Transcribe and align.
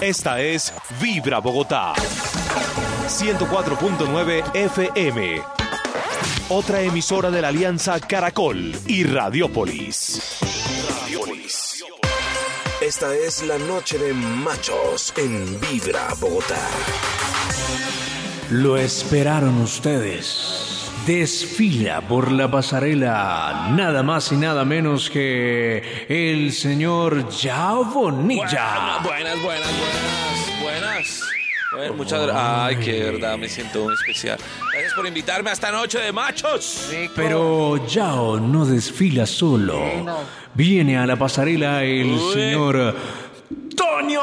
Esta 0.00 0.40
es 0.40 0.72
Vibra 1.00 1.38
Bogotá. 1.38 1.94
104.9 3.06 4.54
FM. 4.54 5.42
Otra 6.50 6.82
emisora 6.82 7.30
de 7.30 7.40
la 7.40 7.48
Alianza 7.48 7.98
Caracol 8.00 8.74
y 8.86 9.04
Radiópolis. 9.04 10.38
Radiópolis. 11.00 11.84
Esta 12.80 13.14
es 13.14 13.42
la 13.44 13.56
noche 13.56 13.98
de 13.98 14.12
machos 14.12 15.14
en 15.16 15.58
Vibra 15.60 16.08
Bogotá. 16.20 16.68
Lo 18.50 18.76
esperaron 18.76 19.60
ustedes. 19.62 20.53
Desfila 21.06 22.00
por 22.00 22.32
la 22.32 22.50
pasarela 22.50 23.68
nada 23.72 24.02
más 24.02 24.32
y 24.32 24.36
nada 24.36 24.64
menos 24.64 25.10
que 25.10 26.06
el 26.08 26.50
señor 26.52 27.28
Yao 27.28 27.84
Bonilla. 27.84 29.00
Buenas, 29.02 29.42
buenas, 29.42 29.42
buenas, 29.42 29.70
buenas. 30.62 31.22
Bueno, 31.76 31.94
muchas 31.94 32.22
gracias. 32.22 32.42
Ay, 32.46 32.76
que 32.76 32.92
de 32.92 33.10
verdad 33.10 33.36
me 33.36 33.48
siento 33.50 33.84
muy 33.84 33.92
especial. 33.92 34.38
Gracias 34.72 34.94
por 34.94 35.06
invitarme 35.06 35.50
a 35.50 35.52
esta 35.52 35.70
noche 35.70 35.98
de 35.98 36.10
machos. 36.10 36.88
Pero 37.14 37.86
Yao 37.86 38.40
no 38.40 38.64
desfila 38.64 39.26
solo. 39.26 39.82
Viene 40.54 40.96
a 40.96 41.04
la 41.04 41.16
pasarela 41.16 41.82
el 41.84 42.12
Uy. 42.12 42.32
señor 42.32 42.96
Toño. 43.76 44.20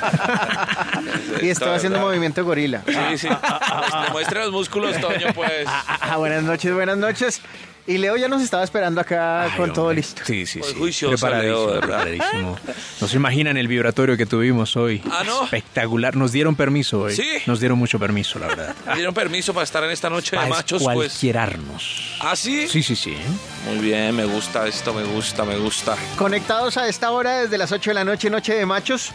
Y 1.42 1.48
estoy 1.50 1.68
haciendo 1.68 2.00
movimiento 2.00 2.44
gorila. 2.44 2.82
Sí, 2.86 3.18
sí. 3.18 3.28
Muestre- 3.28 4.12
Muestre 4.12 4.40
los 4.40 4.52
músculos, 4.52 4.96
Toño, 5.00 5.28
pues. 5.34 5.66
Ah, 5.66 6.16
buenas 6.16 6.42
noches, 6.42 6.72
buenas 6.72 6.96
noches. 6.96 7.40
Y 7.88 7.98
Leo 7.98 8.16
ya 8.16 8.26
nos 8.26 8.42
estaba 8.42 8.64
esperando 8.64 9.00
acá 9.00 9.48
con 9.56 9.72
todo 9.72 9.92
listo. 9.92 10.20
Sí, 10.24 10.44
sí, 10.44 10.58
Pues 10.58 10.72
sí. 10.72 10.76
juicioso, 10.78 11.14
Preparadísimo, 11.24 11.56
Leo, 11.58 11.66
de 11.68 11.74
verdad. 11.74 12.02
preparadísimo. 12.02 12.58
No 13.00 13.06
se 13.06 13.16
imaginan 13.16 13.56
el 13.58 13.68
vibratorio 13.68 14.16
que 14.16 14.26
tuvimos 14.26 14.74
hoy. 14.76 15.00
Ah, 15.08 15.22
¿no? 15.24 15.44
Espectacular. 15.44 16.16
Nos 16.16 16.32
dieron 16.32 16.56
permiso 16.56 17.02
hoy. 17.02 17.14
Sí. 17.14 17.28
Nos 17.46 17.60
dieron 17.60 17.78
mucho 17.78 18.00
permiso, 18.00 18.40
la 18.40 18.48
verdad. 18.48 18.74
¿Me 18.88 18.94
dieron 18.96 19.14
permiso 19.14 19.54
para 19.54 19.62
estar 19.62 19.84
en 19.84 19.90
esta 19.90 20.10
noche 20.10 20.32
de 20.32 20.38
Para 20.38 20.48
machos, 20.48 20.82
pues? 20.82 20.94
cualquierarnos. 20.96 22.16
¿Ah, 22.22 22.34
sí? 22.34 22.66
Sí, 22.66 22.82
sí, 22.82 22.96
sí. 22.96 23.16
Muy 23.66 23.78
bien, 23.78 24.16
me 24.16 24.24
gusta 24.24 24.66
esto, 24.66 24.92
me 24.92 25.04
gusta, 25.04 25.44
me 25.44 25.56
gusta. 25.56 25.94
Conectados 26.16 26.76
a 26.78 26.88
esta 26.88 27.12
hora 27.12 27.42
desde 27.42 27.56
las 27.56 27.70
8 27.70 27.90
de 27.90 27.94
la 27.94 28.04
noche, 28.04 28.30
Noche 28.30 28.54
de 28.54 28.66
Machos. 28.66 29.12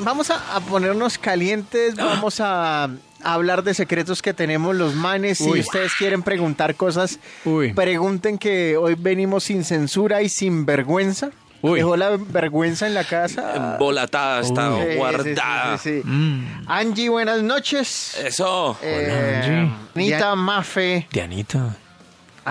Vamos 0.00 0.30
a, 0.30 0.56
a 0.56 0.60
ponernos 0.60 1.18
calientes, 1.18 1.96
vamos 1.96 2.40
a, 2.40 2.84
a 2.84 2.88
hablar 3.22 3.62
de 3.64 3.74
secretos 3.74 4.22
que 4.22 4.32
tenemos 4.32 4.74
los 4.76 4.94
manes. 4.94 5.38
Si 5.38 5.48
Uy. 5.50 5.60
ustedes 5.60 5.92
quieren 5.94 6.22
preguntar 6.22 6.74
cosas, 6.76 7.18
Uy. 7.44 7.72
pregunten 7.72 8.38
que 8.38 8.76
hoy 8.76 8.94
venimos 8.96 9.44
sin 9.44 9.64
censura 9.64 10.22
y 10.22 10.28
sin 10.28 10.64
vergüenza. 10.66 11.30
Uy. 11.60 11.80
Dejó 11.80 11.96
la 11.96 12.10
vergüenza 12.16 12.86
en 12.86 12.94
la 12.94 13.02
casa. 13.02 13.72
Embolatada, 13.72 14.40
está 14.42 14.70
Sí, 14.76 14.80
sí, 14.84 14.90
sí, 14.92 14.96
guardada. 14.96 15.78
sí, 15.78 16.00
sí. 16.02 16.08
Mm. 16.08 16.46
Angie, 16.68 17.08
buenas 17.08 17.42
noches. 17.42 18.16
Eso. 18.24 18.78
Eh, 18.80 19.40
Angie. 19.42 19.72
Anita, 19.96 20.36
Mafe, 20.36 21.08
Dianita. 21.10 21.76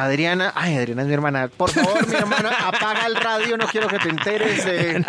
Adriana. 0.03 0.51
Ay, 0.55 0.77
Adriana 0.77 1.01
es 1.03 1.07
mi 1.07 1.13
hermana. 1.13 1.47
Por 1.49 1.71
favor, 1.71 2.07
mi 2.07 2.15
hermana, 2.15 2.51
apaga 2.65 3.05
el 3.07 3.15
radio. 3.15 3.57
No 3.57 3.67
quiero 3.67 3.87
que 3.87 3.99
te 3.99 4.09
enteres 4.09 4.65
de 4.65 5.05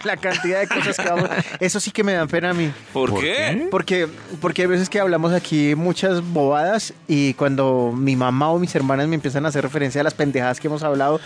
la 0.04 0.16
cantidad 0.16 0.60
de 0.60 0.68
cosas 0.68 0.96
que 0.96 1.08
vamos. 1.08 1.28
Eso 1.60 1.80
sí 1.80 1.90
que 1.90 2.04
me 2.04 2.12
dan 2.12 2.28
pena 2.28 2.50
a 2.50 2.54
mí. 2.54 2.72
¿Por, 2.92 3.10
¿Por 3.10 3.20
qué? 3.20 3.68
Porque, 3.70 4.08
porque 4.40 4.62
hay 4.62 4.68
veces 4.68 4.88
que 4.88 5.00
hablamos 5.00 5.32
aquí 5.32 5.74
muchas 5.74 6.22
bobadas 6.22 6.92
y 7.08 7.34
cuando 7.34 7.92
mi 7.96 8.16
mamá 8.16 8.50
o 8.50 8.58
mis 8.58 8.74
hermanas 8.74 9.08
me 9.08 9.14
empiezan 9.14 9.44
a 9.44 9.48
hacer 9.48 9.62
referencia 9.62 10.00
a 10.00 10.04
las 10.04 10.14
pendejadas 10.14 10.60
que 10.60 10.68
hemos 10.68 10.82
hablado 10.82 11.20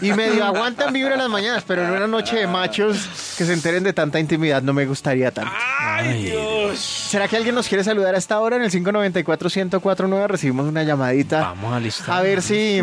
y 0.00 0.12
medio 0.12 0.44
aguantan 0.44 0.92
vibra 0.92 1.14
en 1.14 1.20
las 1.20 1.30
mañanas, 1.30 1.64
pero 1.66 1.84
en 1.84 1.90
una 1.90 2.06
noche 2.06 2.36
de 2.36 2.46
machos 2.46 3.34
que 3.38 3.44
se 3.44 3.52
enteren 3.52 3.84
de 3.84 3.92
tanta 3.92 4.18
intimidad 4.20 4.62
no 4.62 4.72
me 4.72 4.86
gustaría 4.86 5.30
tanto. 5.30 5.52
¡Ay, 5.80 6.24
Dios! 6.24 6.78
¿Será 6.80 7.28
que 7.28 7.36
alguien 7.36 7.54
nos 7.54 7.68
quiere 7.68 7.84
saludar 7.84 8.14
a 8.14 8.18
esta 8.18 8.40
hora? 8.40 8.56
En 8.56 8.62
el 8.62 8.70
594-1049 8.70 10.26
recibimos 10.26 10.66
una 10.66 10.82
llamadita. 10.82 11.40
Vamos 11.40 11.74
a 11.74 11.80
listar. 11.80 12.06
A 12.24 12.28
ver 12.28 12.42
si, 12.42 12.80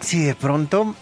si 0.00 0.24
de 0.24 0.34
pronto, 0.34 0.94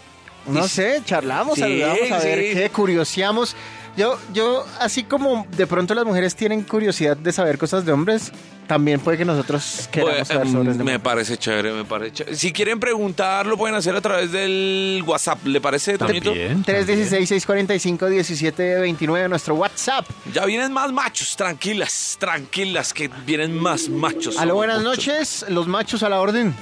no 0.47 0.67
sé, 0.67 1.01
charlamos, 1.05 1.55
Sí, 1.55 1.61
saludamos, 1.61 2.11
a 2.11 2.19
ver 2.19 2.39
sí. 2.39 2.53
qué, 2.53 2.69
curioseamos. 2.69 3.55
Yo, 3.97 4.19
yo, 4.33 4.65
así 4.81 5.03
como 5.05 5.47
de 5.55 5.65
pronto 5.67 5.93
las 5.95 6.03
mujeres 6.05 6.35
tienen 6.35 6.63
curiosidad 6.63 7.15
de 7.15 7.31
saber 7.31 7.57
cosas 7.57 7.85
de 7.85 7.93
hombres, 7.93 8.29
también 8.67 8.99
puede 8.99 9.17
que 9.17 9.23
nosotros 9.23 9.87
queramos 9.89 10.15
Pues, 10.17 10.27
saber 10.27 10.49
sobre 10.49 10.73
me 10.83 10.99
parece 10.99 11.37
chévere, 11.37 11.71
me 11.71 11.85
parece 11.85 12.11
chévere. 12.11 12.35
Si 12.35 12.51
quieren 12.51 12.77
preguntar, 12.79 13.45
lo 13.45 13.55
pueden 13.57 13.73
hacer 13.75 13.95
a 13.95 14.01
través 14.01 14.33
del 14.33 15.01
WhatsApp. 15.07 15.45
¿Le 15.45 15.61
parece, 15.61 15.97
también. 15.97 16.23
316-645-1729, 16.65 19.29
nuestro 19.29 19.55
WhatsApp. 19.55 20.05
Ya 20.33 20.43
vienen 20.45 20.73
más 20.73 20.91
machos, 20.91 21.37
tranquilas, 21.37 22.17
tranquilas, 22.19 22.91
que 22.93 23.09
vienen 23.25 23.57
más 23.57 23.87
machos. 23.87 24.37
Aló, 24.37 24.55
buenas 24.55 24.83
muchos. 24.83 25.07
noches, 25.07 25.45
los 25.47 25.67
machos 25.67 26.03
a 26.03 26.09
la 26.09 26.19
orden. 26.19 26.53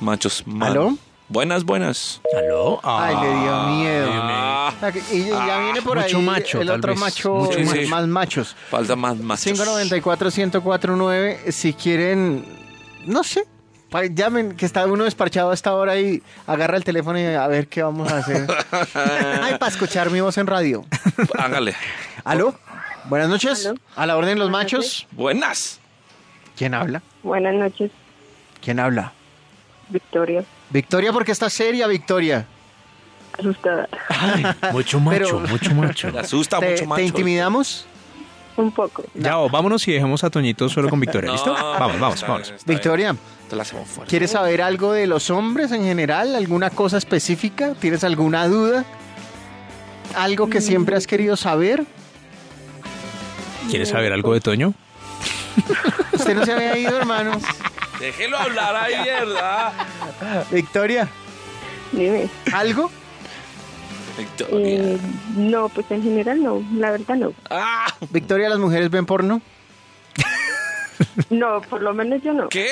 Machos, 0.00 0.46
man. 0.46 0.70
¿Aló? 0.70 0.96
Buenas, 1.28 1.64
buenas. 1.64 2.20
¿Aló? 2.36 2.78
Ay, 2.84 3.14
le 3.16 3.28
dio 3.40 3.54
Ah, 3.54 3.66
miedo. 3.76 4.08
Ah, 4.12 4.72
Ah, 4.80 4.90
Y 5.12 5.24
ya 5.28 5.58
viene 5.60 5.82
por 5.82 5.96
mucho 6.00 6.18
ahí 6.18 6.22
macho, 6.24 6.60
el 6.60 6.70
otro 6.70 6.92
vez. 6.92 7.00
macho, 7.00 7.34
Mucho 7.34 7.58
eh, 7.58 7.64
macho. 7.64 7.88
más 7.88 8.06
machos. 8.06 8.56
falta 8.70 8.94
más 8.94 9.16
machos. 9.16 9.58
594-1049, 9.58 11.50
si 11.50 11.72
quieren, 11.72 12.44
no 13.06 13.24
sé, 13.24 13.44
llamen, 14.12 14.56
que 14.56 14.66
está 14.66 14.86
uno 14.86 15.04
desparchado 15.04 15.50
a 15.50 15.54
esta 15.54 15.74
hora 15.74 15.98
y 15.98 16.22
agarra 16.46 16.76
el 16.76 16.84
teléfono 16.84 17.18
y 17.18 17.24
a 17.24 17.46
ver 17.48 17.66
qué 17.68 17.82
vamos 17.82 18.12
a 18.12 18.18
hacer. 18.18 18.46
Ay, 19.42 19.56
para 19.58 19.72
escuchar 19.72 20.10
mi 20.10 20.20
voz 20.20 20.36
en 20.38 20.46
radio. 20.46 20.84
Hágale. 21.38 21.74
¿Aló? 22.24 22.54
Buenas 23.06 23.28
noches. 23.28 23.66
Aló. 23.66 23.78
A 23.96 24.06
la 24.06 24.16
orden 24.16 24.38
los 24.38 24.50
Buenas 24.50 24.72
machos. 24.72 25.06
Buenas. 25.12 25.80
¿Quién 26.56 26.74
habla? 26.74 27.02
Buenas 27.22 27.54
noches, 27.54 27.90
¿Quién 28.62 28.78
habla? 28.80 29.12
Victoria. 29.88 30.44
Victoria, 30.70 31.12
porque 31.12 31.32
está 31.32 31.48
seria, 31.50 31.86
Victoria. 31.86 32.46
Asustada. 33.38 33.88
Mucho 34.72 34.98
macho, 35.00 35.18
Pero- 35.18 35.40
mucho 35.40 35.74
macho. 35.74 36.10
Le 36.10 36.20
asusta 36.20 36.58
¿Te, 36.58 36.70
mucho 36.70 36.80
te 36.82 36.86
macho. 36.88 37.02
intimidamos? 37.02 37.86
Un 38.56 38.72
poco. 38.72 39.04
Ya, 39.14 39.36
vámonos 39.36 39.86
y 39.86 39.92
dejemos 39.92 40.24
a 40.24 40.30
Toñito 40.30 40.68
solo 40.70 40.88
con 40.88 40.98
Victoria, 40.98 41.26
No, 41.28 41.32
¿listo? 41.34 41.52
Vamos, 41.52 42.00
vamos, 42.00 42.14
está 42.14 42.26
vamos. 42.26 42.42
bien, 42.48 42.56
está 42.56 42.66
bien. 42.66 42.76
Victoria, 42.78 43.16
Te 43.50 43.56
la 43.56 43.62
hacemos 43.62 43.86
fuerte. 43.88 44.08
¿quieres 44.10 44.30
saber 44.30 44.62
algo 44.62 44.92
de 44.92 45.06
los 45.06 45.28
hombres 45.28 45.70
en 45.72 45.82
general? 45.84 46.34
¿Alguna 46.34 46.70
cosa 46.70 46.96
específica? 46.96 47.74
¿Tienes 47.78 48.02
alguna 48.02 48.48
duda? 48.48 48.84
¿Algo 50.14 50.48
que 50.48 50.62
siempre 50.62 50.96
has 50.96 51.06
querido 51.06 51.36
saber? 51.36 51.84
¿Quieres 53.68 53.90
saber 53.90 54.12
algo 54.14 54.32
de 54.32 54.40
Toño? 54.40 54.72
Usted 56.14 56.34
no 56.34 56.44
se 56.46 56.52
había 56.52 56.78
ido, 56.78 56.96
hermano. 56.96 57.32
Déjelo 58.00 58.36
hablar 58.36 58.76
ahí, 58.76 58.94
¿verdad? 59.04 59.72
Victoria, 60.50 61.08
Dime. 61.92 62.28
¿algo? 62.52 62.90
Victoria. 64.18 64.56
Eh, 64.58 64.98
no, 65.36 65.68
pues 65.68 65.90
en 65.90 66.02
general 66.02 66.42
no, 66.42 66.62
la 66.74 66.90
verdad 66.90 67.16
no. 67.16 67.32
Ah, 67.50 67.86
Victoria, 68.10 68.48
¿las 68.48 68.58
mujeres 68.58 68.90
ven 68.90 69.06
porno? 69.06 69.40
No, 71.30 71.60
por 71.62 71.82
lo 71.82 71.94
menos 71.94 72.22
yo 72.22 72.32
no. 72.32 72.48
¿Qué? 72.48 72.68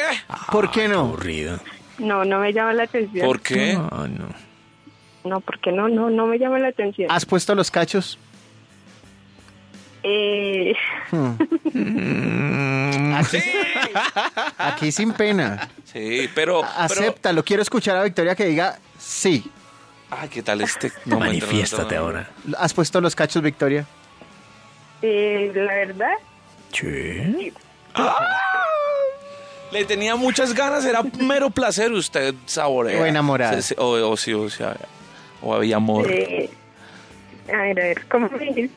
¿Por 0.50 0.70
qué 0.70 0.88
no? 0.88 1.00
Aburrido. 1.00 1.60
No, 1.98 2.24
no 2.24 2.40
me 2.40 2.52
llama 2.52 2.72
la 2.72 2.84
atención. 2.84 3.26
¿Por 3.26 3.40
qué? 3.40 3.74
No, 3.74 4.08
no. 4.08 4.28
No, 5.24 5.40
porque 5.40 5.72
no, 5.72 5.88
no, 5.88 6.10
no 6.10 6.26
me 6.26 6.38
llama 6.38 6.58
la 6.58 6.68
atención. 6.68 7.10
¿Has 7.10 7.24
puesto 7.24 7.54
los 7.54 7.70
cachos? 7.70 8.18
Eh, 10.06 10.74
Aquí, 13.16 13.38
aquí 14.58 14.92
sin 14.92 15.12
pena. 15.12 15.68
Sí, 15.84 16.28
pero. 16.34 16.60
pero- 16.62 16.68
Acéptalo. 16.78 17.44
Quiero 17.44 17.62
escuchar 17.62 17.96
a 17.96 18.02
Victoria 18.02 18.34
que 18.34 18.44
diga 18.46 18.78
sí. 18.98 19.50
Ay, 20.10 20.28
¿qué 20.28 20.42
tal 20.42 20.60
este? 20.60 20.92
No, 21.06 21.18
Manifiéstate 21.18 21.96
ahora. 21.96 22.28
¿Has 22.58 22.72
puesto 22.74 23.00
los 23.00 23.16
cachos, 23.16 23.42
Victoria? 23.42 23.86
eh, 25.02 25.50
la 25.54 25.74
verdad, 25.74 26.12
Sí. 26.72 27.52
Le 29.70 29.84
tenía 29.84 30.14
muchas 30.16 30.54
ganas, 30.54 30.84
era 30.84 31.02
mero 31.20 31.50
placer 31.50 31.92
usted 31.92 32.34
saborea. 32.46 33.00
O 33.00 33.06
enamorada. 33.06 33.60
Sí, 33.60 33.68
sí, 33.68 33.74
O, 33.78 33.90
o 34.10 34.16
sí, 34.16 34.32
o 34.32 34.48
sea, 34.48 34.76
o 35.42 35.54
había 35.54 35.76
amor. 35.76 36.10
eh, 36.10 36.48
a 37.52 37.56
ver, 37.62 37.80
a 37.80 37.84
ver, 37.84 38.06
¿cómo 38.08 38.28
me? 38.30 38.70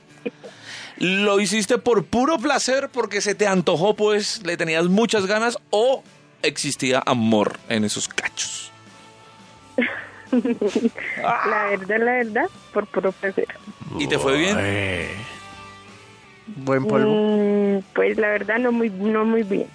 ¿Lo 0.99 1.39
hiciste 1.39 1.77
por 1.77 2.05
puro 2.05 2.37
placer 2.37 2.89
porque 2.91 3.21
se 3.21 3.35
te 3.35 3.47
antojó, 3.47 3.95
pues 3.95 4.41
le 4.45 4.57
tenías 4.57 4.85
muchas 4.85 5.27
ganas 5.27 5.57
o 5.69 6.03
existía 6.41 7.03
amor 7.05 7.59
en 7.69 7.83
esos 7.83 8.07
cachos? 8.07 8.71
La 11.21 11.67
verdad, 11.69 11.97
la 11.99 12.11
verdad, 12.11 12.49
por 12.73 12.85
puro 12.87 13.11
placer. 13.13 13.47
¿Y 13.97 14.07
te 14.07 14.19
fue 14.19 14.37
bien? 14.37 14.57
Buen 16.47 16.85
polvo. 16.85 17.09
Mm, 17.09 17.83
pues 17.93 18.17
la 18.17 18.27
verdad, 18.27 18.57
no 18.57 18.71
muy, 18.71 18.89
no 18.89 19.23
muy 19.23 19.43
bien. 19.43 19.67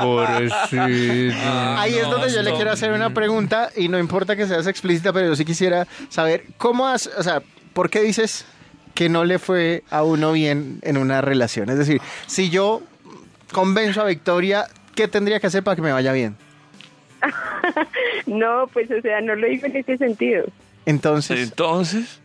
Pobrecito. 0.00 0.82
Ahí 1.78 1.94
es 1.94 2.08
donde 2.08 2.32
yo 2.32 2.42
le 2.42 2.52
quiero 2.52 2.70
hacer 2.70 2.92
una 2.92 3.10
pregunta 3.10 3.70
y 3.76 3.88
no 3.88 3.98
importa 3.98 4.36
que 4.36 4.46
seas 4.46 4.66
explícita, 4.66 5.12
pero 5.12 5.26
yo 5.28 5.36
sí 5.36 5.44
quisiera 5.44 5.86
saber 6.08 6.44
cómo 6.56 6.86
has, 6.86 7.06
o 7.06 7.22
sea, 7.22 7.42
¿por 7.72 7.90
qué 7.90 8.02
dices 8.02 8.46
que 8.94 9.08
no 9.08 9.24
le 9.24 9.38
fue 9.38 9.82
a 9.90 10.02
uno 10.02 10.32
bien 10.32 10.78
en 10.82 10.96
una 10.96 11.20
relación? 11.20 11.68
Es 11.70 11.78
decir, 11.78 12.00
si 12.26 12.50
yo 12.50 12.82
convenzo 13.52 14.00
a 14.00 14.04
Victoria, 14.06 14.66
¿qué 14.94 15.08
tendría 15.08 15.40
que 15.40 15.46
hacer 15.48 15.62
para 15.62 15.76
que 15.76 15.82
me 15.82 15.92
vaya 15.92 16.12
bien? 16.12 16.36
No, 18.26 18.68
pues, 18.72 18.90
o 18.90 19.00
sea, 19.00 19.20
no 19.20 19.34
lo 19.34 19.46
digo 19.46 19.66
en 19.66 19.76
ese 19.76 19.96
sentido. 19.98 20.44
Entonces, 20.86 21.40
Entonces. 21.40 22.20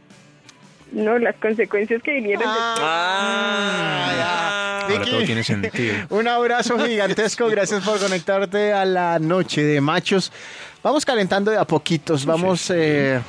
No, 0.92 1.18
las 1.20 1.36
consecuencias 1.36 2.02
que 2.02 2.14
vinieron 2.16 2.44
Ah, 2.46 4.12
ya. 4.18 4.80
Ahora 4.82 5.00
Vicky, 5.00 5.12
todo 5.12 5.24
tiene 5.24 5.44
sentido. 5.44 5.96
un 6.10 6.28
abrazo 6.28 6.80
gigantesco, 6.80 7.48
gracias 7.48 7.84
por 7.84 8.00
conectarte 8.00 8.74
a 8.74 8.86
la 8.86 9.20
noche 9.20 9.64
de 9.64 9.82
machos. 9.82 10.32
Vamos 10.82 11.06
calentando 11.06 11.52
de 11.52 11.58
a 11.58 11.66
poquitos, 11.66 12.26
vamos 12.26 12.72
eh, 12.74 13.20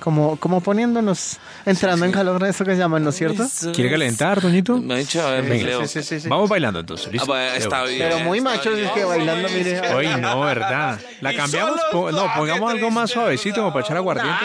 como, 0.00 0.36
como 0.36 0.60
poniéndonos, 0.60 1.38
entrando 1.64 2.04
en 2.04 2.12
calor 2.12 2.42
de 2.42 2.50
esto 2.50 2.64
que 2.64 2.72
se 2.72 2.78
llama, 2.78 2.98
¿no 3.00 3.10
es 3.10 3.16
cierto? 3.16 3.44
¿Quiere 3.74 3.90
calentar, 3.90 4.40
Doñito? 4.40 4.76
Me 4.78 4.94
ha 4.94 4.96
dicho, 4.98 5.26
a 5.26 5.30
ver, 5.32 5.44
Venga. 5.44 5.64
Leo. 5.66 5.80
Sí, 5.86 5.88
sí, 5.88 6.02
sí, 6.02 6.20
sí. 6.20 6.28
Vamos 6.28 6.48
bailando 6.48 6.80
entonces, 6.80 7.06
Ah, 7.08 7.10
¿listo? 7.12 7.26
bueno, 7.26 7.54
está 7.54 7.82
bien. 7.84 7.98
Pero 7.98 8.18
muy 8.20 8.40
bien. 8.40 8.52
es 8.86 8.90
que 8.92 9.04
bailando, 9.04 9.48
mire. 9.48 9.80
Hoy 9.94 10.08
no, 10.20 10.40
¿verdad? 10.40 11.00
La 11.20 11.34
cambiamos. 11.34 11.80
po- 11.90 12.12
no, 12.12 12.26
pongamos 12.36 12.70
algo 12.70 12.90
más 12.90 13.10
suavecito 13.10 13.56
como 13.60 13.72
para 13.72 13.84
echar 13.84 13.96
aguardiente, 13.96 14.44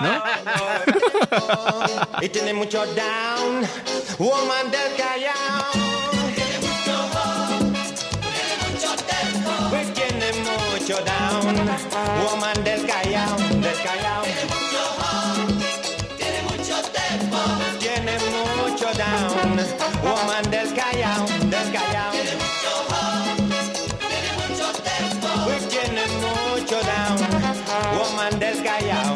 ¿no? 0.00 0.12
¿No? 0.12 0.22
y 2.22 2.28
tiene 2.28 2.52
mucho 2.52 2.84
down, 2.86 3.66
woman 4.18 4.70
del 4.70 4.96
Callao. 4.96 5.92
Pues 9.70 9.92
tiene 9.94 10.26
mucho 10.44 10.96
down, 11.04 11.56
woman 12.24 12.64
del 12.64 12.86
Callao, 12.86 13.11
woman 20.22 20.50
del 20.50 20.72
Callao, 20.74 21.26
del 21.26 21.72
Callao. 21.72 22.12
Pues 25.44 25.68
tiene 25.68 26.06
mucho 26.20 26.78
down, 26.80 27.18
woman 27.98 28.38
del 28.38 28.62
Callao. 28.62 29.14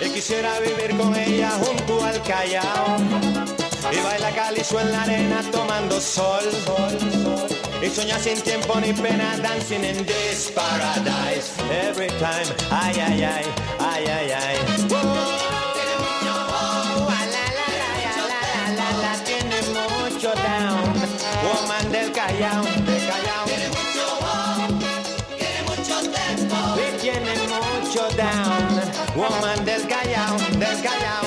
Y 0.00 0.08
quisiera 0.10 0.58
vivir 0.60 0.96
con 0.96 1.14
ella 1.16 1.50
junto 1.50 2.04
al 2.04 2.20
Callao. 2.22 2.96
Y 3.92 3.98
baila 4.02 4.30
calizo 4.34 4.80
en 4.80 4.92
la 4.92 5.02
arena 5.02 5.42
tomando 5.52 6.00
sol. 6.00 6.44
Y 7.82 7.88
sueña 7.88 8.18
sin 8.18 8.40
tiempo 8.40 8.80
ni 8.80 8.92
pena 8.92 9.36
dancing 9.42 9.84
in 9.84 10.04
this 10.06 10.50
paradise. 10.50 11.52
Every 11.70 12.08
time, 12.18 12.48
ay, 12.70 12.98
ay, 12.98 13.24
ay, 13.24 13.44
ay, 13.78 14.06
ay, 14.06 14.30
ay. 14.32 15.35
Woman 21.86 22.02
del 22.02 22.12
Callao, 22.12 22.64
del 22.64 23.06
Callao. 23.06 23.46
Y 26.76 27.00
tiene 27.00 27.34
mucho 27.46 28.08
down, 28.16 28.80
woman 29.14 29.64
del 29.64 29.86
Callao, 29.86 30.36
del 30.58 30.82
Callao. 30.82 31.22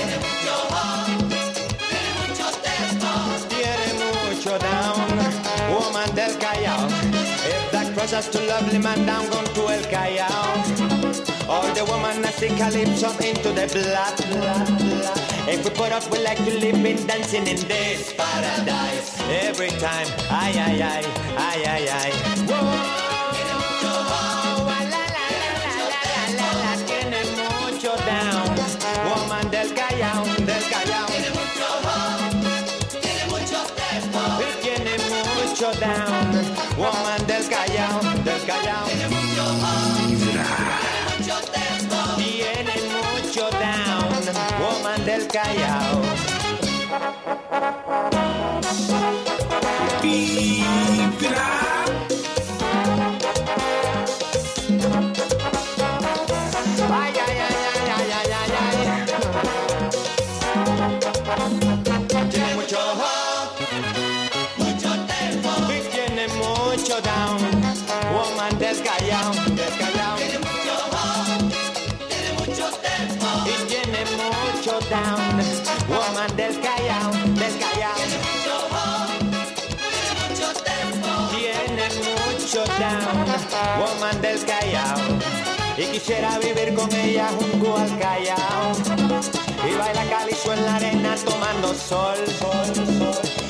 Tiene 3.47 3.93
mucho 4.25 4.57
down, 4.57 5.07
woman 5.71 6.13
del 6.13 6.37
Callao. 6.37 6.87
If 7.45 7.71
that 7.71 7.93
crosses 7.93 8.27
to 8.29 8.39
lovely 8.41 8.79
man 8.79 9.05
down, 9.05 9.29
gone 9.29 9.45
to 9.53 9.69
El 9.69 9.83
Callao. 9.89 10.98
All 11.49 11.73
the 11.73 11.83
woman 11.85 12.21
that 12.21 12.35
sing 12.35 12.55
calypso 12.55 13.09
into 13.25 13.49
the 13.49 13.65
blood. 13.73 14.13
If 15.49 15.63
we 15.63 15.71
put 15.71 15.91
up, 15.91 16.09
we 16.11 16.19
like 16.19 16.37
to 16.37 16.59
live 16.59 16.85
in 16.85 17.07
dancing 17.07 17.47
in 17.47 17.57
this 17.67 18.13
paradise. 18.13 19.19
Every 19.27 19.69
time, 19.69 20.07
ay, 20.29 20.53
ay, 20.55 20.81
ay, 20.83 21.03
ay, 21.37 21.63
ay, 21.65 21.89
ay. 21.89 22.11
Whoa. 22.45 22.98
Callao. 45.31 46.01
Vibra. 50.01 51.68
Woman 82.79 84.21
del 84.21 84.39
Callao. 84.45 85.19
Y 85.77 85.85
quisiera 85.87 86.39
vivir 86.39 86.73
con 86.73 86.89
ella 86.93 87.27
junto 87.37 87.75
al 87.75 87.89
Callao. 87.99 88.71
Y 89.69 89.75
baila 89.75 90.05
calizo 90.05 90.53
en 90.53 90.65
la 90.65 90.75
arena 90.75 91.15
tomando 91.25 91.73
sol. 91.73 92.17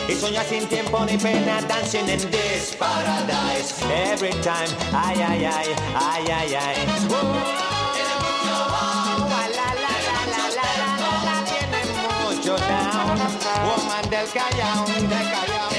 Y 0.08 0.14
soñar 0.16 0.46
sin 0.46 0.68
tiempo 0.68 1.06
ni 1.06 1.18
pena, 1.18 1.62
dancing 1.68 2.10
in 2.10 2.20
this 2.32 2.76
paradise. 2.76 3.76
Every 4.12 4.32
time, 4.42 4.70
ay, 4.94 5.22
ay, 5.22 5.46
ay, 5.46 5.76
ay, 5.96 6.32
ay, 6.32 6.56
ay. 6.56 6.76
Woman 13.64 14.10
del 14.10 14.28
Callao, 14.34 14.86
del 14.88 15.08
Callao. 15.10 15.79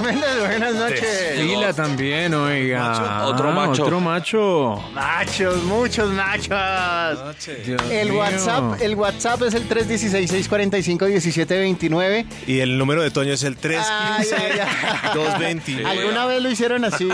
Méndez, 0.00 0.38
buenas 0.40 0.74
noches. 0.74 1.40
Fila 1.40 1.72
también, 1.72 2.34
oiga. 2.34 3.24
Otro 3.26 3.50
macho. 3.52 3.84
Otro 3.84 4.00
macho. 4.00 4.82
Machos, 4.94 5.62
muchos 5.64 6.10
machos. 6.12 7.18
Dios 7.64 7.80
El 7.90 8.10
mío. 8.10 8.18
WhatsApp, 8.20 8.80
el 8.82 8.94
WhatsApp 8.94 9.42
es 9.42 9.54
el 9.54 9.68
316-645-1729. 9.68 12.26
Y 12.46 12.60
el 12.60 12.78
número 12.78 13.02
de 13.02 13.10
Toño 13.10 13.32
es 13.32 13.42
el 13.42 13.56
Ay, 13.62 13.74
ay, 14.36 14.60
ay. 14.60 14.68
315-220. 15.14 15.84
Alguna 15.86 16.26
vez 16.26 16.42
lo 16.42 16.50
hicieron 16.50 16.84
así 16.84 17.04
y 17.04 17.10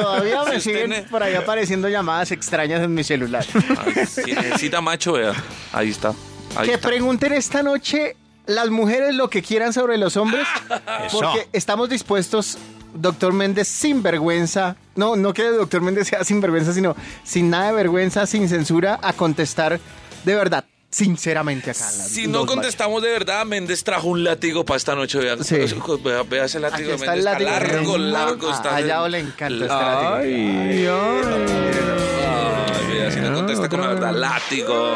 todavía 0.00 0.44
me 0.44 0.60
siguen 0.60 1.04
por 1.10 1.22
ahí 1.22 1.34
apareciendo 1.34 1.88
llamadas 1.88 2.30
extrañas 2.32 2.82
en 2.82 2.92
mi 2.94 3.04
celular. 3.04 3.44
Ay, 3.86 4.06
Si 4.06 4.32
necesita 4.32 4.80
macho, 4.80 5.12
vea. 5.14 5.34
Ahí 5.72 5.90
está. 5.90 6.12
Ahí 6.56 6.68
que 6.68 6.74
está. 6.74 6.88
pregunten 6.88 7.32
esta 7.32 7.62
noche 7.62 8.16
las 8.54 8.70
mujeres 8.70 9.14
lo 9.14 9.28
que 9.30 9.42
quieran 9.42 9.72
sobre 9.72 9.96
los 9.98 10.16
hombres, 10.16 10.46
porque 11.12 11.48
estamos 11.52 11.88
dispuestos, 11.88 12.58
doctor 12.94 13.32
Méndez, 13.32 13.68
sin 13.68 14.02
vergüenza, 14.02 14.76
no, 14.96 15.16
no 15.16 15.32
que 15.34 15.46
el 15.46 15.56
doctor 15.56 15.80
Méndez 15.80 16.08
sea 16.08 16.24
sin 16.24 16.40
vergüenza, 16.40 16.72
sino 16.72 16.94
sin 17.24 17.50
nada 17.50 17.68
de 17.68 17.72
vergüenza, 17.74 18.26
sin 18.26 18.48
censura, 18.48 18.98
a 19.02 19.12
contestar 19.12 19.80
de 20.24 20.34
verdad, 20.34 20.64
sinceramente 20.90 21.70
acá. 21.70 21.84
Si 21.84 22.26
no 22.26 22.40
machos. 22.40 22.54
contestamos 22.54 23.02
de 23.02 23.08
verdad, 23.10 23.44
Méndez 23.46 23.82
trajo 23.82 24.08
un 24.08 24.22
látigo 24.24 24.64
para 24.64 24.76
esta 24.76 24.94
noche. 24.94 25.18
Vea, 25.18 25.36
Sí. 25.42 25.56
vea, 26.04 26.22
vea 26.22 26.44
ese 26.44 26.60
látigo 26.60 26.90
Aquí 26.92 26.98
de 27.00 27.06
está 27.06 27.14
el 27.14 27.24
Méndez. 27.24 27.42
Está 27.42 27.60
látigo. 27.64 27.96
largo, 27.96 27.98
largo. 27.98 28.48
A- 28.50 28.52
Está 28.54 28.76
a 28.76 28.80
Yao 28.82 29.08
le 29.08 29.18
encanta 29.20 29.64
este 29.64 29.66
látigo. 29.68 30.14
Ay, 30.14 30.86
ay. 30.86 31.92
Ay, 32.26 32.86
vea, 32.94 33.10
si 33.10 33.20
no 33.20 33.34
contesta 33.34 33.68
con 33.68 33.80
la 33.80 33.86
verdad, 33.88 34.12
látigo. 34.14 34.94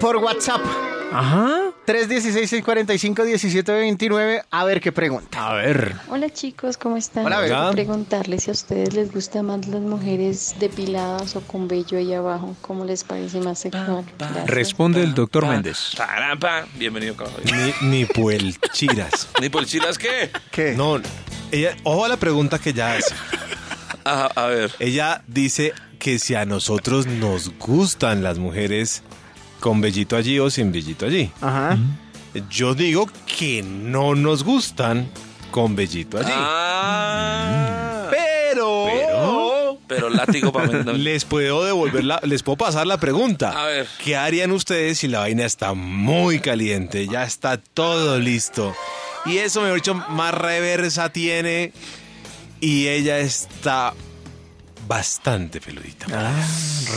Por 0.00 0.16
WhatsApp, 0.18 0.60
Ajá. 1.12 1.63
316-645-1729, 1.86 4.44
a 4.50 4.64
ver 4.64 4.80
qué 4.80 4.90
pregunta. 4.92 5.50
A 5.50 5.54
ver. 5.54 5.94
Hola 6.08 6.30
chicos, 6.30 6.78
¿cómo 6.78 6.96
están? 6.96 7.26
Hola, 7.26 7.44
Quiero 7.44 7.72
preguntarles 7.72 8.44
si 8.44 8.50
a 8.50 8.52
ustedes 8.52 8.94
les 8.94 9.12
gustan 9.12 9.46
más 9.46 9.66
las 9.66 9.82
mujeres 9.82 10.54
depiladas 10.58 11.36
o 11.36 11.42
con 11.42 11.68
vello 11.68 11.98
ahí 11.98 12.14
abajo. 12.14 12.56
¿Cómo 12.62 12.84
les 12.84 13.04
parece 13.04 13.40
más 13.40 13.58
sexual? 13.58 14.04
Gracias. 14.18 14.46
Responde 14.46 15.02
el 15.02 15.14
doctor 15.14 15.46
Méndez. 15.46 15.90
Bienvenido, 16.78 17.16
cabrón. 17.16 17.42
Ni, 17.44 17.88
ni 17.88 18.04
puelchiras. 18.06 19.28
¿Ni 19.40 19.50
por 19.50 19.66
chilas 19.66 19.98
qué? 19.98 20.30
¿Qué? 20.50 20.72
No, 20.72 21.00
ella, 21.50 21.76
ojo 21.82 22.04
a 22.04 22.08
la 22.08 22.16
pregunta 22.16 22.58
que 22.58 22.70
ella 22.70 22.96
hace. 22.96 23.14
Ajá, 24.04 24.30
a 24.34 24.46
ver. 24.46 24.72
Ella 24.78 25.22
dice 25.26 25.72
que 25.98 26.18
si 26.18 26.34
a 26.34 26.44
nosotros 26.44 27.06
nos 27.06 27.56
gustan 27.58 28.22
las 28.22 28.38
mujeres 28.38 29.02
con 29.64 29.80
vellito 29.80 30.14
allí 30.14 30.38
o 30.38 30.50
sin 30.50 30.70
vellito 30.70 31.06
allí. 31.06 31.30
Ajá. 31.40 31.78
Yo 32.50 32.74
digo 32.74 33.08
que 33.24 33.62
no 33.62 34.14
nos 34.14 34.44
gustan 34.44 35.08
con 35.50 35.74
vellito 35.74 36.18
allí. 36.18 36.30
Ah. 36.34 38.08
Pero, 38.10 38.84
Pero, 38.92 39.78
pero 39.88 40.10
látigo 40.10 40.52
para 40.52 40.66
Méndez. 40.66 40.98
les 40.98 41.24
puedo 41.24 41.64
devolver 41.64 42.04
la, 42.04 42.20
les 42.24 42.42
puedo 42.42 42.58
pasar 42.58 42.86
la 42.86 42.98
pregunta. 42.98 43.58
A 43.58 43.64
ver. 43.68 43.86
¿Qué 44.04 44.16
harían 44.16 44.52
ustedes 44.52 44.98
si 44.98 45.08
la 45.08 45.20
vaina 45.20 45.46
está 45.46 45.72
muy 45.72 46.40
caliente? 46.40 47.06
Ya 47.06 47.24
está 47.24 47.56
todo 47.56 48.18
listo. 48.18 48.74
Y 49.24 49.38
eso, 49.38 49.62
mejor 49.62 49.76
dicho, 49.76 49.94
más 49.94 50.34
reversa 50.34 51.08
tiene. 51.08 51.72
Y 52.60 52.88
ella 52.88 53.18
está 53.18 53.94
bastante 54.86 55.60
peludita. 55.60 56.06
Ah, 56.12 56.46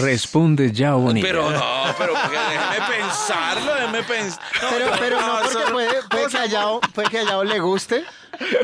responde 0.01 0.71
ya 0.71 0.93
bonita. 0.93 1.25
Pero 1.27 1.49
no, 1.49 1.83
pero 1.97 2.13
déjeme 2.13 2.97
pensarlo, 2.97 3.73
déjeme 3.75 4.03
pensar. 4.03 4.39
Pero, 4.69 4.91
pero 4.99 5.21
no, 5.21 5.39
porque 5.43 5.71
puede, 5.71 6.03
puede 6.09 6.27
que 6.27 6.37
a 6.37 6.45
Yao, 6.45 6.79
puede 6.93 7.09
que 7.09 7.19
a 7.19 7.23
Yao 7.23 7.43
le 7.43 7.59
guste. 7.59 8.03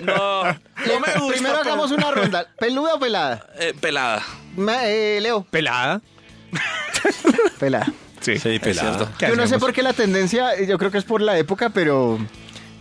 No, 0.03 0.44
no 0.44 0.53
me 1.00 1.13
gusta. 1.20 1.32
Primero 1.34 1.58
pero- 1.58 1.60
hagamos 1.62 1.92
una 1.92 2.12
ronda. 2.12 2.48
¿Peluda 2.60 2.96
o 2.96 3.00
pelada? 3.00 3.48
Eh, 3.60 3.74
pelada. 3.80 4.24
Ma- 4.56 4.86
eh, 4.86 5.20
Leo. 5.22 5.44
¿Pelada? 5.50 6.01
Pelada. 7.60 7.88
Sí. 8.22 8.38
Sí, 8.39 8.60
pelada. 8.60 8.96
cierto. 8.98 9.12
¿Qué 9.18 9.27
Yo 9.27 9.36
no 9.36 9.48
sé 9.48 9.60
por 9.60 9.74
qué 9.74 9.82
la 9.84 9.94
tendencia, 9.94 10.60
yo 10.62 10.77
creo 10.77 10.92
que 10.92 10.98
es 10.98 11.03
por 11.03 11.22
la 11.22 11.38
época, 11.38 11.70
pero. 11.70 12.20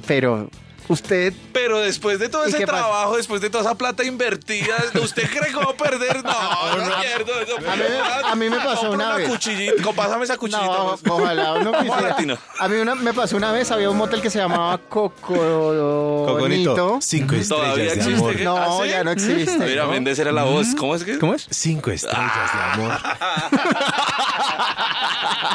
Pero. 0.06 0.50
Usted. 0.88 1.32
Pero 1.52 1.80
después 1.80 2.18
de 2.18 2.28
todo 2.28 2.44
¿Y 2.46 2.48
ese 2.48 2.66
pasa? 2.66 2.78
trabajo, 2.78 3.16
después 3.16 3.40
de 3.40 3.48
toda 3.50 3.64
esa 3.64 3.74
plata 3.76 4.04
invertida, 4.04 4.76
¿usted 5.02 5.28
cree 5.30 5.50
que 5.50 5.56
va 5.56 5.70
a 5.70 5.74
perder? 5.76 6.22
No, 6.24 6.30
no, 6.76 7.00
pierdo. 7.00 7.32
A 7.70 7.76
mí 7.76 7.82
me- 7.82 8.28
a 8.30 8.34
mí 8.34 8.50
me 8.50 8.56
pasó 8.58 8.88
Compra 8.88 9.06
una 9.08 9.16
vez. 9.16 9.28
cuchillita, 9.28 9.92
pásame 9.94 10.24
esa 10.24 10.36
cuchillita. 10.36 10.66
No, 10.66 10.96
pues. 10.96 11.12
ojalá 11.12 11.52
uno 11.54 11.72
quisiera. 11.72 12.00
Latino. 12.02 12.38
A 12.58 12.68
mí 12.68 12.76
una, 12.76 12.94
me 12.94 13.12
pasó 13.14 13.36
una 13.36 13.52
vez, 13.52 13.70
había 13.70 13.88
un 13.90 13.96
motel 13.96 14.20
que 14.20 14.30
se 14.30 14.38
llamaba 14.38 14.78
Coconito. 14.78 16.24
Coconito, 16.26 16.98
cinco 17.00 17.36
Todavía 17.48 17.84
estrellas 17.84 17.94
de 17.94 18.00
existe. 18.12 18.18
amor. 18.18 18.40
No, 18.40 18.56
¿Ah, 18.56 18.78
sí? 18.84 18.88
ya 18.90 19.04
no 19.04 19.10
existe. 19.12 19.58
Mira, 19.58 19.84
¿no? 19.84 19.90
Méndez 19.90 20.18
era 20.18 20.32
la 20.32 20.44
voz. 20.44 20.68
¿Cómo 20.76 20.94
es 20.96 21.04
que? 21.04 21.18
¿Cómo 21.18 21.34
es? 21.34 21.46
Cinco 21.50 21.90
estrellas 21.90 22.52
de 22.52 22.60
amor. 22.82 22.92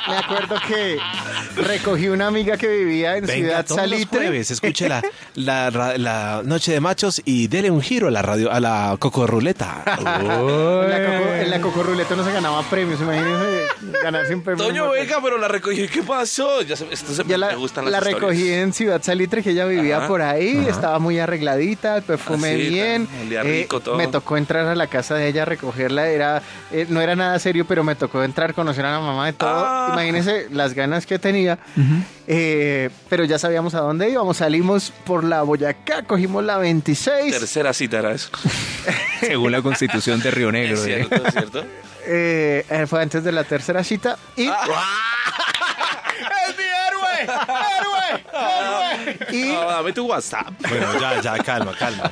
Me 0.07 0.17
acuerdo 0.17 0.55
que 0.67 1.00
recogí 1.57 2.07
una 2.07 2.27
amiga 2.27 2.57
que 2.57 2.67
vivía 2.67 3.17
en 3.17 3.25
Venga, 3.25 3.36
Ciudad 3.48 3.65
todos 3.65 3.81
los 3.81 3.89
Salitre. 3.89 4.19
jueves, 4.19 4.51
escuche 4.51 4.88
la, 5.36 5.70
la, 5.72 5.98
la 5.98 6.42
noche 6.44 6.72
de 6.72 6.80
machos 6.80 7.22
y 7.26 7.48
dele 7.48 7.70
un 7.72 7.82
giro 7.82 8.08
a 8.08 8.12
la 8.12 8.22
radio, 8.22 8.52
a 8.52 8.60
la 8.60 8.96
cocorruleta. 9.00 9.84
En 10.18 10.90
la, 10.90 11.06
coco, 11.06 11.34
en 11.36 11.50
la 11.50 11.62
Coco 11.62 11.84
Ruleta 11.84 12.16
no 12.16 12.24
se 12.24 12.32
ganaba 12.32 12.62
premios, 12.64 13.00
imagínense 13.02 13.68
ganarse 14.04 14.34
un 14.36 14.42
premio. 14.42 14.66
Toño, 14.66 14.90
venga, 14.92 15.18
pero 15.22 15.38
la 15.38 15.48
recogí. 15.48 15.88
¿Qué 15.88 16.04
pasó? 16.04 16.62
Ya 16.62 16.76
se, 16.76 16.92
esto 16.92 17.14
se 17.14 17.24
Yo 17.26 17.38
la, 17.38 17.48
me 17.50 17.56
gustan 17.56 17.86
las 17.86 17.92
la 17.92 17.98
historias. 18.00 18.22
recogí 18.22 18.52
en 18.52 18.74
Ciudad 18.74 19.02
Salitre, 19.02 19.44
que 19.44 19.52
ella 19.52 19.66
vivía 19.66 19.98
Ajá, 19.98 20.08
por 20.08 20.22
ahí, 20.22 20.66
estaba 20.70 21.00
muy 21.00 21.20
arregladita, 21.20 21.98
el 21.98 22.04
perfume 22.04 22.54
Así, 22.54 22.70
bien. 22.70 23.08
Eh, 23.30 23.44
rico 23.44 23.80
todo. 23.80 23.96
Me 23.96 24.08
tocó 24.08 24.38
entrar 24.38 24.66
a 24.68 24.76
la 24.76 24.88
casa 24.88 25.16
de 25.16 25.28
ella, 25.28 25.46
recogerla, 25.46 26.08
era 26.08 26.42
eh, 26.72 26.86
no 26.90 27.02
era 27.02 27.16
nada 27.16 27.38
serio, 27.40 27.66
pero 27.68 27.84
me 27.84 27.96
tocó 27.96 28.24
entrar, 28.24 28.54
conocer 28.54 28.86
a 28.86 28.92
la 28.92 29.00
mamá 29.00 29.26
de 29.28 29.34
todo. 29.34 29.50
Ah. 29.54 29.90
Imagínense 29.94 30.48
las 30.52 30.74
ganas 30.74 31.06
que 31.06 31.20
tenía. 31.20 31.58
Eh, 32.29 32.89
pero 33.10 33.24
ya 33.24 33.39
sabíamos 33.39 33.74
a 33.74 33.79
dónde 33.79 34.10
íbamos, 34.10 34.38
salimos 34.38 34.91
por 35.05 35.24
la 35.24 35.43
Boyacá, 35.43 36.03
cogimos 36.03 36.43
la 36.43 36.57
26. 36.57 37.39
Tercera 37.39 37.74
cita 37.74 38.00
era 38.00 38.12
eso. 38.12 38.29
Según 39.22 39.53
la 39.53 39.62
constitución 39.62 40.19
de 40.19 40.31
Río 40.31 40.51
Negro. 40.51 40.75
Es 40.75 40.86
¿eh? 40.88 41.05
cierto, 41.07 41.25
es 41.27 41.34
cierto. 41.34 41.65
Eh, 42.05 42.65
eh, 42.69 42.86
fue 42.86 43.01
antes 43.01 43.24
de 43.24 43.31
la 43.31 43.46
tercera 43.46 43.84
cita 43.84 44.17
y... 44.36 44.48
Ah. 44.48 44.65
¡Es 46.50 46.57
mi 46.57 46.63
héroe! 46.63 47.39
¡Héroe! 47.79 48.24
¡Héroe! 48.34 49.17
Y 49.31 49.51
No, 49.53 49.62
dame 49.65 49.93
tu 49.93 50.05
WhatsApp. 50.05 50.48
Bueno, 50.67 51.00
ya, 51.00 51.22
ya, 51.22 51.38
calma, 51.43 51.74
calma. 51.77 52.12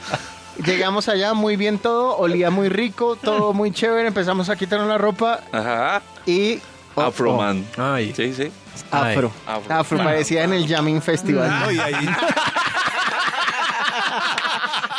llegamos 0.66 1.10
allá 1.10 1.34
muy 1.34 1.58
bien 1.58 1.78
todo, 1.78 2.18
olía 2.18 2.50
muy 2.52 2.70
rico, 2.70 3.18
todo 3.18 3.54
muy 3.54 3.72
chévere, 3.72 4.08
empezamos 4.08 4.50
a 4.50 4.56
quitarnos 4.56 4.88
la 4.88 4.98
ropa 4.98 5.42
Ajá. 5.52 6.02
y... 6.26 6.60
oh, 6.96 7.02
Afro 7.02 7.34
oh, 7.34 7.38
Man. 7.38 7.66
Ay. 7.78 8.14
Sí, 8.16 8.34
sí. 8.34 8.52
Afro. 8.92 9.32
Afro. 9.46 9.76
Afro. 9.76 9.98
parecía 9.98 10.44
en 10.44 10.54
el 10.54 10.68
Jamming 10.68 11.02
Festival. 11.02 11.50
No, 11.50 11.72
y 11.72 11.80
ahí, 11.80 11.94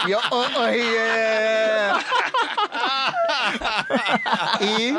Yo, 0.09 0.19
oh, 0.31 0.47
oh, 0.57 0.71
yeah. 0.71 1.99
Y 4.61 4.95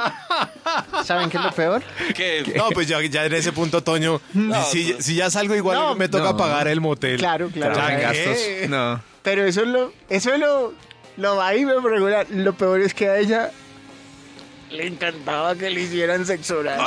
¿saben 1.03 1.29
qué 1.29 1.37
es 1.37 1.43
lo 1.43 1.51
peor? 1.51 1.83
¿Qué? 2.13 2.53
no, 2.55 2.69
pues 2.69 2.87
ya, 2.87 3.01
ya 3.01 3.25
en 3.25 3.33
ese 3.33 3.51
punto, 3.51 3.83
Toño, 3.83 4.21
si, 4.71 4.95
si 4.99 5.15
ya 5.15 5.29
salgo 5.29 5.55
igual 5.55 5.77
No, 5.77 5.95
me 5.95 6.09
toca 6.09 6.31
no. 6.31 6.37
pagar 6.37 6.67
el 6.67 6.81
motel. 6.81 7.17
Claro, 7.17 7.49
claro. 7.49 7.75
Ya, 7.75 7.87
¿qué? 7.87 8.01
gastos. 8.01 8.69
No. 8.69 9.01
Pero 9.23 9.45
eso 9.45 9.61
es 9.61 9.67
lo, 9.67 9.91
eso 10.09 10.33
es 10.33 10.39
lo, 10.39 10.73
lo 11.17 11.41
ahí 11.41 11.65
me 11.65 11.73
regular. 11.79 12.27
Lo 12.29 12.53
peor 12.53 12.81
es 12.81 12.93
que 12.93 13.09
a 13.09 13.17
ella 13.17 13.51
le 14.71 14.87
encantaba 14.87 15.55
que 15.55 15.69
le 15.69 15.81
hicieran 15.81 16.25
sexo 16.25 16.59
oral. 16.59 16.79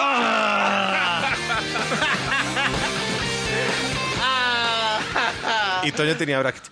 Y 5.82 5.92
Toño 5.92 6.16
tenía 6.16 6.38
bracket. 6.40 6.62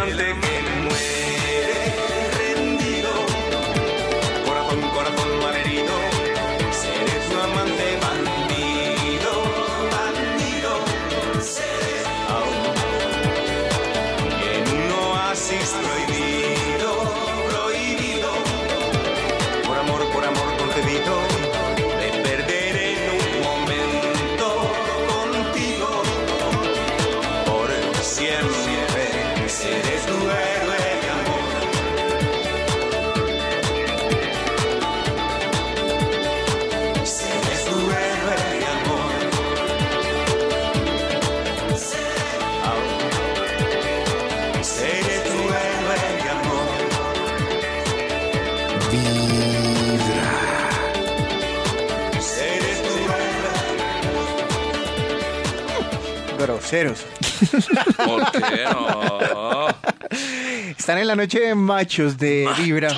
mantequilla. 0.00 0.49
Groseros. 56.70 57.04
¿Por 57.96 58.30
qué 58.30 58.64
no? 58.70 59.68
Están 60.78 60.98
en 60.98 61.06
la 61.08 61.16
noche 61.16 61.40
de 61.40 61.54
machos 61.56 62.16
de 62.16 62.48
Vibra. 62.58 62.90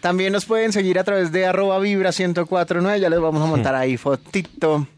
También 0.00 0.32
nos 0.32 0.46
pueden 0.46 0.72
seguir 0.72 0.98
a 0.98 1.04
través 1.04 1.30
de 1.30 1.46
arroba 1.46 1.78
Vibra 1.78 2.10
1049. 2.10 2.98
Ya 2.98 3.08
les 3.08 3.20
vamos 3.20 3.40
a 3.42 3.46
montar 3.46 3.76
ahí 3.76 3.96
fotito. 3.96 4.88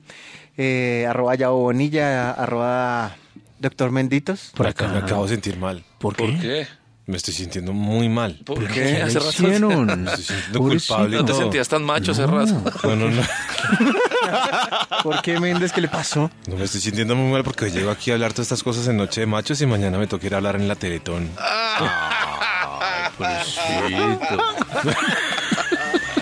Eh, 0.56 1.06
arroba 1.08 1.34
Yao 1.34 1.56
Bonilla, 1.56 2.30
arroba 2.30 3.16
Doctor 3.58 3.90
Menditos. 3.90 4.52
Por 4.54 4.66
acá 4.66 4.88
me 4.88 4.98
acabo 4.98 5.24
de 5.24 5.30
sentir 5.30 5.58
mal. 5.58 5.84
¿Por 5.98 6.16
qué? 6.16 6.24
¿Por 6.24 6.40
qué? 6.40 6.66
Me 7.06 7.16
estoy 7.16 7.34
sintiendo 7.34 7.72
muy 7.72 8.08
mal. 8.08 8.38
¿Por 8.46 8.64
¿Qué 8.68 8.74
qué? 8.74 9.02
Hace 9.02 9.18
rato 9.18 9.30
hicieron? 9.30 9.86
Me 10.04 10.10
estoy 10.10 10.24
sintiendo 10.24 10.58
Pobrecito. 10.60 10.94
culpable 10.94 11.16
no 11.16 11.24
te 11.24 11.34
sentías 11.34 11.68
tan 11.68 11.82
macho 11.82 12.12
hace 12.12 12.26
rato. 12.26 12.62
No, 12.84 12.96
no, 12.96 13.10
no. 13.10 13.22
¿Por 15.02 15.20
qué 15.20 15.40
Méndez? 15.40 15.72
¿Qué 15.72 15.80
le 15.80 15.88
pasó? 15.88 16.30
No 16.46 16.56
me 16.56 16.64
estoy 16.64 16.80
sintiendo 16.80 17.16
muy 17.16 17.32
mal 17.32 17.42
porque 17.42 17.64
hoy 17.64 17.72
llego 17.72 17.90
aquí 17.90 18.12
a 18.12 18.14
hablar 18.14 18.32
todas 18.32 18.46
estas 18.46 18.62
cosas 18.62 18.86
en 18.86 18.96
Noche 18.98 19.22
de 19.22 19.26
Machos 19.26 19.60
y 19.60 19.66
mañana 19.66 19.98
me 19.98 20.06
toca 20.06 20.26
ir 20.26 20.34
a 20.34 20.36
hablar 20.36 20.54
en 20.56 20.68
la 20.68 20.76
Teletón. 20.76 21.28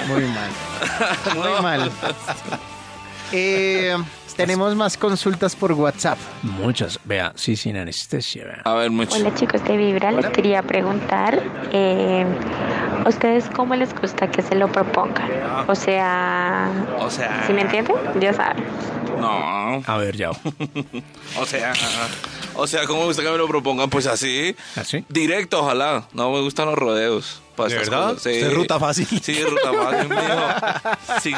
Muy 0.09 0.25
mal. 0.25 0.51
Muy 1.37 1.63
mal. 1.63 1.93
Eh, 3.33 3.97
tenemos 4.41 4.75
más 4.77 4.97
consultas 4.97 5.55
por 5.57 5.73
WhatsApp. 5.73 6.19
Muchas. 6.43 6.99
Vea, 7.05 7.33
sí, 7.37 7.57
sin 7.57 7.77
anestesia. 7.77 8.45
Vea. 8.45 8.61
A 8.65 8.75
ver, 8.75 8.91
mucho. 8.91 9.15
Hola 9.17 9.35
chicos 9.35 9.63
de 9.65 9.77
Vibra, 9.77 10.11
les 10.13 10.27
quería 10.31 10.63
preguntar, 10.63 11.43
eh, 11.73 12.25
¿a 13.05 13.09
ustedes 13.09 13.45
cómo 13.55 13.75
les 13.77 13.95
gusta 13.99 14.31
que 14.31 14.43
se 14.43 14.55
lo 14.55 14.69
propongan? 14.71 15.31
O 15.69 15.75
sea, 15.75 16.71
O 16.99 17.11
sea. 17.11 17.45
¿sí 17.47 17.53
me 17.53 17.63
entienden? 17.63 17.97
Ya 18.21 18.33
saben. 18.33 18.65
No. 19.19 19.83
A 19.87 19.97
ver, 19.99 20.17
ya. 20.17 20.31
O 21.41 21.47
sea. 21.47 21.73
O 22.55 22.67
sea, 22.67 22.87
¿cómo 22.87 23.01
me 23.01 23.07
gusta 23.07 23.23
que 23.23 23.31
me 23.31 23.39
lo 23.39 23.47
propongan? 23.47 23.89
Pues 23.89 24.07
así. 24.07 24.57
¿Así? 24.77 25.05
Directo, 25.09 25.61
ojalá. 25.61 26.05
No 26.13 26.31
me 26.33 26.41
gustan 26.41 26.67
los 26.67 26.75
rodeos. 26.77 27.41
Para 27.63 27.75
¿De 27.75 27.75
estas 27.77 27.91
verdad? 27.91 28.09
cosas. 28.15 28.23
Sí. 28.23 28.31
¿Usted 28.31 28.47
es 28.49 28.55
ruta 28.55 28.79
fácil? 28.79 29.07
Sí, 29.23 29.33
es 29.33 29.51
ruta 29.51 29.73
fácil, 29.73 30.09
mijo. 30.09 31.21
Sí. 31.23 31.33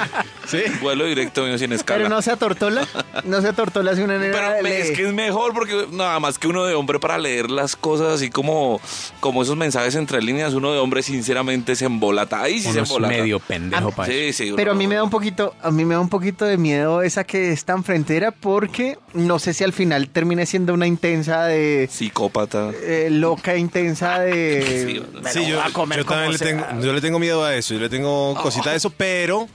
¿Sí? 0.47 0.63
Vuelo 0.81 1.05
directo, 1.07 1.43
mío, 1.45 1.59
sin 1.59 1.73
escala. 1.73 1.99
Pero 1.99 2.09
no 2.09 2.23
se 2.23 2.31
atortola. 2.31 2.87
No 3.25 3.41
se 3.41 3.49
atortola 3.49 3.95
si 3.97 4.03
una 4.03 4.19
nena 4.19 4.33
Pero 4.33 4.67
es 4.67 4.91
que 4.93 5.07
es 5.07 5.13
mejor 5.13 5.53
porque 5.55 5.87
nada 5.91 6.19
más 6.21 6.39
que 6.39 6.47
uno 6.49 6.65
de 6.65 6.75
hombre 6.75 6.99
para 7.01 7.19
leer 7.19 7.51
las 7.51 7.77
cosas 7.77 8.09
así 8.15 8.31
como, 8.31 8.81
como 9.21 9.43
esos 9.43 9.57
mensajes 9.57 9.95
entre 9.95 10.23
líneas, 10.23 10.55
uno 10.55 10.73
de 10.73 10.79
hombre 10.79 11.03
sinceramente 11.03 11.75
se 11.77 11.87
embolata. 11.87 12.43
Ahí 12.43 12.61
sí 12.61 12.67
Uno 12.69 12.75
se 12.75 12.81
es 12.83 12.89
embolata. 12.91 13.15
medio 13.15 13.39
pendejo 13.41 13.89
Ah, 13.93 13.97
para 13.97 14.13
eso. 14.13 14.23
Sí, 14.23 14.33
sí. 14.45 14.49
uno- 14.49 14.57
Pero 14.57 14.73
a 14.73 14.75
mí 14.75 14.87
me 14.87 14.95
da 14.97 15.05
un 15.05 15.11
poquito, 15.11 15.55
a 15.63 15.71
mí 15.71 15.85
me 15.85 15.95
da 15.95 16.01
un 16.01 16.09
poquito 16.09 16.45
de 16.45 16.57
miedo 16.57 17.03
esa 17.03 17.25
que 17.25 17.53
es 17.53 17.65
tan 17.65 17.83
frentera 17.85 18.31
porque 18.31 18.99
no 19.15 19.39
sé 19.39 19.55
si 19.55 19.65
al 19.65 19.73
final 19.73 20.09
termine 20.09 20.47
siendo 20.47 20.75
una 20.75 20.87
intensa 20.87 21.45
de 21.45 21.89
Psicópata. 21.91 22.71
eh, 22.83 23.09
loca 23.11 23.57
intensa 23.57 24.19
de 24.21 24.87
Sí, 25.13 25.21
me 25.23 25.31
Sí, 25.33 25.41
lo 25.41 25.49
yo, 25.49 25.63
a 25.63 25.71
comer 25.71 25.99
yo 26.01 26.07
también 26.15 26.27
como 26.27 26.33
le 26.33 26.39
sea. 26.39 26.69
tengo, 26.71 26.85
yo 26.87 26.93
le 26.93 27.01
tengo 27.01 27.19
miedo 27.19 27.45
a 27.45 27.55
eso, 27.55 27.75
yo 27.75 27.81
le 27.81 27.89
tengo 27.89 28.35
cosita 28.41 28.71
de 28.71 28.77
eso, 28.77 28.91
pero, 28.91 29.49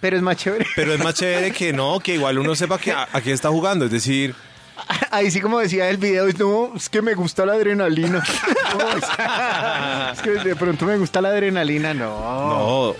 Pero 0.00 0.16
es 0.16 0.22
más 0.22 0.36
chévere. 0.36 0.66
pero 0.74 0.92
es 0.94 1.02
más 1.02 1.14
chévere 1.14 1.52
que 1.52 1.72
no, 1.72 2.00
que 2.00 2.14
igual 2.14 2.38
uno 2.38 2.54
sepa 2.54 2.78
que 2.78 2.92
a, 2.92 3.08
a 3.12 3.20
qué 3.20 3.32
está 3.32 3.48
jugando, 3.50 3.84
es 3.86 3.90
decir, 3.90 4.34
Ahí 5.10 5.30
sí 5.30 5.40
como 5.40 5.58
decía 5.58 5.88
el 5.88 5.96
video, 5.96 6.26
no, 6.38 6.72
es 6.76 6.88
que 6.88 7.00
me 7.02 7.14
gusta 7.14 7.46
la 7.46 7.54
adrenalina. 7.54 8.22
No, 8.76 10.12
es 10.12 10.20
que 10.20 10.30
de 10.30 10.54
pronto 10.56 10.84
me 10.84 10.98
gusta 10.98 11.20
la 11.22 11.30
adrenalina, 11.30 11.94
no. 11.94 12.08
no, 12.90 12.96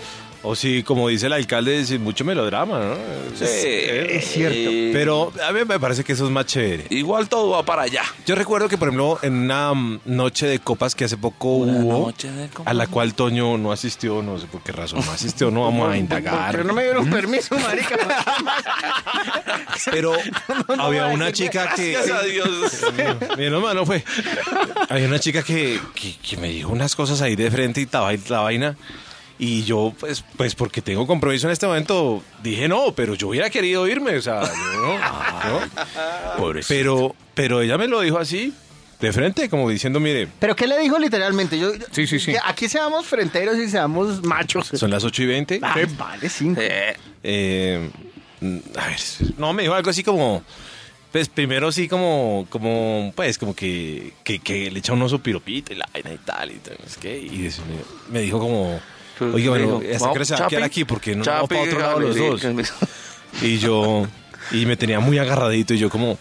O 0.49 0.55
si, 0.55 0.85
como 0.85 1.09
dice 1.09 1.27
el 1.27 1.33
alcalde, 1.33 1.85
sin 1.85 2.05
mucho 2.05 2.25
melodrama, 2.25 2.79
¿no? 2.79 2.95
Sí. 3.35 3.45
Es 3.45 4.27
cierto. 4.29 4.71
Pero 4.93 5.33
a 5.45 5.51
mí 5.51 5.61
me 5.67 5.81
parece 5.81 6.05
que 6.05 6.13
eso 6.13 6.25
es 6.25 6.31
más 6.31 6.47
chévere. 6.47 6.87
Igual 6.91 7.29
todo 7.29 7.51
va 7.51 7.65
para 7.65 7.83
allá. 7.83 8.03
Yo 8.27 8.37
recuerdo 8.37 8.69
que, 8.69 8.79
por 8.79 8.87
ejemplo, 8.89 9.19
en 9.23 9.35
una 9.35 9.75
mm, 9.75 10.03
noche 10.05 10.47
de 10.47 10.61
copas 10.61 10.95
que 10.95 11.05
hace 11.05 11.17
poco 11.17 11.57
Una 11.57 11.73
hubo, 11.81 12.07
noche 12.07 12.31
de 12.31 12.49
copas. 12.49 12.71
a 12.71 12.75
la 12.75 12.87
cual 12.87 13.15
Toño 13.15 13.59
no 13.59 13.73
asistió, 13.73 14.23
no 14.23 14.39
sé 14.39 14.47
por 14.47 14.63
qué 14.63 14.71
razón 14.71 15.01
no 15.05 15.11
asistió, 15.11 15.51
no 15.51 15.63
vamos 15.65 15.91
a 15.91 15.97
indagar. 15.97 16.53
Pero 16.53 16.63
no 16.63 16.75
me 16.75 16.85
dieron 16.85 17.11
permiso, 17.11 17.59
marica. 17.59 17.97
Pero 19.91 20.13
había 20.79 21.07
una 21.09 21.33
chica 21.33 21.75
que... 21.75 21.91
Gracias 21.91 22.19
a 22.19 22.23
Dios. 22.23 22.87
Menos 23.37 23.61
mal 23.61 23.75
no 23.75 23.85
fue. 23.85 24.05
Había 24.89 25.09
una 25.09 25.19
chica 25.19 25.43
que, 25.43 25.81
que, 25.95 26.15
que 26.17 26.37
me 26.37 26.51
dijo 26.51 26.71
unas 26.71 26.95
cosas 26.95 27.21
ahí 27.21 27.35
de 27.35 27.51
frente 27.51 27.81
y 27.81 27.89
la, 27.91 28.17
la 28.29 28.41
vaina. 28.41 28.77
Y 29.39 29.65
yo, 29.65 29.93
pues, 29.99 30.25
pues 30.37 30.55
porque 30.55 30.81
tengo 30.81 31.07
compromiso 31.07 31.47
en 31.47 31.53
este 31.53 31.67
momento, 31.67 32.23
dije 32.43 32.69
no, 32.69 32.93
pero 32.95 33.15
yo 33.15 33.29
hubiera 33.29 33.51
querido 33.51 33.87
irme, 33.87 34.17
o 34.17 34.23
sea, 34.23 34.43
yo 34.43 34.81
no, 34.81 34.99
¿no? 34.99 36.57
Pero, 36.69 37.15
pero 37.35 37.61
ella 37.61 37.77
me 37.77 37.87
lo 37.87 38.01
dijo 38.01 38.19
así, 38.19 38.55
de 39.01 39.13
frente, 39.13 39.51
como 39.51 39.69
diciendo, 39.69 40.01
mire, 40.01 40.27
¿Pero 40.39 40.57
qué 40.57 40.67
le 40.67 40.79
dijo 40.79 40.99
literalmente? 40.99 41.59
Yo, 41.59 41.73
Sí, 41.91 42.07
sí, 42.07 42.19
sí. 42.19 42.35
Aquí 42.45 42.69
seamos 42.69 43.05
frenteros 43.07 43.59
y 43.59 43.69
seamos 43.69 44.23
machos. 44.23 44.69
son 44.73 44.91
las 44.91 45.05
8 45.05 45.23
y 45.23 45.27
20. 45.27 45.61
Ah, 45.63 45.77
vale, 45.99 46.29
cinco. 46.31 46.61
Eh, 46.63 46.97
Eh, 47.23 47.91
mm, 48.41 48.59
a 48.77 48.87
ver, 48.87 49.01
no, 49.37 49.53
me 49.53 49.63
dijo 49.65 49.75
algo 49.75 49.91
así 49.91 50.03
como, 50.03 50.43
pues 51.13 51.29
primero 51.29 51.71
sí 51.73 51.89
como, 51.89 52.47
como, 52.49 53.13
pues 53.15 53.37
como 53.37 53.55
que, 53.55 54.13
que, 54.25 54.39
que 54.39 54.71
le 54.71 54.79
echa 54.79 54.93
un 54.93 55.03
oso 55.03 55.19
piropito 55.19 55.73
y 55.73 55.77
la 55.77 55.89
vaina 55.93 56.13
y 56.13 56.19
tal, 56.19 56.53
y 56.53 56.57
tal, 56.57 56.79
qué, 57.01 57.19
y 57.19 57.51
me 58.11 58.21
dijo 58.21 58.39
como, 58.39 58.81
pues, 59.19 59.35
oye, 59.35 59.49
bueno, 59.49 59.81
vamos, 60.01 60.13
cara 60.13 60.25
se 60.25 60.35
va 60.35 60.47
a 60.47 60.49
quedar 60.49 60.63
aquí 60.63 60.85
porque 60.85 61.13
no 61.13 61.19
nos 61.19 61.27
vamos 61.27 61.49
para 61.49 61.61
otro 61.63 61.79
lado 61.79 62.01
los 62.01 62.17
dos. 62.17 62.43
Y 63.43 63.59
yo, 63.59 64.07
y 64.51 64.67
me 64.67 64.77
tenía 64.77 65.01
muy 65.01 65.19
agarradito 65.19 65.75
y 65.75 65.79
yo 65.79 65.91
como, 65.91 66.19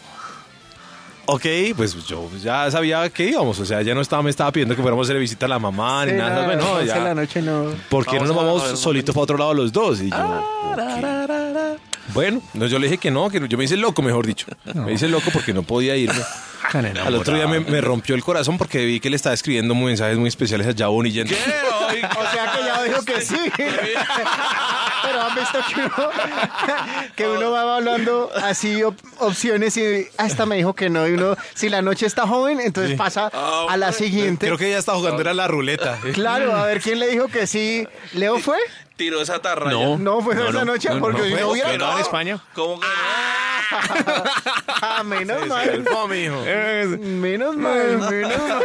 ok, 1.25 1.45
pues 1.75 1.95
yo 2.05 2.29
ya 2.41 2.69
sabía 2.71 3.09
que 3.09 3.29
íbamos, 3.29 3.59
o 3.59 3.65
sea, 3.65 3.81
ya 3.81 3.93
no 3.95 4.01
estaba, 4.01 4.21
me 4.23 4.29
estaba 4.29 4.51
pidiendo 4.51 4.75
que 4.75 4.81
fuéramos 4.81 5.07
a 5.07 5.11
hacer 5.11 5.19
visita 5.19 5.45
a 5.45 5.49
la 5.49 5.59
mamá 5.59 6.05
ni 6.05 6.13
nada, 6.13 6.41
no, 6.41 6.45
bueno, 6.45 6.77
de 6.77 6.85
la 6.85 6.95
ya, 6.95 7.13
noche 7.13 7.41
no. 7.41 7.73
¿por 7.89 8.05
qué 8.05 8.19
no 8.19 8.25
nos 8.25 8.35
Vamos 8.35 8.79
solitos 8.79 9.13
para 9.13 9.23
otro 9.23 9.37
lado 9.37 9.53
los 9.53 9.71
dos? 9.71 10.01
Y 10.01 10.09
yo, 10.09 10.43
bueno, 12.13 12.41
no, 12.53 12.67
yo 12.67 12.79
le 12.79 12.87
dije 12.87 12.97
que 12.97 13.11
no, 13.11 13.29
que 13.29 13.45
yo 13.47 13.57
me 13.57 13.63
hice 13.65 13.77
loco, 13.77 14.01
mejor 14.01 14.25
dicho. 14.27 14.47
Me 14.73 14.93
hice 14.93 15.07
loco 15.07 15.29
porque 15.33 15.53
no 15.53 15.63
podía 15.63 15.95
irme. 15.95 16.21
Al 17.05 17.15
otro 17.15 17.35
día 17.35 17.47
me, 17.47 17.59
me 17.59 17.79
rompió 17.81 18.15
el 18.15 18.23
corazón 18.23 18.57
porque 18.57 18.83
vi 18.85 18.99
que 18.99 19.09
le 19.09 19.15
estaba 19.15 19.33
escribiendo 19.35 19.75
mensajes 19.75 20.17
muy 20.17 20.27
especiales 20.27 20.67
a 20.67 20.73
Jabón 20.77 21.05
y 21.05 21.11
Jen. 21.11 21.27
¿Qué? 21.27 21.35
O 21.35 22.31
sea 22.31 22.51
que 22.53 22.65
ya 22.65 22.83
dijo 22.83 23.05
que 23.05 23.21
sí. 23.21 23.37
Pero 25.03 25.21
han 25.21 25.35
visto 25.35 25.59
que 25.69 25.81
uno, 25.81 26.09
que 27.15 27.27
uno 27.27 27.51
va 27.51 27.75
hablando 27.77 28.31
así 28.43 28.81
op- 28.83 28.97
opciones 29.19 29.77
y 29.77 30.07
hasta 30.17 30.45
me 30.45 30.55
dijo 30.57 30.73
que 30.73 30.89
no. 30.89 31.07
Y 31.07 31.11
uno, 31.11 31.35
si 31.53 31.69
la 31.69 31.81
noche 31.81 32.05
está 32.07 32.27
joven, 32.27 32.59
entonces 32.59 32.97
pasa 32.97 33.29
Ah, 33.33 33.67
a 33.69 33.77
la 33.77 33.91
siguiente. 33.91 34.47
Creo 34.47 34.57
que 34.57 34.67
ella 34.67 34.79
estaba 34.79 34.97
jugando 34.97 35.21
era 35.21 35.33
la 35.33 35.47
ruleta. 35.47 35.99
Claro, 36.13 36.55
a 36.55 36.65
ver 36.65 36.81
quién 36.81 36.99
le 36.99 37.07
dijo 37.07 37.27
que 37.27 37.45
sí. 37.47 37.87
¿Leo 38.13 38.39
fue? 38.39 38.57
Tiró 38.95 39.21
esa 39.21 39.39
tarra. 39.39 39.71
No. 39.71 39.97
No 39.97 40.21
fue 40.21 40.35
No, 40.35 40.43
esa 40.49 40.59
no, 40.59 40.65
noche 40.65 40.89
no, 40.89 40.95
no, 40.95 41.01
porque 41.01 41.19
no 41.21 41.25
si 41.25 41.33
no 41.33 41.49
hubiera. 41.49 41.73
En 41.73 41.99
España. 41.99 42.39
¿Cómo 42.53 42.79
que 42.79 42.87
no? 42.87 42.93
Ah, 44.81 45.03
menos 45.05 45.47
mal. 45.47 45.83
No, 45.83 46.07
mijo. 46.07 46.41
Menos 46.99 47.57
mal, 47.57 47.97
menos 48.09 48.37
mal. 48.47 48.63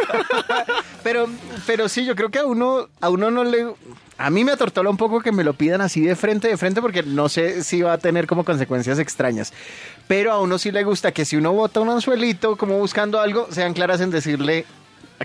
Pero, 1.02 1.26
pero 1.66 1.88
sí, 1.88 2.04
yo 2.04 2.14
creo 2.14 2.30
que 2.30 2.38
a 2.38 2.44
uno, 2.44 2.88
a 3.00 3.08
uno 3.08 3.30
no 3.30 3.44
le. 3.44 3.74
A 4.18 4.28
mí 4.28 4.44
me 4.44 4.52
atortola 4.52 4.90
un 4.90 4.98
poco 4.98 5.20
que 5.20 5.32
me 5.32 5.42
lo 5.44 5.54
pidan 5.54 5.80
así 5.80 6.02
de 6.02 6.14
frente, 6.14 6.48
de 6.48 6.58
frente, 6.58 6.82
porque 6.82 7.02
no 7.02 7.30
sé 7.30 7.64
si 7.64 7.80
va 7.80 7.94
a 7.94 7.98
tener 7.98 8.26
como 8.26 8.44
consecuencias 8.44 8.98
extrañas. 8.98 9.52
Pero 10.06 10.32
a 10.32 10.40
uno 10.40 10.58
sí 10.58 10.70
le 10.70 10.84
gusta 10.84 11.12
que 11.12 11.24
si 11.24 11.36
uno 11.36 11.52
bota 11.52 11.80
un 11.80 11.88
anzuelito, 11.88 12.56
como 12.56 12.78
buscando 12.78 13.18
algo, 13.20 13.48
sean 13.50 13.72
claras 13.72 14.00
en 14.02 14.10
decirle 14.10 14.66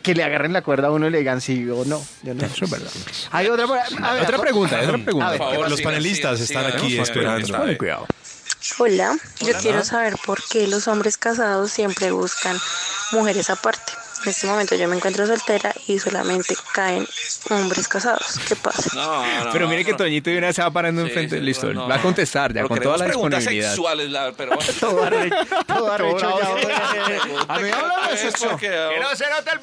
que 0.02 0.14
le 0.14 0.24
agarren 0.24 0.54
la 0.54 0.62
cuerda 0.62 0.88
a 0.88 0.92
uno 0.92 1.08
y 1.08 1.10
le 1.12 1.20
digan 1.20 1.42
sí 1.42 1.68
o 1.70 1.86
no. 1.86 2.04
Yo 2.24 2.34
no. 2.34 2.46
Eso 2.46 2.66
es 2.66 2.72
verdad. 2.72 2.92
Hay 3.32 3.48
otra, 3.48 3.66
a 3.66 4.14
ver, 4.14 4.24
Otra 4.24 4.38
pregunta, 4.40 4.80
otra 4.82 4.98
pregunta. 4.98 5.28
A 5.28 5.32
ver, 5.32 5.40
Por 5.40 5.50
favor, 5.52 5.70
los 5.70 5.82
panelistas 5.82 6.40
están 6.42 6.66
aquí 6.66 6.98
esperando. 7.00 7.78
cuidado. 7.78 8.08
Hola, 8.80 9.16
yo 9.42 9.54
quiero 9.62 9.84
saber 9.84 10.16
por 10.26 10.44
qué 10.50 10.68
los 10.68 10.88
hombres 10.88 11.18
casados 11.18 11.72
siempre 11.72 12.12
buscan 12.12 12.58
mujeres 13.12 13.50
aparte. 13.50 13.94
En 14.26 14.32
este 14.32 14.48
momento 14.48 14.74
yo 14.76 14.88
me 14.88 14.96
encuentro 14.96 15.28
soltera 15.28 15.72
y 15.88 16.00
solamente 16.00 16.56
caen 16.74 17.08
hombres 17.52 17.88
casados. 17.88 18.40
¿Qué 18.48 18.56
pasa? 18.56 18.90
No, 18.96 19.44
no, 19.46 19.52
Pero 19.52 19.68
mire 19.68 19.82
no, 19.82 19.86
que 19.86 19.92
no. 19.92 19.98
Toñito 20.00 20.32
de 20.32 20.40
una 20.40 20.52
se 20.52 20.64
va 20.64 20.72
parando 20.72 21.04
Sí, 21.04 21.10
enfrente. 21.10 21.38
sí, 21.38 21.42
Listo, 21.44 21.72
no, 21.74 21.88
va 21.88 21.96
a 21.96 22.02
contestar 22.02 22.52
ya 22.52 22.64
con 22.64 22.80
toda 22.80 22.98
la 22.98 23.06
disponibilidad. 23.06 23.70
sexuales, 23.70 24.10
la- 24.10 24.32
pero 24.36 24.56
bueno. 24.56 24.74
todo 24.80 25.04
arrecho, 25.04 25.36
todo 25.68 25.92
arrecho 25.92 26.40
ya. 26.40 27.46
A 27.54 27.60
mí 27.60 27.70
háblame 27.70 28.12
de 28.12 28.18
sexo. 28.18 28.58
Se 29.16 29.30
nota 29.30 29.52
el 29.54 29.60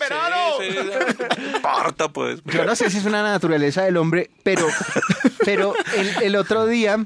sí, 0.61 0.79
sí. 0.79 1.46
Importa, 1.57 2.09
pues. 2.09 2.40
Yo 2.44 2.64
no 2.64 2.77
sé 2.77 2.88
si 2.88 2.98
es 2.98 3.05
una 3.05 3.22
naturaleza 3.25 3.83
del 3.83 3.96
hombre, 3.96 4.31
pero, 4.44 4.66
pero 5.44 5.75
el, 5.96 6.22
el 6.22 6.37
otro 6.37 6.66
día 6.66 7.05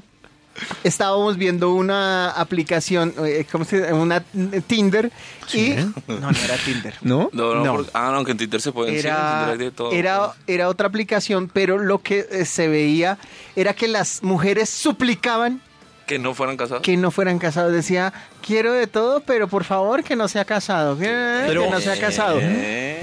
estábamos 0.83 1.37
viendo 1.37 1.73
una 1.73 2.29
aplicación, 2.31 3.13
eh, 3.25 3.45
¿cómo 3.51 3.65
se 3.65 3.79
llama? 3.81 4.01
Una 4.01 4.19
Tinder 4.67 5.11
y 5.53 5.71
no, 6.07 6.19
no 6.19 6.29
era 6.29 6.57
Tinder. 6.63 6.95
¿No? 7.01 7.29
No, 7.33 7.55
no, 7.55 7.63
No. 7.63 7.75
porque- 7.75 7.91
ah, 7.93 8.11
no, 8.13 8.23
que 8.25 8.31
en 8.31 8.37
Twitter 8.37 8.61
se 8.61 8.71
pueden 8.71 8.93
sí, 8.95 8.99
en 9.01 9.05
Era, 9.07 9.49
hay 9.49 9.57
de 9.57 9.71
todo. 9.71 9.91
era, 9.91 10.33
era 10.47 10.69
otra 10.69 10.87
aplicación, 10.87 11.49
pero 11.53 11.77
lo 11.77 11.99
que 11.99 12.27
eh, 12.31 12.45
se 12.45 12.67
veía 12.67 13.17
era 13.55 13.73
que 13.73 13.87
las 13.87 14.23
mujeres 14.23 14.69
suplicaban 14.69 15.61
Que 16.05 16.19
no 16.19 16.33
fueran 16.33 16.57
casados. 16.57 16.81
que 16.83 16.95
no 16.97 17.11
fueran 17.11 17.37
casados. 17.39 17.71
Decía, 17.73 18.13
quiero 18.45 18.73
de 18.73 18.87
todo, 18.87 19.19
pero 19.21 19.47
por 19.47 19.63
favor 19.63 20.03
que 20.03 20.15
no 20.15 20.27
sea 20.27 20.45
casado. 20.45 20.97
Que, 20.97 21.05
Pero- 21.47 21.63
que 21.65 21.69
no 21.69 21.81
sea 21.81 21.99
casado. 21.99 22.39
Eh, 22.41 22.99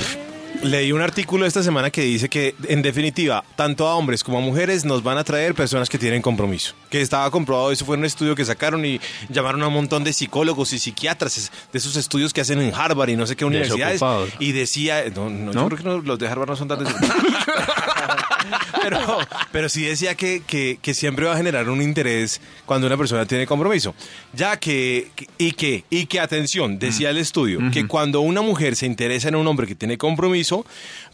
Leí 0.64 0.92
un 0.92 1.00
artículo 1.02 1.44
esta 1.46 1.62
semana 1.62 1.90
que 1.90 2.00
dice 2.02 2.28
que, 2.28 2.54
en 2.68 2.80
definitiva, 2.82 3.44
tanto 3.54 3.86
a 3.86 3.94
hombres 3.96 4.24
como 4.24 4.38
a 4.38 4.40
mujeres 4.40 4.84
nos 4.84 5.02
van 5.02 5.18
a 5.18 5.24
traer 5.24 5.54
personas 5.54 5.88
que 5.90 5.98
tienen 5.98 6.22
compromiso. 6.22 6.74
Que 6.90 7.00
estaba 7.02 7.30
comprobado, 7.30 7.70
eso 7.70 7.84
fue 7.84 7.96
un 7.98 8.04
estudio 8.04 8.34
que 8.34 8.44
sacaron 8.44 8.84
y 8.84 8.98
llamaron 9.28 9.62
a 9.62 9.68
un 9.68 9.74
montón 9.74 10.04
de 10.04 10.12
psicólogos 10.14 10.72
y 10.72 10.78
psiquiatras 10.78 11.52
de 11.72 11.78
esos 11.78 11.96
estudios 11.96 12.32
que 12.32 12.40
hacen 12.40 12.60
en 12.62 12.74
Harvard 12.74 13.10
y 13.10 13.16
no 13.16 13.26
sé 13.26 13.36
qué 13.36 13.44
universidades. 13.44 14.00
Y 14.38 14.52
decía, 14.52 15.04
no, 15.14 15.28
no, 15.28 15.52
yo 15.52 15.60
¿No? 15.60 15.66
creo 15.68 15.78
que 15.78 15.84
no, 15.84 15.98
los 16.00 16.18
de 16.18 16.28
Harvard 16.28 16.48
no 16.48 16.56
son 16.56 16.68
tan 16.68 16.78
pero, 18.82 19.18
pero 19.52 19.68
sí 19.68 19.82
decía 19.82 20.14
que, 20.14 20.42
que- 20.46 20.78
que 20.80 20.92
siempre 20.94 21.24
va 21.24 21.32
a 21.34 21.36
generar 21.36 21.68
un 21.70 21.80
interés 21.80 22.40
cuando 22.66 22.86
una 22.86 22.96
persona 22.96 23.24
tiene 23.26 23.46
compromiso. 23.46 23.94
Ya 24.34 24.58
que, 24.58 25.10
y 25.38 25.52
que, 25.52 25.84
y 25.90 26.06
que 26.06 26.20
atención, 26.20 26.78
decía 26.78 27.10
el 27.10 27.16
estudio, 27.18 27.60
que 27.72 27.86
cuando 27.86 28.20
una 28.20 28.42
mujer 28.42 28.76
se 28.76 28.86
interesa 28.86 29.28
en 29.28 29.36
un 29.36 29.46
hombre 29.46 29.66
que 29.66 29.74
tiene 29.74 29.96
compromiso, 29.96 30.53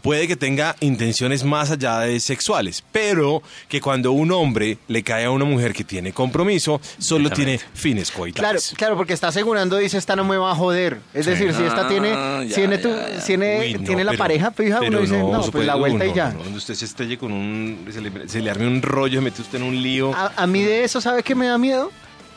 puede 0.03 0.27
que 0.27 0.35
tenga 0.37 0.77
intenciones 0.81 1.45
más 1.45 1.71
allá 1.71 2.01
de 2.01 2.19
sexuales, 2.21 2.83
pero 2.91 3.43
que 3.69 3.81
cuando 3.81 4.13
un 4.13 4.33
hombre 4.33 4.79
le 4.89 5.03
cae 5.03 5.25
a 5.27 5.31
una 5.31 5.45
mujer 5.45 5.73
que 5.75 5.85
tiene 5.85 6.13
compromiso, 6.13 6.81
solo 6.99 7.31
tiene 7.31 7.59
fines 7.75 8.09
Claro, 8.11 8.19
coitales. 8.21 8.73
claro, 8.77 8.97
porque 8.97 9.13
está 9.13 9.29
asegurando, 9.29 9.77
dice, 9.77 9.99
esta 9.99 10.17
no 10.17 10.25
me 10.25 10.37
va 10.37 10.53
a 10.53 10.55
joder. 10.55 11.01
Es 11.15 11.27
decir, 11.27 11.53
si 11.55 11.63
esta 11.63 11.87
Ah, 11.87 11.89
tiene, 11.89 12.11
ya, 12.49 12.55
tiene, 12.55 12.79
tu- 12.79 12.89
ya, 12.89 13.09
ya. 13.17 13.25
tiene, 13.25 13.61
Uy, 13.61 13.75
no, 13.75 13.85
tiene 13.85 14.05
la 14.05 14.11
pero- 14.13 14.19
pareja 14.25 14.51
fija, 14.53 14.79
uno 14.81 14.89
pero 14.89 15.01
dice, 15.01 15.19
no, 15.19 15.43
pues 15.51 15.67
la 15.67 15.73
puede- 15.75 15.79
vuelta 15.97 16.05
uy, 16.07 16.11
y 16.11 16.15
ya. 16.15 16.31
Donde 16.33 16.59
usted 16.59 16.75
se 16.75 16.85
estrelle 16.87 17.19
con 17.19 17.33
un. 17.33 17.87
Se 17.93 18.01
le, 18.01 18.29
se 18.29 18.41
le 18.41 18.51
arme 18.51 18.67
un 18.67 18.81
rollo, 18.83 19.19
se 19.19 19.25
mete 19.25 19.43
usted 19.43 19.59
en 19.59 19.65
un 19.65 19.83
lío. 19.83 20.15
A, 20.15 20.33
a 20.37 20.47
mí 20.47 20.63
de 20.63 20.85
eso, 20.85 21.01
¿sabe 21.01 21.23
qué 21.23 21.35
me 21.35 21.47
da 21.47 21.59
miedo? 21.59 21.91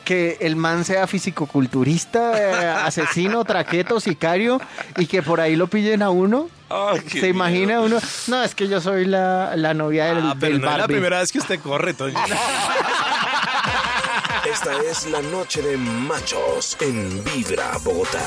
Que 0.04 0.36
el 0.40 0.54
man 0.56 0.84
sea 0.84 1.06
fisicoculturista, 1.06 2.32
eh, 2.38 2.66
asesino, 2.84 3.44
traqueto, 3.44 4.00
sicario, 4.00 4.60
y 4.98 5.06
que 5.06 5.22
por 5.22 5.40
ahí 5.40 5.56
lo 5.56 5.66
pillen 5.68 6.02
a 6.02 6.10
uno. 6.10 6.48
¿Se 7.08 7.28
imagina 7.28 7.78
miedo. 7.80 7.84
uno? 7.84 7.98
No, 8.26 8.42
es 8.42 8.54
que 8.54 8.68
yo 8.68 8.80
soy 8.80 9.04
la, 9.06 9.54
la 9.56 9.72
novia 9.74 10.06
del, 10.06 10.18
Ah, 10.18 10.36
pero 10.38 10.52
del 10.52 10.60
no 10.60 10.66
es 10.68 10.72
la 10.72 10.78
Barbie. 10.80 10.94
primera 10.96 11.20
vez 11.20 11.30
que 11.32 11.38
usted 11.38 11.60
corre, 11.60 11.94
Toño. 11.94 12.18
Esta 14.50 14.72
es 14.90 15.06
la 15.06 15.22
noche 15.22 15.62
de 15.62 15.76
machos 15.76 16.76
en 16.80 17.24
Vibra 17.24 17.72
Bogotá. 17.82 18.20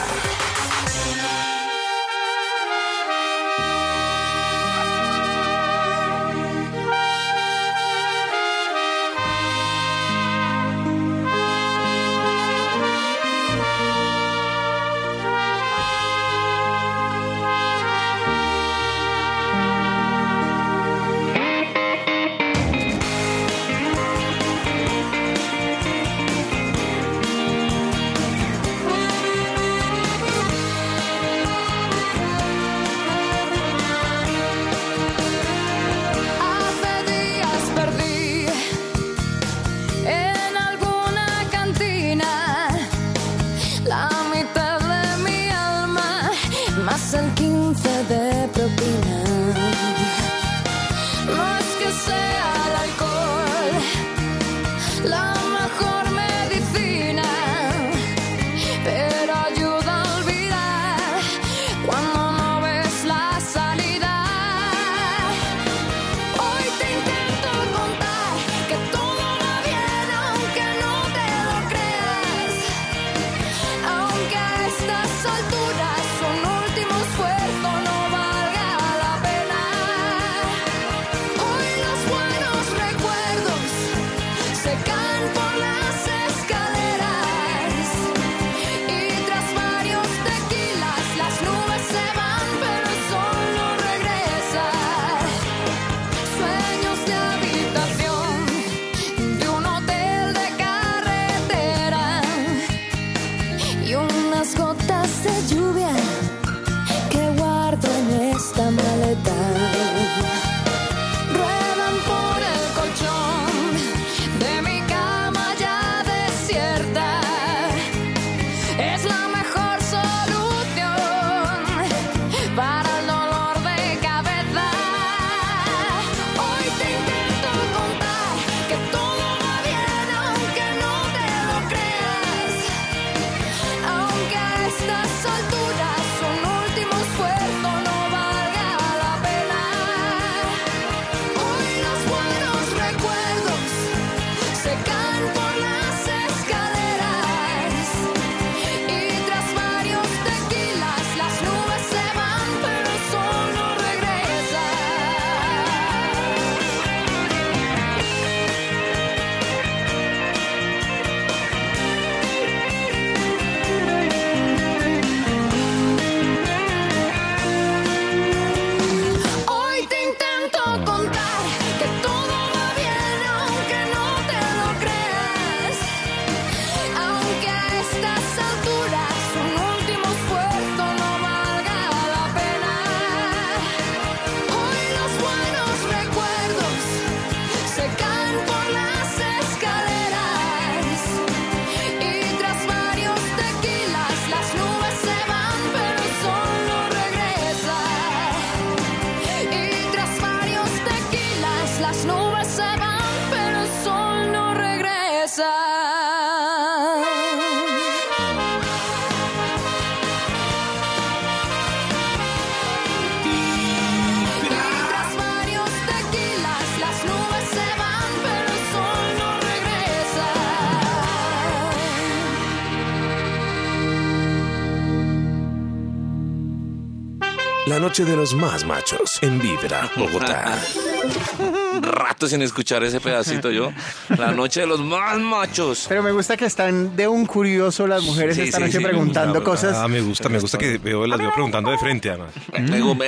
Noche 227.98 228.12
de 228.12 228.16
los 228.18 228.34
más 228.36 228.64
machos 228.64 229.18
en 229.24 229.40
Vibra, 229.40 229.90
Bogotá. 229.96 230.56
Rato 231.82 232.28
sin 232.28 232.42
escuchar 232.44 232.84
ese 232.84 233.00
pedacito 233.00 233.50
yo. 233.50 233.72
La 234.18 234.32
noche 234.34 234.60
de 234.62 234.68
los 234.68 234.82
más 234.82 235.18
machos. 235.18 235.86
Pero 235.90 236.04
me 236.04 236.12
gusta 236.12 236.38
que 236.38 236.46
están 236.46 236.96
de 236.96 237.08
un 237.08 237.26
curioso 237.26 237.88
las 237.88 238.04
mujeres 238.04 238.36
Sí, 238.36 238.44
esta 238.44 238.58
sí, 238.58 238.64
noche 238.66 238.78
sí. 238.78 238.84
preguntando 238.84 239.44
cosas. 239.44 239.76
Ah, 239.78 239.88
me 239.88 240.02
gusta, 240.02 240.30
me 240.30 240.38
gusta 240.40 240.60
que 240.60 240.78
veo 240.78 241.08
las 241.08 241.18
veo 241.18 241.32
preguntando 241.34 241.72
de 241.72 241.78
frente, 241.80 242.10
además. 242.12 242.34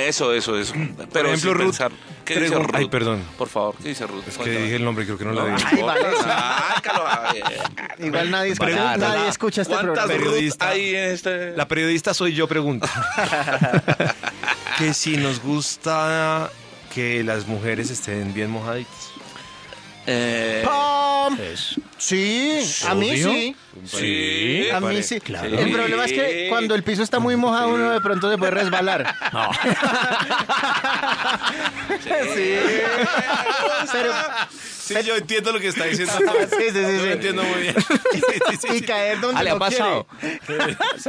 Eso, 0.08 0.32
eso, 0.32 0.58
eso. 0.58 0.74
Pero 1.12 1.28
ejemplo, 1.28 1.36
sin 1.36 1.54
Ruth, 1.54 1.62
pensar. 1.66 1.92
¿Qué 2.24 2.40
dice 2.40 2.54
Ruth? 2.56 2.70
Ay, 2.74 2.88
perdón. 2.88 3.22
Por 3.38 3.48
favor, 3.48 3.74
¿qué 3.82 3.90
dice 3.90 4.06
Ruth? 4.08 4.24
Es 4.26 4.38
que 4.38 4.50
dije 4.50 4.76
el 4.76 4.84
nombre, 4.84 5.04
creo 5.04 5.18
que 5.18 5.24
no 5.24 5.32
lo 5.32 5.48
No, 5.48 5.56
dije. 5.56 5.68
Ay, 5.70 5.82
vale. 5.82 6.06
Sácalo. 6.20 7.04
Igual 7.98 8.30
nadie 8.30 8.52
escucha, 8.52 8.66
Pregunta, 8.72 8.96
nadie 8.96 9.22
la- 9.22 9.28
escucha 9.28 9.62
este 9.62 9.74
¿Cuántas 9.74 9.94
programa. 10.04 10.14
Ruth 10.24 10.30
Periodista. 10.32 10.68
hay 10.68 10.94
en 10.96 11.10
este...? 11.10 11.56
La 11.56 11.68
periodista 11.68 12.12
soy 12.14 12.34
yo, 12.34 12.48
pregunta. 12.48 12.88
que 14.80 14.94
si 14.94 15.18
nos 15.18 15.42
gusta 15.42 16.50
que 16.94 17.22
las 17.22 17.46
mujeres 17.46 17.90
estén 17.90 18.32
bien 18.32 18.50
mojaditas. 18.50 19.10
Eh, 20.06 20.62
¡Pam! 20.64 21.38
Sí, 21.98 22.60
a 22.88 22.94
mí 22.94 23.10
Obvio. 23.10 23.30
sí. 23.30 23.56
sí. 23.84 24.70
A 24.70 24.80
mí 24.80 25.02
sí. 25.02 25.20
claro. 25.20 25.58
El 25.58 25.70
problema 25.70 26.06
es 26.06 26.12
que 26.12 26.46
cuando 26.48 26.74
el 26.74 26.82
piso 26.82 27.02
está 27.02 27.18
muy 27.18 27.36
mojado, 27.36 27.74
uno 27.74 27.90
de 27.90 28.00
pronto 28.00 28.30
se 28.30 28.38
puede 28.38 28.52
resbalar. 28.52 29.14
sí. 32.34 32.54
Pero, 33.92 34.14
Sí, 34.98 35.06
yo 35.06 35.16
entiendo 35.16 35.52
lo 35.52 35.60
que 35.60 35.68
está 35.68 35.84
diciendo. 35.84 36.12
Sí, 36.50 36.56
sí, 36.58 36.70
sí, 36.72 36.80
Yo 36.80 36.88
sí. 36.88 37.06
lo 37.06 37.12
entiendo 37.12 37.42
muy 37.42 37.60
bien. 37.62 37.74
Sí, 38.12 38.20
sí, 38.50 38.56
sí, 38.60 38.68
y 38.74 38.78
sí. 38.80 38.84
caer 38.84 39.20
donde 39.20 39.40
Ah, 39.40 39.44
le 39.44 39.50
no 39.50 39.56
ha 39.56 39.58
pasado. 39.58 40.06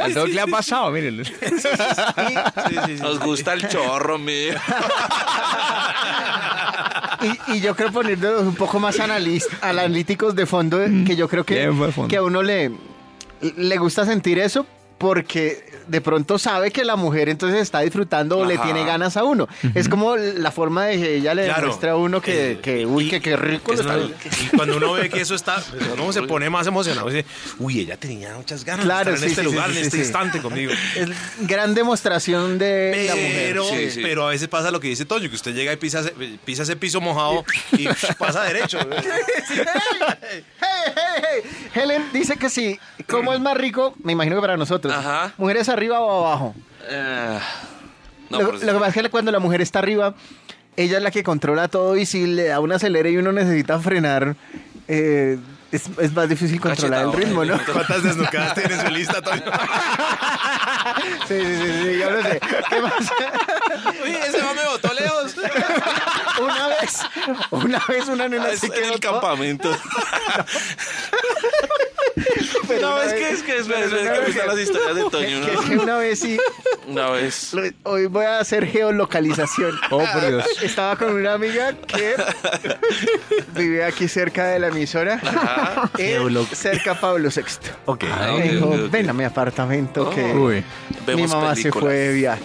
Al 0.02 0.14
Doc 0.14 0.28
le 0.30 0.42
ha 0.42 0.48
pasado, 0.48 0.92
miren. 0.92 1.26
Sí, 1.26 1.34
sí, 1.40 2.76
sí. 2.86 2.94
Nos 3.02 3.20
gusta 3.20 3.54
el 3.54 3.68
chorro, 3.68 4.18
mío. 4.20 4.54
Y, 7.48 7.54
y 7.58 7.62
yo 7.62 7.76
creo 7.76 7.92
ponernos 7.92 8.42
un 8.42 8.56
poco 8.56 8.80
más 8.80 8.98
analis- 9.00 9.48
analíticos 9.62 10.36
de 10.36 10.46
fondo, 10.46 10.80
que 11.06 11.16
yo 11.16 11.28
creo 11.28 11.44
que, 11.46 11.56
Bien, 11.56 11.80
de 11.80 11.92
fondo. 11.92 12.08
que 12.10 12.18
a 12.18 12.24
uno 12.24 12.42
le, 12.42 12.72
le 13.58 13.78
gusta 13.78 14.06
sentir 14.06 14.40
eso 14.40 14.66
porque 15.02 15.66
de 15.88 16.00
pronto 16.00 16.38
sabe 16.38 16.70
que 16.72 16.86
la 16.86 16.96
mujer 16.96 17.28
entonces 17.28 17.60
está 17.60 17.80
disfrutando 17.82 18.38
o 18.38 18.46
le 18.46 18.54
Ajá. 18.54 18.64
tiene 18.66 18.86
ganas 18.86 19.18
a 19.18 19.24
uno. 19.24 19.48
Es 19.74 19.90
como 19.90 20.16
la 20.16 20.52
forma 20.52 20.86
de 20.86 20.98
que 21.02 21.16
ella 21.16 21.34
le 21.34 21.46
Claro. 21.46 21.62
demuestra 21.62 21.92
a 21.94 21.96
uno 21.98 22.22
que, 22.22 22.52
Eh, 22.52 22.60
que 22.62 22.86
uy, 22.86 23.10
que 23.10 23.20
qué 23.20 23.36
rico 23.36 23.74
Es 23.74 23.84
lo 23.84 23.86
una- 23.94 24.06
está- 24.06 24.30
y 24.44 24.56
cuando 24.56 24.78
uno 24.78 24.94
ve 24.94 25.10
que 25.10 25.20
eso 25.22 25.34
está, 25.36 25.56
pues, 25.72 25.82
uno 25.94 26.14
se 26.14 26.22
pone 26.22 26.50
más 26.52 26.68
emocionado. 26.68 27.10
Dice, 27.10 27.26
uy, 27.58 27.80
ella 27.82 27.98
tenía 27.98 28.36
muchas 28.36 28.64
ganas 28.64 28.86
Claro, 28.86 29.10
de 29.10 29.16
estar 29.16 29.28
en 29.28 29.36
sí, 29.36 29.40
este 29.40 29.42
sí, 29.42 29.54
lugar, 29.56 29.72
sí, 29.72 29.78
en 29.80 29.84
este 29.86 29.98
sí. 29.98 30.04
instante 30.04 30.40
conmigo. 30.42 30.72
Es 30.96 31.10
gran 31.48 31.74
demostración 31.74 32.58
de 32.60 33.06
la 33.08 33.16
mujer. 33.16 33.32
Pero, 33.48 33.64
Sí, 33.66 33.92
sí. 33.92 34.00
pero 34.04 34.28
a 34.28 34.30
veces 34.30 34.48
pasa 34.48 34.70
lo 34.72 34.80
que 34.80 34.88
dice 34.88 35.06
Toño, 35.06 35.30
que 35.30 35.36
usted 35.36 35.54
llega 35.56 35.74
y 35.74 35.78
pisa, 35.78 36.02
ese- 36.02 36.14
pisa 36.46 36.62
ese 36.64 36.76
piso 36.76 37.02
mojado 37.02 37.44
y 37.72 37.88
pasa 38.20 38.44
derecho. 38.44 38.78
Hey, 40.64 40.94
hey, 40.96 41.24
hey. 41.44 41.70
Helen 41.74 42.04
dice 42.14 42.38
que 42.38 42.50
sí. 42.50 42.80
¿Cómo 43.08 43.34
es 43.34 43.40
más 43.40 43.58
rico? 43.58 43.94
Me 44.04 44.14
imagino 44.14 44.36
que 44.38 44.42
para 44.42 44.58
nosotros. 44.58 44.91
Ajá. 44.92 45.34
¿Mujeres 45.38 45.70
arriba 45.70 46.00
o 46.00 46.26
abajo? 46.26 46.56
Eh, 46.90 47.40
no, 48.30 48.42
lo, 48.42 48.52
que 48.60 48.66
pasa 48.66 48.88
es 48.88 48.94
que 48.94 49.10
cuando 49.10 49.32
la 49.32 49.40
mujer 49.40 49.62
está 49.62 49.80
arriba, 49.80 50.14
ella 50.76 50.98
es 50.98 51.04
la 51.04 51.12
que 51.12 51.24
controla 51.24 51.68
todo 51.68 51.98
y 51.98 52.06
si 52.06 52.28
le 52.28 52.46
da 52.46 52.60
un 52.60 52.72
acelere 52.72 53.12
y 53.12 53.18
uno 53.18 53.32
necesita 53.32 53.80
frenar, 53.80 54.36
eh, 54.88 55.38
es, 55.72 55.84
es 56.00 56.14
más 56.14 56.28
difícil 56.28 56.60
controlar 56.60 57.06
el 57.06 57.12
Cachetado, 57.12 57.26
ritmo, 57.26 57.44
¿eh? 57.44 57.48
¿no? 57.48 57.60
¿Cuántas 57.74 58.04
desnucadas 58.04 58.56
tiene 58.56 58.74
en 58.74 58.82
su 58.82 58.88
lista, 58.88 59.22
Toño? 59.22 59.44
Sí, 61.28 61.40
sí, 61.40 61.56
sí, 61.56 61.84
sí, 61.84 62.00
yo 62.00 62.12
lo 62.12 62.22
sé. 62.22 62.40
¿Qué 62.70 62.82
más? 62.82 63.12
Uy, 64.04 64.12
ese 64.12 64.42
va 64.42 64.54
me 64.54 64.66
botó 64.66 64.94
lejos. 64.94 65.36
Una 66.44 66.68
vez, 66.68 66.98
una 67.52 67.80
vez 67.88 68.08
una 68.08 68.28
nena 68.28 68.50
Es 68.50 68.60
se 68.60 68.68
en 68.68 68.72
quedó 68.74 68.94
el 68.94 69.00
toda- 69.00 69.14
campamento. 69.22 69.70
pero 72.68 72.82
No, 72.90 73.02
es 73.02 73.12
vez- 73.12 73.20
que 73.20 73.30
es 73.32 73.44
que 73.44 73.58
es 73.58 73.68
que 73.68 73.78
me 73.88 74.26
gustan 74.26 74.48
las 74.48 74.60
historias 74.60 74.96
de 74.96 75.04
que- 75.04 75.10
Toño, 75.10 75.46
que- 75.46 75.54
¿no? 75.54 75.62
que 75.62 75.78
una 75.78 75.98
vez 75.98 76.20
sí, 76.20 76.38
Una 76.88 77.10
vez. 77.10 77.52
hoy 77.84 78.06
voy 78.08 78.26
a 78.26 78.40
hacer 78.40 78.66
geolocalización. 78.68 79.80
Oh, 79.92 80.04
por 80.14 80.26
Dios. 80.28 80.46
Estaba 80.62 80.96
con 80.96 81.14
una 81.14 81.34
amiga 81.34 81.74
que 81.74 82.16
vive 83.56 83.84
aquí 83.84 84.08
cerca 84.08 84.46
de 84.48 84.60
la 84.60 84.68
emisora, 84.68 85.20
en- 85.98 86.46
cerca 86.56 86.92
a 86.92 87.00
Pablo 87.00 87.30
VI. 87.36 87.44
Ok. 87.86 88.04
Ah, 88.10 88.34
Me 88.38 88.50
dijo, 88.50 88.68
ok, 88.68 88.74
ok. 88.86 88.92
ven 88.92 89.10
a 89.10 89.14
mi 89.14 89.24
apartamento 89.26 90.10
que 90.10 90.24
Uy. 90.34 90.64
mi 91.16 91.28
mamá 91.28 91.56
se 91.56 91.72
fue 91.72 91.94
de 91.94 92.14
viaje. 92.14 92.42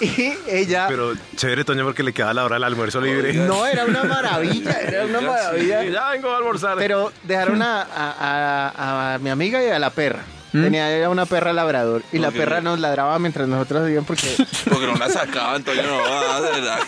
Y 0.00 0.34
ella... 0.48 0.86
Pero 0.88 1.14
chévere, 1.36 1.64
Toño, 1.64 1.84
porque 1.84 2.02
le 2.02 2.12
queda 2.12 2.34
la 2.34 2.44
hora 2.44 2.56
del 2.56 2.64
almuerzo 2.64 3.00
libre. 3.00 3.32
no, 3.32 3.66
era 3.66 3.84
una 3.84 4.04
maravilla, 4.04 4.72
era 4.82 5.04
una 5.06 5.20
maravilla. 5.20 5.84
Ya 5.84 6.10
vengo 6.10 6.30
a 6.30 6.36
almorzar. 6.36 6.76
Pero 6.78 7.12
dejaron 7.22 7.62
a, 7.62 7.82
a- 7.82 8.72
a- 8.76 9.14
a 9.14 9.18
mi 9.18 9.30
amiga 9.30 9.62
y 9.64 9.68
a 9.68 9.78
la 9.78 9.90
perra. 9.90 10.20
Tenía 10.62 10.90
era 10.90 11.10
una 11.10 11.26
perra 11.26 11.52
labrador 11.52 12.02
y 12.12 12.18
la 12.18 12.30
perra 12.30 12.60
nos 12.60 12.78
ladraba 12.80 13.18
mientras 13.18 13.48
nosotros 13.48 13.84
hacíamos 13.84 14.06
porque 14.06 14.28
Porque 14.70 14.86
no 14.86 14.94
la 14.96 15.08
sacaba, 15.08 15.54
Antonio, 15.54 15.82
no 15.82 15.96
va, 15.98 16.40
de 16.40 16.50
verdad. 16.50 16.78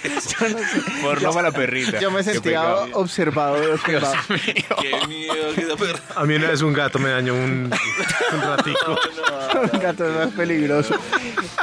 Porno 1.02 1.32
para 1.32 1.50
la 1.50 1.54
perrita. 1.56 1.98
yo 2.00 2.10
me 2.10 2.22
sentía 2.22 2.62
observado. 2.92 3.74
observado. 3.74 4.16
Qué 4.44 5.06
miedo 5.08 5.54
que 5.54 5.60
esa 5.62 5.76
perra. 5.76 6.00
A 6.16 6.24
mí 6.24 6.34
una 6.34 6.48
vez 6.48 6.62
un 6.62 6.72
gato 6.72 6.98
me 6.98 7.10
dañó 7.10 7.34
un, 7.34 7.70
un 8.32 8.40
ratico. 8.42 8.98
Un 9.72 9.80
gato 9.80 10.06
es 10.08 10.14
más 10.14 10.28
peligroso. 10.34 10.94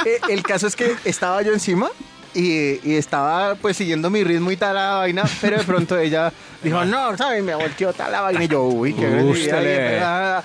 Eh, 0.04 0.20
el 0.28 0.42
caso 0.42 0.66
es 0.66 0.76
que 0.76 0.96
estaba 1.04 1.40
yo 1.42 1.52
encima 1.52 1.88
y, 2.34 2.80
y 2.86 2.96
estaba 2.96 3.54
pues 3.54 3.76
siguiendo 3.76 4.10
mi 4.10 4.22
ritmo 4.24 4.50
y 4.50 4.56
tal 4.56 4.74
la 4.74 4.94
vaina, 4.96 5.22
pero 5.40 5.56
de 5.56 5.64
pronto 5.64 5.96
ella 5.96 6.30
dijo, 6.62 6.84
no, 6.84 7.16
¿sabes? 7.16 7.42
Me 7.42 7.54
volteó 7.54 7.92
tal 7.92 8.12
la 8.12 8.20
vaina 8.22 8.44
y 8.44 8.48
yo, 8.48 8.64
uy, 8.64 8.92
qué 8.92 9.06
agresividad", 9.06 10.44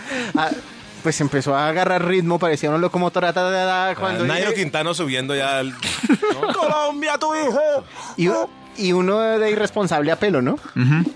Pues 1.03 1.19
empezó 1.21 1.55
a 1.55 1.67
agarrar 1.69 2.05
ritmo, 2.05 2.37
parecía 2.37 2.69
una 2.69 2.77
locomotora 2.77 3.33
ta, 3.33 3.41
ta, 3.51 3.65
ta, 3.93 3.99
cuando 3.99 4.23
Nairo 4.25 4.49
dije- 4.51 4.61
Quintano 4.61 4.93
subiendo 4.93 5.35
ya 5.35 5.57
al... 5.59 5.73
Colombia, 6.53 7.17
tu 7.17 7.33
hijo. 7.35 7.83
Y, 8.17 8.29
y 8.77 8.93
uno 8.93 9.19
de 9.19 9.49
irresponsable 9.51 10.11
a 10.11 10.15
pelo, 10.17 10.41
¿no? 10.43 10.57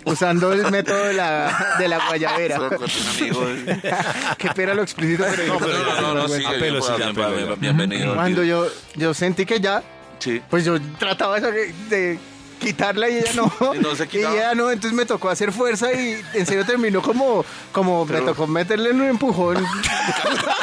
Usando 0.06 0.52
el 0.54 0.70
método 0.72 1.06
de 1.06 1.14
la, 1.14 1.76
de 1.78 1.88
la 1.88 2.00
guayabera. 2.08 2.60
Qué 4.38 4.50
pena 4.56 4.74
lo 4.74 4.82
explícito, 4.84 5.24
pero... 5.36 5.54
No, 5.54 5.60
pero 5.60 5.78
no, 5.84 6.02
no, 6.02 6.14
no, 6.16 6.28
sí, 6.28 6.44
A 6.46 6.52
pelo, 6.52 6.82
sí, 6.82 6.92
a 7.02 7.14
pelo, 7.14 7.56
bienvenido. 7.58 8.16
Cuando 8.16 8.44
yo, 8.44 8.68
yo 8.96 9.14
sentí 9.14 9.46
que 9.46 9.60
ya, 9.60 9.84
Sí. 10.20 10.42
pues 10.50 10.64
yo 10.66 10.78
trataba 10.98 11.40
de, 11.40 11.74
de 11.90 12.20
quitarla 12.60 13.10
y 13.10 13.18
ella 13.18 13.32
no. 13.36 13.52
Y 13.76 13.80
no 13.80 13.96
se 13.96 14.08
quitaba. 14.08 14.34
ella 14.36 14.56
no, 14.56 14.72
entonces 14.72 14.96
me 14.96 15.06
tocó 15.06 15.30
hacer 15.30 15.52
fuerza 15.52 15.92
y 15.94 16.22
en 16.34 16.46
serio 16.46 16.66
terminó 16.66 17.02
como, 17.02 17.44
como 17.72 18.06
me 18.06 18.22
tocó 18.22 18.48
meterle 18.48 18.92
un 18.92 19.04
empujón. 19.04 19.58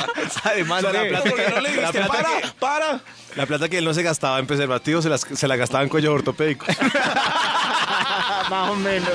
Además, 0.45 0.83
la 0.83 0.91
plata 0.91 1.31
¿Por 1.31 1.35
qué 1.37 1.51
no 1.51 1.61
le 1.61 1.71
que, 1.71 1.81
la 1.81 1.91
dijiste, 1.91 2.09
plata 2.09 2.09
para, 2.23 2.41
que, 2.41 2.49
para? 2.59 3.01
la 3.37 3.47
plata 3.47 3.69
que 3.69 3.79
él 3.79 3.85
no 3.85 3.95
se 3.95 4.03
gastaba 4.03 4.39
en 4.39 4.47
preservativos 4.47 5.03
se, 5.05 5.11
las- 5.11 5.27
se 5.35 5.49
la 5.49 5.57
gastaba 5.57 5.83
en 5.83 5.89
cuellos 5.89 6.15
ortopédicos. 6.15 6.69
Más 8.51 8.71
o 8.71 8.77
menos. 8.77 9.09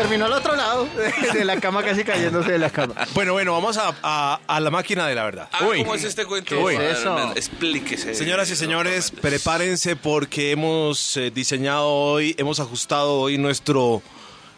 Terminó 0.00 0.24
al 0.24 0.32
otro 0.32 0.56
lado 0.56 0.88
de, 1.34 1.44
la 1.44 1.60
cama, 1.60 1.82
casi 1.82 2.04
cayéndose 2.04 2.52
de 2.52 2.58
la 2.58 2.70
cama. 2.70 2.94
Bueno, 3.12 3.34
bueno, 3.34 3.52
vamos 3.52 3.76
a, 3.76 3.94
a- 4.02 4.40
a 4.46 4.60
la 4.60 4.70
máquina 4.70 5.06
de 5.06 5.14
la 5.14 5.24
verdad. 5.24 5.48
Ah, 5.52 5.58
¿Cómo 5.60 5.94
es 5.94 6.04
este 6.04 6.24
cuento? 6.24 6.48
¿Qué 6.56 6.72
es 6.74 6.78
A 6.78 6.80
ver, 6.80 6.90
eso? 6.92 7.32
Explíquese. 7.36 8.14
Señoras 8.14 8.50
y 8.50 8.56
señores, 8.56 9.10
prepárense 9.10 9.96
porque 9.96 10.52
hemos 10.52 11.16
eh, 11.18 11.30
diseñado 11.30 11.86
hoy, 11.88 12.34
hemos 12.38 12.60
ajustado 12.60 13.18
hoy 13.20 13.36
nuestro 13.36 14.00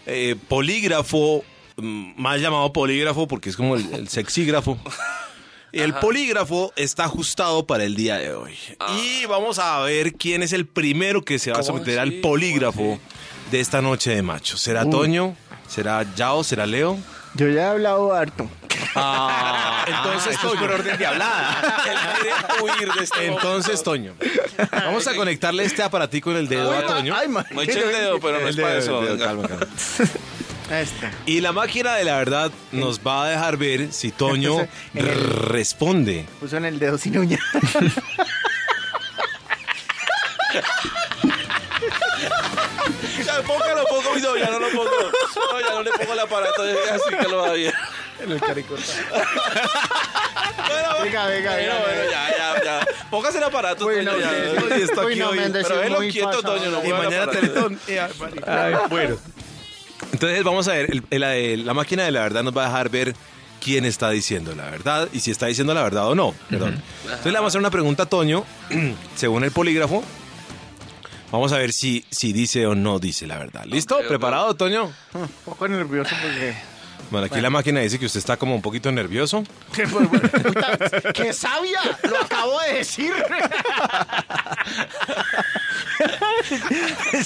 eh, 0.07 0.37
polígrafo, 0.49 1.43
mm, 1.77 2.13
mal 2.23 2.41
llamado 2.41 2.73
polígrafo 2.73 3.27
porque 3.27 3.51
es 3.51 3.57
como 3.57 3.75
el, 3.75 3.93
el 3.95 4.09
sexígrafo. 4.09 4.79
El 5.73 5.95
polígrafo 5.95 6.71
está 6.77 7.05
ajustado 7.05 7.67
para 7.67 7.85
el 7.85 7.97
día 7.97 8.19
de 8.19 8.35
hoy. 8.35 8.53
Y 9.03 9.25
vamos 9.25 9.59
a 9.59 9.81
ver 9.81 10.13
quién 10.13 10.43
es 10.43 10.53
el 10.53 10.67
primero 10.67 11.23
que 11.25 11.39
se 11.39 11.51
va 11.51 11.61
a 11.61 11.61
¿Cómo 11.63 11.79
someter 11.79 11.99
así? 11.99 12.11
al 12.17 12.21
polígrafo 12.21 13.01
de 13.53 13.61
esta 13.61 13.81
noche 13.83 14.11
de 14.11 14.23
machos. 14.23 14.61
¿Será 14.61 14.89
Toño? 14.89 15.37
¿Será 15.69 16.05
Yao? 16.17 16.43
¿Será 16.43 16.67
Leo? 16.67 16.99
Yo 17.35 17.49
ya 17.49 17.61
he 17.63 17.65
hablado 17.67 18.13
harto. 18.15 18.51
Entonces, 19.87 20.35
Eso 20.35 20.53
es 20.55 20.61
por 20.61 20.71
orden 20.71 20.99
de 20.99 21.07
hablada. 21.07 21.61
Él 21.89 21.97
quiere 22.21 22.63
huir 22.85 22.93
de 22.95 23.05
este 23.05 23.27
Entonces, 23.27 23.83
Toño. 23.83 24.15
Vamos 24.71 25.07
a 25.07 25.15
conectarle 25.15 25.65
este 25.65 25.83
aparatico 25.83 26.31
en 26.31 26.39
el 26.39 26.49
dedo 26.49 26.73
a 26.77 26.85
Toño. 26.87 27.15
Ay, 27.15 27.29
man. 27.29 27.47
No 27.53 27.63
eche 27.63 27.79
el 27.81 27.93
dedo, 27.93 28.19
pero 28.21 28.41
no 28.41 28.45
El 28.45 28.49
es 28.49 28.57
dedo, 28.57 28.67
para 28.67 28.79
eso. 28.79 29.01
venga. 29.01 29.25
calma, 29.27 29.49
calma. 29.49 29.67
Este. 30.71 31.11
Y 31.27 31.41
la 31.43 31.53
máquina 31.53 31.97
de 31.97 32.05
la 32.05 32.17
verdad 32.17 32.51
nos 32.71 33.01
va 33.01 33.25
a 33.27 33.29
dejar 33.29 33.59
ver 33.59 33.93
si 33.93 34.11
Toño 34.11 34.61
En 34.95 35.07
el- 35.07 35.21
responde. 35.21 36.25
Puso 36.41 36.57
en 36.57 36.65
el 36.65 36.79
dedo 36.79 36.97
sin 36.97 37.19
uña. 37.19 37.39
Ya, 43.37 43.43
póngalo, 43.47 43.85
pongo 43.87 44.15
video, 44.15 44.37
ya 44.37 44.51
no 44.51 44.59
lo 44.59 44.69
pongo. 44.71 44.91
No, 45.53 45.61
ya 45.61 45.71
no 45.75 45.83
le 45.83 45.91
pongo 45.93 46.13
el 46.13 46.19
aparato, 46.21 46.63
así 46.63 47.17
que 47.17 47.29
lo 47.29 47.39
va 47.39 47.53
bien. 47.53 47.73
En 48.23 48.33
el 48.33 48.41
caricota. 48.41 48.83
Bueno, 50.69 50.89
Venga, 51.03 51.27
venga, 51.27 51.51
bueno, 51.55 51.73
venga, 51.73 51.81
bueno, 51.81 52.11
ya, 52.11 52.29
ya, 52.37 52.65
ya. 52.65 52.87
Póngase 53.11 53.39
el 53.39 53.45
aparato, 53.45 53.87
Uy, 53.87 53.97
Toño, 53.97 54.13
no, 54.13 54.19
ya. 54.19 54.77
está 54.77 55.05
Uy, 55.05 55.13
aquí 55.13 55.21
no, 55.21 55.29
hoy. 55.31 55.39
Pero 55.53 55.77
velo 55.79 55.99
quieto, 55.99 56.27
pasado. 56.31 56.55
Toño, 56.57 56.71
no 56.71 56.85
Y 56.85 56.93
mañana. 56.93 57.33
Teletón. 57.33 57.81
Ay, 58.47 58.75
bueno. 58.89 59.17
Entonces 60.13 60.45
vamos 60.45 60.69
a 60.69 60.73
ver, 60.75 60.91
el- 60.91 61.03
el- 61.11 61.23
el- 61.23 61.67
la 61.67 61.75
máquina 61.75 62.05
de 62.05 62.13
la 62.13 62.21
verdad 62.23 62.43
nos 62.43 62.57
va 62.57 62.65
a 62.65 62.69
dejar 62.69 62.89
ver 62.91 63.15
quién 63.63 63.85
está 63.85 64.11
diciendo 64.11 64.55
la 64.55 64.71
verdad 64.71 65.09
y 65.13 65.21
si 65.21 65.31
está 65.31 65.47
diciendo 65.47 65.75
la 65.75 65.83
verdad 65.83 66.07
o 66.09 66.15
no. 66.15 66.35
Perdón. 66.51 66.83
Entonces 67.05 67.27
le 67.27 67.33
vamos 67.33 67.47
a 67.47 67.49
hacer 67.53 67.61
una 67.61 67.71
pregunta 67.71 68.05
a 68.05 68.07
Toño, 68.07 68.45
según 69.17 69.43
el 69.45 69.51
polígrafo. 69.53 70.05
Vamos 71.33 71.51
a 71.53 71.57
ver 71.57 71.73
si, 71.73 72.05
si 72.11 72.35
dice 72.35 72.67
o 72.67 72.75
no 72.75 72.99
dice 72.99 73.27
la 73.27 73.39
verdad. 73.39 73.65
¿Listo? 73.65 73.99
¿Preparado, 74.07 74.55
Toño? 74.55 74.93
Un 75.15 75.29
poco 75.47 75.67
nervioso 75.67 76.15
porque... 76.21 76.55
Bueno, 77.11 77.27
aquí 77.27 77.41
la 77.41 77.49
máquina 77.49 77.81
dice 77.81 77.99
que 77.99 78.05
usted 78.05 78.19
está 78.19 78.37
como 78.37 78.55
un 78.55 78.61
poquito 78.61 78.93
nervioso. 78.93 79.43
¡Qué, 79.75 79.89
pues, 79.89 80.11
bueno, 80.11 80.29
puta, 80.29 80.79
¡Qué 81.15 81.33
sabia! 81.33 81.81
¡Lo 82.03 82.19
acabo 82.19 82.61
de 82.61 82.75
decir! 82.75 83.15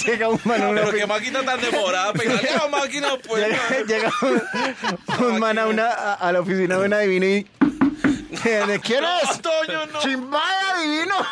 Llega 0.06 0.28
un 0.28 0.40
man 0.44 0.62
a 0.62 0.68
una 0.68 0.82
Pero 0.82 0.98
qué 0.98 1.06
máquina 1.06 1.42
tan 1.42 1.60
demorada. 1.60 2.12
Pegale 2.12 2.48
a 2.48 2.58
la 2.58 2.68
máquina, 2.68 3.08
pues. 3.26 3.44
llega, 3.44 3.82
llega 3.86 4.12
un, 4.22 4.40
un 5.26 5.40
man 5.40 5.58
a, 5.58 5.66
una, 5.66 5.88
a, 5.88 6.14
a 6.14 6.32
la 6.32 6.38
oficina 6.40 6.78
de 6.78 6.86
un 6.86 6.92
adivino 6.92 7.26
y... 7.26 7.44
¿De 8.30 8.80
quién 8.84 9.02
No, 9.02 9.18
es? 9.20 9.40
Toño, 9.40 9.86
no. 9.86 10.00
¡Chimbaya 10.00 10.70
adivino! 10.74 11.14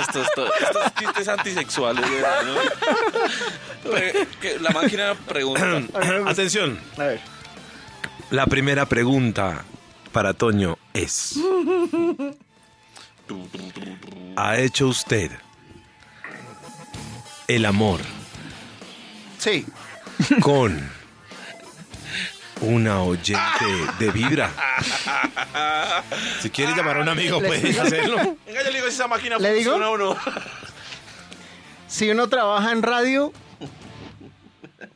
Estos, 0.00 0.26
estos, 0.26 0.50
estos 0.60 0.94
chistes 0.96 1.28
antisexuales, 1.28 2.04
¿no? 2.04 3.90
Que 4.40 4.58
la 4.58 4.70
máquina 4.70 5.14
pregunta. 5.14 5.82
Atención. 6.26 6.80
A 6.98 7.04
ver. 7.04 7.20
La 8.30 8.46
primera 8.46 8.86
pregunta 8.86 9.62
para 10.10 10.34
Toño 10.34 10.78
es: 10.92 11.34
¿Ha 14.36 14.56
hecho 14.58 14.88
usted 14.88 15.30
el 17.46 17.64
amor 17.64 18.00
Sí. 19.38 19.64
con 20.40 20.90
una 22.64 23.02
oyente 23.02 23.64
de 23.98 24.10
vibra? 24.10 24.50
Si 26.40 26.50
quiere 26.50 26.74
llamar 26.74 26.98
a 26.98 27.00
un 27.00 27.08
amigo, 27.08 27.40
puede 27.40 27.78
hacerlo. 27.80 28.36
Venga, 28.46 28.62
yo 28.62 28.70
le 28.70 28.76
digo 28.76 28.86
si 28.88 28.94
esa 28.94 29.06
máquina 29.08 29.38
¿Le 29.38 29.52
digo? 29.54 29.72
funciona 29.72 29.90
o 29.90 29.98
no. 29.98 30.16
Si 31.86 32.10
uno 32.10 32.28
trabaja 32.28 32.72
en 32.72 32.82
radio, 32.82 33.32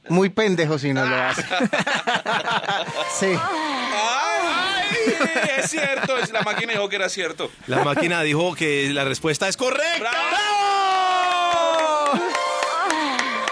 muy 0.08 0.28
pendejo 0.30 0.78
si 0.78 0.92
no 0.92 1.04
lo 1.06 1.16
hace. 1.16 1.42
sí. 3.20 3.38
¡Ay! 3.38 5.16
Es 5.58 5.70
cierto, 5.70 6.16
es- 6.18 6.32
la 6.32 6.42
máquina 6.42 6.72
dijo 6.72 6.88
que 6.88 6.96
era 6.96 7.08
cierto. 7.08 7.50
La 7.66 7.84
máquina 7.84 8.22
dijo 8.22 8.54
que 8.54 8.90
la 8.92 9.04
respuesta 9.04 9.48
es 9.48 9.56
correcta. 9.56 10.10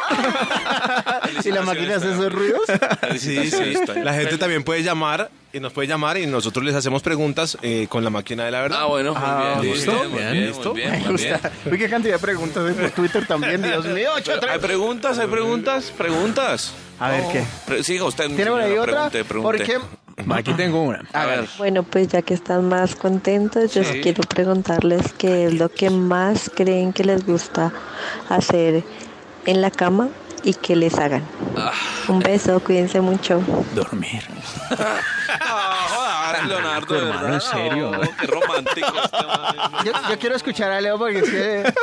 ¿Y 1.46 1.52
la 1.52 1.62
máquina 1.62 1.96
hace 1.96 2.12
esos 2.12 2.32
ruidos? 2.32 2.62
Sí, 3.18 3.50
sí. 3.50 3.74
La 4.02 4.12
gente 4.14 4.36
también 4.38 4.62
puede 4.64 4.82
llamar 4.82 5.30
y 5.52 5.60
nos 5.60 5.72
puede 5.72 5.88
llamar 5.88 6.18
y 6.18 6.26
nosotros 6.26 6.64
les 6.64 6.74
hacemos 6.74 7.02
preguntas 7.02 7.56
eh, 7.62 7.86
con 7.88 8.04
la 8.04 8.10
máquina 8.10 8.44
de 8.44 8.50
la 8.50 8.60
verdad. 8.62 8.78
Ah, 8.82 8.86
bueno, 8.86 9.12
muy 9.14 9.22
Ah, 9.24 9.58
bien. 9.60 9.74
¿listo? 9.74 9.92
Muy 9.92 10.00
bien, 10.00 10.10
muy 10.10 10.18
Bien, 10.20 10.32
bien, 10.32 10.46
¿listo? 10.48 10.70
muy 10.72 10.80
bien, 10.80 10.90
Me 10.92 10.98
muy 11.08 11.16
bien. 11.16 11.32
gusta. 11.32 11.52
Uy, 11.70 11.78
qué 11.78 11.88
cantidad 11.88 12.14
de 12.14 12.18
preguntas 12.20 12.64
hay 12.66 12.74
por 12.74 12.90
Twitter 12.90 13.26
también, 13.26 13.62
Dios 13.62 13.86
mío. 13.86 14.10
ocho, 14.16 14.32
tres. 14.40 14.52
Hay 14.52 14.58
preguntas, 14.58 15.18
hay 15.18 15.26
preguntas, 15.28 15.92
preguntas. 15.96 16.72
A 16.98 17.10
ver, 17.10 17.22
¿qué? 17.32 17.44
Pre- 17.66 17.82
Siga 17.84 18.04
usted. 18.04 18.26
¿Tiene 18.34 18.50
por 18.50 18.60
ahí 18.60 18.72
otra? 18.76 19.08
Pregunte, 19.10 19.24
pregunte. 19.24 19.58
Porque... 19.58 20.34
Aquí 20.34 20.54
tengo 20.54 20.82
una. 20.82 21.04
A 21.12 21.26
ver. 21.26 21.46
Bueno, 21.58 21.82
pues 21.82 22.08
ya 22.08 22.22
que 22.22 22.32
están 22.34 22.68
más 22.68 22.94
contentos, 22.96 23.74
yo 23.74 23.84
Sí. 23.84 24.00
quiero 24.02 24.22
preguntarles 24.22 25.12
qué 25.18 25.46
es 25.46 25.54
lo 25.54 25.68
que 25.68 25.90
más 25.90 26.50
creen 26.54 26.92
que 26.94 27.04
les 27.04 27.26
gusta 27.26 27.70
hacer 28.30 28.82
en 29.44 29.60
la 29.60 29.70
cama 29.70 30.08
y 30.46 30.54
que 30.54 30.74
les 30.76 30.94
hagan. 30.98 31.22
Un 32.08 32.20
beso, 32.20 32.60
cuídense 32.60 33.00
mucho. 33.02 33.42
Dormir. 33.74 34.22
Ah, 35.40 35.86
joder, 35.88 36.46
Leonardo, 36.46 36.94
de 36.94 37.00
Hermano, 37.00 37.20
verdad. 37.22 37.34
¿en 37.34 37.40
serio? 37.40 37.90
Oh, 37.90 38.00
qué 38.20 38.26
romántico 38.26 38.86
este. 39.04 39.86
Yo, 39.88 39.92
yo 40.10 40.18
quiero 40.18 40.36
escuchar 40.36 40.70
a 40.72 40.80
Leo 40.80 40.98
porque 40.98 41.18
es 41.18 41.30
que... 41.30 41.74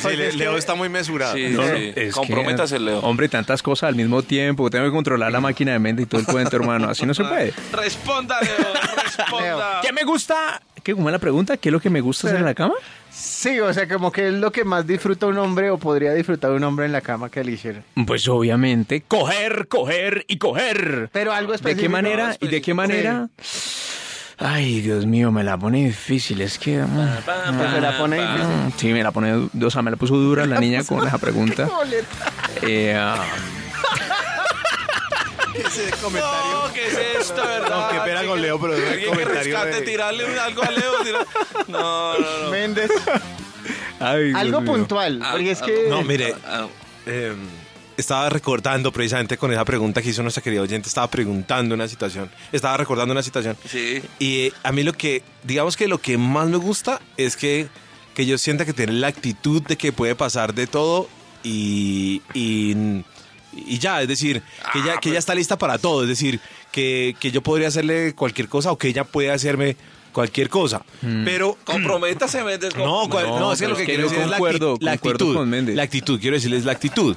Sí, 0.00 0.16
Le- 0.16 0.32
Leo 0.32 0.56
está 0.56 0.74
muy 0.74 0.88
mesurado. 0.88 1.34
Sí, 1.36 1.48
No, 1.50 1.62
no, 1.62 1.76
sí. 1.76 1.92
es 1.94 2.12
Comprométase, 2.14 2.74
que, 2.76 2.80
Leo. 2.80 2.98
Hombre, 3.00 3.28
tantas 3.28 3.62
cosas 3.62 3.88
al 3.88 3.94
mismo 3.94 4.22
tiempo. 4.22 4.68
Tengo 4.68 4.84
que 4.86 4.90
controlar 4.90 5.30
la 5.30 5.40
máquina 5.40 5.72
de 5.72 5.78
mente 5.78 6.02
y 6.02 6.06
todo 6.06 6.20
el 6.20 6.26
cuento, 6.26 6.56
hermano. 6.56 6.88
Así 6.90 7.06
no 7.06 7.14
se 7.14 7.22
puede. 7.22 7.52
Responda, 7.72 8.40
Leo, 8.40 8.56
responda. 9.04 9.80
¿Qué 9.82 9.92
me 9.92 10.02
gusta? 10.02 10.60
¿Qué? 10.82 10.94
¿Cómo 10.94 11.08
es 11.08 11.12
la 11.12 11.18
pregunta? 11.20 11.56
¿Qué 11.56 11.68
es 11.68 11.72
lo 11.72 11.78
que 11.80 11.90
me 11.90 12.00
gusta 12.00 12.26
hacer 12.26 12.40
en 12.40 12.46
la 12.46 12.54
cama? 12.54 12.74
Sí, 13.18 13.60
o 13.60 13.72
sea, 13.72 13.88
como 13.88 14.12
que 14.12 14.28
es 14.28 14.34
lo 14.34 14.52
que 14.52 14.64
más 14.64 14.86
disfruta 14.86 15.26
un 15.26 15.38
hombre 15.38 15.70
o 15.70 15.78
podría 15.78 16.12
disfrutar 16.12 16.50
un 16.50 16.62
hombre 16.64 16.84
en 16.84 16.92
la 16.92 17.00
cama 17.00 17.30
que 17.30 17.40
hiciera. 17.40 17.82
Pues 18.06 18.28
obviamente, 18.28 19.02
coger, 19.08 19.68
coger 19.68 20.24
y 20.28 20.36
coger. 20.36 21.08
Pero 21.12 21.32
algo 21.32 21.52
¿De 21.52 21.56
específico. 21.56 21.82
qué 21.82 21.88
manera? 21.88 22.36
¿Y 22.40 22.48
de 22.48 22.60
qué 22.60 22.74
manera? 22.74 23.28
Ay, 24.38 24.82
Dios 24.82 25.06
mío, 25.06 25.32
me 25.32 25.42
la 25.44 25.56
pone 25.56 25.86
difícil. 25.86 26.42
Es 26.42 26.58
que. 26.58 26.76
mm, 26.78 27.56
Pues 27.56 27.70
se 27.72 27.80
la 27.80 27.96
pone 27.96 28.16
difícil. 28.20 28.46
mm, 28.66 28.72
Sí, 28.76 28.92
me 28.92 29.02
la 29.02 29.10
pone. 29.12 29.32
O 29.64 29.70
sea, 29.70 29.80
me 29.80 29.90
la 29.90 29.96
puso 29.96 30.14
dura 30.16 30.44
la 30.44 30.60
niña 30.60 30.84
con 30.84 31.06
esa 31.06 31.16
pregunta. 31.18 31.68
Eh, 32.62 32.94
ah, 32.98 33.22
Ese 35.64 35.90
comentario. 36.02 36.52
No, 36.66 36.72
¿qué 36.72 36.86
es 36.86 36.98
esto, 37.20 37.36
verdad? 37.36 37.68
No, 37.70 37.88
qué 37.92 38.00
pena 38.10 38.24
con 38.26 38.40
Leo, 38.42 38.60
pero 38.60 38.74
ese 38.74 38.82
Alguien 38.88 39.00
que 39.00 39.06
comentario 39.06 39.54
rescate, 39.56 39.80
de- 39.80 39.86
tirarle 39.86 40.24
un- 40.24 40.38
algo 40.38 40.62
a 40.62 40.70
Leo. 40.70 40.92
tira- 41.04 41.26
No, 41.68 42.18
no, 42.18 42.38
no. 42.44 42.50
Méndez. 42.50 42.90
ay, 44.00 44.32
Algo 44.34 44.60
mío. 44.60 44.72
puntual. 44.72 45.20
Ah, 45.22 45.32
Porque 45.32 45.50
es 45.50 45.62
ah, 45.62 45.66
que. 45.66 45.86
No, 45.88 46.02
mire, 46.02 46.34
Ah, 46.46 46.66
eh, 47.06 47.34
estaba 47.96 48.28
recordando 48.28 48.92
precisamente 48.92 49.36
con 49.38 49.52
esa 49.52 49.64
pregunta 49.64 50.02
que 50.02 50.10
hizo 50.10 50.22
nuestra 50.22 50.42
querida 50.42 50.62
oyente, 50.62 50.88
estaba 50.88 51.08
preguntando 51.10 51.74
una 51.74 51.88
situación, 51.88 52.30
estaba 52.52 52.76
recordando 52.76 53.12
una 53.12 53.22
situación. 53.22 53.56
Sí. 53.68 54.02
Y 54.18 54.40
eh, 54.46 54.52
a 54.62 54.72
mí 54.72 54.82
lo 54.82 54.92
que, 54.92 55.22
digamos 55.44 55.76
que 55.76 55.88
lo 55.88 55.98
que 55.98 56.18
más 56.18 56.46
me 56.48 56.58
gusta 56.58 57.00
es 57.16 57.36
que, 57.36 57.68
que 58.14 58.26
yo 58.26 58.36
sienta 58.38 58.64
que 58.66 58.72
tiene 58.74 58.92
la 58.92 59.06
actitud 59.08 59.62
de 59.62 59.76
que 59.76 59.92
puede 59.92 60.14
pasar 60.14 60.52
de 60.54 60.66
todo 60.66 61.08
y, 61.42 62.22
y, 62.34 63.02
y 63.56 63.78
ya, 63.78 64.02
es 64.02 64.08
decir, 64.08 64.42
que 64.72 64.78
ella, 64.80 64.98
que 64.98 65.10
ella 65.10 65.18
está 65.18 65.34
lista 65.34 65.56
para 65.56 65.78
todo, 65.78 66.02
es 66.02 66.08
decir, 66.08 66.40
que, 66.72 67.16
que 67.18 67.30
yo 67.30 67.42
podría 67.42 67.68
hacerle 67.68 68.14
cualquier 68.14 68.48
cosa 68.48 68.72
o 68.72 68.78
que 68.78 68.88
ella 68.88 69.04
puede 69.04 69.30
hacerme 69.30 69.76
cualquier 70.16 70.48
cosa. 70.48 70.80
Pero 71.26 71.58
Comprométase, 71.64 72.42
Méndez. 72.42 72.74
no, 72.74 73.06
cual- 73.10 73.26
no, 73.26 73.38
No, 73.38 73.52
es 73.52 73.60
que 73.60 73.68
lo 73.68 73.76
que 73.76 73.82
es 73.82 73.86
quiero 73.86 74.04
decir 74.04 74.20
es 74.20 74.28
la, 74.30 74.38
concuerdo- 74.38 74.78
la 74.80 74.92
actitud. 74.92 75.34
con 75.36 75.48
Méndez. 75.50 75.76
La 75.76 75.82
actitud, 75.82 76.18
quiero 76.18 76.36
decirles 76.36 76.64
la 76.64 76.72
actitud. 76.72 77.14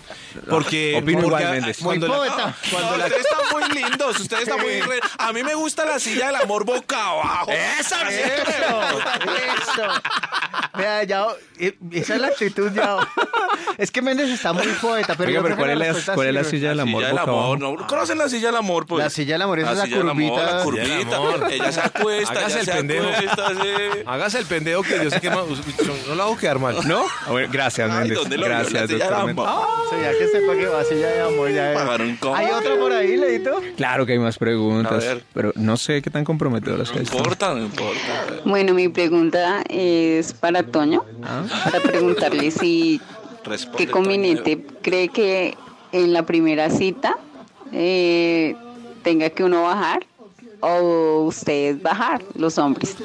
Porque, 0.50 0.98
Opino 1.02 1.22
porque 1.22 1.44
igual, 1.44 1.48
a- 1.48 1.52
Méndez. 1.52 1.78
cuando 1.82 2.08
Muy 2.08 2.16
la- 2.18 2.22
poeta. 2.36 2.56
cuando 2.70 2.92
No, 2.92 2.98
la- 2.98 3.06
ustedes 3.06 3.26
están 3.26 3.40
muy 3.52 3.82
lindos, 3.82 4.20
ustedes 4.20 4.44
están 4.44 4.60
muy... 4.60 4.82
re- 4.82 5.00
A 5.18 5.32
mí 5.32 5.44
me 5.44 5.56
gusta 5.56 5.86
la 5.86 5.98
silla 6.00 6.28
del 6.28 6.36
amor 6.36 6.66
boca 6.66 7.02
abajo. 7.12 7.52
¡Esa 7.80 8.10
Eso, 8.10 8.82
eso. 9.72 9.84
Vea, 10.78 11.04
ya, 11.04 11.26
eh, 11.58 11.76
esa 11.92 12.16
es 12.16 12.22
la 12.22 12.28
actitud 12.28 12.72
ya. 12.74 12.98
Es 13.78 13.92
que 13.92 14.02
Méndez 14.02 14.30
está 14.30 14.52
muy 14.54 14.68
poeta, 14.82 15.16
pero, 15.18 15.30
Oiga, 15.30 15.42
pero 15.44 15.56
¿cuál 15.58 15.70
es 15.82 16.06
la- 16.08 16.14
cuál 16.16 16.28
es 16.28 16.34
la 16.34 16.44
silla 16.44 16.70
del 16.70 16.80
amor? 16.82 17.02
silla 17.02 17.08
del 17.10 17.18
amor? 17.20 17.60
¿no? 17.60 17.88
¿Conocen 17.88 18.18
la 18.18 18.28
silla 18.30 18.48
del 18.48 18.56
amor? 18.58 18.86
Pues? 18.86 19.04
La 19.04 19.10
silla 19.10 19.34
del 19.36 19.42
amor 19.44 19.60
es 19.60 19.66
La 19.66 19.72
esa 19.74 19.84
del 19.86 19.94
amor, 20.10 20.14
curvita. 20.16 20.44
la 20.58 20.64
curvita. 20.64 21.48
Ella 21.54 21.72
se 21.72 21.80
acuesta, 21.82 22.34
ella 22.46 22.60
el 22.60 22.66
se 22.66 22.72
pendejo. 22.98 24.10
Hágase 24.10 24.40
el 24.40 24.46
pendejo 24.46 24.84
que 24.84 25.04
yo 25.04 25.10
sé 25.10 25.20
que 25.22 25.30
no, 25.30 25.46
no 26.08 26.16
lo 26.16 26.24
hago 26.24 26.38
quedar 26.38 26.60
mal. 26.60 26.76
¿No? 26.88 27.04
Ah, 27.26 27.32
bueno, 27.32 27.50
gracias, 27.52 27.90
Ay, 27.90 28.00
Méndez. 28.00 28.18
¿dónde 28.18 28.38
lo 28.38 28.46
vio? 28.46 28.52
La 28.54 28.60
Gracias, 28.60 28.90
silla 28.90 29.10
doctor 29.10 29.26
Méndez. 29.26 29.46
ya 30.02 30.12
que 30.18 30.28
sepa 30.28 30.56
que 30.56 30.66
va 30.68 30.84
silla 30.84 31.08
de 31.08 31.22
amor 31.22 31.52
ya. 31.52 31.74
es. 31.74 31.80
¿Hay 32.36 32.48
otro 32.52 32.80
por 32.80 32.92
ahí, 32.92 33.18
Leito? 33.18 33.62
Claro 33.78 34.06
que 34.06 34.14
hay 34.14 34.20
más 34.20 34.38
preguntas, 34.38 35.04
A 35.04 35.08
ver. 35.16 35.24
pero 35.34 35.52
no 35.56 35.78
sé 35.78 36.02
qué 36.02 36.10
tan 36.10 36.24
comprometedoras 36.24 36.90
No 36.90 36.96
que 36.98 37.04
están. 37.04 37.18
importa, 37.18 37.54
no 37.54 37.62
importa. 37.64 38.26
Bueno, 38.46 38.74
mi 38.74 38.88
pregunta 38.90 39.62
es 39.70 40.34
para 40.34 40.64
Toño, 40.64 41.06
para 41.66 41.80
preguntarle 41.82 42.52
si 42.52 43.00
Responde, 43.44 43.78
qué 43.78 43.88
conveniente 43.92 44.66
cree 44.82 45.10
que 45.10 45.56
en 45.92 46.14
la 46.14 46.24
primera 46.24 46.70
cita 46.70 47.18
eh, 47.72 48.56
tenga 49.04 49.30
que 49.30 49.44
uno 49.44 49.64
bajar 49.64 50.06
o 50.62 51.24
ustedes 51.24 51.82
bajar, 51.82 52.24
los 52.36 52.58
hombres. 52.58 52.96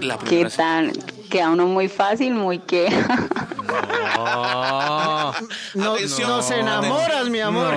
La 0.00 0.18
¿Qué 0.18 0.44
tan? 0.46 0.92
Queda 1.30 1.50
uno 1.50 1.66
muy 1.66 1.88
fácil, 1.88 2.34
muy 2.34 2.58
que... 2.58 2.88
No, 5.74 5.92
Atención. 5.92 6.28
nos 6.28 6.50
enamoras, 6.50 7.28
mi 7.28 7.40
amor. 7.40 7.74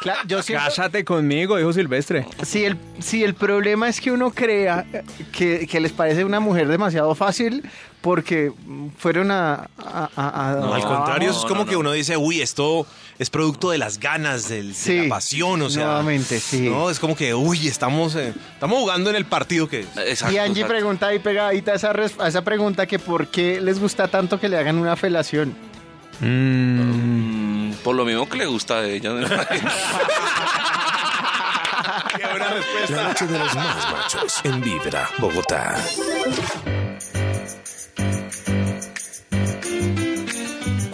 Cla- 0.00 0.16
yo 0.26 0.42
siento, 0.42 0.64
Cásate 0.64 1.04
conmigo, 1.04 1.56
dijo 1.58 1.72
Silvestre. 1.72 2.26
si 2.42 2.64
el, 2.64 2.76
si 3.00 3.22
el 3.22 3.34
problema 3.34 3.88
es 3.88 4.00
que 4.00 4.10
uno 4.10 4.30
crea 4.30 4.86
que, 5.32 5.66
que 5.66 5.80
les 5.80 5.92
parece 5.92 6.24
una 6.24 6.40
mujer 6.40 6.68
demasiado 6.68 7.14
fácil 7.14 7.62
porque 8.00 8.50
fueron 8.96 9.30
a... 9.30 9.68
a- 9.76 10.08
a- 10.16 10.50
a- 10.52 10.54
No, 10.54 10.72
al 10.74 10.82
contrario, 10.84 11.28
eso 11.30 11.38
es 11.40 11.44
no, 11.44 11.48
como 11.50 11.60
no, 11.64 11.66
que 11.66 11.72
no. 11.74 11.80
uno 11.80 11.92
dice, 11.92 12.16
uy, 12.16 12.40
esto 12.40 12.86
es 13.18 13.28
producto 13.28 13.70
de 13.72 13.76
las 13.76 14.00
ganas, 14.00 14.48
del, 14.48 14.74
Sí, 14.74 14.94
de 14.96 15.02
la 15.02 15.08
pasión, 15.10 15.60
o 15.60 15.68
sea. 15.68 15.84
nuevamente, 15.84 16.40
sí. 16.40 16.62
No, 16.62 16.88
es 16.88 16.98
como 16.98 17.14
que, 17.14 17.34
uy, 17.34 17.68
estamos, 17.68 18.14
eh, 18.16 18.32
estamos 18.54 18.78
jugando 18.78 19.10
en 19.10 19.16
el 19.16 19.26
partido 19.26 19.68
que 19.68 19.80
Exacto, 20.06 20.34
Y 20.34 20.38
Angie 20.38 20.62
exacto. 20.62 20.68
pregunta 20.68 21.06
ahí 21.08 21.18
pegadita 21.18 21.72
a 21.72 21.74
esa, 21.74 21.92
res- 21.92 22.18
a 22.18 22.26
esa 22.28 22.42
pregunta 22.42 22.86
que 22.86 22.98
por 22.98 23.26
qué 23.28 23.60
les 23.60 23.78
gusta 23.78 24.08
tanto 24.08 24.40
que 24.40 24.48
le 24.48 24.56
hagan 24.56 24.78
una 24.78 24.96
felación. 24.96 25.54
Mm, 26.20 27.49
Por 27.82 27.96
lo 27.96 28.04
mismo 28.04 28.28
que 28.28 28.38
le 28.38 28.46
gusta 28.46 28.78
a 28.78 28.86
ella. 28.86 29.10
La 32.88 33.02
noche 33.04 33.26
de 33.26 33.38
los 33.38 33.54
más 33.54 33.92
machos 33.92 34.40
en 34.44 34.60
Vibra, 34.60 35.08
Bogotá. 35.18 35.76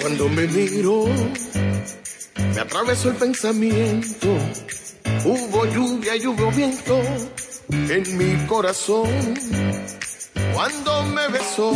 Cuando 0.01 0.29
me 0.29 0.47
miro, 0.47 1.07
me 2.55 2.61
atravesó 2.61 3.11
el 3.11 3.17
pensamiento. 3.17 4.29
Hubo 5.25 5.67
lluvia 5.67 6.17
y 6.17 6.27
hubo 6.27 6.51
viento 6.53 7.01
en 7.71 8.17
mi 8.17 8.47
corazón. 8.47 9.35
Cuando 10.55 11.03
me 11.05 11.29
besó, 11.29 11.73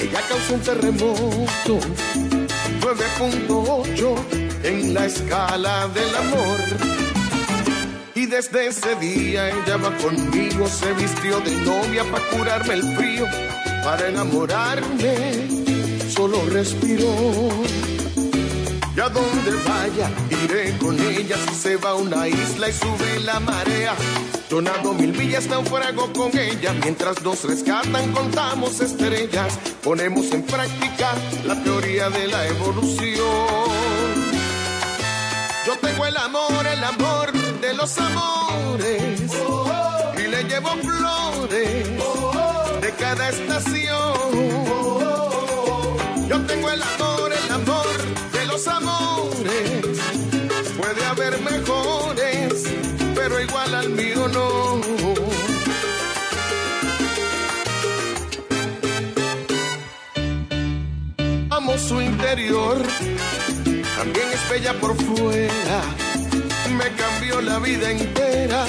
ella 0.00 0.22
causó 0.28 0.54
un 0.54 0.60
terremoto. 0.60 2.35
9.8 2.86 4.62
en 4.62 4.94
la 4.94 5.06
escala 5.06 5.88
del 5.88 6.14
amor. 6.14 6.60
Y 8.14 8.26
desde 8.26 8.68
ese 8.68 8.94
día 9.00 9.50
ella 9.50 9.76
va 9.76 9.90
conmigo, 9.96 10.68
se 10.68 10.92
vistió 10.92 11.40
de 11.40 11.50
novia 11.64 12.04
para 12.04 12.24
curarme 12.28 12.74
el 12.74 12.82
frío, 12.96 13.26
para 13.82 14.08
enamorarme, 14.08 15.48
solo 16.08 16.38
respiró. 16.48 17.50
Y 18.96 19.00
a 19.00 19.10
donde 19.10 19.52
vaya, 19.68 20.10
iré 20.30 20.74
con 20.78 20.98
ella 20.98 21.36
si 21.48 21.54
se 21.54 21.76
va 21.76 21.90
a 21.90 21.94
una 21.96 22.26
isla 22.28 22.70
y 22.70 22.72
sube 22.72 23.20
la 23.20 23.38
marea. 23.40 23.94
Yo 24.48 24.62
nado 24.62 24.94
mil 24.94 25.12
millas, 25.12 25.48
naufrago 25.48 26.10
con 26.14 26.30
ella, 26.38 26.72
mientras 26.82 27.20
nos 27.22 27.44
rescatan, 27.44 28.10
contamos 28.12 28.80
estrellas, 28.80 29.58
ponemos 29.84 30.32
en 30.32 30.42
práctica 30.44 31.12
la 31.44 31.62
teoría 31.62 32.08
de 32.08 32.26
la 32.28 32.46
evolución. 32.46 34.06
Yo 35.66 35.76
tengo 35.82 36.06
el 36.06 36.16
amor, 36.16 36.66
el 36.66 36.82
amor 36.82 37.32
de 37.60 37.74
los 37.74 37.98
amores. 37.98 39.20
Y 40.16 40.26
le 40.26 40.44
llevo 40.44 40.70
flores 40.70 41.86
de 42.80 42.94
cada 42.98 43.28
estación. 43.28 44.14
Yo 46.28 46.40
tengo 46.46 46.70
el 46.70 46.80
amor, 46.80 46.80
el 46.80 46.82
amor 46.82 47.05
mío 53.96 54.28
no. 54.28 54.80
Amo 61.50 61.78
su 61.78 62.00
interior 62.00 62.82
también 63.96 64.28
es 64.32 64.50
bella 64.50 64.74
por 64.74 64.94
fuera. 64.94 65.80
Me 66.78 66.88
cambió 66.94 67.40
la 67.40 67.58
vida 67.58 67.90
entera 67.90 68.66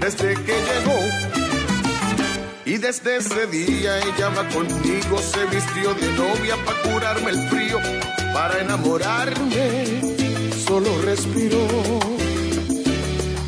desde 0.00 0.34
que 0.34 0.54
llegó. 0.68 1.00
Y 2.64 2.76
desde 2.78 3.16
ese 3.16 3.46
día 3.46 3.98
ella 3.98 4.28
va 4.30 4.46
conmigo, 4.48 5.18
se 5.18 5.44
vistió 5.46 5.94
de 5.94 6.12
novia 6.12 6.56
para 6.64 6.82
curarme 6.82 7.30
el 7.30 7.48
frío, 7.48 7.78
para 8.34 8.60
enamorarme, 8.60 10.00
solo 10.66 11.00
respiró. 11.02 12.27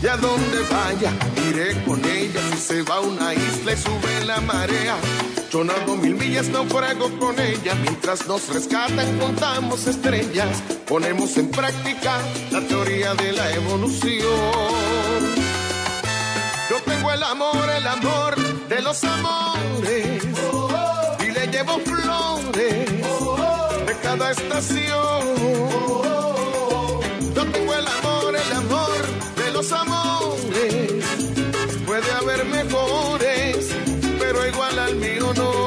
Y 0.03 0.07
a 0.07 0.17
donde 0.17 0.59
vaya, 0.71 1.13
iré 1.51 1.85
con 1.85 2.03
ella, 2.05 2.41
si 2.53 2.57
se 2.57 2.83
va 2.83 2.97
a 2.97 3.01
una 3.01 3.35
isla 3.35 3.73
y 3.73 3.77
sube 3.77 4.25
la 4.25 4.41
marea. 4.41 4.97
Yo 5.53 5.63
nado 5.63 5.97
mil 5.97 6.15
millas, 6.15 6.49
naufrago 6.49 7.11
con 7.19 7.39
ella, 7.39 7.75
mientras 7.83 8.27
nos 8.27 8.49
rescatan, 8.49 9.19
contamos 9.19 9.87
estrellas, 9.87 10.63
ponemos 10.89 11.37
en 11.37 11.51
práctica 11.51 12.19
la 12.51 12.61
teoría 12.63 13.15
de 13.15 13.33
la 13.33 13.53
evolución. 13.53 14.21
Yo 16.71 16.81
tengo 16.87 17.13
el 17.13 17.23
amor, 17.23 17.69
el 17.77 17.87
amor 17.87 18.37
de 18.69 18.81
los 18.81 19.05
amores. 19.05 20.23
Y 21.21 21.31
le 21.31 21.47
llevo 21.49 21.79
flores 21.81 22.87
de 23.87 23.97
cada 24.03 24.31
estación. 24.31 25.61
Los 29.61 29.73
amores. 29.73 31.05
Puede 31.85 32.11
haber 32.13 32.47
mejores, 32.47 33.69
pero 34.19 34.47
igual 34.47 34.79
al 34.79 34.97
mío 34.97 35.35
no. 35.37 35.60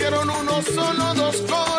Hicieron 0.00 0.30
uno 0.30 0.62
solo 0.62 1.14
dos. 1.14 1.69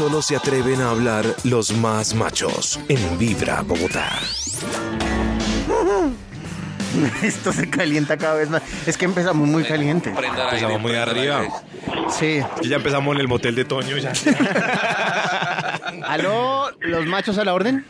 Solo 0.00 0.22
se 0.22 0.34
atreven 0.34 0.80
a 0.80 0.92
hablar 0.92 1.26
los 1.44 1.72
más 1.72 2.14
machos. 2.14 2.80
En 2.88 3.18
Vibra, 3.18 3.60
Bogotá. 3.60 4.08
Esto 7.22 7.52
se 7.52 7.68
calienta 7.68 8.16
cada 8.16 8.36
vez 8.36 8.48
más. 8.48 8.62
Es 8.86 8.96
que 8.96 9.04
empezamos 9.04 9.46
muy 9.46 9.62
caliente. 9.62 10.08
Empezamos 10.08 10.80
muy 10.80 10.94
arriba. 10.94 11.42
Sí. 12.08 12.40
Y 12.62 12.68
ya 12.70 12.76
empezamos 12.76 13.14
en 13.14 13.20
el 13.20 13.28
motel 13.28 13.54
de 13.54 13.66
Toño. 13.66 13.98
Ya. 13.98 14.14
¿Aló? 16.06 16.70
¿Los 16.80 17.04
machos 17.04 17.36
a 17.36 17.44
la 17.44 17.52
orden? 17.52 17.84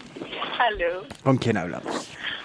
Aló, 0.58 1.04
¿Con 1.22 1.36
quién 1.36 1.58
hablamos? 1.58 1.99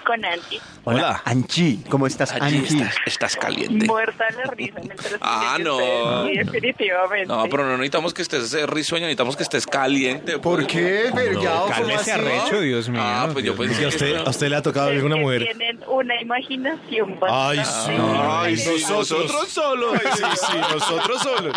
Con 0.06 0.24
Angie. 0.24 0.60
Hola. 0.84 1.20
Angie, 1.24 1.80
¿cómo 1.90 2.06
estás, 2.06 2.32
Allí 2.32 2.58
Angie? 2.58 2.78
estás, 2.78 2.94
estás 3.06 3.36
caliente. 3.36 3.86
Muerta 3.86 4.24
la 4.36 4.44
risa 4.52 4.78
Ah, 5.20 5.58
no. 5.60 5.76
ustedes, 5.78 6.28
sí, 6.28 6.38
definitivamente. 6.38 7.26
No, 7.26 7.44
pero 7.50 7.64
no 7.64 7.72
necesitamos 7.72 8.14
que 8.14 8.22
estés 8.22 8.54
eh, 8.54 8.66
risueño, 8.66 9.06
necesitamos 9.06 9.36
que 9.36 9.42
estés 9.42 9.66
caliente. 9.66 10.38
¿Por 10.38 10.64
qué? 10.66 11.10
Pero 11.12 11.42
ya, 11.42 11.50
¿cómo 11.54 11.66
cálmese 11.68 12.12
arrecho, 12.12 12.60
Dios 12.60 12.88
mío. 12.88 13.00
Ah, 13.04 13.28
pues 13.32 13.44
yo 13.44 13.56
pensé 13.56 13.74
¿Y 13.82 13.84
a 13.84 13.88
que 13.88 13.94
usted, 13.96 14.16
a 14.16 14.30
usted 14.30 14.48
le 14.48 14.56
ha 14.56 14.62
tocado 14.62 14.86
Ustedes 14.86 15.02
alguna 15.02 15.20
mujer? 15.20 15.42
Tienen 15.44 15.80
una 15.88 16.20
imaginación 16.22 17.18
Ay, 17.28 17.58
bastante 17.58 17.96
sí. 17.96 18.02
Ay, 18.16 18.56
sí, 18.56 18.62
diferente. 18.70 18.92
nosotros 18.94 19.48
solos. 19.48 20.00
Ay, 20.04 20.12
sí, 20.14 20.46
sí, 20.46 20.56
nosotros 20.72 21.22
solos. 21.22 21.56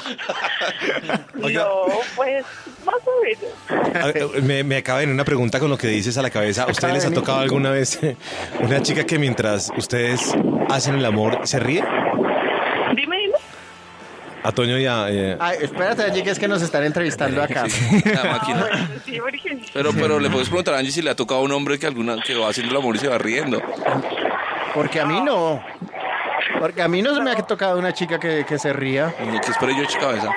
Oiga. 1.43 1.64
No, 1.66 1.86
pues, 2.16 2.45
más 2.86 2.95
o 3.05 3.11
menos. 3.23 4.43
Me, 4.43 4.63
me 4.63 4.77
acaba 4.77 4.99
de 4.99 5.05
venir 5.05 5.13
una 5.15 5.25
pregunta 5.25 5.59
con 5.59 5.69
lo 5.69 5.77
que 5.77 5.88
dices 5.88 6.17
a 6.17 6.21
la 6.21 6.30
cabeza. 6.30 6.63
¿A 6.63 6.71
ustedes 6.71 6.93
les 6.93 7.05
ha 7.05 7.11
tocado 7.11 7.39
alguna 7.39 7.71
vez 7.71 7.99
una 8.61 8.82
chica 8.82 9.05
que 9.05 9.17
mientras 9.19 9.71
ustedes 9.77 10.34
hacen 10.69 10.95
el 10.95 11.05
amor 11.05 11.39
se 11.43 11.59
ríe? 11.59 11.84
Dime, 12.95 13.17
dime. 13.17 13.34
A 14.41 14.51
Toño 14.53 14.77
y 14.80 14.86
a... 14.86 15.09
eh, 15.09 15.36
Ay, 15.39 15.57
espérate, 15.61 16.03
Angie, 16.03 16.23
que 16.23 16.30
es 16.30 16.39
que 16.39 16.47
nos 16.47 16.61
están 16.61 16.84
entrevistando 16.86 17.43
acá. 17.43 17.65
La 18.05 18.23
máquina. 18.32 18.89
Sí, 19.05 19.19
porque 19.19 19.59
Pero, 19.73 19.91
pero 19.93 20.19
le 20.19 20.30
puedes 20.30 20.47
preguntar 20.47 20.75
a 20.75 20.77
Angie 20.80 20.91
si 20.93 21.01
le 21.01 21.09
ha 21.09 21.15
tocado 21.15 21.41
a 21.41 21.43
un 21.43 21.51
hombre 21.51 21.77
que 21.77 21.86
alguna 21.88 22.15
que 22.25 22.36
va 22.36 22.49
haciendo 22.49 22.71
el 22.71 22.77
amor 22.77 22.95
y 22.95 22.99
se 22.99 23.09
va 23.09 23.17
riendo. 23.17 23.61
Porque 24.73 25.01
a 25.01 25.05
mí 25.05 25.19
no. 25.21 25.61
Porque 26.58 26.82
a 26.82 26.88
mí 26.88 27.02
no 27.02 27.14
se 27.14 27.22
me 27.22 27.32
ha 27.32 27.36
tocado 27.36 27.78
una 27.78 27.93
chica 27.93 28.20
que, 28.20 28.45
que 28.45 28.58
se 28.58 28.74
ría. 28.74 29.14
Ni 29.20 29.39
que 29.39 29.52
espere 29.52 29.76
yo 29.76 29.84
eche 29.84 30.00
cabeza. 30.00 30.32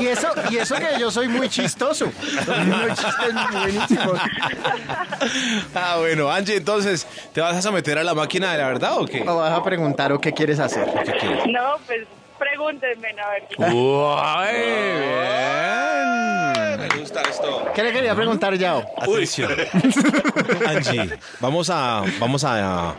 Y 0.00 0.06
eso, 0.06 0.28
y 0.50 0.56
eso 0.56 0.74
que 0.76 0.98
yo 0.98 1.10
soy 1.10 1.28
muy 1.28 1.48
chistoso. 1.48 2.06
Los 2.06 2.98
chistes 2.98 3.34
buenísimos. 3.52 4.20
Ah, 5.74 5.96
bueno, 5.98 6.30
Angie, 6.30 6.56
entonces, 6.56 7.06
¿te 7.32 7.40
vas 7.40 7.64
a 7.64 7.70
meter 7.70 7.98
a 7.98 8.04
la 8.04 8.14
máquina 8.14 8.52
de 8.52 8.58
la 8.58 8.66
verdad 8.66 8.98
o 8.98 9.06
qué? 9.06 9.24
O 9.26 9.36
vas 9.36 9.52
a 9.52 9.62
preguntar 9.62 10.12
o 10.12 10.20
qué 10.20 10.32
quieres 10.32 10.58
hacer. 10.58 10.86
¿Qué 11.04 11.12
quieres? 11.12 11.46
No, 11.46 11.76
pues, 11.86 12.06
pregúntenme, 12.38 13.08
a 13.20 13.30
ver. 13.30 13.42
Me 16.78 16.88
gusta 16.98 17.22
esto. 17.22 17.66
¿Qué 17.74 17.82
le 17.82 17.92
quería 17.92 18.14
preguntar, 18.14 18.54
Yao? 18.56 18.84
Atención. 18.96 19.52
Angie, 20.66 21.18
vamos 21.40 21.70
a, 21.70 22.04
vamos 22.18 22.44
a 22.44 22.94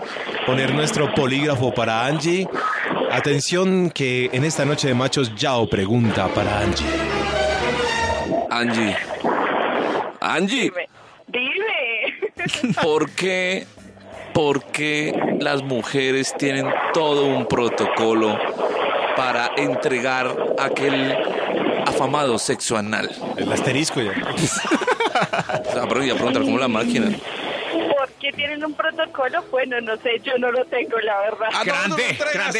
poner 0.45 0.73
nuestro 0.73 1.13
polígrafo 1.13 1.73
para 1.73 2.05
Angie. 2.05 2.47
Atención 3.11 3.89
que 3.91 4.29
en 4.33 4.43
esta 4.43 4.65
noche 4.65 4.87
de 4.89 4.93
machos 4.93 5.33
Yao 5.35 5.69
pregunta 5.69 6.27
para 6.27 6.59
Angie. 6.59 6.87
Angie. 8.49 8.95
Angie, 10.19 10.71
Dime. 11.27 12.73
¿por 12.81 13.09
qué, 13.11 13.65
¿por 14.33 14.63
qué 14.65 15.13
las 15.39 15.61
mujeres 15.61 16.33
tienen 16.37 16.67
todo 16.93 17.25
un 17.25 17.45
protocolo 17.45 18.39
para 19.17 19.51
entregar 19.57 20.33
aquel 20.59 21.17
afamado 21.85 22.39
sexo 22.39 22.77
anal? 22.77 23.09
El 23.35 23.51
asterisco 23.51 24.01
ya. 24.01 24.13
O 25.17 25.73
sea, 25.73 25.87
pero 25.87 26.03
ya 26.03 26.13
preguntar 26.13 26.43
como 26.43 26.59
la 26.59 26.67
máquina. 26.67 27.07
¿Por 27.97 28.07
qué 28.19 28.31
tienen 28.33 28.63
un 28.63 28.75
protocolo? 28.75 29.43
Bueno, 29.49 29.81
no 29.81 29.97
sé, 29.97 30.21
yo 30.23 30.37
no 30.37 30.51
lo 30.51 30.63
tengo, 30.65 30.99
la 30.99 31.17
verdad. 31.21 31.47
Ah, 31.51 31.63
no, 31.65 31.87
no 31.87 31.97
lo 31.97 32.03
entregas. 32.03 32.55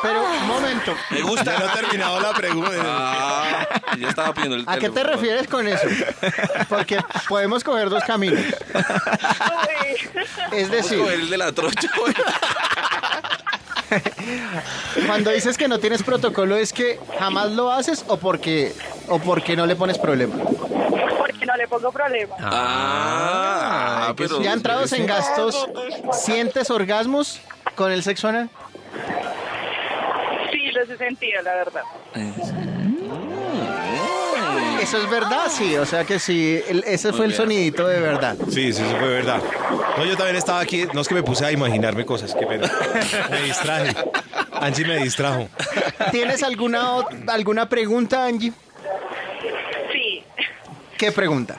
Pero, 0.00 0.22
un 0.24 0.46
momento. 0.46 0.94
Me 1.10 1.20
gusta. 1.20 1.44
Ya 1.52 1.58
no 1.58 1.66
ha 1.66 1.72
terminado 1.74 2.20
la 2.20 2.32
pregunta. 2.32 2.70
Ah, 2.82 3.66
ya 3.98 4.08
estaba 4.08 4.32
pidiendo 4.32 4.56
el 4.56 4.64
¿A 4.66 4.78
qué 4.78 4.88
te 4.88 5.04
refieres 5.04 5.46
con 5.46 5.68
eso? 5.68 5.86
Porque 6.68 6.98
podemos 7.28 7.62
coger 7.62 7.90
dos 7.90 8.04
caminos. 8.04 8.40
Es 10.52 10.70
decir, 10.70 11.00
el 11.00 11.30
de 11.30 11.38
la 11.38 11.52
trocha. 11.52 11.88
güey. 11.98 12.14
cuando 15.06 15.30
dices 15.30 15.56
que 15.56 15.68
no 15.68 15.78
tienes 15.78 16.02
protocolo, 16.02 16.56
¿es 16.56 16.72
que 16.72 16.98
jamás 17.18 17.52
lo 17.52 17.70
haces 17.70 18.04
o 18.08 18.16
porque, 18.16 18.72
o 19.08 19.18
porque 19.18 19.56
no 19.56 19.66
le 19.66 19.76
pones 19.76 19.98
problema? 19.98 20.34
Porque 20.36 21.46
no 21.46 21.56
le 21.56 21.68
pongo 21.68 21.92
problema. 21.92 22.36
Ah, 22.40 24.14
pero... 24.16 24.40
Ya 24.42 24.52
entrados 24.52 24.92
en 24.92 25.06
gastos, 25.06 25.68
¿sientes 26.12 26.70
orgasmos 26.70 27.40
con 27.74 27.92
el 27.92 28.02
sexo 28.02 28.28
anal? 28.28 28.50
Sí, 30.50 30.70
los 30.72 30.88
he 30.88 30.96
sentido, 30.96 31.42
la 31.42 31.54
verdad. 31.54 31.82
Eso 34.82 34.98
es 34.98 35.08
verdad, 35.10 35.46
sí. 35.48 35.76
O 35.76 35.86
sea 35.86 36.04
que 36.04 36.18
sí, 36.18 36.60
el- 36.68 36.84
ese 36.86 37.12
fue 37.12 37.26
el 37.26 37.34
sonidito 37.34 37.86
de 37.86 38.00
verdad. 38.00 38.36
Sí, 38.50 38.72
sí, 38.72 38.82
eso 38.82 38.96
fue 38.98 39.08
verdad. 39.08 39.40
No, 39.96 40.04
yo 40.04 40.16
también 40.16 40.36
estaba 40.36 40.60
aquí, 40.60 40.86
no 40.92 41.00
es 41.00 41.08
que 41.08 41.14
me 41.14 41.22
puse 41.22 41.44
a 41.46 41.52
imaginarme 41.52 42.04
cosas, 42.04 42.34
que 42.34 42.46
pena. 42.46 42.70
Me 43.30 43.42
distraje. 43.42 43.94
Angie 44.52 44.84
me 44.86 44.96
distrajo. 44.98 45.48
¿Tienes 46.10 46.42
alguna, 46.42 46.96
alguna 47.28 47.68
pregunta, 47.68 48.24
Angie? 48.26 48.52
Sí. 49.92 50.22
¿Qué 50.98 51.12
pregunta? 51.12 51.56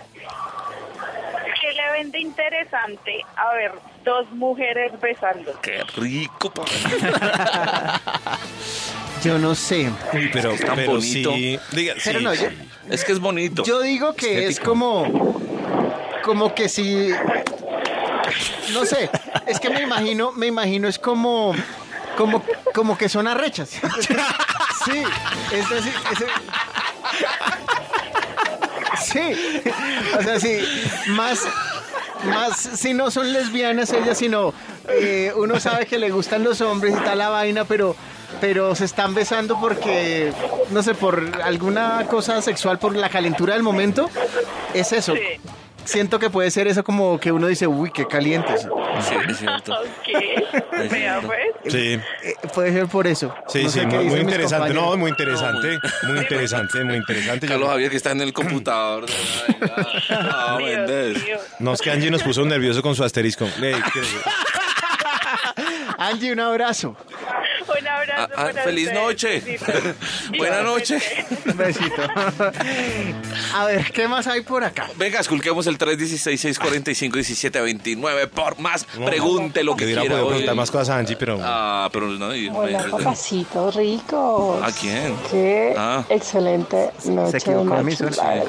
¿Qué 1.61 1.73
le 1.73 1.91
ven 1.91 2.11
de 2.11 2.19
interesante? 2.19 3.21
A 3.37 3.53
ver, 3.55 3.71
dos 4.03 4.29
mujeres 4.31 4.91
besando. 5.01 5.59
Qué 5.61 5.81
rico. 5.97 6.51
pa. 6.51 6.63
Yo 9.23 9.37
no 9.37 9.55
sé. 9.55 9.89
Uy, 10.13 10.29
pero, 10.33 10.51
Es 10.51 10.59
tan 10.65 10.75
pero 10.75 10.91
bonito. 10.93 11.33
sí. 11.33 11.57
Diga, 11.71 11.93
Pero 12.03 12.19
sí, 12.19 12.25
no, 12.25 12.33
yo, 12.33 12.47
Es 12.89 13.03
que 13.05 13.11
es 13.13 13.19
bonito. 13.19 13.63
yo 13.63 13.81
digo 13.81 14.13
que 14.13 14.47
es 14.47 14.59
como, 14.59 15.39
como 16.23 16.53
que 16.53 16.67
si, 16.69 17.09
no 18.73 18.85
sé, 18.85 19.09
es 19.47 19.59
que 19.59 19.69
me 19.69 19.81
imagino, 19.81 20.31
me 20.33 20.47
imagino 20.47 20.87
es 20.87 20.99
como, 20.99 21.53
como, 22.17 22.43
como 22.73 22.97
que 22.97 23.09
son 23.09 23.27
arrechas. 23.27 23.71
Sí, 24.85 25.01
es 25.53 25.69
decir, 25.69 25.93
es- 26.11 26.25
sí, 29.05 29.63
o 30.19 30.21
sea, 30.23 30.39
sí, 30.39 30.59
más, 31.09 31.39
más, 32.25 32.57
si 32.57 32.93
no 32.93 33.09
son 33.11 33.31
lesbianas 33.31 33.93
ellas, 33.93 34.17
sino 34.17 34.53
eh, 34.89 35.31
uno 35.37 35.59
sabe 35.61 35.85
que 35.85 35.97
le 35.99 36.09
gustan 36.11 36.43
los 36.43 36.59
hombres 36.59 36.95
y 36.99 37.03
tal 37.03 37.17
la 37.19 37.29
vaina, 37.29 37.63
pero 37.65 37.95
pero 38.41 38.75
se 38.75 38.85
están 38.85 39.13
besando 39.13 39.59
porque, 39.59 40.31
no 40.71 40.83
sé, 40.83 40.93
por 40.95 41.23
alguna 41.43 42.05
cosa 42.09 42.41
sexual, 42.41 42.79
por 42.79 42.95
la 42.95 43.09
calentura 43.09 43.53
del 43.53 43.63
momento, 43.63 44.09
es 44.73 44.91
eso. 44.93 45.13
Siento 45.85 46.17
que 46.17 46.29
puede 46.29 46.49
ser 46.49 46.67
eso 46.67 46.81
como 46.81 47.19
que 47.19 47.33
uno 47.33 47.47
dice, 47.47 47.67
uy, 47.67 47.91
qué 47.91 48.07
calientes. 48.07 48.61
Sí, 49.01 49.15
es 49.29 49.37
cierto. 49.37 49.73
Ok, 50.73 50.91
vea 50.91 51.19
pues. 51.21 51.39
Sí, 51.73 51.99
Eh, 52.23 52.35
puede 52.53 52.71
ser 52.73 52.87
por 52.87 53.07
eso. 53.07 53.33
sí, 53.47 53.63
No 53.63 53.69
sí, 53.69 53.79
qué 53.81 53.85
muy, 53.87 53.95
muy 53.95 54.03
dicen 54.05 54.17
mis 54.19 54.33
interesante. 54.33 54.73
No, 54.73 54.97
muy 54.97 55.09
interesante. 55.11 55.79
Muy 56.03 56.19
interesante, 56.19 56.83
muy 56.83 56.95
interesante. 56.97 57.47
Yo- 57.47 57.53
Carlos 57.53 57.69
Javier 57.69 57.89
que 57.91 57.97
está 57.97 58.11
en 58.11 58.21
el 58.21 58.33
computador. 58.33 59.05
Ay, 60.09 60.09
no, 60.09 60.57
Dios 60.57 60.77
Méndez. 60.89 61.23
mío. 61.23 61.37
No, 61.59 61.73
es 61.73 61.81
que 61.81 61.91
Angie 61.91 62.11
nos 62.11 62.21
puso 62.23 62.43
nervioso 62.45 62.81
con 62.81 62.95
su 62.95 63.03
asterisco. 63.03 63.45
Ey, 63.61 63.75
¿qué- 63.93 64.01
Angie, 66.07 66.31
un 66.33 66.39
abrazo. 66.39 66.95
Un 67.79 67.87
abrazo. 67.87 68.11
Ah, 68.17 68.27
ah, 68.35 68.49
para 68.51 68.63
feliz 68.63 68.87
ustedes. 68.87 69.03
noche. 69.03 69.43
Buenas 70.37 70.63
noches. 70.63 71.03
Un 71.45 71.57
besito. 71.57 72.01
A 73.55 73.65
ver, 73.65 73.91
¿qué 73.91 74.07
más 74.07 74.25
hay 74.27 74.41
por 74.41 74.63
acá? 74.63 74.89
Venga, 74.97 75.19
esculquemos 75.19 75.65
el 75.67 75.77
316-645-1729 75.77 78.27
por 78.29 78.57
más. 78.59 78.85
Pregunte 79.05 79.63
lo 79.63 79.75
que 79.77 79.85
quiera 79.85 80.01
hoy. 80.01 80.07
preguntar 80.09 80.55
más 80.55 80.71
cosas 80.71 80.89
a 80.89 80.97
Angie, 80.97 81.15
pero... 81.15 81.39
Ah, 81.41 81.89
pero 81.93 82.07
no. 82.07 82.35
y- 82.35 82.49
Hola, 82.49 82.85
papacitos 82.91 83.75
ricos. 83.75 84.61
¿A 84.63 84.71
quién? 84.71 85.15
Qué 85.31 85.73
Ah. 85.77 86.03
excelente 86.09 86.89
noche 87.05 87.31
de 87.31 87.37
equivocó 87.37 87.75
la 87.75 87.83
machos, 87.83 88.01
emisora. 88.01 88.43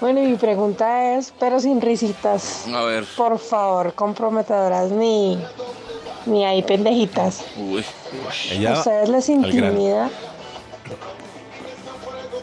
Bueno, 0.00 0.20
y 0.22 0.26
mi 0.26 0.36
pregunta 0.36 1.14
es, 1.14 1.32
pero 1.38 1.58
sin 1.58 1.80
risitas, 1.80 2.66
A 2.68 2.82
ver. 2.82 3.04
por 3.16 3.38
favor, 3.38 3.94
comprometedoras 3.94 4.90
ni, 4.90 5.38
ni 6.26 6.44
hay 6.44 6.62
pendejitas. 6.62 7.42
Uy. 7.56 7.84
Ella, 8.52 8.74
¿A 8.74 8.78
ustedes 8.78 9.08
les 9.08 9.28
intimida 9.30 10.10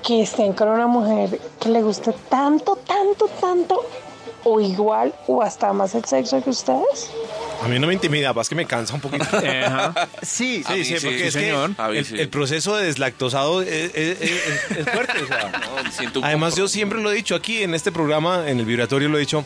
que 0.02 0.22
estén 0.24 0.54
con 0.54 0.68
una 0.68 0.88
mujer 0.88 1.40
que 1.60 1.70
le 1.70 1.82
guste 1.84 2.14
tanto, 2.28 2.76
tanto, 2.76 3.28
tanto, 3.40 3.86
o 4.44 4.60
igual, 4.62 5.14
o 5.28 5.42
hasta 5.42 5.72
más 5.74 5.96
el 5.96 6.04
sexo 6.06 6.44
que 6.44 6.50
ustedes? 6.50 7.10
A 7.64 7.68
mí 7.68 7.80
no 7.80 7.88
me 7.88 7.94
intimida, 7.94 8.34
es 8.34 8.50
que 8.50 8.56
me 8.56 8.66
cansa 8.66 8.94
un 8.96 9.02
poquito. 9.02 9.26
Sí, 10.22 10.64
mí 10.64 10.64
Sí, 10.64 10.64
sí, 10.84 10.84
sí, 11.00 11.06
porque 11.06 11.18
sí, 11.20 11.24
es 11.28 11.34
señor. 11.34 11.76
que 11.76 11.98
el, 12.00 12.06
sí. 12.06 12.20
el 12.20 12.30
proceso 12.30 12.76
de 12.76 12.86
deslactosado 12.86 13.62
es, 13.62 13.70
es- 13.96 14.22
es- 14.22 14.22
es- 14.22 14.78
es 14.80 14.90
fuerte. 14.90 15.24
o 15.24 15.28
sea. 15.28 15.52
No, 16.14 16.26
Además, 16.26 16.56
yo 16.56 16.68
siempre 16.68 17.02
lo 17.02 17.12
he 17.12 17.16
dicho 17.16 17.36
aquí 17.36 17.64
en 17.64 17.74
este 17.74 17.92
programa, 17.92 18.50
en 18.50 18.60
el 18.60 18.66
vibratorio 18.66 19.08
lo 19.10 19.18
he 19.18 19.22
dicho, 19.22 19.46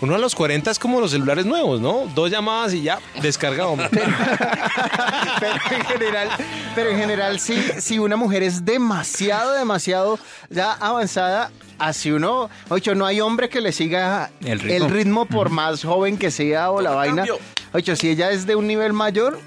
uno 0.00 0.14
a 0.14 0.18
los 0.18 0.34
40 0.34 0.70
es 0.70 0.78
como 0.78 1.00
los 1.00 1.10
celulares 1.10 1.46
nuevos, 1.46 1.80
¿no? 1.80 2.06
Dos 2.14 2.30
llamadas 2.30 2.74
y 2.74 2.82
ya, 2.82 2.98
descargado. 3.22 3.76
pero 5.40 5.54
en 5.70 5.84
general, 5.84 6.28
pero 6.74 6.90
en 6.90 6.98
general 6.98 7.40
sí, 7.40 7.62
si 7.78 7.98
una 7.98 8.16
mujer 8.16 8.42
es 8.42 8.64
demasiado, 8.64 9.52
demasiado 9.52 10.18
ya 10.50 10.72
avanzada, 10.72 11.50
así 11.78 12.10
uno, 12.10 12.50
ocho, 12.68 12.94
no 12.94 13.06
hay 13.06 13.20
hombre 13.20 13.48
que 13.48 13.60
le 13.60 13.72
siga 13.72 14.30
El 14.44 14.60
ritmo. 14.90 15.26
por 15.26 15.50
más 15.50 15.82
joven 15.84 16.18
que 16.18 16.30
sea 16.30 16.70
o 16.70 16.80
la 16.80 16.90
vaina. 16.90 17.16
cambio. 17.24 17.38
Ocho, 17.72 17.96
si 17.96 18.10
ella 18.10 18.30
es 18.30 18.46
de 18.46 18.54
un 18.56 18.66
nivel 18.66 18.92
mayor, 18.92 19.38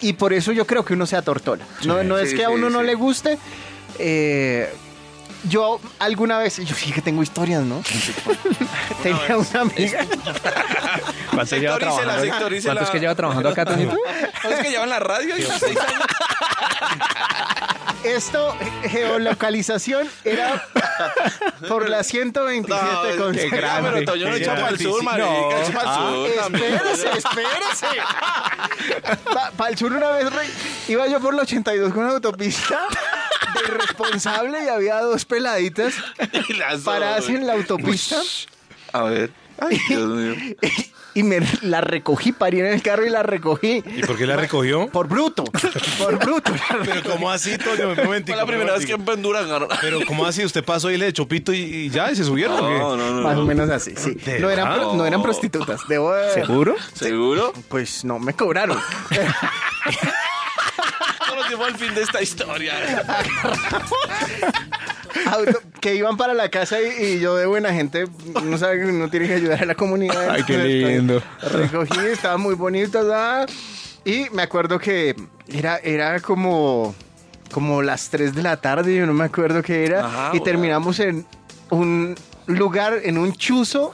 y 0.00 0.12
por 0.14 0.32
eso 0.32 0.52
yo 0.52 0.66
creo 0.66 0.84
que 0.84 0.94
uno 0.94 1.06
se 1.06 1.16
atortona. 1.16 1.64
No, 1.84 2.02
no 2.04 2.18
es 2.18 2.30
Sí, 2.30 2.36
que 2.36 2.44
a 2.44 2.48
sí, 2.48 2.54
uno 2.54 2.70
no 2.70 2.80
sí. 2.80 2.86
le 2.86 2.94
guste. 2.94 3.38
eh, 3.98 4.72
yo 5.48 5.80
alguna 5.98 6.38
vez, 6.38 6.56
yo 6.58 6.74
sí 6.74 6.92
que 6.92 7.00
tengo 7.00 7.22
historias, 7.22 7.62
¿no? 7.62 7.82
Tenía 9.02 9.36
una 9.36 9.60
amiga. 9.60 10.04
¿Cuánto 11.32 11.56
lleva 11.56 11.78
Sectorícela, 11.78 11.78
trabajando? 11.78 12.62
¿Cuánto 12.62 12.82
es 12.84 12.90
que 12.90 13.00
lleva 13.00 13.14
trabajando 13.14 13.48
acá, 13.48 13.64
Toñito? 13.64 13.96
¿No 14.44 14.50
es 14.50 14.60
que 14.60 14.70
llevan 14.70 14.88
la 14.88 14.98
radio? 14.98 15.36
y 15.36 15.42
seis 15.42 15.78
años? 15.78 16.06
Esto, 18.04 18.56
geolocalización, 18.84 20.08
era 20.24 20.64
por 21.68 21.88
la 21.88 22.04
127 22.04 23.16
con 23.18 23.34
qué 23.34 23.48
grande. 23.48 23.90
Pero 23.92 24.12
Toño 24.12 24.28
no 24.28 24.34
Qué 24.36 24.42
echa 24.42 24.54
para 24.54 24.68
el 24.68 24.78
sur, 24.78 25.02
marica, 25.02 25.62
echa 25.62 25.72
para 25.72 25.90
el 25.90 25.96
sur. 25.96 26.28
Espérese, 26.54 27.18
espérese. 27.18 27.86
Para 29.56 29.70
el 29.70 29.78
sur 29.78 29.92
una 29.92 30.10
vez 30.10 30.32
rey, 30.32 30.48
iba 30.88 31.06
yo 31.08 31.20
por 31.20 31.34
la 31.34 31.42
82 31.42 31.92
con 31.92 32.04
una 32.04 32.12
autopista 32.12 32.86
de 33.56 33.72
irresponsable 33.74 34.64
y 34.64 34.68
había 34.68 35.00
dos 35.00 35.24
peladitas 35.24 35.94
Y 36.48 36.54
las 36.54 36.80
paradas 36.82 37.28
en 37.28 37.46
la 37.46 37.54
autopista 37.54 38.16
A 38.92 39.02
ver. 39.04 39.30
Ay, 39.58 39.80
Dios 39.88 40.06
mío. 40.06 40.34
y 41.14 41.22
me 41.22 41.40
la 41.62 41.80
recogí, 41.80 42.32
parí 42.32 42.60
en 42.60 42.66
el 42.66 42.82
carro 42.82 43.06
y 43.06 43.08
la 43.08 43.22
recogí. 43.22 43.82
¿Y 43.86 44.02
por 44.02 44.18
qué 44.18 44.26
la 44.26 44.36
recogió? 44.36 44.88
Por 44.88 45.08
bruto, 45.08 45.44
por 45.98 46.18
bruto. 46.18 46.52
Pero 46.84 47.02
¿cómo 47.10 47.30
así, 47.30 47.56
Toño? 47.56 47.88
Un 47.92 47.96
momentico, 47.96 48.36
Fue 48.36 48.42
la 48.42 48.46
primera 48.46 48.72
un 48.74 48.78
vez 48.78 48.86
que 48.86 48.92
en. 48.92 49.08
Honduras 49.08 49.46
ganó. 49.46 49.66
Pero 49.80 50.00
¿cómo 50.06 50.26
así? 50.26 50.44
¿Usted 50.44 50.62
pasó 50.62 50.90
y 50.90 50.98
le 50.98 51.06
echó 51.08 51.26
pito 51.26 51.54
y, 51.54 51.56
y 51.60 51.88
ya? 51.88 52.12
¿Y 52.12 52.16
se 52.16 52.24
subieron 52.24 52.58
o 52.62 52.68
qué? 52.68 52.78
No, 52.78 52.96
no, 52.98 53.12
no. 53.14 53.22
Más 53.22 53.34
no. 53.34 53.42
o 53.44 53.44
menos 53.46 53.70
así, 53.70 53.94
sí. 53.96 54.10
¿De 54.26 54.40
No 54.40 54.50
eran, 54.50 54.68
verdad? 54.68 54.82
pro- 54.88 54.94
no 54.94 55.06
eran 55.06 55.22
prostitutas, 55.22 55.80
debo 55.88 56.12
de- 56.12 56.34
¿Seguro? 56.34 56.76
¿Seguro? 56.92 57.54
Pues 57.70 58.04
no 58.04 58.18
me 58.18 58.34
cobraron. 58.34 58.78
Fue 61.56 61.68
el 61.68 61.76
fin 61.76 61.94
de 61.94 62.02
esta 62.02 62.22
historia. 62.22 62.74
Auto- 65.26 65.60
que 65.80 65.94
iban 65.94 66.16
para 66.16 66.34
la 66.34 66.48
casa 66.50 66.78
y, 66.80 67.04
y 67.04 67.20
yo 67.20 67.36
de 67.36 67.46
buena 67.46 67.72
gente, 67.72 68.06
no 68.44 68.58
sabe 68.58 68.78
que 68.80 68.86
uno 68.86 69.08
tiene 69.08 69.26
que 69.28 69.34
ayudar 69.34 69.62
a 69.62 69.66
la 69.66 69.74
comunidad. 69.74 70.30
Ay, 70.30 70.42
qué 70.44 70.58
lindo. 70.58 71.22
Recogí, 71.42 71.98
estaba 72.06 72.36
muy 72.36 72.54
bonito, 72.54 72.98
¿verdad? 73.04 73.48
y 74.04 74.26
me 74.32 74.42
acuerdo 74.42 74.78
que 74.78 75.16
era, 75.48 75.78
era 75.78 76.20
como, 76.20 76.94
como 77.52 77.82
las 77.82 78.08
3 78.10 78.34
de 78.34 78.42
la 78.42 78.56
tarde, 78.58 78.94
yo 78.94 79.04
no 79.06 79.12
me 79.12 79.24
acuerdo 79.24 79.62
qué 79.62 79.84
era, 79.84 80.06
Ajá, 80.06 80.30
y 80.32 80.40
terminamos 80.40 81.00
en 81.00 81.26
un 81.70 82.14
lugar, 82.46 83.00
en 83.02 83.18
un 83.18 83.32
chuzo, 83.34 83.92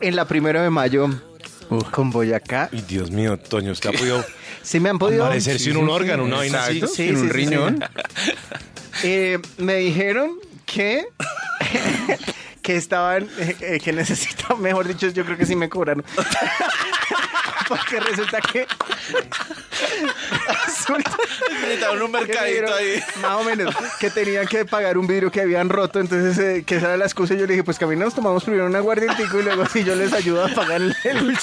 en 0.00 0.16
la 0.16 0.24
primera 0.26 0.62
de 0.62 0.70
mayo, 0.70 1.08
con 1.90 2.10
Boyacá. 2.10 2.68
Y 2.72 2.82
Dios 2.82 3.10
mío, 3.10 3.38
Toño, 3.38 3.72
usted 3.72 3.90
ha 3.90 3.92
podido 3.92 4.24
Sí 4.62 4.80
me 4.80 4.88
han 4.88 4.98
podido... 4.98 5.30
sin 5.40 5.76
un 5.76 5.88
órgano, 5.88 6.24
una 6.24 6.38
vaina 6.38 6.64
así. 6.64 6.82
Sin 6.88 7.16
un 7.16 7.30
riñón. 7.30 7.84
Eh, 9.02 9.38
me 9.58 9.74
dijeron 9.74 10.38
que 10.64 11.04
que 12.62 12.76
estaban 12.76 13.28
eh, 13.38 13.56
eh, 13.60 13.78
que 13.78 13.92
necesitaban, 13.92 14.62
mejor 14.62 14.88
dicho, 14.88 15.08
yo 15.08 15.22
creo 15.26 15.36
que 15.36 15.44
sí 15.44 15.54
me 15.54 15.68
cobraron. 15.68 16.02
Porque 17.68 18.00
resulta 18.00 18.40
que 18.40 18.66
resulta 20.66 21.10
Necesitaban 21.60 22.02
un 22.02 22.10
mercadito 22.12 22.74
ahí. 22.74 23.02
Más 23.22 23.32
o 23.40 23.44
menos, 23.44 23.74
que 23.98 24.10
tenían 24.10 24.46
que 24.46 24.64
pagar 24.64 24.98
un 24.98 25.06
vidrio 25.06 25.30
que 25.30 25.40
habían 25.40 25.68
roto, 25.68 26.00
entonces 26.00 26.38
eh, 26.38 26.64
que 26.66 26.76
esa 26.76 26.86
era 26.88 26.96
la 26.96 27.04
excusa. 27.06 27.34
y 27.34 27.38
Yo 27.38 27.46
le 27.46 27.52
dije, 27.54 27.64
pues 27.64 27.78
que 27.78 27.84
a 27.84 27.88
mí 27.88 27.96
nos 27.96 28.14
tomamos 28.14 28.44
primero 28.44 28.66
un 28.66 28.76
aguardientico 28.76 29.40
y 29.40 29.42
luego 29.42 29.66
si 29.66 29.84
yo 29.84 29.94
les 29.94 30.12
ayudo 30.12 30.44
a 30.44 30.48
pagar 30.48 30.80
el, 30.82 30.94
el, 31.04 31.38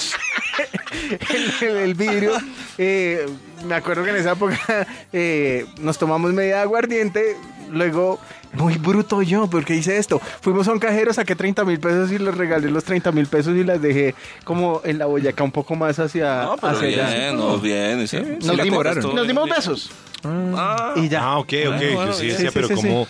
el- 1.62 1.78
el 1.78 1.94
vidrio. 1.96 2.38
Eh, 2.78 3.26
me 3.66 3.76
acuerdo 3.76 4.04
que 4.04 4.10
en 4.12 4.18
esa 4.18 4.32
época 4.34 4.86
eh, 5.14 5.66
nos 5.80 5.98
tomamos 5.98 6.32
media 6.34 6.62
aguardiente, 6.62 7.38
luego... 7.74 8.20
Muy 8.54 8.78
bruto 8.78 9.24
yo, 9.24 9.48
porque 9.48 9.74
hice 9.76 9.98
esto. 9.98 10.22
Fuimos 10.42 10.68
a 10.68 10.74
un 10.74 10.78
cajero, 10.80 11.12
saqué 11.12 11.36
30 11.36 11.66
mil 11.66 11.80
pesos 11.80 12.12
y 12.12 12.20
les 12.20 12.38
regalé 12.38 12.70
los 12.70 12.84
30 12.84 13.12
mil 13.12 13.26
pesos 13.26 13.56
y 13.58 13.64
las 13.64 13.82
dejé 13.82 14.14
como 14.44 14.80
en 14.84 15.00
la 15.00 15.08
boyaca 15.08 15.44
un 15.44 15.52
poco 15.52 15.76
más 15.76 15.98
hacia, 15.98 16.44
No, 16.44 16.56
pero 16.58 16.78
hacia 16.78 16.88
allá. 16.88 17.10
bien, 17.18 17.36
no, 17.38 17.58
bien. 17.58 18.00
ese- 18.02 18.38
sí 18.40 18.46
Nos 18.48 18.62
dimos, 18.62 18.86
nos 19.16 19.28
dimos 19.28 19.50
besos. 19.50 19.90
Ah, 20.24 20.94
Y 20.98 21.10
ya. 21.10 21.24
Ah, 21.24 21.38
ok, 21.40 21.46
ok. 21.48 21.52
Bueno, 21.66 21.96
bueno, 21.96 22.06
yo 22.06 22.14
sí 22.14 22.28
decía, 22.28 22.52
Sí, 22.52 22.54
pero 22.54 22.70
como... 22.76 23.08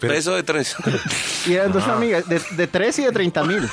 pero- 0.00 0.14
Peso 0.14 0.34
de 0.34 0.42
tres. 0.42 0.74
Y 1.46 1.52
eran 1.52 1.70
dos 1.70 1.86
amigas, 1.86 2.28
de, 2.28 2.40
de 2.56 2.66
3 2.66 2.98
y 2.98 3.02
de 3.04 3.12
30 3.12 3.44
mil. 3.44 3.62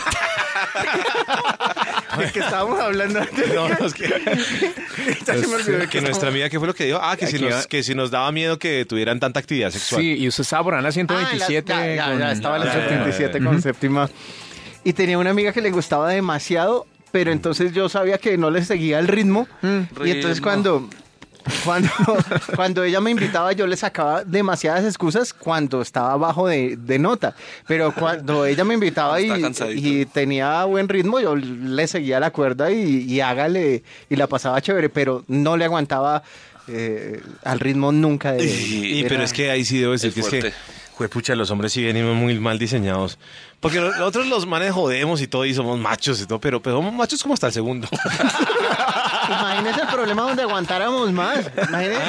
Es 2.24 2.32
que 2.32 2.40
estábamos 2.40 2.80
hablando 2.80 3.20
antes. 3.20 3.54
No, 3.54 3.70
no, 3.70 3.86
es 3.86 3.94
que, 3.94 4.08
de 4.08 5.80
que 5.82 5.88
qué 5.90 6.02
nuestra 6.02 6.30
amiga, 6.30 6.50
¿qué 6.50 6.58
fue 6.60 6.68
lo 6.68 6.74
que 6.74 6.86
dijo? 6.86 7.00
Ah, 7.02 7.16
que 7.18 7.28
si, 7.28 7.40
nos, 7.40 7.52
va. 7.54 7.64
que 7.66 7.84
si 7.84 7.96
nos 7.96 8.12
daba 8.12 8.32
miedo 8.32 8.58
que 8.60 8.86
tuvieran 8.86 9.20
tanta 9.20 9.40
actividad 9.40 9.72
sexual. 9.72 10.02
Sí, 10.02 10.16
y 10.18 10.28
usted 10.28 10.42
estaba 10.44 10.64
por 10.64 10.74
ahí 10.74 10.80
en 10.80 10.84
la 10.84 10.90
Ah, 10.90 10.94
127. 10.94 11.74
la- 11.74 11.88
ya, 11.88 11.96
ya, 11.96 12.06
con- 12.10 12.20
ya, 12.20 12.32
estaba 12.32 12.56
en 12.58 12.66
la 12.66 12.68
Ya, 12.68 12.74
ya, 12.74 12.80
ya, 12.82 12.90
77 12.90 13.40
ya. 13.40 13.46
con 13.46 13.62
séptima. 13.62 14.10
Y 14.84 14.94
tenía 14.94 15.18
una 15.18 15.30
amiga 15.32 15.52
que 15.54 15.62
le 15.62 15.72
gustaba 15.72 16.10
demasiado, 16.10 16.88
pero 17.12 17.32
entonces 17.32 17.74
yo 17.74 17.90
sabía 17.90 18.18
que 18.18 18.38
no 18.38 18.50
le 18.52 18.64
seguía 18.64 19.00
el 19.00 19.08
ritmo. 19.08 19.48
Y 20.04 20.12
entonces 20.12 20.42
cuando, 20.42 20.90
cuando, 21.66 21.90
cuando 22.56 22.84
ella 22.84 23.00
me 23.02 23.12
invitaba, 23.12 23.52
yo 23.54 23.68
le 23.68 23.76
sacaba 23.78 24.24
demasiadas 24.24 24.86
excusas 24.86 25.34
cuando 25.34 25.82
estaba 25.82 26.16
bajo 26.18 26.48
de, 26.48 26.78
de 26.78 27.00
nota. 27.00 27.36
Pero 27.68 27.94
cuando 27.94 28.46
ella 28.46 28.64
me 28.64 28.74
invitaba 28.76 29.20
y, 29.22 30.06
tenía 30.06 30.64
buen 30.66 30.88
ritmo, 30.90 31.20
yo 31.20 31.36
le 31.36 31.88
seguía 31.88 32.20
la 32.20 32.32
cuerda 32.32 32.72
y, 32.72 33.04
y 33.04 33.22
hágale, 33.22 33.84
y 34.10 34.16
la 34.16 34.28
pasaba 34.28 34.62
chévere, 34.62 34.90
pero 34.90 35.24
no 35.28 35.58
le 35.58 35.66
aguantaba 35.66 36.24
eh, 36.68 37.22
al 37.44 37.60
ritmo 37.60 37.92
nunca 37.92 38.34
de... 38.34 38.46
Y, 38.46 39.00
era- 39.00 39.10
pero 39.10 39.24
es 39.24 39.34
que 39.34 39.50
ahí 39.50 39.66
sí 39.66 39.80
debo 39.80 39.94
decir 39.94 40.10
Es 40.10 40.14
que 40.16 40.38
es 40.38 40.44
que. 40.46 40.54
Juepucha, 41.00 41.34
los 41.34 41.50
hombres 41.50 41.72
sí 41.72 41.82
venimos 41.82 42.14
muy 42.14 42.38
mal 42.42 42.60
diseñados. 42.60 43.18
Porque 43.62 43.80
nosotros 43.80 44.28
los 44.28 44.46
manes 44.46 44.74
jodemos 44.74 45.22
y 45.22 45.28
todo 45.28 45.46
y 45.46 45.54
somos 45.54 45.80
machos 45.80 46.20
y 46.22 46.26
todo, 46.26 46.40
pero, 46.42 46.62
pero 46.62 46.76
somos 46.76 46.94
machos 46.94 47.22
como 47.24 47.34
hasta 47.36 47.48
el 47.48 47.54
segundo. 47.54 47.88
Imagínese 49.30 49.82
el 49.82 49.88
problema 49.88 50.24
donde 50.24 50.42
aguantáramos 50.44 51.10
más. 51.14 51.50
Imagínese. 51.70 52.02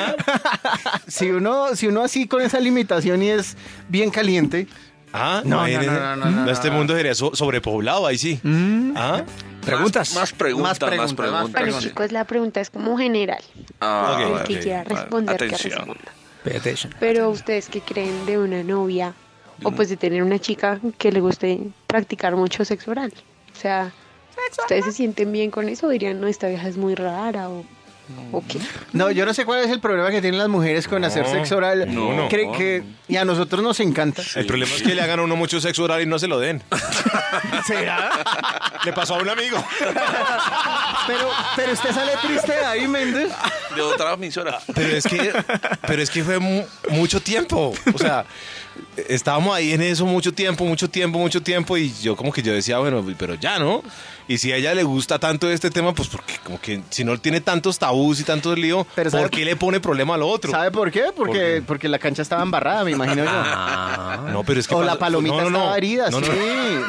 si 1.06 1.30
uno, 1.30 1.76
si 1.76 1.86
uno 1.86 2.02
así 2.02 2.26
con 2.26 2.42
esa 2.42 2.58
limitación 2.58 3.22
y 3.22 3.28
es 3.30 3.56
bien 3.88 4.10
caliente. 4.10 4.66
Ah, 5.12 5.42
No, 5.44 5.66
no, 5.68 5.82
no, 5.82 5.92
no, 5.92 6.16
no, 6.16 6.30
no, 6.44 6.50
Este 6.50 6.68
no. 6.70 6.76
mundo 6.78 6.96
sería 6.96 7.14
so- 7.14 7.34
sobrepoblado, 7.34 8.06
ahí 8.08 8.18
sí. 8.18 8.40
¿Ah? 8.96 9.22
Preguntas. 9.64 10.14
Más 10.14 10.32
preguntas, 10.32 10.68
más 10.70 10.78
preguntas, 10.80 11.02
más 11.06 11.14
preguntas. 11.14 11.52
Bueno, 11.62 11.80
chicos, 11.80 12.10
la 12.12 12.24
pregunta 12.24 12.60
es 12.60 12.70
como 12.70 12.96
general. 12.98 13.42
Ah. 13.80 14.38
El 14.40 14.44
que 14.48 14.58
quiera 14.60 14.82
responder, 14.84 15.36
que 15.36 15.44
Atención. 15.46 15.78
responda. 15.78 16.12
Pay 16.44 16.56
attention. 16.56 16.94
Pero 17.00 17.28
ustedes 17.30 17.68
qué 17.68 17.80
creen 17.80 18.26
de 18.26 18.38
una 18.38 18.62
novia 18.62 19.14
o 19.62 19.70
pues 19.72 19.88
de 19.90 19.96
tener 19.96 20.22
una 20.22 20.38
chica 20.38 20.80
que 20.98 21.12
le 21.12 21.20
guste 21.20 21.60
practicar 21.86 22.34
mucho 22.36 22.64
sexo 22.64 22.92
oral. 22.92 23.12
O 23.54 23.58
sea, 23.60 23.92
¿ustedes 24.58 24.86
se 24.86 24.92
sienten 24.92 25.30
bien 25.32 25.50
con 25.50 25.68
eso? 25.68 25.88
Dirían, 25.88 26.20
no, 26.20 26.26
esta 26.28 26.48
vieja 26.48 26.66
es 26.66 26.78
muy 26.78 26.94
rara 26.94 27.50
o, 27.50 27.64
o 28.32 28.42
qué. 28.48 28.58
No, 28.94 29.10
yo 29.10 29.26
no 29.26 29.34
sé 29.34 29.44
cuál 29.44 29.60
es 29.62 29.70
el 29.70 29.80
problema 29.80 30.10
que 30.10 30.22
tienen 30.22 30.38
las 30.38 30.48
mujeres 30.48 30.88
con 30.88 31.04
hacer 31.04 31.26
sexo 31.26 31.58
oral. 31.58 31.94
no, 31.94 32.14
no. 32.14 32.28
Cree 32.30 32.50
que, 32.52 32.82
y 33.06 33.16
a 33.16 33.24
nosotros 33.26 33.62
nos 33.62 33.78
encanta. 33.80 34.22
El 34.34 34.46
problema 34.46 34.72
es 34.74 34.82
que 34.82 34.94
le 34.94 35.02
hagan 35.02 35.18
a 35.20 35.22
uno 35.24 35.36
mucho 35.36 35.60
sexo 35.60 35.84
oral 35.84 36.00
y 36.00 36.06
no 36.06 36.18
se 36.18 36.26
lo 36.26 36.38
den. 36.40 36.62
¿Será? 37.66 38.10
Le 38.84 38.92
pasó 38.94 39.16
a 39.16 39.18
un 39.18 39.28
amigo. 39.28 39.62
Pero, 41.06 41.28
pero 41.56 41.72
usted 41.72 41.92
sale 41.92 42.12
triste 42.22 42.52
de 42.52 42.64
ahí, 42.64 42.86
Méndez. 42.86 43.32
De 43.74 43.80
otra 43.82 44.14
emisora. 44.14 44.58
Pero 44.74 44.96
es 44.96 45.04
que, 45.04 45.32
pero 45.86 46.02
es 46.02 46.10
que 46.10 46.24
fue 46.24 46.38
mu- 46.38 46.64
mucho 46.90 47.20
tiempo. 47.20 47.72
O 47.94 47.98
sea, 47.98 48.24
estábamos 49.08 49.54
ahí 49.54 49.72
en 49.72 49.82
eso 49.82 50.04
mucho 50.06 50.32
tiempo, 50.32 50.64
mucho 50.64 50.88
tiempo, 50.88 51.18
mucho 51.18 51.42
tiempo. 51.42 51.76
Y 51.76 51.92
yo 52.02 52.16
como 52.16 52.32
que 52.32 52.42
yo 52.42 52.52
decía, 52.52 52.78
bueno, 52.78 53.04
pero 53.18 53.34
ya, 53.34 53.58
¿no? 53.58 53.82
Y 54.28 54.38
si 54.38 54.52
a 54.52 54.56
ella 54.56 54.74
le 54.74 54.84
gusta 54.84 55.18
tanto 55.18 55.50
este 55.50 55.70
tema, 55.70 55.92
pues 55.92 56.08
porque 56.08 56.34
como 56.44 56.60
que 56.60 56.82
si 56.90 57.02
no 57.02 57.18
tiene 57.18 57.40
tantos 57.40 57.80
tabús 57.80 58.20
y 58.20 58.24
tantos 58.24 58.56
líos, 58.56 58.86
Pero 58.94 59.10
¿sabe- 59.10 59.22
¿por 59.24 59.30
qué 59.32 59.44
le 59.44 59.56
pone 59.56 59.80
problema 59.80 60.14
al 60.14 60.22
otro? 60.22 60.52
¿Sabe 60.52 60.70
por 60.70 60.90
qué? 60.92 61.06
Porque, 61.16 61.16
¿Por 61.16 61.32
qué? 61.32 61.62
porque 61.66 61.88
la 61.88 61.98
cancha 61.98 62.22
estaba 62.22 62.42
embarrada, 62.42 62.84
me 62.84 62.92
imagino 62.92 63.24
yo. 63.24 63.30
No, 64.30 64.44
pero 64.44 64.60
es 64.60 64.68
que 64.68 64.74
O 64.74 64.82
la 64.84 64.98
palomita 64.98 65.42
estaba 65.44 65.76
herida, 65.76 66.10
no, 66.10 66.20
no, 66.20 66.26
sí. 66.26 66.32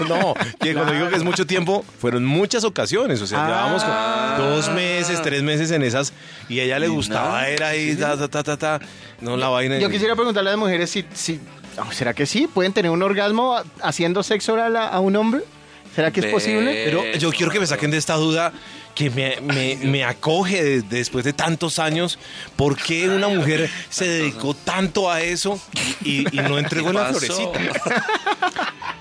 No, 0.08 0.34
que 0.60 0.74
cuando 0.74 0.94
digo 0.94 1.10
que 1.10 1.16
es 1.16 1.24
mucho 1.24 1.48
tiempo, 1.48 1.84
fueron 2.00 2.24
muchas 2.26 2.64
ocasiones. 2.64 3.22
O 3.22 3.28
sea, 3.28 3.44
Ah. 3.44 3.48
llevábamos 3.48 3.84
como 3.84 4.50
dos 4.52 4.70
meses, 4.70 5.22
tres 5.24 5.42
meses 5.42 5.72
en 5.72 5.82
esas 5.82 6.14
y 6.50 6.60
a 6.60 6.64
ella 6.64 6.78
le 6.80 6.88
gustaba, 6.90 7.48
era 7.48 7.70
ahí, 7.70 7.96
ta, 7.96 8.16
ta, 8.18 8.28
ta, 8.28 8.44
ta, 8.44 8.58
ta. 8.58 8.80
No, 9.22 9.36
la 9.38 9.48
vaina. 9.50 9.80
Yo 9.80 9.90
quisiera 9.90 10.16
preguntarle 10.16 10.50
a 10.52 10.54
las 10.54 10.60
mujeres 10.60 10.90
si, 10.92 11.06
si 11.14 11.40
¿será 11.92 12.14
que 12.14 12.26
sí? 12.26 12.48
¿Pueden 12.48 12.74
tener 12.74 12.92
un 12.92 13.02
orgasmo 13.04 13.58
haciendo 13.82 14.24
sexo 14.24 14.54
oral 14.54 14.76
a, 14.78 14.88
a 14.88 15.00
un 15.00 15.16
hombre? 15.16 15.42
¿Será 15.96 16.12
que 16.12 16.22
es 16.22 16.26
posible? 16.28 16.84
Pero 16.86 17.04
yo 17.18 17.32
quiero 17.32 17.52
que 17.52 17.60
me 17.60 17.68
saquen 17.68 17.92
de 17.92 17.98
esta 17.98 18.16
duda 18.16 18.54
que 18.96 19.10
me, 19.10 19.40
me- 19.42 19.78
me 19.84 20.04
acoge 20.06 20.64
de- 20.64 20.82
después 20.84 21.26
de 21.26 21.34
tantos 21.34 21.80
años. 21.80 22.18
¿Por 22.56 22.78
qué 22.78 23.10
una 23.10 23.28
mujer 23.28 23.70
se 23.90 24.08
dedicó 24.08 24.54
tanto 24.54 25.10
a 25.12 25.22
eso 25.22 25.60
y, 26.04 26.26
y 26.34 26.40
no 26.42 26.58
entregó 26.58 26.94
la 26.94 27.06
florecita? 27.08 27.60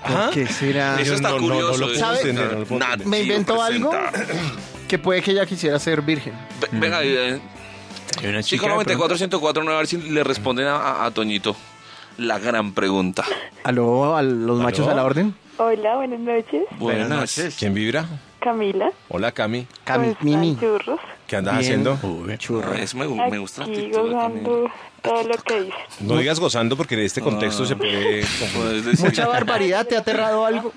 ¿Por 0.03 0.17
¿Ah? 0.17 0.29
qué 0.33 0.47
será? 0.47 0.99
Eso 0.99 1.13
está 1.13 1.31
curioso. 1.31 1.71
no 1.71 1.77
lo 1.77 1.85
puedo 1.87 1.99
¿Sabe? 1.99 2.17
entender, 2.17 2.51
no 2.53 2.59
lo 2.59 2.65
puedo 2.65 2.79
Nada. 2.79 2.93
entender. 2.93 3.19
¿Me 3.19 3.23
inventó 3.25 3.61
algo? 3.61 3.91
Que 4.87 4.97
puede 4.99 5.21
que 5.21 5.31
ella 5.31 5.45
quisiera 5.45 5.79
ser 5.79 6.01
virgen. 6.01 6.33
Ve- 6.59 6.67
Venga, 6.73 7.03
eh, 7.03 7.39
Hay 8.21 8.27
una 8.27 8.43
chico 8.43 8.63
chica 8.63 8.67
de 8.67 8.69
94 8.73 9.17
104 9.17 9.69
a 9.73 9.77
ver 9.77 9.87
si 9.87 9.97
le 9.97 10.23
responden 10.23 10.67
a, 10.67 10.75
a- 10.75 11.05
a 11.05 11.11
Toñito. 11.11 11.55
La 12.17 12.39
gran 12.39 12.73
pregunta. 12.73 13.23
¿Aló, 13.63 14.15
a 14.15 14.21
los 14.21 14.59
machos 14.59 14.87
a 14.87 14.93
la 14.93 15.03
orden? 15.03 15.33
Hola, 15.57 15.95
buenas 15.97 16.19
noches. 16.19 16.63
Buenas 16.77 17.09
noches. 17.09 17.55
¿Quién 17.57 17.73
vibra? 17.73 18.05
Camila. 18.39 18.91
Hola, 19.09 19.31
Cami. 19.31 19.67
Cami, 19.83 19.99
¿Cómo 20.07 20.11
están, 20.13 20.25
Mimi. 20.41 20.57
churros? 20.59 20.99
¿Qué 21.27 21.35
andas 21.35 21.59
Bien. 21.59 21.85
haciendo? 21.85 22.37
Churro. 22.37 22.73
Es, 22.73 22.95
me, 22.95 23.07
me 23.07 23.37
gusta 23.37 23.61
la 23.61 23.67
Aquí 23.71 23.85
actitud 23.85 24.11
gozando 24.11 24.71
todo 25.01 25.23
lo 25.23 25.33
que 25.35 25.61
dice. 25.61 25.75
No 26.01 26.17
digas 26.17 26.39
gozando 26.39 26.75
porque 26.75 26.95
en 26.95 27.01
este 27.01 27.21
contexto 27.21 27.63
Ah. 27.63 27.67
se 27.67 27.75
puede... 27.75 28.23
decir- 28.81 28.99
Mucha 29.05 29.27
barbaridad, 29.27 29.85
¿te 29.87 29.95
ha 29.95 29.99
aterrado 29.99 30.45
algo? 30.45 30.73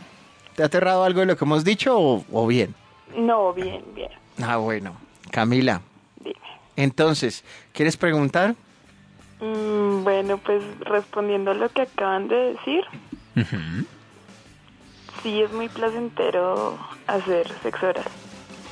¿Te 0.54 0.62
ha 0.62 0.66
aterrado 0.66 1.02
algo 1.04 1.20
de 1.20 1.26
lo 1.26 1.36
que 1.36 1.44
hemos 1.44 1.64
dicho 1.64 1.98
o, 1.98 2.24
o 2.30 2.46
bien? 2.46 2.74
No, 3.16 3.52
bien, 3.54 3.82
bien. 3.94 4.10
Ah, 4.42 4.58
bueno. 4.58 4.96
Camila, 5.30 5.80
Dime. 6.20 6.36
entonces, 6.76 7.42
¿quieres 7.72 7.96
preguntar? 7.96 8.54
Mm, 9.40 10.04
bueno, 10.04 10.38
pues 10.38 10.62
respondiendo 10.80 11.50
a 11.50 11.54
lo 11.54 11.68
que 11.68 11.82
acaban 11.82 12.28
de 12.28 12.54
decir, 12.54 12.84
sí 15.22 15.42
es 15.42 15.52
muy 15.52 15.68
placentero 15.68 16.78
hacer 17.06 17.50
sexo 17.62 17.88
oral. 17.88 18.04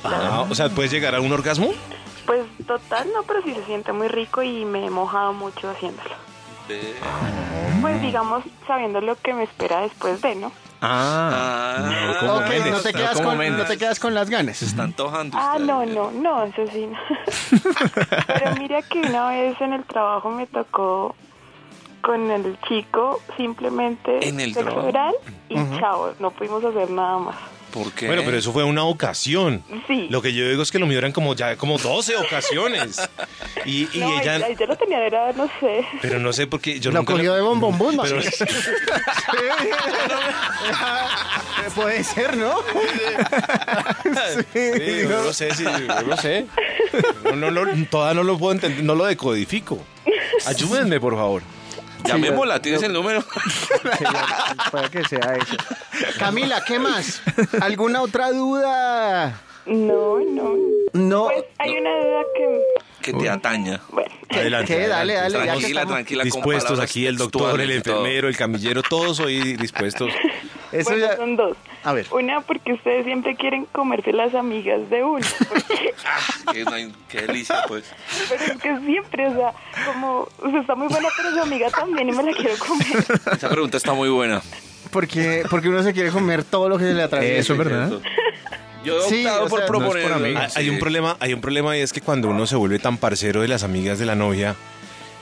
Ah, 0.03 0.45
o 0.49 0.55
sea, 0.55 0.69
¿puedes 0.69 0.91
llegar 0.91 1.15
a 1.15 1.21
un 1.21 1.31
orgasmo? 1.31 1.71
Pues 2.25 2.45
total, 2.65 3.07
no, 3.13 3.23
pero 3.23 3.41
sí 3.43 3.53
se 3.53 3.63
siente 3.65 3.91
muy 3.93 4.07
rico 4.07 4.41
y 4.41 4.65
me 4.65 4.85
he 4.85 4.89
mojado 4.89 5.33
mucho 5.33 5.69
haciéndolo. 5.69 6.15
Ve- 6.67 6.95
Pues 7.81 8.01
digamos, 8.01 8.43
sabiendo 8.67 9.01
lo 9.01 9.15
que 9.15 9.33
me 9.33 9.43
espera 9.43 9.81
después 9.81 10.21
de, 10.21 10.35
¿no? 10.35 10.51
Ah, 10.81 11.79
Ah, 11.81 12.17
como 12.19 12.33
Ok, 12.35 12.49
Méndez, 12.49 12.71
no 12.73 12.79
te, 12.81 12.91
no 12.91 12.97
quedas 12.99 13.15
como 13.21 13.35
con, 13.37 13.57
no 13.57 13.63
te 13.65 13.77
quedas 13.77 13.99
con 13.99 14.13
las 14.13 14.29
ganas. 14.29 14.57
se 14.57 14.65
está 14.65 14.83
antojando. 14.83 15.37
Ah, 15.39 15.53
usted. 15.53 15.65
no, 15.65 15.85
no, 15.85 16.11
no, 16.11 16.43
eso 16.43 16.61
sí. 16.71 16.87
no. 16.87 16.97
Pero 18.27 18.55
mira 18.57 18.81
que 18.81 18.99
una 18.99 19.29
vez 19.29 19.59
en 19.61 19.73
el 19.73 19.83
trabajo 19.85 20.29
me 20.29 20.45
tocó 20.47 21.15
con 22.01 22.29
el 22.31 22.59
chico 22.67 23.21
simplemente 23.37 24.27
¿En 24.27 24.41
el 24.41 24.53
sexo 24.53 24.71
trabajo? 24.89 25.15
y 25.47 25.55
chao, 25.79 26.13
no 26.19 26.31
pudimos 26.31 26.63
hacer 26.65 26.89
nada 26.89 27.17
más. 27.19 27.35
¿Por 27.73 27.91
qué? 27.93 28.05
Bueno, 28.05 28.21
pero 28.23 28.37
eso 28.37 28.53
fue 28.53 28.63
una 28.63 28.83
ocasión. 28.83 29.63
Sí. 29.87 30.05
Lo 30.11 30.21
que 30.21 30.31
yo 30.31 30.47
digo 30.47 30.61
es 30.61 30.69
que 30.71 30.77
lo 30.77 30.85
mío 30.85 30.99
eran 30.99 31.11
como 31.11 31.33
ya 31.33 31.55
como 31.57 31.79
12 31.79 32.15
ocasiones. 32.17 33.01
Y, 33.65 33.87
y 33.97 33.99
no, 33.99 34.21
ella... 34.21 34.47
ella, 34.47 34.65
lo 34.67 34.75
tenía, 34.75 35.03
era, 35.03 35.31
no 35.33 35.49
sé. 35.59 35.83
Pero 36.01 36.19
no 36.19 36.31
sé 36.33 36.45
por 36.45 36.61
qué... 36.61 36.79
Yo 36.79 36.91
Lo 36.91 36.99
nunca 36.99 37.13
cogió 37.13 37.31
le- 37.31 37.37
de 37.37 37.41
bombombón, 37.41 37.97
Pero- 38.03 38.19
bien. 38.19 38.31
Puede 41.75 42.03
ser, 42.03 42.37
¿no? 42.37 42.55
Sí, 44.53 45.01
yo 45.09 45.23
no 45.23 45.33
sé, 45.33 45.53
sí, 45.55 45.63
yo 45.63 46.01
no 46.03 46.17
sé. 46.17 46.45
No, 47.23 47.35
no, 47.35 47.51
no, 47.51 47.85
todavía 47.89 48.13
no 48.15 48.23
lo 48.23 48.37
puedo 48.37 48.53
entender, 48.53 48.83
no 48.83 48.95
lo 48.95 49.05
decodifico. 49.05 49.79
Ayúdenme, 50.45 50.99
por 50.99 51.15
favor. 51.15 51.41
Llamémosla, 52.05 52.61
¿tienes 52.61 52.83
el 52.83 52.93
número? 52.93 53.23
Sí, 53.97 54.05
puede 54.71 54.89
que 54.89 55.03
sea 55.05 55.35
eso. 55.35 55.55
Camila, 56.19 56.63
¿qué 56.65 56.79
más? 56.79 57.21
¿Alguna 57.61 58.01
otra 58.01 58.31
duda? 58.31 59.41
No, 59.65 60.19
no. 60.19 60.53
No. 60.93 61.25
Pues 61.25 61.45
hay 61.59 61.71
una 61.77 61.89
duda 61.97 62.21
que, 62.35 62.61
que 63.01 63.13
te 63.13 63.29
ataña. 63.29 63.79
bueno, 63.91 64.11
Adelante. 64.29 64.75
¿Qué? 64.75 64.87
Dale, 64.87 65.17
adelante. 65.17 65.37
dale, 65.37 65.45
ya 65.45 65.51
Tranquila, 65.53 65.67
estamos 65.81 65.93
tranquila. 65.93 66.23
Dispuestos 66.23 66.79
aquí, 66.79 67.05
el 67.07 67.17
doctor, 67.17 67.61
el 67.61 67.71
enfermero, 67.71 68.27
el 68.27 68.35
camillero, 68.37 68.83
todos 68.83 69.19
hoy 69.19 69.53
dispuestos. 69.55 70.11
Eso 70.71 70.89
bueno, 70.89 71.05
ya... 71.05 71.15
son 71.17 71.35
dos. 71.35 71.55
A 71.83 71.93
ver. 71.93 72.07
Una 72.11 72.41
porque 72.41 72.73
ustedes 72.73 73.05
siempre 73.05 73.35
quieren 73.35 73.65
comerse 73.65 74.11
las 74.11 74.33
amigas 74.33 74.89
de 74.89 75.03
uno. 75.03 75.25
porque- 75.47 75.93
Ah, 76.05 76.51
qué, 76.51 76.65
qué 77.07 77.21
delicia, 77.21 77.63
pues. 77.67 77.85
Pero 78.29 78.43
es 78.53 78.61
que 78.61 78.77
siempre, 78.79 79.27
o 79.27 79.33
sea, 79.35 79.53
como, 79.85 80.27
o 80.41 80.49
sea, 80.49 80.61
está 80.61 80.75
muy 80.75 80.87
buena, 80.87 81.07
pero 81.15 81.31
su 81.31 81.39
amiga 81.41 81.69
también 81.69 82.09
y 82.09 82.11
me 82.11 82.23
la 82.23 82.31
quiero 82.33 82.57
comer. 82.57 83.05
Esa 83.33 83.49
pregunta 83.49 83.77
está 83.77 83.93
muy 83.93 84.09
buena. 84.09 84.41
Porque, 84.93 85.43
porque 85.49 85.67
uno 85.69 85.83
se 85.83 85.91
quiere 85.91 86.09
comer 86.11 86.43
todo 86.45 86.69
lo 86.69 86.77
que 86.77 86.85
se 86.85 86.93
le 86.93 87.03
atraviesa. 87.03 87.39
Eso 87.39 87.53
es 87.53 87.59
verdad. 87.59 87.91
Yo 88.85 88.99
he 89.05 89.09
Sí, 89.09 89.25
optado 89.25 89.45
o 89.45 89.49
por 89.49 89.59
sea, 89.59 89.67
no 89.69 89.77
es 89.77 89.83
por 89.83 89.91
proponer. 89.93 90.13
amigos. 90.13 90.55
Hay, 90.55 90.63
hay 90.63 90.69
un 90.69 90.79
problema, 90.79 91.17
hay 91.19 91.33
un 91.33 91.41
problema 91.41 91.77
y 91.77 91.81
es 91.81 91.91
que 91.93 92.01
cuando 92.01 92.29
uno 92.29 92.45
se 92.47 92.55
vuelve 92.55 92.79
tan 92.79 92.97
parcero 92.97 93.41
de 93.41 93.47
las 93.47 93.63
amigas 93.63 93.97
de 93.99 94.05
la 94.05 94.15
novia, 94.15 94.55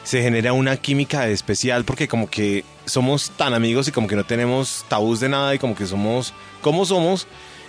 se 0.04 0.22
genera 0.22 0.54
una 0.54 0.78
química 0.78 1.28
especial 1.28 1.86
porque 1.86 2.08
como 2.08 2.28
que 2.30 2.66
somos 2.86 3.32
tan 3.38 3.54
amigos 3.54 3.88
y 3.88 3.92
como 3.92 4.08
que 4.08 4.16
no 4.16 4.24
tenemos 4.24 4.84
tabús 4.90 5.20
de 5.20 5.30
nada 5.30 5.54
y 5.54 5.60
como 5.60 5.76
que 5.76 5.86
somos 5.86 6.34
como 6.62 6.86
somos 6.88 7.28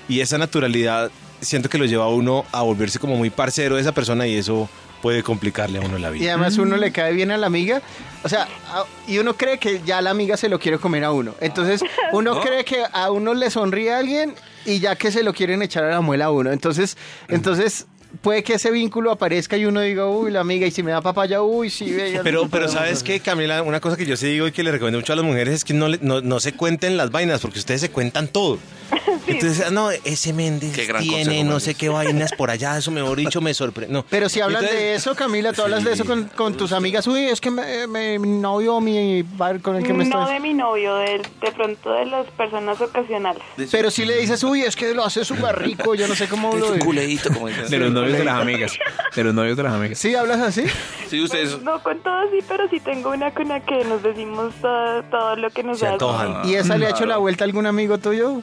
y 0.09 0.21
esa 0.21 0.39
naturalidad 0.39 1.11
siento 1.43 1.69
que 1.69 1.77
lo 1.77 1.85
lleva 1.85 2.05
a 2.05 2.09
uno 2.09 2.47
a 2.51 2.63
volverse 2.63 2.99
como 2.99 3.17
muy 3.17 3.29
parcero 3.29 3.75
de 3.75 3.83
esa 3.83 3.93
persona 3.93 4.27
y 4.27 4.35
eso 4.37 4.71
puede 5.03 5.23
complicarle 5.23 5.79
a 5.79 5.83
uno 5.83 5.99
la 5.99 6.11
Y 6.11 6.21
vida. 6.21 6.31
además 6.35 6.57
uno 6.57 6.77
le 6.79 6.93
cae 6.93 7.13
bien 7.13 7.31
a 7.33 7.37
la 7.37 7.47
amiga. 7.49 7.83
O 8.23 8.29
sea, 8.29 8.49
a- 8.71 8.85
y 9.07 9.19
uno 9.19 9.35
cree 9.37 9.59
que 9.59 9.83
ya 9.85 10.01
la 10.01 10.11
amiga 10.11 10.37
se 10.39 10.49
lo 10.49 10.59
quiere 10.59 10.79
comer 10.79 11.05
a 11.05 11.11
uno. 11.13 11.35
Entonces, 11.41 11.83
uno 12.13 12.37
¿No? 12.37 12.41
cree 12.41 12.65
que 12.65 12.83
a 12.93 13.11
uno 13.11 13.35
le 13.35 13.51
sonríe 13.51 13.93
a 13.93 13.99
alguien 13.99 14.35
y 14.65 14.79
ya 14.79 14.95
que 14.97 15.11
se 15.11 15.23
lo 15.25 15.35
quieren 15.35 15.61
echar 15.61 15.85
a 15.85 15.91
la 15.91 16.01
muela 16.01 16.27
a 16.27 16.31
uno. 16.31 16.53
Entonces, 16.53 16.97
entonces 17.29 17.87
puede 18.21 18.43
que 18.43 18.55
ese 18.55 18.71
vínculo 18.71 19.11
aparezca 19.11 19.57
y 19.57 19.65
uno 19.65 19.81
diga, 19.81 20.07
uy, 20.07 20.31
la 20.31 20.41
amiga, 20.41 20.67
y 20.67 20.71
si 20.71 20.83
me 20.83 20.91
da 20.93 21.01
papaya, 21.01 21.43
uy, 21.43 21.71
sí, 21.71 21.91
ve. 21.93 22.21
Pero, 22.23 22.49
pero 22.49 22.69
¿sabes 22.69 22.93
hacer". 22.99 23.05
qué, 23.07 23.21
Camila? 23.21 23.63
Una 23.63 23.81
cosa 23.81 23.97
que 23.97 24.05
yo 24.07 24.17
sí 24.17 24.27
digo 24.27 24.47
y 24.47 24.53
que 24.53 24.63
le 24.63 24.71
recomiendo 24.73 24.99
mucho 24.99 25.13
a 25.13 25.17
las 25.17 25.25
mujeres 25.25 25.55
es 25.55 25.65
que 25.65 25.75
no, 25.75 25.89
no, 26.01 26.21
no 26.21 26.41
se 26.41 26.53
cuenten 26.53 26.97
las 26.97 27.11
vainas, 27.11 27.41
porque 27.41 27.59
ustedes 27.59 27.81
se 27.81 27.91
cuentan 27.91 28.29
todo. 28.29 28.59
Entonces, 29.27 29.65
ah, 29.67 29.71
no, 29.71 29.91
ese 29.91 30.33
Méndez 30.33 30.73
tiene 30.75 30.93
consejo, 30.93 31.45
no 31.45 31.61
sé 31.61 31.75
qué 31.75 31.89
vainas 31.89 32.33
por 32.33 32.51
allá, 32.51 32.77
eso 32.77 32.91
mejor 32.91 33.17
dicho 33.17 33.41
me 33.41 33.55
sorprende. 33.55 33.93
No. 33.93 34.05
Pero 34.11 34.29
si 34.29 34.41
hablas 34.41 34.63
Entonces- 34.63 34.83
de 34.85 34.95
eso, 34.95 35.15
Camila, 35.15 35.53
tú 35.53 35.63
hablas 35.63 35.85
de 35.85 35.93
eso 35.93 36.05
con, 36.05 36.25
con 36.25 36.57
tus 36.57 36.73
amigas. 36.73 37.07
Uy, 37.07 37.25
es 37.25 37.41
que 37.41 37.51
me- 37.51 37.87
me- 37.87 38.19
mi 38.19 38.29
novio, 38.29 38.81
mi 38.81 39.23
bar 39.23 39.61
con 39.61 39.77
el 39.77 39.85
que 39.85 39.93
me 39.95 40.05
No 40.05 40.21
estoy... 40.21 40.35
de 40.35 40.41
mi 40.41 40.55
novio, 40.55 40.97
de, 40.97 41.19
de 41.41 41.53
pronto 41.55 41.93
de 41.93 42.07
las 42.07 42.27
personas 42.33 42.81
ocasionales. 42.81 43.43
Pero 43.71 43.91
si 43.91 44.05
le 44.05 44.19
dices, 44.19 44.43
uy, 44.45 44.63
es 44.63 44.77
que 44.77 44.93
lo 44.93 45.05
hace 45.05 45.25
súper 45.25 45.59
rico, 45.59 45.95
yo 45.95 46.07
no 46.09 46.15
sé 46.15 46.29
cómo 46.29 46.55
lo... 46.57 46.79
culeíto, 46.79 47.33
como 47.33 47.49
dicen. 47.49 47.69
De 47.71 47.79
los 47.79 47.93
novios 48.03 48.19
de 48.19 48.25
las 48.25 48.41
amigas. 48.41 48.79
De 49.15 49.25
los 49.25 49.35
novios 49.35 49.57
de 49.57 49.63
las 49.63 49.73
amigas. 49.75 49.99
¿Sí 49.99 50.15
hablas 50.15 50.41
así? 50.41 50.65
Sí, 51.09 51.23
ustedes. 51.23 51.61
No 51.63 51.83
con 51.83 51.99
todos 52.01 52.31
sí, 52.31 52.39
pero 52.49 52.69
sí 52.69 52.81
tengo 52.81 53.11
una 53.11 53.31
con 53.33 53.49
la 53.49 53.61
que 53.61 53.85
nos 53.85 54.03
decimos 54.03 54.55
todo, 54.61 55.03
todo 55.05 55.37
lo 55.37 55.51
que 55.51 55.63
nos 55.63 55.79
Se 55.79 55.87
da. 55.87 55.93
antojan. 55.93 56.49
¿Y 56.49 56.55
esa 56.55 56.77
le 56.79 56.87
ha 56.87 56.91
hecho 56.91 57.07
la 57.07 57.19
vuelta 57.19 57.45
a 57.45 57.47
algún 57.47 57.67
amigo 57.67 57.99
tuyo? 57.99 58.43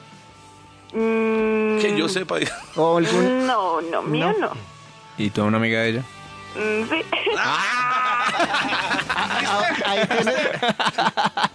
Mm, 0.92 1.78
Que 1.80 1.94
yo 1.96 2.08
sepa. 2.08 2.36
¿O 2.76 2.98
algún...? 2.98 3.46
No, 3.46 3.80
no, 3.80 4.02
mío 4.02 4.32
no. 4.40 4.50
¿Y 5.18 5.30
tú 5.30 5.44
una 5.44 5.58
amiga 5.58 5.80
de 5.80 5.88
ella? 5.90 6.02
Mm, 6.56 6.88
sí. 6.90 7.02
Ah, 7.38 8.24
ahí 9.86 10.06
tienes... 10.06 10.34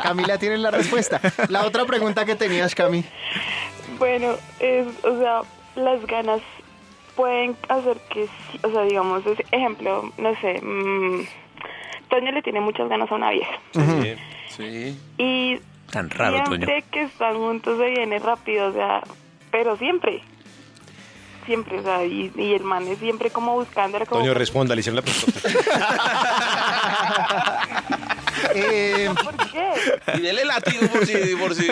Camila 0.01 0.37
tiene 0.37 0.57
la 0.57 0.71
respuesta. 0.71 1.19
La 1.49 1.65
otra 1.65 1.85
pregunta 1.85 2.25
que 2.25 2.35
tenías, 2.35 2.75
Cami. 2.75 3.03
Bueno, 3.97 4.35
es, 4.59 4.87
o 5.03 5.17
sea, 5.19 5.41
las 5.75 6.05
ganas 6.05 6.41
pueden 7.15 7.55
hacer 7.69 7.97
que, 8.09 8.27
o 8.63 8.69
sea, 8.71 8.81
digamos, 8.83 9.23
ejemplo, 9.51 10.11
no 10.17 10.35
sé, 10.41 10.61
mm, 10.61 11.21
Toño 12.09 12.31
le 12.31 12.41
tiene 12.41 12.61
muchas 12.61 12.87
ganas 12.89 13.11
a 13.11 13.15
una 13.15 13.31
vieja. 13.31 13.59
Sí. 13.73 14.15
Sí. 14.49 14.99
Y 15.17 15.59
Tan 15.91 16.09
raro, 16.09 16.43
Toño. 16.43 16.65
siempre 16.65 16.83
que 16.91 17.01
están 17.03 17.35
juntos 17.35 17.77
se 17.77 17.89
viene 17.89 18.19
rápido, 18.19 18.67
o 18.67 18.73
sea, 18.73 19.01
pero 19.51 19.75
siempre. 19.77 20.21
Siempre, 21.45 21.79
o 21.79 21.83
sea, 21.83 22.03
y, 22.05 22.31
y 22.35 22.53
el 22.53 22.63
man 22.63 22.87
es 22.87 22.97
siempre 22.97 23.29
como 23.29 23.53
buscándole 23.53 24.05
como... 24.07 24.21
Toño, 24.21 24.33
responda, 24.33 24.73
le 24.75 24.79
hicieron 24.79 24.95
la 24.95 25.01
pregunta. 25.03 25.39
Eh, 28.53 29.09
¿Por 29.23 29.35
qué? 29.37 30.17
Y 30.17 30.21
dele 30.21 30.45
latido 30.45 30.87
por 30.89 31.05
si. 31.05 31.13
Por 31.35 31.55
si 31.55 31.67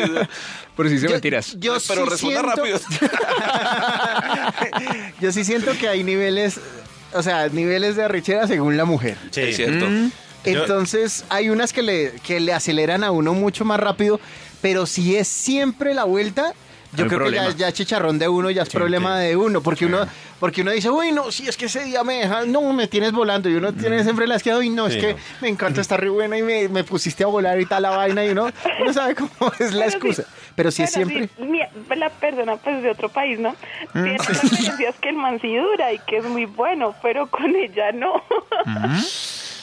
Por 0.75 0.89
si 0.89 0.99
se 0.99 1.07
Yo- 1.59 1.77
pero 1.87 2.05
sí 2.05 2.09
responda 2.09 2.17
siento- 2.17 2.41
rápido. 2.55 2.79
Yo 5.21 5.31
sí 5.31 5.43
siento 5.43 5.71
que 5.77 5.87
hay 5.87 6.03
niveles, 6.03 6.59
o 7.13 7.23
sea, 7.23 7.47
niveles 7.49 7.95
de 7.95 8.03
arrechera 8.03 8.47
según 8.47 8.77
la 8.77 8.85
mujer. 8.85 9.17
Sí. 9.31 9.41
Es 9.41 9.55
cierto. 9.55 9.85
Mm. 9.87 10.11
Entonces, 10.45 11.23
hay 11.29 11.49
unas 11.49 11.71
que 11.71 11.83
le, 11.83 12.11
que 12.25 12.39
le 12.39 12.53
aceleran 12.53 13.03
a 13.03 13.11
uno 13.11 13.33
mucho 13.33 13.63
más 13.63 13.79
rápido, 13.79 14.19
pero 14.61 14.85
si 14.85 15.15
es 15.15 15.27
siempre 15.27 15.93
la 15.93 16.03
vuelta, 16.03 16.53
yo 16.95 17.07
creo 17.07 17.19
problema. 17.19 17.47
que 17.47 17.53
ya, 17.53 17.67
ya 17.67 17.71
chicharrón 17.71 18.19
de 18.19 18.27
uno, 18.27 18.49
ya 18.51 18.63
es 18.63 18.69
problema 18.69 19.17
de 19.19 19.35
uno, 19.35 19.61
porque 19.61 19.85
uno 19.85 20.05
porque 20.39 20.61
uno 20.61 20.71
dice, 20.71 20.89
uy, 20.89 21.13
no, 21.13 21.31
si 21.31 21.47
es 21.47 21.55
que 21.55 21.65
ese 21.67 21.85
día 21.85 22.03
me 22.03 22.15
dejas, 22.15 22.45
no, 22.47 22.73
me 22.73 22.87
tienes 22.87 23.13
volando, 23.13 23.49
y 23.49 23.55
uno 23.55 23.71
tiene 23.73 24.03
siempre 24.03 24.27
la 24.27 24.35
izquierda, 24.35 24.61
y 24.63 24.69
no, 24.69 24.89
Sí, 24.89 24.97
es 24.97 25.05
que 25.05 25.13
no. 25.13 25.19
me 25.41 25.47
encanta 25.47 25.79
estar 25.79 25.99
re 26.01 26.09
buena 26.09 26.37
y 26.37 26.41
me, 26.41 26.67
me 26.67 26.83
pusiste 26.83 27.23
a 27.23 27.27
volar 27.27 27.59
y 27.61 27.65
tal 27.65 27.83
la 27.83 27.91
vaina, 27.91 28.25
y 28.25 28.29
uno, 28.31 28.49
uno 28.81 28.93
sabe 28.93 29.15
cómo 29.15 29.29
es 29.59 29.71
la 29.73 29.85
Pero 29.85 29.89
sí, 29.91 29.95
excusa. 29.97 30.23
Pero 30.55 30.71
si 30.71 30.83
es 30.83 30.91
siempre... 30.91 31.29
sí, 31.37 31.43
mi- 31.43 31.59
la 31.95 32.09
persona 32.09 32.57
pues 32.57 32.83
de 32.83 32.89
otro 32.91 33.07
país, 33.07 33.39
¿no? 33.39 33.55
Mm. 33.93 34.03
Tiene 34.03 34.17
que 35.01 35.09
el 35.09 35.15
man 35.15 35.39
sí 35.41 35.55
dura 35.55 35.93
y 35.93 35.99
que 35.99 36.17
es 36.17 36.25
muy 36.25 36.45
bueno, 36.45 36.93
pero 37.01 37.27
con 37.27 37.55
ella 37.55 37.91
no. 37.93 38.21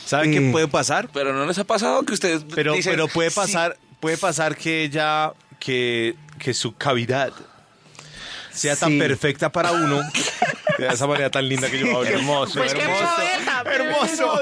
¿Saben 0.05 0.33
qué 0.33 0.51
puede 0.51 0.67
pasar? 0.69 1.09
Pero 1.13 1.33
no 1.33 1.47
les 1.47 1.59
ha 1.59 1.65
pasado 1.65 2.03
que 2.05 2.13
ustedes. 2.15 2.45
Pero, 2.55 2.73
dicen, 2.73 2.93
pero 2.93 3.07
puede 3.09 3.31
"Sí". 3.31 3.37
pasar, 3.37 3.77
puede 4.01 4.17
pasar 4.17 4.57
que 4.57 4.83
ella, 4.85 5.33
que, 5.59 6.17
que 6.43 6.53
su 6.55 6.75
cavidad 6.75 7.33
sea 8.53 8.75
tan 8.75 8.91
Sí. 8.91 8.99
perfecta 8.99 9.53
para 9.53 9.71
uno, 9.73 10.01
de 10.79 10.89
esa 10.89 11.07
manera 11.07 11.31
tan 11.31 11.49
linda 11.49 11.71
que 11.71 11.79
yo 11.79 11.87
hablo. 11.97 12.09
Hermoso, 12.09 12.59
Pues 12.59 12.75
qué 12.75 12.83
hermoso. 12.83 13.07
hermoso. 13.65 14.41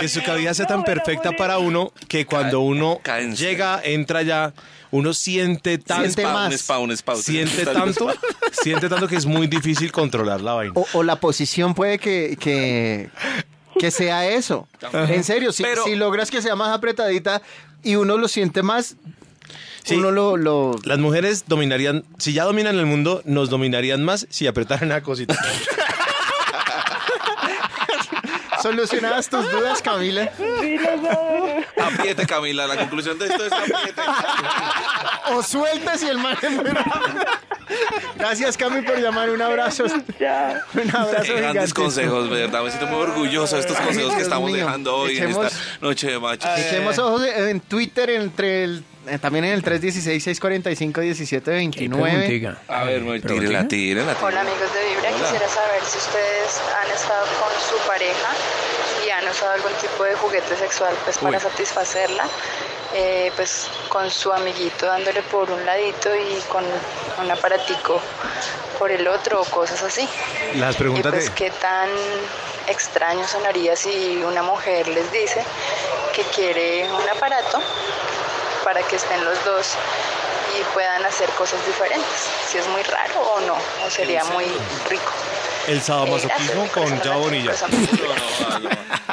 Que 0.00 0.08
su 0.08 0.22
cavidad 0.22 0.52
sea 0.54 0.66
tan 0.66 0.84
perfecta 0.84 1.32
para 1.32 1.58
uno 1.58 1.92
que 2.08 2.24
cuando 2.26 2.60
uno 2.60 3.00
llega, 3.36 3.80
entra 3.82 4.22
ya, 4.22 4.52
uno 4.90 5.12
siente 5.14 5.78
tanto, 5.78 6.04
Siente 6.04 6.24
más. 6.24 6.48
Un 6.48 6.52
spa, 6.52 6.78
un 6.78 6.90
spa. 6.92 7.16
siente 7.16 7.64
tanto, 7.66 8.12
siente 8.62 8.88
tanto 8.88 9.08
que 9.08 9.16
es 9.16 9.26
muy 9.26 9.46
difícil 9.46 9.90
controlar 9.90 10.40
la 10.40 10.52
vaina. 10.54 10.72
O, 10.76 10.86
o 10.92 11.02
la 11.02 11.16
posición 11.16 11.74
puede 11.74 11.98
que, 11.98 12.36
que, 12.38 13.08
que 13.78 13.90
sea 13.90 14.26
eso. 14.28 14.68
En 14.92 15.24
serio, 15.24 15.52
si, 15.52 15.62
Pero- 15.62 15.84
si 15.84 15.96
logras 15.96 16.30
que 16.30 16.42
sea 16.42 16.54
más 16.56 16.74
apretadita 16.76 17.42
y 17.82 17.96
uno 17.96 18.16
lo 18.18 18.28
siente 18.28 18.62
más, 18.62 18.96
Sí. 19.84 19.96
uno 19.96 20.10
lo... 20.10 20.36
lo 20.36 20.78
Las 20.84 20.98
mujeres 20.98 21.44
dominarían, 21.46 22.04
si 22.18 22.32
ya 22.32 22.44
dominan 22.44 22.78
el 22.78 22.86
mundo, 22.86 23.22
nos 23.24 23.50
dominarían 23.50 24.04
más 24.04 24.26
si 24.30 24.46
apretaran 24.46 24.88
la 24.90 25.02
cosita. 25.02 25.36
solucionadas 28.62 29.28
tus 29.28 29.50
dudas, 29.50 29.82
Camila. 29.82 30.30
Sí. 30.36 30.76
Apriete, 31.76 32.26
Camila. 32.26 32.66
La 32.66 32.76
conclusión 32.76 33.18
de 33.18 33.26
esto 33.26 33.44
es 33.44 33.52
apriete. 33.52 34.02
O 35.30 35.42
sueltas 35.42 36.02
y 36.02 36.08
el 36.08 36.18
man 36.18 36.36
es 36.42 36.56
bueno. 36.56 36.80
Gracias, 38.16 38.56
Cami, 38.56 38.82
por 38.82 38.98
llamar. 38.98 39.30
Un 39.30 39.40
abrazo. 39.40 39.84
Un 39.84 40.04
abrazo 40.94 41.22
Qué 41.22 41.34
grandes 41.34 41.72
consejos, 41.72 42.28
verdad. 42.28 42.62
Me 42.64 42.70
siento 42.70 42.88
muy 42.88 43.00
orgulloso 43.02 43.54
de 43.56 43.60
estos 43.62 43.78
Ay, 43.78 43.86
consejos 43.86 44.14
que 44.14 44.22
estamos 44.22 44.50
mío. 44.50 44.64
dejando 44.66 44.96
hoy 44.96 45.16
en 45.18 45.30
esta 45.30 45.48
noche 45.80 46.10
de 46.10 46.18
machos. 46.18 46.50
Echemos 46.58 46.98
ojos 46.98 47.22
en 47.24 47.60
Twitter, 47.60 48.10
entre 48.10 48.64
el, 48.64 48.84
eh, 49.06 49.18
también 49.18 49.44
en 49.46 49.52
el 49.52 49.62
316-645-1729. 49.62 52.56
A 52.68 52.84
ver, 52.84 53.00
muy 53.02 53.20
¿Pero 53.20 53.34
tírela, 53.34 53.68
tírela. 53.68 54.16
Hola 54.22 54.40
amigos 54.40 54.72
de 54.74 54.84
Vibra, 54.88 55.10
Hola. 55.10 55.18
quisiera 55.24 55.48
saber 55.48 55.82
si 55.84 55.98
ustedes 55.98 56.60
han 56.82 56.90
estado 56.90 57.24
con 57.40 57.52
su 57.68 57.76
pareja 57.88 58.30
y 59.06 59.10
han 59.10 59.28
usado 59.28 59.52
algún 59.52 59.72
tipo 59.80 60.04
de 60.04 60.14
juguete 60.14 60.56
sexual 60.56 60.94
pues 61.04 61.18
para 61.18 61.38
satisfacerla, 61.40 62.24
eh, 62.94 63.32
pues 63.36 63.68
con 63.88 64.10
su 64.10 64.32
amiguito 64.32 64.86
dándole 64.86 65.22
por 65.22 65.50
un 65.50 65.64
ladito 65.64 66.10
y 66.14 66.40
con 66.48 66.64
un 67.22 67.30
aparatico 67.30 68.00
por 68.78 68.90
el 68.90 69.06
otro 69.08 69.40
o 69.42 69.44
cosas 69.44 69.82
así. 69.82 70.08
Las 70.54 70.74
Y 70.74 70.78
preguntas 70.78 71.12
pues 71.12 71.24
de... 71.26 71.32
qué 71.34 71.50
tan 71.50 71.88
extraño 72.68 73.26
sonaría 73.26 73.74
si 73.76 74.22
una 74.24 74.42
mujer 74.42 74.86
les 74.88 75.10
dice 75.12 75.42
que 76.14 76.22
quiere 76.34 76.88
un 76.92 77.08
aparato 77.08 77.60
para 78.64 78.82
que 78.82 78.96
estén 78.96 79.24
los 79.24 79.42
dos 79.44 79.74
y 80.58 80.62
puedan 80.74 81.04
hacer 81.04 81.28
cosas 81.30 81.64
diferentes. 81.66 82.28
Si 82.50 82.58
es 82.58 82.68
muy 82.68 82.82
raro 82.82 83.20
o 83.20 83.40
no, 83.40 83.54
o 83.86 83.90
sería 83.90 84.22
muy 84.24 84.44
rico. 84.88 85.10
El 85.66 85.78
Eh, 85.78 85.80
sadomasoquismo 85.80 86.62
gracias, 86.64 86.70
con 86.72 87.00
Chavo 87.02 87.20
Bonilla. 87.20 87.52
No, 87.70 88.58
no, 88.58 88.58
no. 88.58 88.70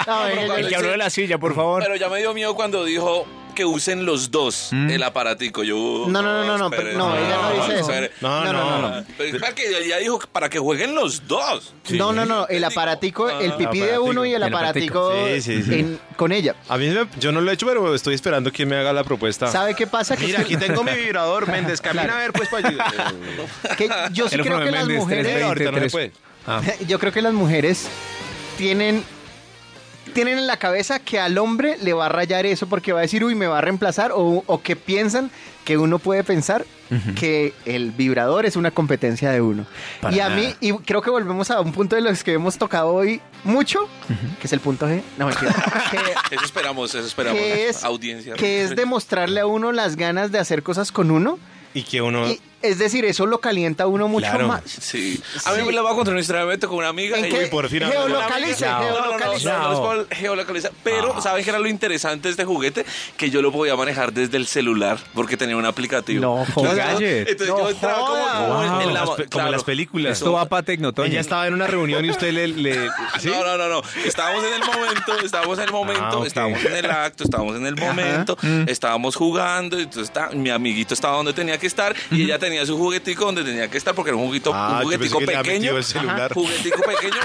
No, 0.08 0.24
venga, 0.26 0.46
yo- 0.48 0.56
El 0.58 0.70
que 0.70 0.76
habló 0.76 0.90
de 0.92 0.98
la 0.98 1.10
silla, 1.10 1.38
por 1.38 1.56
favor. 1.56 1.82
Pero 1.84 1.96
ya 1.96 2.10
me 2.10 2.18
dio 2.20 2.34
miedo 2.34 2.56
cuando 2.56 2.84
dijo 2.84 3.26
que 3.60 3.66
usen 3.66 4.06
los 4.06 4.32
dos 4.32 4.70
el 4.72 5.04
aparatico. 5.04 5.64
Yo, 5.66 6.06
No, 6.08 6.22
no, 6.22 6.22
no, 6.22 6.46
no, 6.46 6.58
no, 6.58 6.66
espere, 6.74 6.94
no, 6.94 7.14
ella 7.14 7.38
no 7.42 7.52
dice 7.62 7.80
eso. 7.82 7.92
espere. 7.92 8.12
No, 8.22 8.46
No, 8.46 8.54
no, 8.54 8.82
no, 9.00 9.06
Pero 9.18 9.36
espera 9.36 9.54
que 9.54 9.68
ella 9.68 9.98
dijo 9.98 10.18
que 10.18 10.28
para 10.28 10.48
que 10.50 10.60
jueguen 10.60 10.96
los 10.96 11.28
dos. 11.28 11.74
No, 11.90 12.14
no, 12.14 12.26
no, 12.26 12.48
el 12.48 12.64
aparatico, 12.64 13.30
el 13.30 13.52
pipí 13.56 13.80
de 13.80 14.00
uno 14.00 14.26
y 14.26 14.30
el 14.34 14.44
El 14.44 14.44
aparatico 14.44 15.10
aparatico. 15.10 15.42
Sí, 15.42 15.42
sí, 15.42 15.64
sí. 15.64 15.74
en- 15.80 16.00
con 16.16 16.32
ella. 16.32 16.56
A 16.70 16.78
mí 16.78 16.88
me- 16.90 17.06
yo 17.20 17.34
no 17.34 17.42
lo 17.42 17.52
he 17.52 17.54
hecho, 17.54 17.66
pero 17.66 17.94
estoy 17.94 18.16
esperando 18.16 18.50
que 18.50 18.66
me 18.66 18.78
haga 18.78 18.94
la 18.94 19.04
propuesta. 19.04 19.48
¿Sabe 19.48 19.76
qué 19.76 19.86
pasa? 19.88 20.16
Que, 20.16 20.26
Mira, 20.28 20.40
es 20.40 20.48
que- 20.48 20.56
aquí 20.56 20.66
tengo 20.66 20.82
mi 20.86 20.94
vibrador, 20.94 21.46
Méndez. 21.50 21.82
Camina 21.82 22.16
a 22.16 22.20
ver, 22.22 22.32
pues, 22.32 22.48
para 22.48 22.70
ayudar. 22.70 22.94
que 23.78 23.90
yo 24.14 24.30
sí 24.30 24.38
creo 24.38 24.64
que 24.64 24.72
las 24.72 24.88
mujeres, 24.88 25.26
320. 25.26 25.44
ahorita 25.44 25.72
no 25.72 25.78
se 25.78 25.82
23. 25.82 25.92
puede. 25.92 26.12
Ah. 26.48 26.62
yo 26.88 26.98
creo 26.98 27.12
que 27.12 27.22
las 27.22 27.34
mujeres 27.34 27.90
tienen 28.58 29.04
tienen 30.10 30.38
en 30.38 30.48
la 30.48 30.58
cabeza 30.58 31.00
que 31.00 31.20
al 31.20 31.38
hombre 31.38 31.78
le 31.82 31.94
va 31.94 32.08
a 32.08 32.10
rayar 32.10 32.46
eso 32.46 32.68
porque 32.68 32.94
va 32.94 33.00
a 33.00 33.02
decir, 33.04 33.24
uy, 33.24 33.36
me 33.36 33.48
va 33.48 33.58
a 33.60 33.62
reemplazar, 33.62 34.12
o, 34.14 34.44
o 34.46 34.62
que 34.62 34.76
piensan 34.76 35.32
que 35.66 35.78
uno 35.78 36.00
puede 36.00 36.24
pensar 36.24 36.66
que 37.16 37.54
el 37.66 37.92
vibrador 37.92 38.48
es 38.48 38.56
una 38.56 38.72
competencia 38.72 39.30
de 39.30 39.42
uno. 39.42 39.68
Para 40.02 40.16
y 40.16 40.20
a 40.20 40.30
nada. 40.30 40.42
mí, 40.42 40.56
y 40.60 40.74
creo 40.74 41.04
que 41.04 41.12
volvemos 41.12 41.52
a 41.52 41.62
un 41.62 41.72
punto 41.72 41.96
de 41.96 42.02
los 42.02 42.24
que 42.24 42.34
hemos 42.34 42.58
tocado 42.58 42.92
hoy 42.92 43.22
mucho, 43.44 43.88
que 44.42 44.48
es 44.48 44.54
el 44.54 44.60
punto 44.60 44.88
G. 44.88 45.02
No, 45.20 45.28
mentira. 45.28 45.54
que, 45.92 46.36
Eso 46.36 46.46
esperamos, 46.46 46.96
eso 46.96 47.06
esperamos. 47.06 47.40
que 47.40 47.70
es, 47.70 47.84
Audiencia. 47.84 48.34
que 48.34 48.64
es 48.64 48.76
demostrarle 48.76 49.42
a 49.42 49.46
uno 49.46 49.72
las 49.72 49.96
ganas 49.98 50.32
de 50.32 50.40
hacer 50.40 50.64
cosas 50.64 50.92
con 50.92 51.12
uno 51.12 51.38
Y 51.76 51.84
que 51.84 52.02
uno... 52.02 52.28
y, 52.28 52.42
Es 52.62 52.78
decir, 52.78 53.06
eso 53.06 53.26
lo 53.26 53.40
calienta 53.40 53.88
uno 53.88 54.08
mucho 54.08 54.28
Claro. 54.28 54.48
más. 54.48 54.64
Sí. 54.66 55.22
A 55.46 55.54
mí 55.54 55.64
me 55.64 55.72
la 55.72 55.82
voy 55.82 55.92
a 55.92 55.96
contar. 55.96 56.14
Me 56.14 56.46
meto 56.46 56.68
con 56.68 56.78
una 56.80 56.90
amiga. 56.90 57.18
¿En 57.18 57.26
y- 57.26 57.30
qué? 57.30 57.48
Por 57.48 57.70
fin 57.70 57.82
Geolocalice, 57.84 58.66
hablamos. 58.66 58.90
No, 58.92 59.00
no, 59.00 59.06
no, 59.06 59.12
no, 59.12 59.18
geolocalice. 59.20 59.50
no, 59.50 59.60
no 59.60 59.74
es 59.74 59.80
por 59.80 60.16
geolocalizar. 60.16 60.72
Pero, 60.84 61.22
¿saben 61.22 61.44
qué 61.44 61.50
era 61.50 61.60
lo 61.60 61.68
interesante 61.68 62.28
de 62.28 62.32
este 62.32 62.46
juguete? 62.46 62.86
Que 63.18 63.30
yo 63.30 63.42
lo 63.42 63.52
podía 63.52 63.76
manejar 63.76 64.12
desde 64.12 64.38
el 64.38 64.48
celular 64.48 64.98
porque 65.14 65.38
tenía 65.38 65.56
un 65.56 65.66
aplicativo. 65.66 66.22
No, 66.22 66.46
jodas. 66.54 67.00
Entonces, 67.00 67.48
yo 67.48 67.70
entraba 67.70 68.00
como, 68.00 68.64
en- 68.64 68.70
Wow. 68.72 68.82
en 68.82 68.94
la- 68.94 69.06
Como 69.32 69.50
las 69.50 69.64
películas. 69.64 70.14
Esto 70.18 70.34
va 70.34 70.46
para 70.48 70.64
Tecnotoño. 70.64 71.08
Ella 71.10 71.22
estaba 71.22 71.48
en 71.48 71.54
una 71.54 71.68
reunión 71.68 72.04
y 72.04 72.10
usted 72.12 72.32
le... 72.34 72.48
le- 72.48 72.90
¿sí? 73.20 73.30
No, 73.30 73.44
no, 73.46 73.58
no, 73.58 73.70
no. 73.70 73.82
Estábamos 74.06 74.44
en 74.44 74.54
el 74.54 74.60
momento, 74.62 75.20
estábamos 75.24 75.58
en 75.60 75.64
el 75.66 75.72
momento, 75.72 76.22
Ah, 76.24 76.28
estábamos 76.28 76.64
en 76.66 76.76
el 76.76 76.86
acto, 76.92 77.24
estábamos 77.24 77.56
en 77.56 77.66
el 77.66 77.76
momento, 77.76 78.38
estábamos 78.68 79.16
jugando, 79.16 79.80
y 79.80 79.84
entonces 79.84 80.04
está- 80.10 80.30
mi 80.32 80.50
amiguito 80.50 80.94
estaba 80.94 81.16
donde 81.18 81.34
tenía 81.34 81.58
que 81.58 81.68
estar 81.68 81.96
y 82.12 82.24
ella 82.24 82.38
tenía 82.38 82.49
su 82.66 82.78
juguetico 82.78 83.26
donde 83.26 83.44
tenía 83.44 83.70
que 83.70 83.78
estar 83.78 83.94
porque 83.96 84.10
era 84.12 84.18
un 84.18 84.26
juguito, 84.28 84.52
Ah, 84.54 84.78
un 84.78 84.84
juguetico 84.84 85.20
pequeño. 85.20 85.78
el 85.78 85.84
celular. 85.84 86.20
Ajá, 86.32 86.34
Juguetico 86.34 86.82
pequeño. 86.82 87.16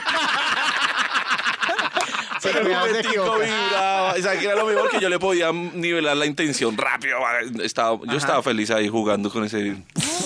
Pero 2.45 2.59
el 2.61 2.65
me 2.69 2.71
vas 2.75 2.85
a 2.85 2.89
juguetico 2.89 3.11
equivocar. 3.13 3.41
vibraba. 3.41 4.13
O 4.13 4.23
sea, 4.23 4.39
que 4.39 4.45
era 4.47 4.55
lo 4.57 4.67
mejor 4.67 4.91
que 4.91 5.01
yo 5.01 5.09
le 5.09 5.19
podía 5.19 5.53
nivelar 5.53 6.17
la 6.17 6.27
intención 6.27 6.77
rápido. 6.77 7.19
Estaba, 7.63 7.99
yo 8.07 8.17
estaba 8.17 8.43
feliz 8.43 8.71
ahí 8.71 8.89
jugando 8.89 9.31
con 9.31 9.45
ese. 9.45 9.77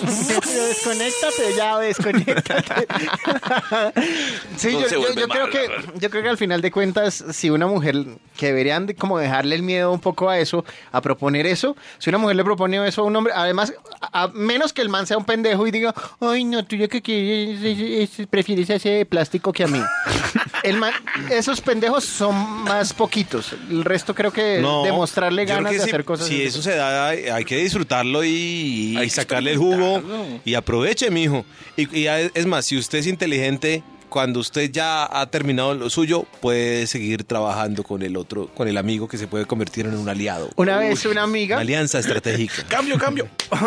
Pero 0.00 0.64
desconéctate, 0.66 1.54
ya 1.56 1.78
desconéctate. 1.78 2.86
sí, 4.56 4.72
yo, 4.72 4.88
yo- 4.88 5.14
yo 5.14 5.28
creo 5.28 5.50
que, 5.50 5.68
yo 5.98 6.10
creo 6.10 6.22
que 6.22 6.28
al 6.28 6.36
final 6.38 6.60
de 6.60 6.70
cuentas, 6.70 7.24
si 7.32 7.50
una 7.50 7.66
mujer, 7.66 7.96
que 8.36 8.46
deberían 8.46 8.86
de 8.86 8.94
como 8.94 9.18
dejarle 9.18 9.54
el 9.54 9.62
miedo 9.62 9.92
un 9.92 10.00
poco 10.00 10.28
a 10.30 10.38
eso, 10.38 10.64
a 10.92 11.00
proponer 11.00 11.46
eso, 11.46 11.76
si 11.98 12.10
una 12.10 12.18
mujer 12.18 12.36
le 12.36 12.44
propone 12.44 12.86
eso 12.86 13.02
a 13.02 13.04
un 13.04 13.16
hombre, 13.16 13.32
además, 13.34 13.72
a, 14.00 14.24
a 14.24 14.28
menos 14.28 14.72
que 14.72 14.82
el 14.82 14.88
man 14.88 15.06
sea 15.06 15.16
un 15.18 15.24
pendejo 15.24 15.66
y 15.66 15.70
diga, 15.70 15.94
ay, 16.20 16.44
no, 16.44 16.64
tú 16.64 16.76
ya 16.76 16.88
que 16.88 17.02
quieres, 17.02 17.62
es- 17.62 18.18
es- 18.20 18.26
prefieres 18.28 18.70
ese 18.70 18.88
de 18.90 19.06
plástico 19.06 19.52
que 19.52 19.64
a 19.64 19.68
mí. 19.68 19.82
El 20.64 20.76
man, 20.76 20.92
esos 21.30 21.60
pendejos 21.60 22.04
son 22.08 22.64
más 22.64 22.92
poquitos. 22.92 23.54
El 23.70 23.84
resto 23.84 24.14
creo 24.14 24.32
que 24.32 24.58
No, 24.60 24.82
demostrarle 24.84 25.44
ganas 25.44 25.72
que 25.72 25.78
de 25.78 25.84
si- 25.84 25.90
hacer 25.90 26.04
cosas. 26.04 26.26
Si 26.26 26.42
eso 26.42 26.62
se 26.62 26.74
da, 26.74 27.08
hay, 27.08 27.24
hay 27.28 27.44
que 27.44 27.56
disfrutarlo 27.58 28.24
y, 28.24 28.96
sacarle 29.10 29.52
el 29.52 29.58
jugo 29.58 30.02
y 30.44 30.54
aproveche, 30.54 31.10
mijo. 31.10 31.44
Y, 31.76 31.98
y 32.00 32.06
es 32.06 32.46
más, 32.46 32.64
si 32.66 32.76
usted 32.76 32.98
es 32.98 33.06
inteligente, 33.06 33.82
cuando 34.08 34.40
usted 34.40 34.70
ya 34.70 35.04
ha 35.04 35.26
terminado 35.26 35.74
lo 35.74 35.90
suyo, 35.90 36.24
puede 36.40 36.86
seguir 36.86 37.24
trabajando 37.24 37.82
con 37.82 38.02
el 38.02 38.16
otro, 38.16 38.48
con 38.54 38.68
el 38.68 38.76
amigo 38.78 39.08
que 39.08 39.18
se 39.18 39.26
puede 39.26 39.44
convertir 39.46 39.86
en 39.86 39.96
un 39.96 40.08
aliado. 40.08 40.50
Una 40.56 40.78
vez 40.78 41.04
una 41.04 41.12
Una 41.18 41.22
amiga 41.24 41.58
alianza 41.58 41.98
estratégica. 41.98 42.62
Cambio, 42.68 42.98
cambio. 42.98 43.28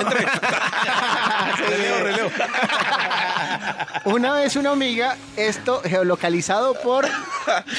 Releo, 1.69 2.03
releo. 2.03 2.31
Una 4.05 4.33
vez 4.33 4.55
una 4.55 4.71
amiga, 4.71 5.15
esto 5.37 5.81
geolocalizado 5.83 6.73
por 6.81 7.07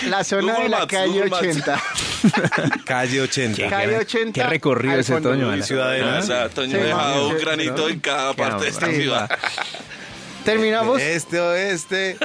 la 0.09 0.23
zona 0.25 0.53
Google 0.53 0.63
de 0.65 0.69
la 0.69 0.79
Maps, 0.81 0.91
calle 0.93 1.09
Google 1.29 1.31
Maps. 1.31 1.43
80. 1.43 1.83
Calle 2.85 3.21
80. 3.23 3.69
calle 3.69 3.97
80. 3.99 4.33
qué 4.33 4.43
recorrido 4.49 4.99
ese. 5.01 5.21
Toño. 5.21 5.63
Ciudadela. 5.63 6.19
O 6.19 6.23
sea, 6.23 6.49
Toño 6.49 6.71
Sí, 6.77 6.77
ha 6.77 6.85
dejado 6.85 7.29
un 7.29 7.39
granito 7.39 7.89
en 7.89 8.01
cada 8.01 8.35
parte 8.35 8.65
de 8.65 8.71
esta 8.71 8.87
Sí. 8.87 8.95
ciudad. 8.97 9.31
Terminamos 10.45 11.01
Este, 11.01 11.41
oeste, 11.41 11.97
de 11.97 12.19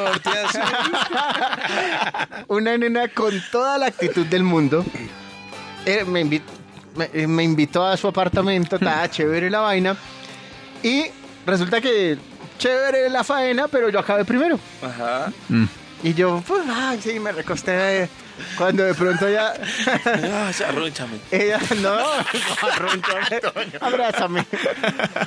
norte 0.00 0.30
una 2.48 2.76
nena 2.78 3.08
con 3.08 3.32
toda 3.50 3.78
la 3.78 3.86
actitud 3.86 4.26
del 4.26 4.44
mundo. 4.44 4.84
Eh, 5.84 6.04
me, 6.06 6.24
invi- 6.24 6.42
me, 6.94 7.10
eh, 7.12 7.26
me 7.26 7.42
invitó 7.42 7.84
a 7.84 7.96
su 7.96 8.06
apartamento, 8.06 8.76
estaba 8.76 9.08
chévere 9.10 9.50
la 9.50 9.60
vaina. 9.60 9.96
Y 10.82 11.06
resulta 11.46 11.80
que 11.80 12.16
chévere 12.58 13.10
la 13.10 13.24
faena, 13.24 13.66
pero 13.68 13.88
yo 13.88 13.98
acabé 13.98 14.24
primero. 14.24 14.58
Ajá. 14.82 15.32
Y 16.02 16.14
yo, 16.14 16.42
pues, 16.46 16.62
ay, 16.70 17.00
sí, 17.02 17.18
me 17.18 17.32
recosté. 17.32 18.08
Cuando 18.56 18.84
de 18.84 18.94
pronto 18.94 19.28
ya. 19.28 19.54
Ah, 20.06 20.50
ya, 20.50 20.68
arrónchame. 20.68 21.18
Ella, 21.30 21.58
no, 21.82 21.98
no, 21.98 22.06
arrónchame, 22.62 23.40
abrázame. 23.80 24.46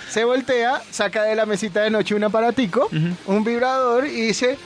Se 0.09 0.23
voltea, 0.23 0.81
saca 0.91 1.23
de 1.23 1.35
la 1.35 1.45
mesita 1.45 1.81
de 1.81 1.89
noche 1.89 2.15
un 2.15 2.23
aparatico, 2.23 2.89
un 3.25 3.43
vibrador 3.43 4.07
y 4.07 4.21
dice, 4.21 4.57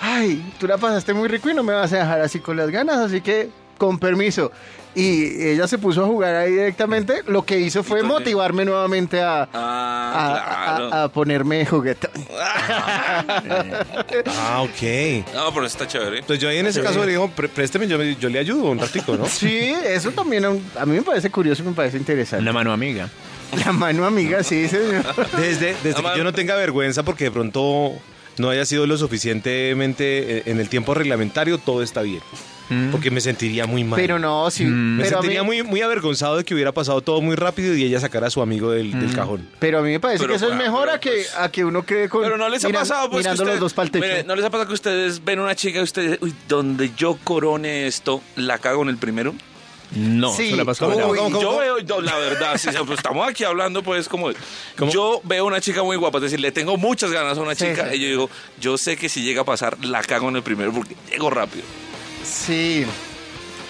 ay, 0.00 0.54
tú 0.58 0.66
la 0.66 0.78
pasaste 0.78 1.14
muy 1.14 1.28
rico 1.28 1.50
y 1.50 1.54
no 1.54 1.62
me 1.62 1.72
vas 1.72 1.92
a 1.92 1.98
dejar 1.98 2.20
así 2.20 2.40
con 2.40 2.56
las 2.56 2.70
ganas, 2.70 2.98
así 2.98 3.20
que 3.20 3.50
con 3.78 3.98
permiso. 3.98 4.52
Y 4.98 5.48
ella 5.48 5.68
se 5.68 5.76
puso 5.76 6.02
a 6.02 6.06
jugar 6.06 6.34
ahí 6.34 6.52
directamente. 6.52 7.22
Lo 7.26 7.44
que 7.44 7.60
hizo 7.60 7.82
fue 7.84 8.00
Entonces- 8.00 8.20
motivarme 8.20 8.64
nuevamente 8.64 9.20
a, 9.20 9.42
a, 9.42 9.48
Ah, 9.52 10.74
claro. 10.78 10.94
a- 10.94 11.02
a 11.04 11.08
ponerme 11.10 11.66
juguetón. 11.66 12.10
Ah, 14.26 14.62
ok. 14.62 15.24
No, 15.34 15.52
pero 15.54 15.66
está 15.66 15.86
chévere. 15.86 16.18
Entonces 16.20 16.40
yo 16.42 16.48
ahí 16.48 16.58
en 16.58 16.66
ese 16.66 16.82
caso 16.82 17.04
le 17.04 17.10
digo, 17.12 17.30
"Pré- 17.36 17.48
présteme, 17.48 17.86
yo, 17.86 18.02
yo 18.02 18.28
le 18.28 18.38
ayudo 18.38 18.64
un 18.70 18.78
ratico, 18.78 19.16
¿no? 19.16 19.26
Sí, 19.26 19.74
eso 19.84 20.10
también 20.12 20.44
a 20.44 20.86
mí 20.86 20.96
me 20.96 21.02
parece 21.02 21.30
curioso, 21.30 21.62
me 21.64 21.72
parece 21.72 21.96
interesante. 21.98 22.42
Una 22.42 22.52
mano 22.52 22.72
amiga. 22.72 23.08
La 23.64 23.72
mano 23.72 24.04
amiga, 24.06 24.42
sí, 24.42 24.66
señor. 24.68 25.04
Desde, 25.38 25.76
desde 25.84 26.02
que 26.02 26.16
yo 26.18 26.24
no 26.24 26.32
tenga 26.32 26.56
vergüenza 26.56 27.02
porque 27.04 27.24
de 27.24 27.30
pronto 27.30 27.92
no 28.38 28.48
haya 28.50 28.64
sido 28.64 28.86
lo 28.86 28.96
suficientemente 28.98 30.38
eh, 30.38 30.42
en 30.46 30.58
el 30.60 30.68
tiempo 30.68 30.94
reglamentario, 30.94 31.58
todo 31.58 31.82
está 31.82 32.02
bien. 32.02 32.20
Porque 32.90 33.10
me 33.12 33.20
sentiría 33.20 33.66
muy 33.66 33.84
mal. 33.84 34.00
Pero 34.00 34.18
no, 34.18 34.50
sí. 34.50 34.64
me 34.64 35.02
pero, 35.04 35.18
a 35.18 35.20
mí, 35.20 35.24
sentiría 35.26 35.42
muy, 35.44 35.62
muy 35.62 35.80
avergonzado 35.82 36.36
de 36.36 36.44
que 36.44 36.52
hubiera 36.52 36.72
pasado 36.72 37.00
todo 37.00 37.20
muy 37.20 37.36
rápido 37.36 37.74
y 37.76 37.84
ella 37.84 38.00
sacara 38.00 38.26
a 38.26 38.30
su 38.30 38.42
amigo 38.42 38.72
del, 38.72 38.90
del 38.98 39.14
cajón. 39.14 39.48
pero 39.60 39.78
a 39.78 39.82
mí 39.82 39.90
me 39.90 40.00
parece 40.00 40.18
Pero, 40.24 40.30
que 40.32 40.36
eso 40.36 40.48
es 40.50 40.56
mejor 40.56 40.90
a 40.90 40.98
que, 40.98 41.10
pues, 41.10 41.34
a 41.36 41.48
que 41.50 41.64
uno 41.64 41.84
quede 41.86 42.08
con. 42.08 42.22
Pero 42.22 42.36
no 42.36 42.48
les 42.48 42.64
ha 42.64 42.68
pasado, 42.70 43.08
pues, 43.10 43.24
Mirando 43.24 43.44
los 43.44 43.60
dos 43.60 43.72
para 43.74 43.86
el 43.86 43.92
techo. 43.92 44.04
Mire, 44.04 44.24
no 44.24 44.34
les 44.34 44.44
ha 44.44 44.50
pasado 44.50 44.66
que 44.68 44.74
ustedes 44.74 45.24
ven 45.24 45.38
una 45.38 45.54
chica 45.54 45.78
y 45.78 45.82
ustedes, 45.82 46.18
uy, 46.20 46.34
donde 46.48 46.90
yo 46.96 47.16
corone 47.22 47.86
esto, 47.86 48.20
la 48.34 48.58
cago 48.58 48.82
en 48.82 48.88
el 48.88 48.96
primero. 48.96 49.34
No, 49.94 50.32
Sí, 50.32 50.48
eso 50.48 50.56
le 50.56 50.64
pasó 50.64 50.86
¿cómo, 50.90 50.98
a 50.98 51.02
cómo, 51.02 51.12
Gabo. 51.14 51.24
cómo, 51.30 51.40
yo 51.40 51.46
cómo? 51.50 51.60
veo, 51.60 51.78
yo, 51.78 52.00
la 52.00 52.16
verdad, 52.18 52.56
sí, 52.58 52.70
pues, 52.84 52.98
estamos 52.98 53.28
aquí 53.28 53.44
hablando, 53.44 53.84
pues, 53.84 54.08
como. 54.08 54.32
Yo 54.90 55.20
veo 55.22 55.46
una 55.46 55.60
chica 55.60 55.84
muy 55.84 55.94
guapa, 55.96 56.18
es 56.18 56.22
decir, 56.24 56.40
le 56.40 56.50
tengo 56.50 56.76
muchas 56.76 57.12
ganas 57.12 57.38
a 57.38 57.40
una 57.40 57.54
Sí, 57.54 57.66
chica, 57.66 57.90
sí. 57.92 57.96
y 57.96 58.00
yo 58.00 58.08
digo, 58.08 58.30
yo 58.60 58.76
sé 58.78 58.96
que 58.96 59.08
si 59.08 59.22
llega 59.22 59.42
a 59.42 59.44
pasar, 59.44 59.76
la 59.84 60.02
cago 60.02 60.28
en 60.28 60.34
el 60.36 60.42
primero, 60.42 60.72
porque 60.72 60.96
llego 61.08 61.30
rápido. 61.30 61.64
Sí. 62.44 62.84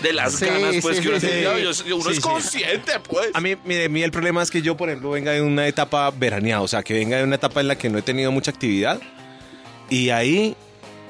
De 0.02 0.12
las 0.12 0.34
Sí, 0.34 0.44
ganas, 0.44 0.76
pues, 0.82 0.98
sí, 0.98 1.02
que 1.02 1.08
uno, 1.08 1.20
sí, 1.20 1.26
sí. 1.26 1.42
yo- 1.88 1.96
uno 1.96 2.10
es 2.10 2.20
consciente, 2.20 2.92
pues. 3.00 3.28
A 3.32 3.40
mí, 3.40 3.56
mire, 3.64 3.88
mí 3.88 4.02
el 4.02 4.10
problema 4.10 4.42
es 4.42 4.50
que 4.50 4.60
yo, 4.60 4.76
por 4.76 4.88
ejemplo, 4.90 5.10
venga 5.10 5.32
de 5.32 5.40
una 5.40 5.66
etapa 5.66 6.10
veraneada, 6.10 6.60
o 6.62 6.68
sea, 6.68 6.82
que 6.82 6.92
venga 6.92 7.16
de 7.16 7.24
una 7.24 7.36
etapa 7.36 7.60
en 7.62 7.68
la 7.68 7.78
que 7.78 7.88
no 7.88 7.96
he 7.98 8.02
tenido 8.02 8.30
mucha 8.30 8.50
actividad. 8.50 9.00
Y 9.88 10.10
ahí, 10.10 10.54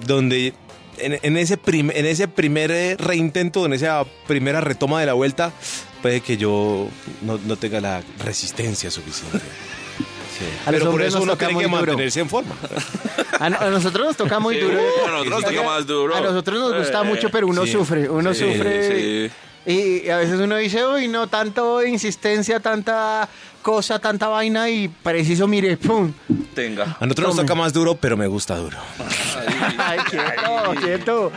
donde, 0.06 0.52
en, 0.98 1.18
en 1.20 1.36
ese, 1.36 1.56
prim- 1.56 1.90
en 1.92 2.06
ese 2.06 2.28
primer 2.28 2.96
reintento, 3.00 3.66
en 3.66 3.72
esa 3.72 4.04
primera 4.28 4.60
retoma 4.60 5.00
de 5.00 5.06
la 5.06 5.14
vuelta, 5.14 5.52
puede 6.00 6.20
que 6.20 6.36
yo 6.36 6.88
no, 7.22 7.38
no 7.44 7.56
tenga 7.56 7.80
la 7.80 8.02
resistencia 8.24 8.90
suficiente. 8.90 9.40
A 10.44 10.70
los 10.72 10.78
Pero 10.78 10.78
por 10.80 10.88
hombres 10.90 11.08
eso 11.08 11.16
nos 11.18 11.24
uno 11.24 11.32
toca 11.32 11.46
tiene 11.46 11.62
que 11.62 11.68
muy 11.68 11.78
duro. 11.80 11.92
mantenerse 11.92 12.20
en 12.20 12.28
forma. 12.28 12.54
A, 13.38 13.50
no- 13.50 13.58
a 13.60 13.68
nosotros 13.70 14.06
nos 14.06 14.16
toca 14.16 14.38
muy 14.38 14.54
Sí, 14.54 14.60
duro. 14.62 14.78
a 14.78 15.10
nosotros 15.10 15.26
nos 15.42 15.44
toca 15.44 15.62
más 15.62 15.86
duro. 15.86 16.14
A 16.16 16.20
nosotros 16.22 16.58
nos 16.58 16.74
gusta 16.78 17.00
Eh, 17.02 17.04
mucho, 17.04 17.28
pero 17.30 17.46
uno 17.48 17.66
sí. 17.66 17.72
sufre. 17.72 18.08
Uno 18.08 18.32
Sí, 18.32 18.40
sufre. 18.52 19.28
sí. 19.28 19.30
Y 19.70 20.08
a 20.08 20.16
veces 20.18 20.38
uno 20.40 20.56
dice, 20.56 20.86
uy, 20.86 21.08
no, 21.08 21.26
tanto 21.26 21.84
insistencia, 21.84 22.60
tanta 22.60 23.28
cosa, 23.66 23.98
tanta 23.98 24.28
vaina 24.28 24.70
y 24.70 24.86
preciso, 24.86 25.48
mire, 25.48 25.76
pum. 25.76 26.12
Tenga. 26.54 26.96
A 27.00 27.04
nosotros 27.04 27.34
nos 27.34 27.44
toca 27.44 27.56
más 27.56 27.72
duro, 27.72 27.96
pero 27.96 28.16
me 28.16 28.28
gusta 28.28 28.56
duro. 28.56 28.78
Ay, 29.78 29.98
quieto, 30.08 30.72
quieto. 30.80 31.32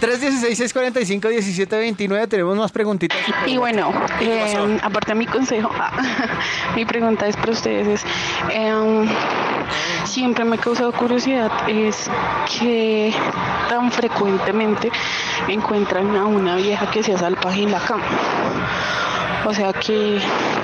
316-645-1729, 0.00 2.28
tenemos 2.28 2.56
más 2.56 2.72
preguntitas. 2.72 3.16
Y 3.46 3.56
bueno, 3.56 3.92
eh, 4.20 4.80
aparte 4.82 5.12
de 5.12 5.14
mi 5.14 5.26
consejo, 5.26 5.70
mi 6.74 6.84
pregunta 6.84 7.28
es 7.28 7.36
para 7.36 7.52
ustedes 7.52 7.86
es, 7.86 8.02
eh, 8.50 8.74
siempre 10.06 10.44
me 10.44 10.56
ha 10.56 10.58
causado 10.58 10.90
curiosidad 10.90 11.52
es 11.68 12.10
que 12.58 13.14
tan 13.68 13.92
frecuentemente 13.92 14.90
encuentran 15.46 16.16
a 16.16 16.26
una 16.26 16.56
vieja 16.56 16.90
que 16.90 17.04
sea 17.04 17.16
salvaje 17.16 17.62
en 17.62 17.70
la 17.70 17.78
cama. 17.78 18.02
O 19.44 19.54
sea, 19.54 19.72
que, 19.72 20.20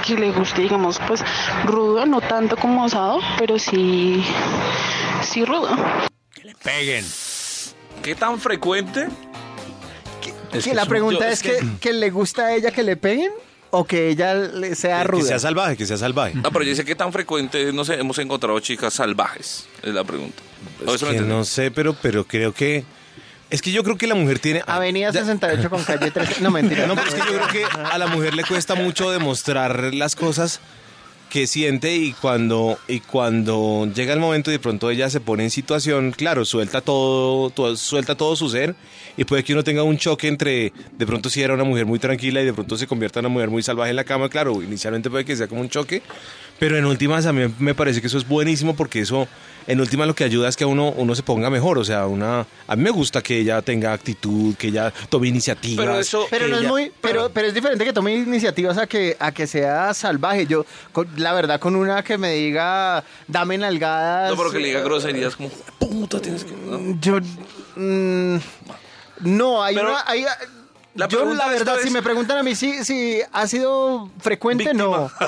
que 0.07 0.15
le 0.17 0.31
guste, 0.33 0.63
digamos, 0.63 0.99
pues 1.07 1.23
rudo, 1.65 2.05
no 2.07 2.21
tanto 2.21 2.57
como 2.57 2.85
osado, 2.85 3.21
pero 3.39 3.59
sí, 3.59 4.25
sí 5.23 5.45
rudo. 5.45 5.69
Peguen. 6.63 7.05
¿Qué 8.03 8.15
tan 8.15 8.41
frecuente? 8.41 9.09
Es 10.53 10.65
que 10.65 10.71
que 10.71 10.77
la 10.77 10.87
pregunta 10.87 11.21
yo- 11.27 11.31
es, 11.31 11.43
es 11.45 11.61
que, 11.61 11.67
que 11.81 11.93
le 11.93 12.11
gusta 12.11 12.47
a 12.47 12.55
ella 12.55 12.71
que 12.73 12.83
le 12.83 12.97
peguen 12.97 13.31
o 13.71 13.85
que 13.85 14.09
ella 14.11 14.35
le 14.35 14.75
sea 14.75 15.03
Que 15.03 15.09
ruda. 15.09 15.25
sea 15.29 15.39
salvaje, 15.39 15.77
que 15.77 15.87
sea 15.87 15.97
salvaje. 15.97 16.35
No, 16.35 16.51
pero 16.51 16.65
yo 16.65 16.75
sé 16.75 16.85
qué 16.85 16.95
tan 16.95 17.13
frecuente, 17.13 17.73
no 17.73 17.85
sé, 17.85 17.95
hemos 17.95 18.19
encontrado 18.19 18.59
chicas 18.61 18.93
salvajes, 18.95 19.67
es 19.83 19.95
la 19.95 20.05
pregunta. 20.05 20.43
Que 21.01 21.21
no 21.21 21.45
sé, 21.45 21.71
pero, 21.71 21.95
pero 21.95 22.25
creo 22.25 22.53
que... 22.53 22.85
Es 23.53 23.63
que 23.63 23.71
yo 23.71 23.85
creo 23.85 23.97
que 23.97 24.07
la 24.07 24.15
mujer 24.15 24.39
tiene... 24.41 24.63
Avenida 24.67 25.11
Ya- 25.13 25.21
68 25.21 25.71
con 25.71 25.85
calle 25.85 26.11
13. 26.11 26.41
No, 26.41 26.51
mentira. 26.51 26.87
No, 26.87 26.95
pero 26.97 27.07
es 27.09 27.15
que 27.15 27.21
yo 27.21 27.39
creo 27.39 27.49
que 27.49 27.65
a 27.65 27.99
la 27.99 28.07
mujer 28.09 28.35
le 28.35 28.43
cuesta 28.45 28.75
mucho 28.75 29.11
demostrar 29.11 29.93
las 29.95 30.17
cosas 30.17 30.61
que 31.29 31.47
siente 31.47 31.95
y 31.97 32.13
cuando 32.13 32.79
y 32.89 33.01
cuando 33.01 33.89
llega 33.95 34.13
el 34.13 34.21
momento 34.21 34.51
y 34.51 34.53
de 34.53 34.59
pronto 34.59 34.91
ella 34.91 35.09
se 35.09 35.19
pone 35.19 35.45
en 35.45 35.51
situación, 35.51 36.13
claro, 36.13 36.45
suelta 36.45 36.83
todo, 36.83 37.49
todo- 37.49 37.75
suelta 37.77 38.15
todo 38.15 38.37
su 38.37 38.51
ser 38.51 38.75
y 39.17 39.25
puede 39.25 39.43
que 39.43 39.55
uno 39.55 39.65
tenga 39.65 39.83
un 39.83 39.97
choque 39.97 40.29
entre 40.29 40.75
de 40.99 41.07
pronto 41.07 41.31
si 41.31 41.41
era 41.41 41.55
una 41.55 41.65
mujer 41.65 41.87
muy 41.87 41.99
tranquila 41.99 42.43
y 42.43 42.45
de 42.45 42.53
pronto 42.53 42.77
se 42.77 42.87
convierta 42.87 43.21
en 43.21 43.25
una 43.27 43.33
mujer 43.33 43.49
muy 43.49 43.63
salvaje 43.63 43.89
en 43.91 43.97
la 43.97 44.05
cama, 44.05 44.29
claro, 44.29 44.63
inicialmente 44.63 45.09
puede 45.09 45.25
que 45.25 45.35
sea 45.35 45.47
como 45.49 45.63
un 45.63 45.71
choque, 45.71 46.03
pero 46.63 46.79
en 46.79 46.85
últimas 46.85 47.27
a 47.27 47.33
mí 47.33 47.53
me 47.59 47.75
parece 47.75 48.01
que 48.01 48.07
eso 48.07 48.19
es 48.19 48.29
buenísimo 48.29 48.77
porque 48.77 49.01
eso 49.01 49.27
en 49.67 49.81
últimas 49.81 50.07
lo 50.07 50.15
que 50.15 50.23
ayuda 50.23 50.49
es 50.49 50.57
que 50.57 50.65
uno 50.65 50.91
uno 50.93 51.13
se 51.17 51.25
ponga 51.25 51.51
mejor, 51.51 51.77
o 51.77 51.85
sea, 51.85 52.07
una 52.07 52.47
a 52.69 52.77
mí 52.77 52.85
me 52.85 52.91
gusta 52.91 53.21
que 53.21 53.37
ella 53.41 53.61
tenga 53.63 53.93
actitud, 53.93 54.55
que 54.55 54.69
ella 54.69 54.93
tome 55.09 55.27
iniciativas. 55.27 55.85
Pero 55.85 55.99
eso, 55.99 56.27
pero 56.31 56.47
no 56.47 56.59
es 56.59 56.63
muy, 56.63 56.93
pero, 57.01 57.31
pero 57.31 57.49
es 57.49 57.55
diferente 57.55 57.85
que 57.85 57.93
tome 57.93 58.15
iniciativas 58.15 58.79
a 58.79 58.87
que 58.87 59.17
a 59.19 59.33
que 59.33 59.49
sea 59.49 59.93
salvaje. 59.93 60.47
Yo, 60.47 60.65
con- 60.93 61.09
la 61.17 61.33
verdad, 61.33 61.59
con 61.59 61.75
una 61.75 62.05
que 62.05 62.17
me 62.17 62.31
diga, 62.35 63.03
dame 63.27 63.59
nalgadas. 63.59 64.31
No, 64.31 64.37
pero 64.37 64.53
que 64.53 64.61
le 64.61 64.69
diga 64.69 64.83
groserías 64.83 65.35
como, 65.35 65.49
puta, 65.81 66.21
tienes 66.21 66.45
que... 66.45 66.53
¿no? 66.53 66.97
Yo, 67.01 67.19
mm, 67.75 68.37
no, 69.23 69.65
hay 69.65 69.75
Pero 69.75 69.91
una, 69.91 70.05
hay, 70.07 70.27
la 70.95 71.09
yo 71.09 71.33
la 71.33 71.49
verdad, 71.49 71.77
si 71.83 71.91
me 71.91 72.03
preguntan 72.03 72.39
a 72.39 72.43
mí 72.43 72.55
si, 72.55 72.85
si 72.85 73.21
ha 73.33 73.47
sido 73.47 74.11
frecuente, 74.21 74.75
no. 74.75 75.11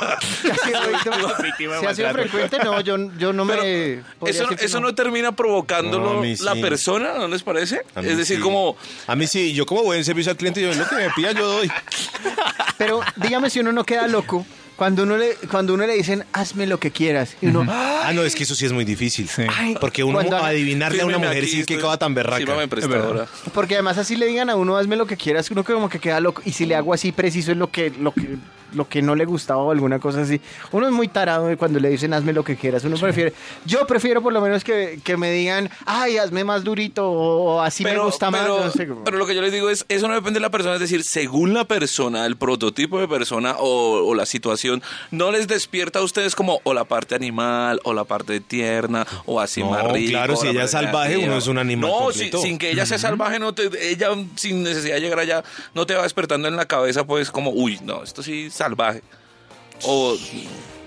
Si 0.42 0.50
ha 0.50 0.54
sido, 0.56 0.80
víctima- 0.90 1.34
Víctima 1.42 1.74
de 1.74 1.80
si 1.80 1.86
ha 1.86 1.94
sido 1.94 2.08
maltrato. 2.08 2.28
frecuente, 2.30 2.58
no, 2.64 2.80
yo, 2.80 2.96
yo 3.18 3.32
no 3.32 3.44
me... 3.44 3.94
Eso, 4.26 4.44
no- 4.50 4.56
eso 4.58 4.80
no. 4.80 4.94
termina 4.94 5.32
provocándolo 5.32 6.22
No, 6.22 6.44
la 6.44 6.54
persona, 6.56 7.14
¿no 7.18 7.28
les 7.28 7.42
parece? 7.42 7.82
Es 7.96 8.16
decir, 8.18 8.36
sí. 8.36 8.42
como... 8.42 8.76
A 9.06 9.16
mí 9.16 9.26
sí, 9.26 9.54
yo 9.54 9.64
como 9.66 9.82
buen 9.82 10.04
servicio 10.04 10.30
al 10.32 10.36
cliente, 10.36 10.60
yo 10.60 10.72
lo 10.74 10.86
que 10.88 10.96
me 10.96 11.10
pida 11.10 11.32
yo 11.32 11.46
doy. 11.46 11.70
Pero 12.76 13.00
dígame 13.16 13.48
si 13.50 13.60
uno 13.60 13.72
no 13.72 13.84
queda 13.84 14.06
loco 14.08 14.44
cuando 14.76 15.04
uno 15.04 15.16
le, 15.16 15.34
cuando 15.50 15.74
uno 15.74 15.86
le 15.86 15.94
dicen, 15.94 16.24
hazme 16.32 16.66
lo 16.66 16.78
que 16.78 16.90
quieras. 16.90 17.36
Y 17.40 17.46
uno, 17.46 17.64
Ah, 17.68 18.10
no, 18.14 18.22
es 18.22 18.34
que 18.34 18.42
eso 18.42 18.54
sí 18.54 18.66
es 18.66 18.72
muy 18.72 18.84
difícil. 18.84 19.28
Ay, 19.48 19.76
Porque 19.80 20.02
uno 20.04 20.18
cuando- 20.18 20.36
adivinarle 20.38 21.00
a 21.02 21.06
una 21.06 21.14
Fírmeme 21.14 21.28
mujer 21.28 21.42
aquí, 21.44 21.50
sí 21.50 21.56
que 21.58 21.60
estoy- 21.62 21.76
acaba 21.78 21.96
tan 21.98 22.14
berraca. 22.14 22.66
prestadora. 22.68 23.06
verdad. 23.08 23.28
Porque 23.52 23.74
además 23.74 23.98
así 23.98 24.16
le 24.16 24.26
digan 24.26 24.50
a 24.50 24.56
uno, 24.56 24.76
hazme 24.76 24.96
lo 24.96 25.06
que 25.06 25.16
quieras, 25.16 25.50
uno 25.50 25.62
como 25.64 25.88
que 25.88 25.98
queda 26.00 26.20
loco. 26.20 26.42
Y 26.44 26.52
si 26.52 26.66
le 26.66 26.74
hago 26.74 26.92
así 26.92 27.12
preciso 27.12 27.52
es 27.52 27.56
lo 27.58 27.70
que, 27.70 27.90
lo 27.90 28.12
que, 28.12 28.36
lo 28.74 28.88
que 28.88 29.02
no 29.02 29.14
le 29.14 29.24
gustaba 29.24 29.62
o 29.62 29.70
alguna 29.70 29.98
cosa 29.98 30.22
así. 30.22 30.40
Uno 30.72 30.86
es 30.86 30.92
muy 30.92 31.08
tarado 31.08 31.46
de 31.46 31.56
cuando 31.56 31.78
le 31.80 31.88
dicen 31.90 32.12
hazme 32.14 32.32
lo 32.32 32.44
que 32.44 32.56
quieras. 32.56 32.84
Uno 32.84 32.96
prefiere, 32.96 33.32
yo 33.64 33.86
prefiero 33.86 34.22
por 34.22 34.32
lo 34.32 34.40
menos 34.40 34.64
que, 34.64 34.98
que 35.04 35.16
me 35.16 35.30
digan, 35.30 35.70
ay, 35.86 36.18
hazme 36.18 36.44
más 36.44 36.64
durito 36.64 37.10
o, 37.10 37.54
o 37.56 37.60
así 37.60 37.84
me 37.84 37.96
gusta 37.98 38.30
pero, 38.30 38.56
más. 38.58 38.66
no 38.66 38.70
sé. 38.72 38.88
pero 39.04 39.16
lo 39.16 39.26
que 39.26 39.34
yo 39.34 39.42
les 39.42 39.52
digo 39.52 39.70
es, 39.70 39.84
eso 39.88 40.08
no 40.08 40.14
depende 40.14 40.38
de 40.38 40.42
la 40.42 40.50
persona, 40.50 40.74
es 40.74 40.80
decir, 40.80 41.04
según 41.04 41.54
la 41.54 41.64
persona, 41.64 42.26
el 42.26 42.36
prototipo 42.36 42.98
de 43.00 43.08
persona 43.08 43.56
o, 43.58 44.06
o 44.08 44.14
la 44.14 44.26
situación, 44.26 44.82
no 45.10 45.30
les 45.30 45.46
despierta 45.48 46.00
a 46.00 46.02
ustedes 46.02 46.34
como 46.34 46.60
o 46.64 46.74
la 46.74 46.84
parte 46.84 47.14
animal, 47.14 47.80
o 47.84 47.92
la 47.94 48.04
parte 48.04 48.40
tierna, 48.40 49.06
o 49.26 49.40
así 49.40 49.60
No, 49.62 49.70
más 49.70 49.92
rico. 49.92 50.10
claro, 50.10 50.36
si 50.36 50.46
la 50.46 50.50
ella 50.52 50.64
es 50.64 50.70
salvaje, 50.70 51.16
uno 51.18 51.36
es 51.36 51.46
un 51.46 51.58
animal 51.58 51.90
No, 51.90 52.12
si- 52.12 52.30
sin 52.30 52.58
que 52.58 52.70
ella 52.70 52.86
sea 52.86 52.98
salvaje, 52.98 53.38
no 53.38 53.54
te, 53.54 53.70
ella 53.90 54.08
sin 54.36 54.62
necesidad 54.62 54.94
de 54.96 55.00
llegar 55.00 55.18
allá, 55.18 55.44
no 55.74 55.86
te 55.86 55.94
va 55.94 56.02
despertando 56.02 56.48
en 56.48 56.56
la 56.56 56.66
cabeza, 56.66 57.04
pues 57.06 57.30
como, 57.30 57.50
uy, 57.50 57.78
no, 57.82 58.02
esto 58.02 58.22
sí 58.22 58.48
salvaje. 58.64 59.02
O 59.82 60.16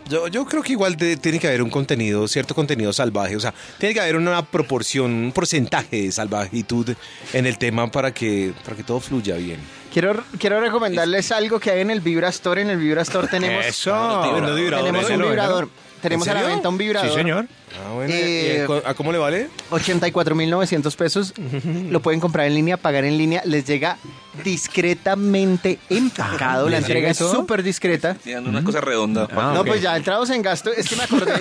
Yo, 0.10 0.30
yo 0.30 0.46
creo 0.46 0.64
que 0.64 0.72
igual 0.72 0.96
de- 0.96 1.18
tiene 1.18 1.38
que 1.38 1.48
haber 1.48 1.62
un 1.62 1.70
contenido, 1.70 2.28
cierto 2.30 2.56
contenido 2.56 2.94
salvaje. 2.94 3.36
O 3.36 3.40
sea, 3.42 3.54
tiene 3.78 3.94
que 3.94 4.00
haber 4.00 4.16
una 4.16 4.42
proporción, 4.46 5.12
un 5.12 5.32
porcentaje 5.34 6.04
de 6.04 6.12
salvajitud 6.14 6.96
en 7.34 7.46
el 7.46 7.58
tema 7.58 7.92
para 7.92 8.14
que, 8.14 8.54
para 8.64 8.78
que 8.78 8.84
todo 8.84 9.02
fluya 9.02 9.36
bien. 9.36 9.60
Quiero, 9.94 10.24
quiero 10.40 10.62
recomendarles 10.62 11.32
algo 11.34 11.60
que 11.60 11.72
hay 11.72 11.82
en 11.82 11.92
el 11.92 12.00
Vibra 12.00 12.30
Store. 12.30 12.62
En 12.62 12.70
el 12.70 12.78
Vibra 12.78 13.02
Store 13.02 13.28
tenemos, 13.28 13.66
Eso. 13.66 14.22
Tenemos 14.34 15.10
un 15.10 15.18
vibrador. 15.22 15.70
Tenemos 16.02 16.28
¿En 16.28 16.38
a 16.38 16.42
la 16.42 16.48
venta 16.48 16.70
un 16.70 16.78
vibrador. 16.78 17.10
Sí, 17.10 17.16
señor. 17.16 17.48
Ah, 17.84 17.92
bueno. 17.94 18.14
Eh, 18.14 18.58
¿y 18.60 18.62
a 18.62 18.66
cu- 18.68 18.82
¿A 18.86 18.94
cómo 18.94 19.12
le 19.12 19.18
vale? 19.18 19.50
84.900 19.72 20.96
pesos. 20.96 21.34
Lo 21.90 22.02
pueden 22.02 22.20
comprar 22.22 22.46
en 22.48 22.54
línea, 22.54 22.78
pagar 22.78 23.04
en 23.04 23.18
línea. 23.18 23.42
Les 23.46 23.66
llega 23.66 23.98
discretamente 24.44 25.80
empacado. 25.90 26.66
la 26.66 26.72
¿les 26.78 26.80
entrega 26.82 27.10
es 27.10 27.18
súper 27.18 27.64
discreta. 27.64 28.14
tienen 28.16 28.48
una 28.48 28.64
cosa 28.64 28.82
redonda. 28.82 29.28
Ah, 29.36 29.52
no, 29.56 29.64
pues 29.66 29.82
ya 29.82 29.96
entrados 29.96 30.30
en 30.30 30.42
gasto. 30.42 30.72
Es 30.72 30.88
que 30.90 30.96
me 30.96 31.04
acordé. 31.04 31.34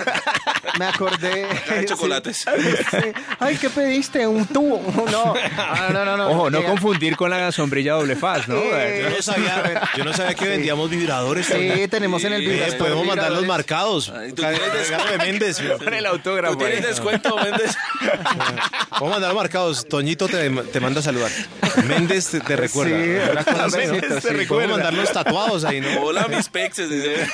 me 0.79 0.85
acordé. 0.85 1.47
De 1.79 1.85
chocolates. 1.85 2.37
Sí. 2.37 2.97
Ay, 3.39 3.57
¿qué 3.57 3.69
pediste? 3.69 4.25
Un 4.27 4.45
tubo. 4.45 4.81
No, 5.17 5.33
no, 5.93 6.05
no, 6.05 6.05
no. 6.05 6.17
no. 6.17 6.29
Ojo, 6.29 6.49
no 6.49 6.59
Llega- 6.59 6.69
confundir 6.69 7.15
con 7.15 7.29
la 7.29 7.51
sombrilla 7.51 7.93
doble 7.93 8.15
faz, 8.15 8.47
¿no? 8.47 8.55
Eh, 8.57 9.01
Yo 9.03 9.09
no 9.15 9.21
sabía, 9.21 9.81
yo 9.97 10.03
no 10.03 10.13
sabía 10.13 10.35
que 10.35 10.47
vendíamos 10.47 10.89
vibradores. 10.89 11.45
Sí, 11.47 11.87
tenemos 11.89 12.23
en 12.23 12.33
el 12.33 12.43
Eh, 12.43 12.49
Vibra 12.49 12.67
Store 12.67 12.77
podemos 12.91 13.05
mandar 13.05 13.31
los 13.31 13.41
vibradores. 13.41 13.47
marcados. 13.47 14.09
Ay, 14.15 14.29
tú 14.33 14.41
tienes 14.41 15.09
de 15.11 15.17
Méndez. 15.17 15.61
Con 15.83 15.93
el 15.93 16.03
¿Tú 16.03 16.09
autógrafo. 16.09 16.57
tienes 16.57 16.77
ahí. 16.79 16.85
descuento, 16.85 17.35
Méndez? 17.37 17.75
Vamos 18.91 19.09
a 19.09 19.11
mandar 19.13 19.29
los 19.29 19.35
marcados. 19.35 19.87
Toñito 19.87 20.27
te, 20.27 20.49
te 20.49 20.79
manda 20.79 20.99
a 20.99 21.03
saludar. 21.03 21.31
Méndez 21.87 22.27
te, 22.29 22.39
te 22.39 22.55
recuerda. 22.55 22.86
Sí, 22.87 23.31
Una 23.31 23.43
cosa 23.43 23.65
así, 23.65 23.77
¿no? 23.77 23.91
Méndez 23.93 24.01
te 24.01 24.07
Podemos 24.07 24.37
recuerda. 24.39 24.67
mandar 24.73 24.93
los 24.93 25.11
tatuados 25.11 25.63
ahí, 25.65 25.81
¿no? 25.81 26.01
Hola, 26.01 26.27
mis 26.27 26.47
pexes. 26.49 26.89
dice. 26.89 27.15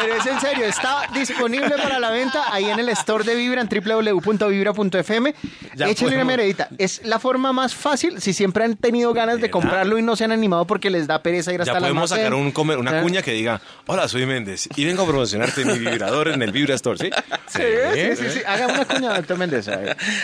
Pero 0.00 0.14
es 0.14 0.26
en 0.26 0.40
serio, 0.40 0.64
está 0.66 1.02
disponible 1.14 1.70
para 1.82 1.98
la 1.98 2.10
venta 2.10 2.52
ahí 2.52 2.64
en 2.64 2.78
el 2.80 2.88
store 2.90 3.24
de 3.24 3.34
Vibra 3.34 3.60
en 3.60 3.68
www.vibra.fm. 3.68 5.34
Échenle 5.78 6.14
una 6.16 6.24
miradita. 6.24 6.68
Es 6.78 7.02
la 7.04 7.18
forma 7.18 7.52
más 7.52 7.74
fácil 7.74 8.20
si 8.20 8.32
siempre 8.32 8.64
han 8.64 8.76
tenido 8.76 9.12
ganas 9.12 9.40
de 9.40 9.50
comprarlo 9.50 9.98
y 9.98 10.02
no 10.02 10.16
se 10.16 10.24
han 10.24 10.32
animado 10.32 10.66
porque 10.66 10.88
les 10.90 11.06
da 11.06 11.22
pereza 11.22 11.52
ir 11.52 11.60
hasta 11.60 11.74
Ya 11.74 11.80
la 11.80 11.86
podemos 11.88 12.08
sacar 12.10 12.32
un 12.34 12.52
comer- 12.52 12.78
una 12.78 12.92
Ya. 12.92 13.02
cuña 13.02 13.22
que 13.22 13.32
diga, 13.32 13.60
hola, 13.86 14.08
soy 14.08 14.24
Méndez 14.26 14.68
y 14.76 14.84
vengo 14.84 15.02
a 15.02 15.06
promocionarte 15.06 15.64
mi 15.64 15.78
vibrador 15.78 16.28
en 16.28 16.42
el 16.42 16.52
Vibra 16.52 16.74
Store, 16.74 16.98
¿sí? 16.98 17.10
Sí, 17.48 17.62
sí, 17.94 18.16
sí, 18.16 18.30
sí. 18.34 18.40
Haga 18.46 18.66
una 18.68 18.84
cuña, 18.86 19.14
doctor 19.14 19.36
Méndez. 19.38 19.68
a. 19.68 19.78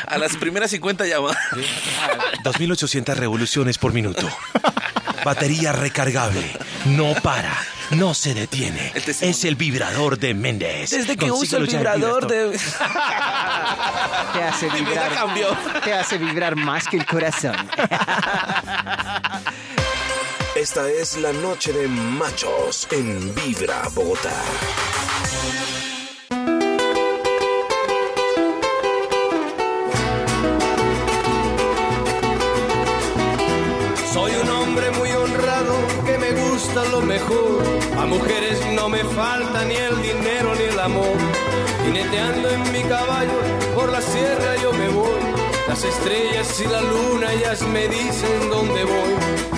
A 0.06 0.18
las 0.18 0.36
primeras 0.36 0.70
50 0.70 1.06
llama. 1.06 1.36
2800 2.44 3.16
revoluciones 3.18 3.77
por 3.78 3.92
minuto. 3.92 4.28
Batería 5.24 5.72
recargable. 5.72 6.52
No 6.86 7.14
para. 7.22 7.52
No 7.90 8.12
se 8.14 8.34
detiene. 8.34 8.92
El 8.94 9.02
testimonio. 9.02 9.36
Es 9.36 9.44
el 9.44 9.56
vibrador 9.56 10.18
de 10.18 10.34
Méndez. 10.34 10.90
Desde 10.90 11.16
que 11.16 11.30
uso 11.30 11.56
el 11.56 11.62
Consíguelo 11.64 11.84
ya 11.84 11.94
en 11.94 12.00
vibrador 12.00 12.26
Vibra 12.26 12.50
de... 12.50 12.58
Te 14.34 14.42
hace 14.44 14.66
Mi 14.70 14.80
vida 14.80 14.90
vibrar. 14.90 15.14
cambió. 15.14 15.56
Te 15.84 15.92
hace 15.94 16.18
vibrar 16.18 16.56
más 16.56 16.86
que 16.86 16.98
el 16.98 17.06
corazón. 17.06 17.56
Esta 20.54 20.88
es 20.90 21.16
la 21.16 21.32
noche 21.32 21.72
de 21.72 21.88
machos 21.88 22.86
en 22.90 23.34
Vibra 23.34 23.82
Bogotá. 23.94 24.32
A 37.98 38.06
mujeres 38.06 38.60
no 38.74 38.88
me 38.88 39.04
falta 39.04 39.64
ni 39.64 39.74
el 39.74 40.00
dinero 40.02 40.54
ni 40.54 40.64
el 40.64 40.78
amor. 40.78 41.16
Jineteando 41.84 42.50
en 42.50 42.72
mi 42.72 42.82
caballo 42.82 43.38
por 43.74 43.90
la 43.90 44.00
sierra 44.00 44.56
yo 44.62 44.72
me 44.72 44.88
voy. 44.88 45.20
Las 45.66 45.84
estrellas 45.84 46.60
y 46.60 46.68
la 46.68 46.80
luna 46.80 47.32
ellas 47.32 47.62
me 47.62 47.88
dicen 47.88 48.50
dónde 48.50 48.84
voy. 48.84 49.57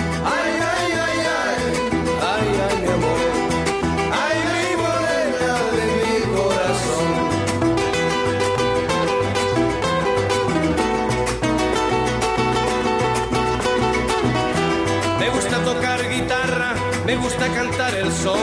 Me 17.11 17.17
gusta 17.17 17.45
cantar 17.49 17.93
el 17.95 18.09
son. 18.09 18.39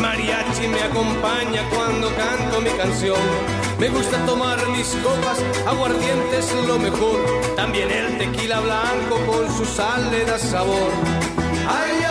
Mariachi 0.00 0.66
me 0.66 0.80
acompaña 0.80 1.62
cuando 1.68 2.08
canto 2.16 2.60
mi 2.62 2.70
canción. 2.70 3.20
Me 3.78 3.90
gusta 3.90 4.16
tomar 4.24 4.58
mis 4.70 4.88
copas, 5.04 5.38
aguardiente 5.66 6.38
es 6.38 6.50
lo 6.66 6.78
mejor. 6.78 7.18
También 7.54 7.90
el 7.90 8.16
tequila 8.16 8.60
blanco 8.60 9.14
con 9.26 9.54
su 9.54 9.64
sal 9.66 10.10
le 10.10 10.24
da 10.24 10.38
sabor. 10.38 10.90
Ay, 11.68 12.07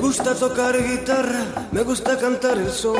gusta 0.00 0.34
tocar 0.34 0.82
guitarra, 0.82 1.68
me 1.72 1.82
gusta 1.82 2.16
cantar 2.16 2.56
el 2.58 2.70
sol. 2.70 2.98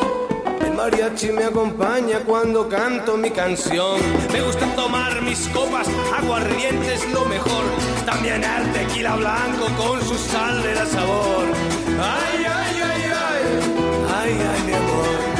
El 0.65 0.75
mariachi 0.75 1.33
me 1.33 1.45
acompaña 1.45 2.21
cuando 2.21 2.69
canto 2.69 3.17
mi 3.17 3.31
canción. 3.31 3.99
Me 4.33 4.43
gusta 4.43 4.67
tomar 4.77 5.23
mis 5.23 5.49
copas, 5.49 5.89
aguardiente 6.17 6.95
es 6.95 7.11
lo 7.11 7.25
mejor. 7.25 7.65
También 8.05 8.45
el 8.45 8.73
tequila 8.73 9.17
blanco 9.17 9.67
con 9.79 10.01
su 10.03 10.15
sal 10.15 10.63
de 10.63 10.75
la 10.75 10.87
sabor. 10.87 11.45
Ay, 12.01 12.45
ay, 12.45 12.81
ay, 12.85 13.03
ay, 13.29 13.43
ay, 14.15 14.33
ay, 14.53 14.63
mi 14.67 14.75
amor. 14.75 15.40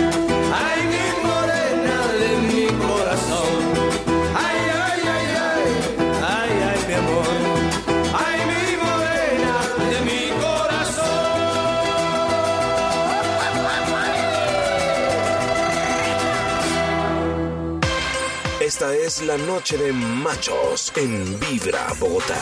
Esta 18.81 18.97
es 18.97 19.21
la 19.25 19.37
noche 19.37 19.77
de 19.77 19.93
machos 19.93 20.91
en 20.97 21.39
Vibra 21.39 21.93
Bogotá. 21.99 22.39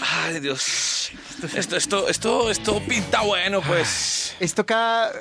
Ay, 0.00 0.40
Dios. 0.40 1.12
Esto, 1.54 1.76
esto, 1.76 2.08
esto, 2.08 2.50
esto 2.50 2.80
pinta 2.88 3.20
bueno, 3.20 3.60
pues. 3.60 4.34
Esto 4.40 4.64
cada... 4.64 5.12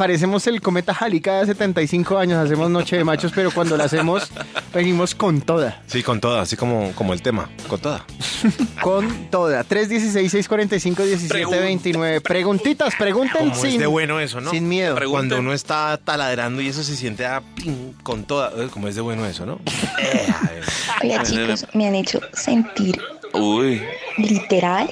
Parecemos 0.00 0.46
el 0.46 0.62
cometa 0.62 0.96
Halley 0.98 1.20
cada 1.20 1.44
75 1.44 2.16
años, 2.16 2.38
hacemos 2.38 2.70
Noche 2.70 2.96
de 2.96 3.04
Machos, 3.04 3.32
pero 3.34 3.50
cuando 3.50 3.76
lo 3.76 3.84
hacemos 3.84 4.30
venimos 4.72 5.14
con 5.14 5.42
toda. 5.42 5.82
Sí, 5.88 6.02
con 6.02 6.22
toda, 6.22 6.40
así 6.40 6.56
como, 6.56 6.92
como 6.92 7.12
el 7.12 7.20
tema, 7.20 7.50
con 7.68 7.78
toda. 7.80 8.06
Con 8.80 9.28
toda. 9.30 9.62
316-645-1729. 9.66 12.22
Preguntitas, 12.22 12.94
pregunten 12.98 13.50
Como 13.50 13.60
sin, 13.60 13.72
es 13.72 13.78
de 13.80 13.86
bueno 13.86 14.18
eso, 14.20 14.40
¿no? 14.40 14.50
sin 14.50 14.70
miedo. 14.70 14.96
Cuando 15.10 15.38
uno 15.38 15.52
está 15.52 16.00
taladrando 16.02 16.62
y 16.62 16.68
eso 16.68 16.82
se 16.82 16.96
siente 16.96 17.26
a 17.26 17.42
pin 17.54 17.94
con 18.02 18.24
toda. 18.24 18.52
eh, 18.56 18.68
Como 18.72 18.88
es 18.88 18.94
de 18.94 19.02
bueno 19.02 19.26
eso, 19.26 19.44
¿no? 19.44 19.60
Hola 21.02 21.22
chicos, 21.24 21.66
me 21.74 21.88
han 21.88 21.94
hecho 21.94 22.22
sentir 22.32 22.98
Uy. 23.34 23.82
literal 24.16 24.88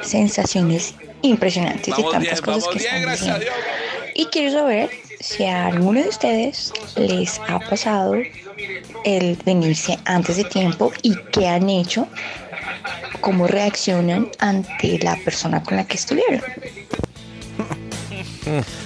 sensaciones 0.00 0.96
impresionantes 1.22 1.86
de 1.86 1.92
Vamos 1.92 2.10
tantas 2.10 2.32
bien, 2.32 2.44
cosas 2.44 2.62
vamos 2.64 2.68
que 2.70 2.78
bien, 2.80 2.96
están 2.96 3.02
gracias 3.02 3.36
a 3.36 3.38
diciendo. 3.38 3.60
Y 4.14 4.26
quiero 4.26 4.52
saber 4.52 4.90
si 5.20 5.44
a 5.44 5.66
alguno 5.66 6.02
de 6.02 6.08
ustedes 6.08 6.72
les 6.96 7.40
ha 7.48 7.58
pasado 7.60 8.14
el 9.04 9.36
venirse 9.44 9.98
antes 10.04 10.36
de 10.36 10.44
tiempo 10.44 10.92
y 11.02 11.14
qué 11.32 11.48
han 11.48 11.68
hecho, 11.70 12.06
cómo 13.20 13.46
reaccionan 13.46 14.28
ante 14.38 14.98
la 14.98 15.16
persona 15.16 15.62
con 15.62 15.76
la 15.76 15.84
que 15.86 15.96
estuvieron. 15.96 16.42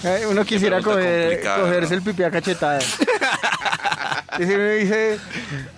Eh, 0.05 0.27
Uno 0.31 0.45
quisiera 0.45 0.81
coger- 0.81 1.41
cogerse 1.61 1.95
el 1.95 2.03
pipí 2.03 2.23
a 2.23 2.31
cachetadas. 2.31 2.85
Y 4.39 4.45
si 4.45 4.53
uno 4.53 4.69
dice, 4.71 5.19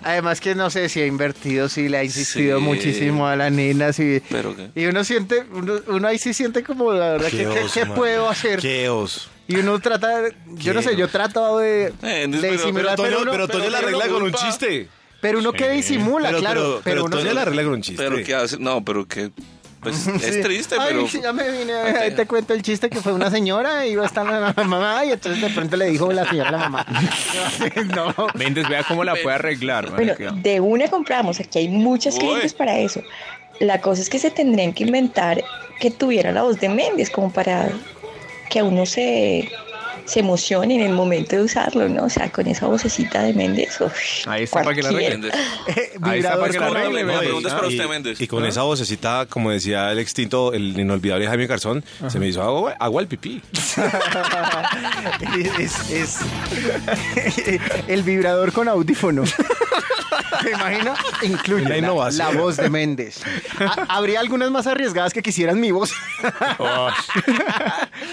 además 0.03 0.39
que 0.41 0.55
no 0.55 0.69
sé 0.69 0.89
si 0.89 1.01
ha 1.01 1.05
invertido, 1.05 1.69
si 1.69 1.87
le 1.89 1.97
ha 1.97 2.03
insistido 2.03 2.59
Sí. 2.59 2.63
muchísimo 2.63 3.27
a 3.27 3.35
la 3.35 3.49
nena, 3.49 3.93
si, 3.93 4.21
Pero 4.29 4.55
qué. 4.55 4.69
y 4.75 4.85
uno 4.85 5.03
siente, 5.03 5.45
uno, 5.51 5.73
uno 5.87 6.07
ahí 6.07 6.17
sí 6.17 6.33
siente 6.33 6.63
como 6.63 6.91
la 6.93 7.11
verdad, 7.13 7.29
Qué 7.29 7.37
¿qué, 7.37 7.43
qué- 7.43 7.59
oso, 7.61 7.73
qué 7.73 7.85
man. 7.85 7.95
puedo 7.95 8.29
hacer? 8.29 8.59
Qué 8.59 8.89
oso. 8.89 9.29
Y 9.47 9.55
uno 9.57 9.79
trata, 9.79 10.21
yo 10.47 10.73
no 10.73 10.81
sé, 10.81 10.95
yo 10.95 11.05
he 11.05 11.09
tratado 11.09 11.59
de, 11.59 11.93
Eh, 12.03 12.27
de 12.27 12.37
pero- 12.39 12.51
disimular, 12.53 12.95
Pero 12.97 13.09
Toño, 13.09 13.21
uno, 13.23 13.31
pero 13.31 13.47
Toño 13.47 13.69
la 13.69 13.77
arregla 13.79 14.07
con 14.07 14.21
un 14.23 14.31
chiste. 14.33 14.87
pero 15.21 15.39
uno 15.39 15.53
que 15.53 15.69
disimula, 15.71 16.29
Pero- 16.29 16.39
claro, 16.39 16.61
pero- 16.61 16.71
pero, 16.71 16.83
pero 16.83 17.05
uno 17.05 17.17
Toño 17.17 17.33
la 17.33 17.41
arregla 17.41 17.63
con 17.63 17.73
un 17.73 17.81
chiste. 17.81 18.03
Pero 18.03 18.23
qué 18.23 18.35
hace. 18.35 18.57
No, 18.59 18.83
pero 18.85 19.07
que. 19.07 19.31
Pues 19.81 19.95
Sí. 20.03 20.11
es 20.21 20.41
triste, 20.41 20.75
Ay, 20.79 20.87
pero. 20.89 21.07
ya 21.07 21.31
me 21.33 21.49
vine, 21.49 21.73
ahí 21.73 22.11
te 22.11 22.25
cuento 22.25 22.53
el 22.53 22.61
chiste 22.61 22.89
que 22.89 22.99
fue 23.01 23.13
una 23.13 23.29
señora 23.31 23.85
y 23.85 23.91
iba 23.91 24.03
a 24.03 24.07
estar 24.07 24.25
la 24.25 24.53
mamá 24.63 25.05
y 25.05 25.11
entonces 25.11 25.41
de 25.41 25.49
pronto 25.49 25.77
le 25.77 25.85
dijo 25.85 26.11
la 26.11 26.27
señora 26.27 26.49
a 26.49 26.51
la 26.51 26.57
mamá. 26.57 26.85
no. 27.95 28.27
Méndez, 28.35 28.67
vea 28.67 28.83
cómo 28.83 29.03
la 29.03 29.15
puede 29.15 29.35
arreglar. 29.35 29.89
Bueno, 29.91 30.13
marica. 30.13 30.31
de 30.31 30.59
una 30.59 30.87
compramos, 30.87 31.39
aquí 31.39 31.59
hay 31.59 31.69
muchas 31.69 32.15
Uy. 32.15 32.19
clientes 32.21 32.53
para 32.53 32.77
eso. 32.79 33.01
La 33.59 33.81
cosa 33.81 34.01
es 34.01 34.09
que 34.09 34.19
se 34.19 34.31
tendrían 34.31 34.73
que 34.73 34.83
inventar 34.83 35.43
que 35.79 35.91
tuviera 35.91 36.31
la 36.31 36.43
voz 36.43 36.59
de 36.59 36.69
Méndez, 36.69 37.09
como 37.09 37.31
para 37.31 37.69
que 38.49 38.59
a 38.59 38.63
uno 38.63 38.85
se, 38.85 39.49
se 40.09 40.19
emocione 40.21 40.75
en 40.75 40.81
el 40.81 40.93
momento 40.93 41.35
de 41.35 41.43
usarlo, 41.43 41.87
¿no? 41.87 42.05
O 42.05 42.09
sea, 42.09 42.31
con 42.31 42.47
esa 42.47 42.65
vocecita 42.67 43.21
de 43.23 43.33
Méndez. 43.33 43.79
uf, 43.79 43.93
Ahí 44.27 44.43
está 44.43 44.63
para 44.63 44.75
que 44.75 44.81
la 44.81 44.89
cualquiera. 44.89 45.15
arregle. 45.15 45.31
Méndez. 45.31 45.99
Ahí 46.01 46.19
está 46.19 46.39
para 46.39 46.51
que 46.51 46.59
la 46.59 47.19
pregunta 47.19 47.47
es 47.49 47.53
para 47.53 47.67
Y- 47.67 47.75
usted, 47.75 47.87
Méndez. 47.89 48.21
Y 48.21 48.27
con 48.27 48.45
esa 48.45 48.63
vocecita, 48.63 49.27
como 49.29 49.51
decía 49.51 49.91
el 49.91 49.99
extinto, 49.99 50.53
el 50.53 50.79
inolvidable 50.79 51.27
Jaime 51.27 51.47
Garzón, 51.47 51.83
se 52.07 52.19
me 52.19 52.27
hizo 52.27 52.41
agua, 52.41 52.75
agua 52.79 53.01
al 53.01 53.07
pipí. 53.07 53.41
es, 55.59 55.89
es 55.91 56.17
el 57.87 58.03
vibrador 58.03 58.51
con 58.51 58.67
audífono. 58.67 59.23
¿Te 60.41 60.51
imaginas? 60.51 60.99
Incluye 61.23 61.63
La 61.63 61.69
la, 61.69 61.77
innovación. 61.77 62.35
la 62.35 62.41
voz 62.41 62.57
de 62.57 62.69
Méndez. 62.69 63.21
Ha- 63.59 63.85
Habría 63.95 64.19
algunas 64.19 64.51
más 64.51 64.67
arriesgadas 64.67 65.13
que 65.13 65.21
quisieran 65.21 65.59
mi 65.59 65.71
voz. 65.71 65.91
Oh. 66.57 66.89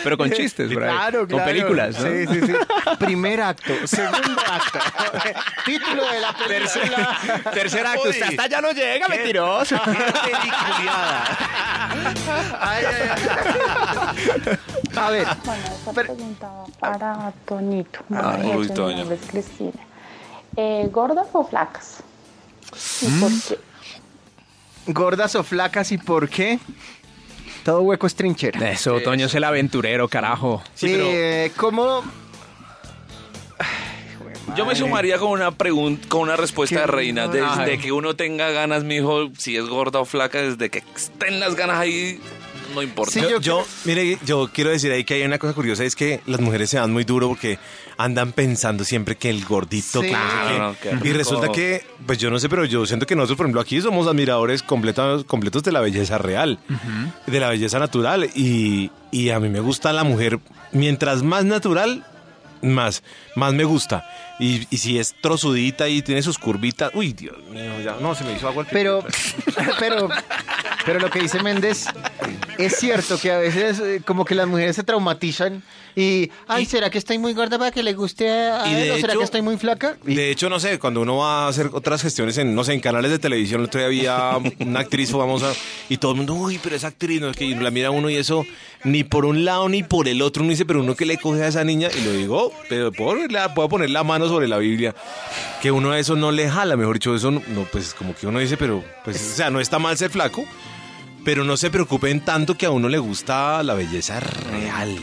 Pero 0.04 0.16
con 0.16 0.30
chistes, 0.30 0.72
por 0.72 0.84
ahí. 0.84 0.90
Claro, 0.90 1.18
Con 1.20 1.28
claro. 1.28 1.44
películas, 1.44 1.98
¿no? 1.98 2.06
Sí, 2.06 2.26
sí, 2.26 2.40
sí. 2.46 2.52
Primer 2.98 3.40
acto, 3.42 3.72
segundo 3.86 4.40
acto. 4.50 4.78
Título 5.64 6.04
de 6.10 6.20
la 6.20 6.32
película. 6.32 7.18
Tercer 7.52 7.86
acto, 7.86 8.08
usted 8.08 8.22
hasta 8.22 8.46
ya 8.46 8.60
no 8.60 8.70
llega, 8.72 9.08
mentiroso. 9.08 9.76
Ay, 12.60 12.84
ay, 12.84 13.10
ay. 13.10 14.58
A 14.96 15.10
ver, 15.10 15.26
Bueno, 15.44 15.62
esta 15.78 15.92
pregunta 15.92 16.50
para 16.78 17.32
Toñito. 17.46 18.00
Ah, 18.14 18.36
uy, 18.42 18.68
mi 18.68 18.74
Toño. 18.74 18.96
nombre 18.98 19.16
es 19.22 19.30
Cristina. 19.30 19.72
Eh, 20.56 20.88
¿Gordas 20.90 21.28
o 21.32 21.44
flacas? 21.44 22.02
¿Y 23.02 23.06
por 23.20 23.30
qué? 23.30 23.58
gordas 24.88 25.34
o 25.34 25.42
flacas 25.42 25.90
y 25.92 25.98
por 25.98 26.28
qué? 26.28 26.58
Todo 27.64 27.80
hueco 27.82 28.06
es 28.06 28.14
trinchera. 28.14 28.70
Eso, 28.70 29.00
Toño 29.00 29.26
es 29.26 29.34
el 29.34 29.42
aventurero, 29.44 30.08
carajo. 30.08 30.62
Sí, 30.74 30.86
pero- 30.92 31.04
Eh, 31.08 31.52
¿Cómo? 31.56 32.02
Yo 34.56 34.64
me 34.64 34.74
sumaría 34.76 35.18
con 35.18 35.30
una 35.32 35.50
pregunta, 35.50 36.08
con 36.08 36.20
una 36.22 36.36
respuesta 36.36 36.80
de 36.80 36.86
reina. 36.86 37.26
Desde 37.28 37.72
Ay. 37.72 37.78
que 37.78 37.90
uno 37.92 38.14
tenga 38.14 38.50
ganas, 38.52 38.84
mijo, 38.84 39.28
si 39.36 39.56
es 39.56 39.66
gorda 39.66 39.98
o 40.00 40.04
flaca, 40.04 40.40
desde 40.40 40.70
que 40.70 40.82
estén 40.94 41.40
las 41.40 41.56
ganas 41.56 41.78
ahí, 41.78 42.20
no 42.76 42.82
importa. 42.82 43.12
Sí, 43.12 43.20
yo, 43.22 43.30
yo 43.30 43.40
yo- 43.40 43.66
mire, 43.84 44.18
yo 44.24 44.48
quiero 44.52 44.70
decir 44.70 44.92
ahí 44.92 45.02
que 45.02 45.14
hay 45.14 45.22
una 45.22 45.38
cosa 45.38 45.52
curiosa, 45.54 45.82
es 45.84 45.96
que 45.96 46.20
las 46.26 46.40
mujeres 46.40 46.70
se 46.70 46.76
dan 46.78 46.92
muy 46.92 47.02
duro 47.02 47.28
porque 47.28 47.58
andan 47.98 48.30
pensando 48.32 48.84
siempre 48.84 49.16
que 49.16 49.30
el 49.30 49.44
gordito, 49.44 50.00
Sí. 50.02 50.08
que 50.08 50.58
no 50.58 50.72
sé 50.74 50.78
qué. 51.02 51.08
y 51.08 51.12
resulta 51.12 51.48
que, 51.50 51.84
pues 52.06 52.18
yo 52.18 52.30
no 52.30 52.38
sé, 52.38 52.48
pero 52.48 52.64
yo 52.64 52.86
siento 52.86 53.06
que 53.06 53.16
nosotros, 53.16 53.38
por 53.38 53.46
ejemplo, 53.46 53.60
aquí 53.60 53.80
somos 53.80 54.06
admiradores 54.06 54.62
completos, 54.62 55.24
completos 55.24 55.62
de 55.64 55.72
la 55.72 55.80
belleza 55.80 56.18
real, 56.18 56.58
de 57.26 57.40
la 57.40 57.48
belleza 57.48 57.78
natural. 57.78 58.30
Y, 58.34 58.90
y 59.10 59.30
a 59.30 59.40
mí 59.40 59.48
me 59.48 59.60
gusta 59.60 59.92
la 59.92 60.04
mujer, 60.04 60.38
mientras 60.72 61.22
más 61.22 61.44
natural, 61.44 62.04
más, 62.62 63.02
más 63.34 63.52
me 63.54 63.64
gusta. 63.64 64.08
Y, 64.38 64.66
y 64.70 64.76
si 64.78 64.98
es 64.98 65.14
trozudita 65.22 65.88
y 65.88 66.02
tiene 66.02 66.20
sus 66.22 66.38
curvitas, 66.38 66.90
uy, 66.94 67.12
Dios 67.14 67.36
mío, 67.50 67.80
ya, 67.82 67.96
no, 68.00 68.14
se 68.14 68.24
me 68.24 68.32
hizo 68.34 68.46
agua 68.48 68.64
el. 68.64 68.68
Pero, 68.70 69.02
pero, 69.78 70.08
pero 70.84 70.98
lo 71.00 71.10
que 71.10 71.20
dice 71.20 71.42
Méndez 71.42 71.86
es 72.58 72.76
cierto 72.76 73.18
que 73.18 73.30
a 73.32 73.38
veces 73.38 73.78
eh, 73.80 74.00
como 74.04 74.24
que 74.24 74.34
las 74.34 74.46
mujeres 74.46 74.76
se 74.76 74.82
traumatizan 74.84 75.62
y, 75.94 76.30
ay, 76.46 76.66
¿será 76.66 76.90
que 76.90 76.98
estoy 76.98 77.16
muy 77.16 77.32
gorda 77.32 77.58
para 77.58 77.70
que 77.70 77.82
le 77.82 77.94
guste 77.94 78.28
a 78.30 78.66
Y 78.70 78.74
de 78.74 78.82
él? 78.84 78.90
¿O 78.92 78.96
será 78.96 79.12
hecho- 79.14 79.18
que 79.20 79.24
estoy 79.24 79.40
muy 79.42 79.56
flaca? 79.56 79.96
Y- 80.06 80.14
De 80.14 80.30
hecho, 80.30 80.50
no 80.50 80.60
sé, 80.60 80.78
cuando 80.78 81.00
uno 81.00 81.16
va 81.18 81.46
a 81.46 81.48
hacer 81.48 81.70
otras 81.72 82.02
gestiones 82.02 82.36
en, 82.38 82.54
no 82.54 82.64
sé, 82.64 82.74
en 82.74 82.80
canales 82.80 83.10
de 83.10 83.18
televisión, 83.18 83.60
el 83.62 83.66
otro 83.68 83.80
día 83.80 83.86
había 83.86 84.38
una 84.60 84.80
actriz 84.80 85.10
famosa 85.10 85.54
y 85.88 85.96
todo 85.96 86.12
el 86.12 86.18
mundo, 86.18 86.34
uy, 86.34 86.60
pero 86.62 86.76
esa 86.76 86.88
actriz, 86.88 87.20
no 87.20 87.30
es 87.30 87.36
que 87.36 87.46
la 87.54 87.70
mira 87.70 87.90
uno 87.90 88.10
y 88.10 88.16
eso, 88.16 88.44
ni 88.84 89.04
por 89.04 89.24
un 89.24 89.44
lado 89.46 89.68
ni 89.70 89.82
por 89.82 90.06
el 90.06 90.20
otro, 90.20 90.42
uno 90.42 90.50
dice, 90.50 90.66
pero 90.66 90.80
uno 90.80 90.94
que 90.94 91.06
le 91.06 91.16
coge 91.16 91.42
a 91.44 91.48
esa 91.48 91.64
niña 91.64 91.88
y 91.98 92.04
lo 92.04 92.12
digo, 92.12 92.52
pero 92.68 92.92
puedo, 92.92 93.12
ponerla- 93.16 93.54
puedo 93.54 93.68
poner 93.70 93.88
la 93.90 94.04
mano 94.04 94.28
sobre 94.28 94.48
la 94.48 94.58
Biblia, 94.58 94.94
que 95.62 95.70
uno 95.70 95.92
a 95.92 95.98
eso 95.98 96.14
no 96.14 96.30
le 96.30 96.48
jala, 96.50 96.76
mejor 96.76 96.96
dicho, 96.96 97.14
eso 97.14 97.30
no, 97.30 97.42
no, 97.48 97.62
pues 97.72 97.94
como 97.94 98.14
que 98.14 98.26
uno 98.26 98.38
dice, 98.38 98.58
pero, 98.58 98.84
pues, 99.04 99.16
o 99.32 99.36
sea, 99.36 99.48
no 99.50 99.60
está 99.60 99.78
mal 99.78 99.96
ser 99.96 100.10
flaco, 100.10 100.44
pero 101.26 101.44
no 101.44 101.56
se 101.58 101.70
preocupen 101.70 102.20
tanto 102.20 102.56
que 102.56 102.64
a 102.64 102.70
uno 102.70 102.88
le 102.88 102.96
gusta 102.98 103.62
la 103.62 103.74
belleza 103.74 104.20
real. 104.20 104.96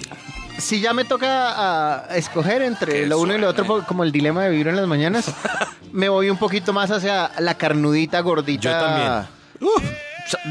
Si 0.57 0.79
ya 0.79 0.93
me 0.93 1.03
toca 1.03 2.07
escoger 2.15 2.61
entre 2.61 3.01
Qué 3.01 3.05
lo 3.07 3.19
uno 3.19 3.35
y 3.35 3.39
lo 3.39 3.49
otro, 3.49 3.65
suerte. 3.65 3.87
como 3.87 4.03
el 4.03 4.11
dilema 4.11 4.43
de 4.43 4.51
vivir 4.51 4.67
en 4.69 4.75
las 4.77 4.87
mañanas, 4.87 5.25
me 5.91 6.07
voy 6.09 6.29
un 6.29 6.37
poquito 6.37 6.71
más 6.73 6.89
hacia 6.91 7.29
la 7.39 7.55
carnudita 7.55 8.19
gordita. 8.21 8.61
Yo 8.61 8.71
también. 8.71 9.27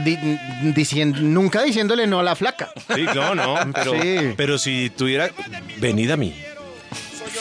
Di- 0.04 0.18
dicien- 0.74 1.14
nunca 1.32 1.62
diciéndole 1.62 2.06
no 2.06 2.20
a 2.20 2.22
la 2.22 2.36
flaca. 2.36 2.70
Sí, 2.94 3.06
no, 3.14 3.34
no, 3.34 3.54
pero, 3.72 3.92
Sí. 4.02 4.34
pero 4.36 4.58
si 4.58 4.90
tuviera, 4.90 5.30
venid 5.78 6.10
a 6.10 6.16
mí. 6.18 6.34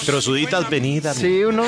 Trozuditas, 0.06 0.70
venida. 0.70 1.14
Sí, 1.14 1.44
uno. 1.44 1.64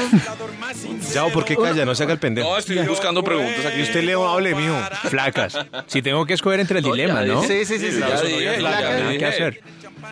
Chao, 1.14 1.32
¿por 1.32 1.46
qué 1.46 1.56
calla? 1.56 1.86
No 1.86 1.96
se 1.96 2.04
haga 2.04 2.14
el 2.14 2.20
pendejo. 2.20 2.50
No, 2.50 2.58
estoy 2.58 2.78
buscando 2.80 3.24
preguntas 3.24 3.66
aquí. 3.66 3.80
Y 3.80 3.84
usted 3.84 4.04
le 4.04 4.14
hable, 4.14 4.56
mijo. 4.56 4.76
Flacas. 5.10 5.58
Si 5.88 6.02
tengo 6.02 6.26
que 6.26 6.34
escoger 6.34 6.60
entre 6.60 6.80
el 6.80 6.84
dilema, 6.86 7.22
¿no? 7.24 7.42
Sí, 7.44 7.66
sí, 7.66 7.78
sí. 7.80 7.92
sí. 7.92 8.00
Ya 8.00 8.22
dije, 8.22 8.62
ya 8.62 8.70
Nada 8.70 8.96
dije. 9.08 9.18
que 9.20 9.26
hacer. 9.26 9.62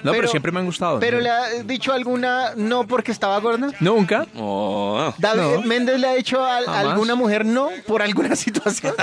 No, 0.03 0.11
pero, 0.11 0.21
Pero- 0.21 0.27
siempre 0.29 0.51
me 0.53 0.59
han 0.59 0.65
gustado. 0.65 0.99
Pero 0.99 1.19
le 1.19 1.29
ha 1.29 1.49
dicho 1.63 1.91
alguna 1.91 2.53
no 2.55 2.88
porque 2.88 3.11
estaba 3.11 3.38
gorda. 3.39 3.67
Nunca. 3.81 4.25
Oh. 4.35 5.13
David 5.17 5.41
No. 5.41 5.61
Méndez 5.63 5.99
le 5.99 6.07
ha 6.07 6.13
dicho 6.13 6.41
a, 6.43 6.59
a 6.59 6.63
Jamás. 6.63 6.85
alguna 6.85 7.15
mujer 7.15 7.45
no 7.45 7.69
por 7.88 8.01
alguna 8.01 8.35
situación. 8.38 8.93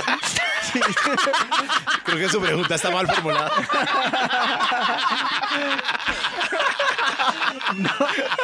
Sí. 0.73 0.79
Creo 2.05 2.17
que 2.17 2.27
su 2.29 2.41
pregunta 2.41 2.73
está 2.75 2.89
mal 2.89 3.05
formulada. 3.07 3.51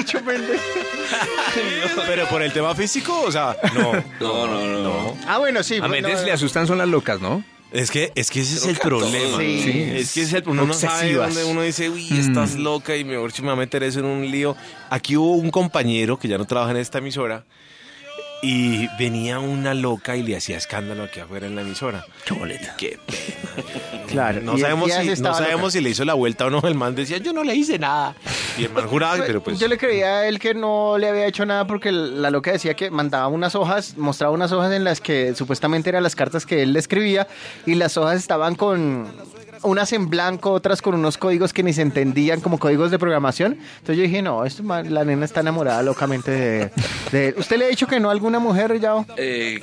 Dicho. 0.00 0.18
Pero 2.06 2.26
por 2.28 2.42
el 2.42 2.52
tema 2.52 2.74
físico, 2.74 3.22
o 3.22 3.30
sea, 3.32 3.56
no. 3.74 3.92
No, 4.20 4.46
no, 4.46 4.66
no. 4.66 4.82
no. 4.82 5.16
Ah, 5.26 5.38
bueno, 5.38 5.62
sí. 5.62 5.76
A 5.76 5.86
bueno, 5.86 6.08
Méndez 6.08 6.24
le 6.24 6.32
asustan 6.32 6.66
son 6.66 6.78
las 6.78 6.88
locas, 6.88 7.20
¿no? 7.20 7.44
Es 7.72 7.90
que, 7.92 8.10
es 8.16 8.30
que 8.32 8.40
ese 8.40 8.56
es 8.56 8.66
el 8.66 8.78
problema. 8.78 9.38
sí. 9.38 9.62
Sí. 9.62 9.82
Es 9.94 10.12
que 10.12 10.22
es 10.22 10.32
el, 10.32 10.42
uno 10.48 10.66
no 10.66 10.74
sabe 10.74 10.94
Obsesivas. 11.16 11.34
dónde 11.34 11.50
uno 11.50 11.62
dice, 11.62 11.88
uy, 11.88 12.08
estás 12.18 12.56
loca 12.56 12.96
y 12.96 13.04
mejor 13.04 13.30
si 13.30 13.42
me 13.42 13.48
va 13.48 13.52
a 13.54 13.56
meter 13.56 13.82
eso 13.84 14.00
en 14.00 14.06
un 14.06 14.28
lío. 14.28 14.56
Aquí 14.90 15.16
hubo 15.16 15.34
un 15.34 15.50
compañero 15.50 16.18
que 16.18 16.26
ya 16.26 16.36
no 16.36 16.46
trabaja 16.46 16.72
en 16.72 16.78
esta 16.78 16.98
emisora 16.98 17.44
y 18.42 18.88
venía 18.98 19.38
una 19.38 19.74
loca 19.74 20.16
y 20.16 20.22
le 20.22 20.36
hacía 20.36 20.56
escándalo 20.56 21.04
aquí 21.04 21.20
afuera 21.20 21.46
en 21.46 21.56
la 21.56 21.62
emisora. 21.62 22.04
Qué 22.24 22.34
boleta. 22.34 22.74
Qué 22.76 22.98
pena. 23.06 23.64
Claro. 24.10 24.40
No 24.40 24.58
sabemos, 24.58 24.90
si, 24.90 25.22
no 25.22 25.34
sabemos 25.34 25.60
loca. 25.60 25.70
si 25.70 25.80
le 25.80 25.90
hizo 25.90 26.04
la 26.04 26.14
vuelta 26.14 26.46
o 26.46 26.50
no. 26.50 26.60
El 26.64 26.74
man 26.74 26.94
decía, 26.94 27.18
yo 27.18 27.32
no 27.32 27.44
le 27.44 27.54
hice 27.54 27.78
nada. 27.78 28.16
Y 28.58 28.64
el 28.64 28.72
man 28.72 28.88
juraba, 28.88 29.22
pero 29.24 29.42
pues... 29.42 29.58
Yo 29.58 29.68
le 29.68 29.78
creía 29.78 30.18
a 30.18 30.28
él 30.28 30.38
que 30.38 30.54
no 30.54 30.98
le 30.98 31.08
había 31.08 31.26
hecho 31.26 31.46
nada 31.46 31.66
porque 31.66 31.92
la 31.92 32.30
loca 32.30 32.50
decía 32.52 32.74
que 32.74 32.90
mandaba 32.90 33.28
unas 33.28 33.54
hojas, 33.54 33.96
mostraba 33.96 34.34
unas 34.34 34.52
hojas 34.52 34.72
en 34.72 34.84
las 34.84 35.00
que 35.00 35.34
supuestamente 35.34 35.90
eran 35.90 36.02
las 36.02 36.16
cartas 36.16 36.46
que 36.46 36.62
él 36.62 36.72
le 36.72 36.80
escribía 36.80 37.28
y 37.66 37.74
las 37.74 37.96
hojas 37.96 38.16
estaban 38.16 38.54
con 38.56 39.06
unas 39.62 39.92
en 39.92 40.08
blanco, 40.08 40.52
otras 40.52 40.82
con 40.82 40.94
unos 40.94 41.18
códigos 41.18 41.52
que 41.52 41.62
ni 41.62 41.72
se 41.72 41.82
entendían 41.82 42.40
como 42.40 42.58
códigos 42.58 42.90
de 42.90 42.98
programación. 42.98 43.58
Entonces 43.78 43.96
yo 43.96 44.02
dije, 44.02 44.22
no, 44.22 44.44
esto, 44.44 44.62
la 44.62 45.04
nena 45.04 45.24
está 45.24 45.40
enamorada 45.40 45.82
locamente 45.82 46.30
de, 46.30 46.70
de 47.12 47.28
él. 47.28 47.34
¿Usted 47.38 47.58
le 47.58 47.66
ha 47.66 47.68
dicho 47.68 47.86
que 47.86 48.00
no 48.00 48.08
a 48.08 48.12
alguna 48.12 48.38
mujer 48.38 48.78
ya? 48.80 49.04
Eh, 49.16 49.60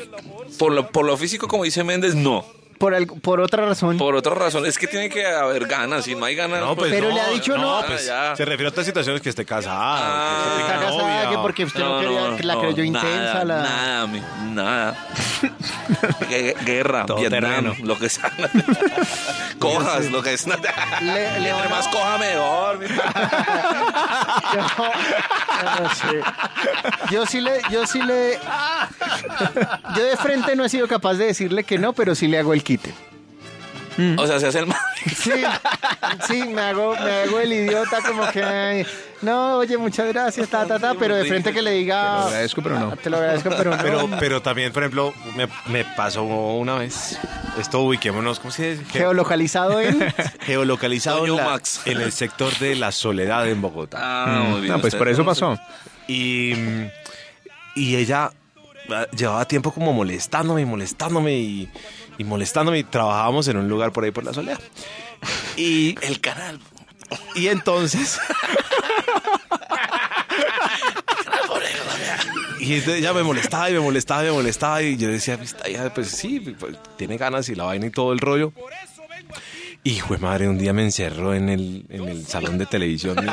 por, 0.58 0.72
lo, 0.72 0.90
por 0.90 1.06
lo 1.06 1.18
físico, 1.18 1.48
como 1.48 1.64
dice 1.64 1.84
Méndez, 1.84 2.16
no. 2.16 2.46
Por, 2.78 2.94
al- 2.94 3.08
por 3.08 3.40
otra 3.42 3.66
razón. 3.66 3.98
Por 3.98 4.16
otra 4.16 4.36
razón, 4.36 4.66
es 4.66 4.78
que 4.78 4.88
tiene 4.88 5.10
que 5.10 5.26
haber 5.26 5.66
ganas. 5.68 6.06
Si 6.06 6.14
no 6.16 6.26
hay 6.26 6.36
ganas, 6.36 6.60
No, 6.60 6.76
pues 6.76 6.92
Pero 6.92 7.10
no, 7.10 7.16
le 7.16 7.22
ha 7.22 7.30
dicho 7.30 7.58
no. 7.58 7.82
pues, 7.88 8.08
Ah, 8.10 8.30
ya. 8.30 8.36
se 8.36 8.46
refiere 8.46 8.66
a 8.68 8.70
otras 8.70 8.86
situaciones 8.86 9.22
que 9.22 9.30
esté 9.30 9.46
casada, 9.46 9.78
Ah, 9.80 10.44
que 10.44 10.62
Está 10.62 10.74
tenga 10.74 10.86
casada, 10.86 11.02
novia. 11.24 11.30
que 11.30 11.38
porque 11.38 11.64
usted 11.66 11.80
no, 11.80 11.94
No, 11.96 12.00
quería, 12.02 12.22
no, 12.30 12.36
que 12.38 12.44
la 12.44 12.54
no, 12.54 12.60
creyó 12.62 12.92
nada, 12.92 13.08
intensa. 13.08 13.44
La... 13.46 13.62
Nada, 13.64 14.08
mi- 14.08 14.22
nada. 14.54 15.08
Gue- 16.30 16.56
Guerra, 16.66 17.06
Todo 17.06 17.18
Vietnam, 17.18 17.42
terreno. 17.42 17.76
lo 17.84 17.98
que 17.98 18.10
sea. 18.10 18.32
Cojas, 19.60 20.12
lo 20.12 20.22
que 20.22 20.38
sea. 20.38 20.58
Le- 21.02 21.40
le 21.40 21.50
Entre 21.50 21.70
más 21.70 21.88
coja, 21.88 22.18
mejor. 22.18 22.80
mi- 22.80 22.88
Yo, 24.54 24.62
yo 25.64 25.84
no 25.84 25.90
sé. 25.96 26.22
Yo 27.12 27.26
sí 27.26 27.42
le, 27.42 27.62
yo 27.72 27.86
sí 27.88 28.02
le, 28.02 28.40
yo 29.96 30.04
de 30.04 30.18
frente 30.18 30.56
no 30.56 30.64
he 30.66 30.70
sido 30.70 30.88
capaz 30.88 31.16
de 31.16 31.26
decirle 31.26 31.64
que 31.64 31.78
no, 31.78 31.94
pero 31.94 32.16
sí 32.16 32.28
le 32.28 32.38
hago 32.40 32.54
el 32.54 32.64
quite. 32.68 32.94
O 34.18 34.28
sea, 34.28 34.40
se 34.40 34.46
hace 34.48 34.60
el 34.60 34.68
mal. 34.68 34.78
Sí, 35.16 35.32
sí, 36.28 36.44
me 36.44 36.62
hago, 36.62 36.94
me 36.96 37.12
hago 37.12 37.40
el 37.40 37.52
idiota 37.52 37.98
como 38.06 38.30
que, 38.30 38.44
ay, 38.44 38.86
no, 39.24 39.58
oye, 39.58 39.76
muchas 39.78 40.08
gracias, 40.10 40.48
ta, 40.50 40.68
ta, 40.68 40.78
ta, 40.78 40.94
pero 40.94 41.16
de 41.16 41.26
frente 41.26 41.52
que 41.52 41.62
le 41.64 41.72
Te 41.72 41.76
lo 41.76 41.80
diga, 41.80 42.26
agradezco, 42.26 42.62
pero 42.62 42.78
no. 42.80 42.96
te 42.98 43.10
lo 43.10 43.18
agradezco, 43.18 43.50
pero 43.58 43.72
no. 43.76 43.82
Pero, 43.82 44.10
pero 44.20 44.42
también, 44.44 44.72
por 44.72 44.84
ejemplo, 44.84 45.14
me, 45.36 45.48
me 45.72 45.84
pasó 45.96 46.24
una 46.24 46.76
vez. 46.76 47.18
Esto 47.60 47.80
ubiquémonos, 47.82 48.40
¿cómo 48.40 48.52
se 48.52 48.72
dice? 48.76 48.86
Ge- 48.86 49.00
geolocalizado 49.00 49.82
en, 49.82 49.98
Geolocalizado 50.42 51.20
en, 51.26 51.32
Toño 51.32 51.38
la- 51.38 51.46
Max. 51.50 51.82
en 51.86 52.00
el 52.00 52.12
sector 52.12 52.56
de 52.60 52.76
la 52.76 52.92
soledad 52.92 53.48
en 53.50 53.62
Bogotá. 53.62 53.98
Ah, 54.00 54.42
muy 54.50 54.62
bien. 54.62 54.74
No, 54.74 54.80
pues 54.82 54.94
por 54.94 55.08
eso 55.08 55.26
pasó. 55.26 55.58
Y, 56.08 56.54
y 57.76 57.96
ella 57.96 58.30
ah, 58.92 59.06
llevaba 59.16 59.46
tiempo 59.46 59.72
como 59.72 59.92
molestándome 59.94 60.62
y 60.62 60.66
molestándome 60.66 61.34
y, 61.34 61.70
y 62.18 62.24
molestándome. 62.24 62.80
Y 62.80 62.84
trabajábamos 62.84 63.48
en 63.48 63.58
un 63.58 63.68
lugar 63.68 63.92
por 63.92 64.04
ahí 64.04 64.12
por 64.12 64.24
la 64.24 64.34
soledad. 64.34 64.60
Y, 65.56 65.96
El 66.02 66.20
canal. 66.22 66.60
y 67.36 67.48
entonces. 67.48 68.20
Y 72.60 72.74
entonces 72.74 73.00
ella 73.00 73.14
me 73.14 73.24
molestaba 73.24 73.70
y 73.70 73.74
me 73.74 73.80
molestaba 73.80 74.24
y 74.24 74.26
me 74.26 74.32
molestaba 74.32 74.82
y 74.84 74.98
yo 74.98 75.08
decía, 75.08 75.40
hija, 75.70 75.94
pues 75.94 76.10
sí, 76.10 76.40
pues, 76.40 76.76
tiene 76.98 77.16
ganas 77.16 77.48
y 77.48 77.56
la 77.56 77.64
vaina 77.64 77.86
y 77.86 77.92
todo 77.92 78.12
el 78.12 78.20
rollo. 78.20 78.52
Y 79.86 80.02
fue 80.02 80.18
madre, 80.18 80.50
un 80.50 80.58
día 80.58 80.74
me 80.74 80.84
encerró 80.84 81.34
en 81.34 81.48
el, 81.48 81.86
en 81.90 82.10
el 82.10 82.28
salón 82.28 82.58
de 82.58 82.66
televisión. 82.66 83.16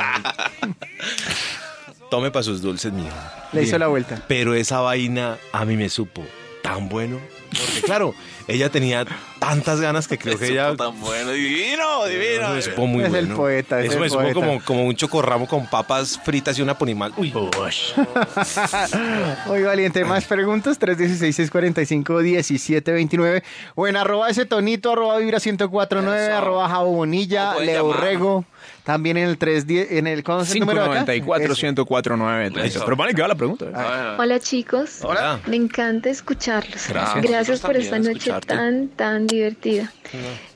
Tome 2.09 2.31
para 2.31 2.43
sus 2.43 2.61
dulces, 2.61 2.93
mijo. 2.93 3.09
le 3.51 3.63
hizo 3.63 3.77
la 3.77 3.87
vuelta. 3.87 4.23
Pero 4.27 4.53
esa 4.53 4.79
vaina 4.79 5.37
a 5.51 5.65
mí 5.65 5.75
me 5.75 5.89
supo 5.89 6.23
tan 6.63 6.87
bueno. 6.87 7.19
Porque 7.59 7.81
claro, 7.81 8.13
ella 8.47 8.69
tenía 8.69 9.05
tantas 9.39 9.79
ganas 9.81 10.07
que 10.07 10.17
creo 10.17 10.37
que 10.37 10.47
ella... 10.47 10.75
tan 10.75 10.99
bueno, 10.99 11.31
divino, 11.31 12.05
divino. 12.05 12.45
Eso 12.47 12.53
me 12.55 12.61
supo 12.61 12.87
muy 12.87 13.03
Es 13.03 13.07
el 13.13 13.25
bueno. 13.27 13.35
poeta, 13.37 13.79
es 13.79 13.85
Eso 13.87 13.95
el 13.95 13.99
me 14.01 14.09
supo 14.09 14.21
poeta. 14.21 14.33
como, 14.39 14.61
como 14.63 14.85
un 14.85 14.95
chocorramo 14.95 15.47
con 15.47 15.65
papas 15.67 16.19
fritas 16.23 16.57
y 16.59 16.61
una 16.61 16.77
ponimal. 16.77 17.13
Uy, 17.17 17.33
Muy 19.47 19.61
valiente. 19.63 20.05
Más 20.05 20.25
preguntas, 20.25 20.79
316-645-1729. 20.79 23.43
O 23.75 23.87
en 23.87 23.97
arroba 23.97 24.29
ese 24.29 24.45
tonito, 24.45 24.91
arroba 24.93 25.17
vibra 25.17 25.39
1049, 25.43 26.25
Eso. 26.25 26.35
arroba 26.37 26.69
Jabo 26.69 26.91
Bonilla, 26.91 27.51
O 27.51 27.55
pueden 27.55 27.73
Leo. 27.73 27.93
Rego. 27.93 28.45
También 28.85 29.17
en 29.17 29.27
el 29.29 29.37
310, 29.39 29.91
en 29.93 30.05
el, 30.05 30.23
¿cómo 30.23 30.41
es 30.41 30.51
el 30.51 30.59
número 30.59 30.83
acá? 30.83 31.05
594 31.05 32.15
Ese. 32.15 32.21
1049 32.21 32.67
Eso. 32.67 32.85
Pero 32.85 32.95
vale 32.95 33.13
que 33.15 33.21
va 33.23 33.27
la 33.27 33.35
pregunta. 33.35 33.65
¿eh? 33.65 33.71
Ah, 33.73 34.15
Hola 34.19 34.39
chicos, 34.39 34.99
Hola. 35.01 35.39
me 35.47 35.55
encanta 35.55 36.09
escucharlos. 36.11 36.87
Gracias. 36.87 37.23
Gracias 37.25 37.59
por 37.61 37.75
esta 37.75 37.97
noche 37.97 38.11
escucharte. 38.11 38.47
tan, 38.47 38.87
tan 38.89 39.25
divertida. 39.25 39.91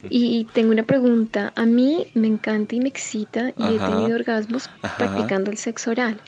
Y 0.10 0.46
tengo 0.54 0.72
una 0.72 0.84
pregunta. 0.84 1.52
A 1.56 1.66
mí 1.66 2.06
me 2.14 2.28
encanta 2.28 2.76
y 2.76 2.80
me 2.82 2.90
excita 2.90 3.50
y 3.58 3.64
he 3.76 3.80
tenido 3.80 4.16
orgasmos 4.16 4.70
Ajá. 4.84 4.96
practicando 4.98 5.50
el 5.50 5.58
sexo 5.58 5.90
oral. 5.92 6.22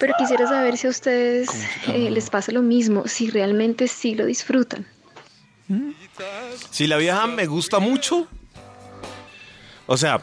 Pero 0.00 0.14
quisiera 0.18 0.46
saber 0.48 0.78
si 0.78 0.86
a 0.86 0.90
ustedes 0.90 1.48
eh, 1.88 2.10
les 2.10 2.30
pasa 2.30 2.50
lo 2.50 2.62
mismo, 2.62 3.06
si 3.06 3.30
realmente 3.30 3.88
sí 3.88 4.14
lo 4.14 4.24
disfrutan. 4.24 4.86
Si 6.70 6.86
la 6.86 6.96
vieja 6.96 7.26
me 7.26 7.46
gusta 7.46 7.78
mucho... 7.78 8.26
O 9.88 9.96
sea, 9.96 10.20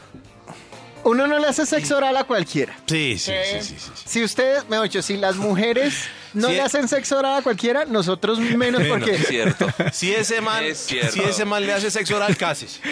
Uno 1.04 1.26
no 1.26 1.38
le 1.38 1.46
hace 1.46 1.66
sexo 1.66 1.96
oral 1.96 2.16
a 2.16 2.24
cualquiera. 2.24 2.74
sí, 2.86 3.16
sí, 3.18 3.32
sí, 3.44 3.60
sí, 3.60 3.76
sí. 3.78 4.02
Si 4.06 4.24
ustedes, 4.24 4.68
mejor 4.68 4.84
dicho, 4.88 5.02
si 5.02 5.16
las 5.16 5.36
mujeres 5.36 5.94
no 6.32 6.48
le 6.48 6.60
hacen 6.60 6.88
sexo 6.88 7.18
oral 7.18 7.38
a 7.38 7.42
cualquiera, 7.42 7.84
nosotros 7.84 8.38
menos 8.40 8.82
porque... 8.88 9.12
Es 9.14 9.28
cierto. 9.28 9.68
Si 9.92 10.12
ese 10.14 10.40
man, 10.40 10.64
si 10.74 10.98
ese 10.98 11.44
man 11.44 11.64
le 11.66 11.72
hace 11.72 11.90
sexo 11.90 12.16
oral, 12.16 12.36
cases. 12.36 12.80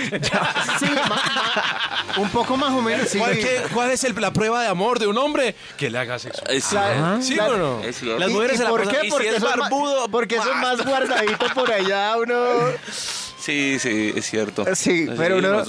Sí, 0.79 0.87
ma- 1.09 1.09
ma- 1.09 2.15
un 2.19 2.29
poco 2.31 2.57
más 2.57 2.71
o 2.73 2.81
menos. 2.83 3.09
Sí, 3.09 3.19
¿Cuál, 3.19 3.39
qué- 3.39 3.63
cuál 3.73 3.91
es 3.91 4.05
el- 4.05 4.15
la 4.21 4.33
prueba 4.33 4.63
de 4.63 4.69
amor 4.69 4.99
de 4.99 5.07
un 5.07 5.17
hombre? 5.19 5.55
Que 5.77 5.91
le 5.91 5.99
haga 5.99 6.19
sexo. 6.19 6.43
Claro. 6.71 7.23
¿Sí 7.23 7.39
o 7.39 7.57
no? 7.57 7.81
Las 7.83 8.31
¿Y- 8.31 8.33
mujeres 8.33 8.55
y 8.55 8.59
se 8.59 8.65
la 8.65 8.71
por 8.71 8.89
qué? 8.89 9.09
Porque 9.11 9.29
es 9.31 9.37
eso 9.37 9.49
es 9.49 9.57
más- 9.57 9.59
barbudo, 9.71 10.09
porque 10.09 10.37
eso 10.37 10.51
es 10.51 10.57
más. 10.57 10.79
más 10.79 10.87
guardadito 10.87 11.47
por 11.55 11.71
allá, 11.73 12.17
uno... 12.19 12.37
Sí, 13.43 13.79
sí, 13.81 14.13
es 14.15 14.25
cierto. 14.31 14.65
Sí, 14.77 15.07
pero 15.17 15.41
no 15.41 15.65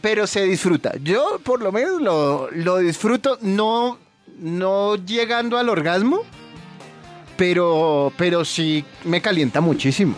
pero 0.00 0.26
se 0.28 0.44
disfruta. 0.44 0.92
Yo 1.02 1.40
por 1.42 1.60
lo 1.60 1.72
menos 1.72 2.00
lo, 2.00 2.48
lo 2.52 2.78
disfruto, 2.78 3.38
no, 3.42 3.98
no 4.38 4.94
llegando 4.94 5.58
al 5.58 5.68
orgasmo, 5.68 6.22
pero, 7.36 8.12
pero 8.16 8.44
sí 8.44 8.84
me 9.02 9.20
calienta 9.20 9.60
muchísimo. 9.60 10.14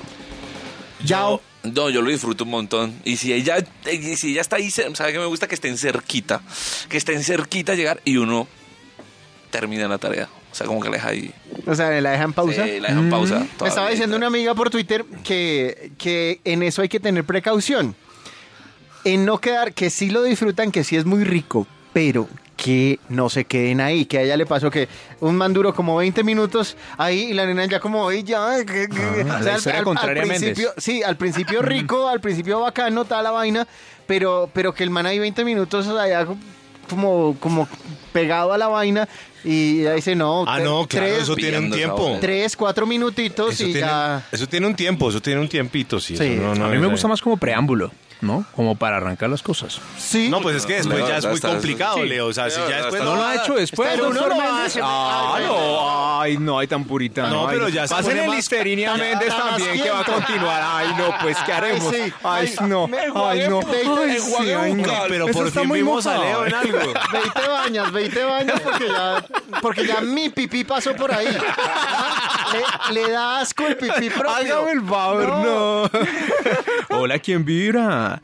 Ya, 1.03 1.21
Yo, 1.21 1.41
no, 1.63 1.89
yo 1.89 2.03
lo 2.03 2.11
disfruto 2.11 2.45
un 2.45 2.51
montón. 2.51 2.95
Y 3.05 3.17
si 3.17 3.33
ella, 3.33 3.65
y 3.91 4.17
si 4.17 4.33
ella 4.33 4.43
está 4.43 4.57
ahí, 4.57 4.71
sabe 4.71 5.13
que 5.13 5.19
me 5.19 5.25
gusta 5.25 5.49
que 5.49 5.55
estén 5.55 5.79
cerquita. 5.79 6.43
Que 6.91 6.99
estén 6.99 7.25
cerquita 7.25 7.73
a 7.73 7.77
llegar 7.77 8.03
y 8.05 8.19
uno 8.19 8.47
termina 9.51 9.89
la 9.89 9.97
tarea. 9.97 10.29
O 10.51 10.55
sea, 10.55 10.67
como 10.67 10.81
que 10.81 10.89
la 10.89 10.95
deja 10.97 11.09
ahí. 11.11 11.33
o 11.67 11.75
sea, 11.75 11.91
la 12.01 12.11
dejan 12.11 12.33
pausa. 12.33 12.65
Sí, 12.65 12.81
la 12.81 12.89
dejan 12.89 13.09
pausa. 13.11 13.47
Me 13.61 13.69
estaba 13.69 13.89
diciendo 13.91 14.17
una 14.17 14.27
amiga 14.27 14.55
por 14.55 14.71
Twitter 14.71 15.05
que, 15.25 15.93
que 15.99 16.41
en 16.45 16.63
eso 16.63 16.83
hay 16.83 16.89
que 16.89 16.99
tener 17.01 17.25
precaución. 17.25 17.95
En 19.05 19.25
no 19.25 19.39
quedar, 19.39 19.73
que 19.73 19.89
sí 19.91 20.11
lo 20.11 20.23
disfrutan, 20.23 20.71
que 20.73 20.85
sí 20.85 20.97
es 20.97 21.05
muy 21.07 21.25
rico, 21.25 21.67
pero 21.93 22.29
que 22.57 22.99
no 23.09 23.31
se 23.31 23.47
queden 23.47 23.81
ahí. 23.81 24.05
Que 24.05 24.19
a 24.19 24.23
ella 24.23 24.37
le 24.37 24.45
pasó 24.45 24.71
que 24.71 24.89
un 25.21 25.37
man 25.37 25.55
duró 25.55 25.73
como 25.75 25.97
20 25.97 26.23
minutos 26.25 26.77
ahí 26.99 27.31
y 27.31 27.33
la 27.33 27.47
nena 27.47 27.65
ya 27.65 27.81
como, 27.81 28.09
"Ay, 28.11 28.23
ya. 28.25 28.59
que- 28.67 28.89
que-". 28.89 29.27
Ah, 29.31 29.41
la 29.43 29.57
historia 29.57 29.83
contraria 29.83 30.23
a 30.23 30.27
Méndez. 30.27 30.43
principio, 30.53 30.73
sí, 30.77 31.03
al 31.03 31.17
principio 31.17 31.63
rico, 31.63 32.09
al 32.09 32.21
principio 32.21 32.61
bacano, 32.61 33.07
toda 33.07 33.23
la 33.23 33.31
vaina, 33.31 33.67
pero, 34.07 34.51
pero 34.53 34.75
que 34.75 34.83
el 34.83 34.91
man 34.91 35.07
ahí 35.07 35.19
20 35.19 35.45
minutos 35.45 35.87
allá 35.89 36.27
como, 36.91 37.37
como 37.41 37.67
pegado 38.13 38.53
a 38.53 38.59
la 38.59 38.67
vaina, 38.69 39.09
Y 39.45 39.81
ella 39.81 39.95
dice, 39.95 40.15
no. 40.15 40.45
Ah, 40.47 40.59
no, 40.61 40.87
claro, 40.87 41.07
eso 41.07 41.35
tiene 41.35 41.59
un 41.59 41.71
tiempo. 41.71 42.19
Tres, 42.21 42.57
cuatro 42.57 42.87
minutitos 42.87 43.55
Eso 43.55 43.63
y 43.65 43.73
tiene, 43.73 43.81
ya. 43.87 44.23
eso 44.33 44.47
tiene 44.47 44.67
un 44.67 44.75
tiempo, 44.75 45.09
eso 45.11 45.21
tiene 45.21 45.41
un 45.41 45.49
tiempito, 45.49 45.99
sí. 46.01 46.17
Sí. 46.17 46.25
eso 46.35 46.43
no- 46.43 46.55
no 46.55 46.65
a 46.67 46.69
mí 46.69 46.79
me 46.79 46.87
gusta 46.87 47.09
más 47.09 47.21
como 47.23 47.37
preámbulo, 47.37 47.91
¿no? 48.21 48.45
Como 48.55 48.75
para 48.77 48.99
arrancar 48.99 49.31
las 49.31 49.43
cosas. 49.43 49.81
Sí. 49.99 50.29
No, 50.29 50.41
pues 50.43 50.57
es 50.57 50.67
que 50.67 50.75
después 50.75 50.99
Leo, 50.99 51.09
ya 51.09 51.17
es 51.19 51.27
muy 51.27 51.41
complicado, 51.41 51.97
sí. 51.97 52.03
Leo. 52.09 52.27
O 52.27 52.33
sea, 52.35 52.51
si 52.51 52.61
ya 52.69 52.77
después 52.83 53.03
No 53.03 53.17
lo 53.17 53.25
ha 53.25 53.35
hecho 53.37 53.55
después. 53.55 53.89
Pero 53.91 54.11
uno 54.11 54.27
lo 54.29 54.41
hace. 54.43 54.81
Ah, 54.83 55.39
no, 55.47 56.21
ay, 56.21 56.37
no, 56.37 56.59
hay 56.59 56.67
tan 56.67 56.85
puritano. 56.85 57.31
No, 57.45 57.49
pero 57.49 57.69
ya 57.71 57.89
se 57.89 57.95
Pasen 57.95 58.19
el 58.19 58.27
más- 58.27 58.37
Listerine 58.37 58.87
a 58.87 58.91
tan- 58.91 59.01
Méndez 59.01 59.29
también, 59.35 59.83
que 59.83 59.91
va 59.91 60.01
a 60.01 60.05
continuar. 60.05 60.63
Ay, 60.67 60.89
no, 60.99 61.15
pues, 61.23 61.39
¿qué 61.47 61.53
haremos? 61.53 61.95
sí. 61.95 62.13
Ay, 62.23 62.53
no, 62.69 62.85
ay, 62.93 63.49
no. 63.49 63.61
Ay, 64.61 64.75
no. 64.75 64.91
Pero 65.09 65.27
por 65.29 65.51
fin 65.51 65.71
vimos 65.71 66.07
a. 66.07 66.19
Leo 66.19 66.45
en 66.45 66.55
algo. 66.55 66.79
Ve 67.13 67.19
y 67.27 67.31
te 67.31 67.49
bañas, 67.49 67.93
ve 67.93 68.05
y 68.05 68.09
te 68.11 68.23
bañas 68.25 68.61
porque 68.61 68.87
ya, 68.87 69.25
porque 69.63 69.87
ya 69.87 70.01
mi 70.01 70.29
pipí 70.31 70.65
pasó 70.65 70.95
por 70.95 71.13
ahí. 71.13 71.27
Le, 72.53 73.01
le 73.01 73.11
da 73.11 73.41
asco 73.41 73.67
el 73.67 73.77
pipí 73.77 74.11
propio. 74.11 74.31
Hágame 74.31 74.73
el 74.73 74.83
favor, 74.83 75.29
no. 75.29 75.91
Hola, 76.91 77.19
¿quién 77.19 77.45
vibra? 77.45 78.21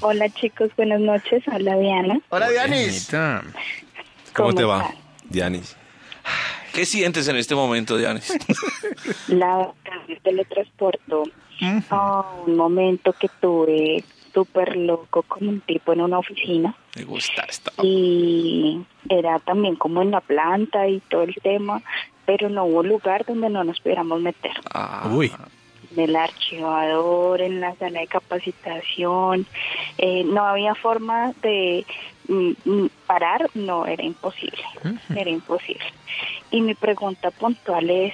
Hola 0.00 0.28
chicos, 0.30 0.70
buenas 0.76 1.00
noches. 1.00 1.42
Habla 1.48 1.76
Diana. 1.76 2.20
Hola, 2.30 2.48
Dianis. 2.48 3.08
¿Cómo 4.32 4.54
te 4.54 4.62
¿Cómo 4.62 4.68
va? 4.68 4.90
Dianis? 5.28 5.76
¿Qué 6.72 6.84
sientes 6.84 7.26
en 7.28 7.36
este 7.36 7.54
momento, 7.54 7.96
Dianis? 7.96 8.32
La 9.28 9.72
teletransportó 10.22 11.24
a 11.90 12.20
un 12.46 12.56
momento 12.56 13.14
que 13.14 13.28
tuve 13.40 14.04
súper 14.36 14.76
loco 14.76 15.22
con 15.22 15.48
un 15.48 15.60
tipo 15.62 15.94
en 15.94 16.02
una 16.02 16.18
oficina 16.18 16.74
Me 16.94 17.04
gusta 17.04 17.42
esto. 17.48 17.72
y 17.82 18.82
era 19.08 19.38
también 19.38 19.76
como 19.76 20.02
en 20.02 20.10
la 20.10 20.20
planta 20.20 20.86
y 20.86 21.00
todo 21.00 21.22
el 21.22 21.34
tema, 21.42 21.80
pero 22.26 22.50
no 22.50 22.66
hubo 22.66 22.82
lugar 22.82 23.24
donde 23.24 23.48
no 23.48 23.64
nos 23.64 23.80
pudiéramos 23.80 24.20
meter. 24.20 24.52
Ah, 24.74 25.08
Uy. 25.10 25.32
En 25.96 26.00
el 26.02 26.16
archivador, 26.16 27.40
en 27.40 27.60
la 27.62 27.74
sala 27.76 28.00
de 28.00 28.08
capacitación, 28.08 29.46
eh, 29.96 30.24
no 30.24 30.44
había 30.44 30.74
forma 30.74 31.32
de 31.40 31.86
mm, 32.28 32.50
mm, 32.66 32.88
parar, 33.06 33.48
no, 33.54 33.86
era 33.86 34.04
imposible, 34.04 34.62
era 35.16 35.30
imposible. 35.30 35.86
Y 36.50 36.60
mi 36.60 36.74
pregunta 36.74 37.30
puntual 37.30 37.88
es, 37.88 38.12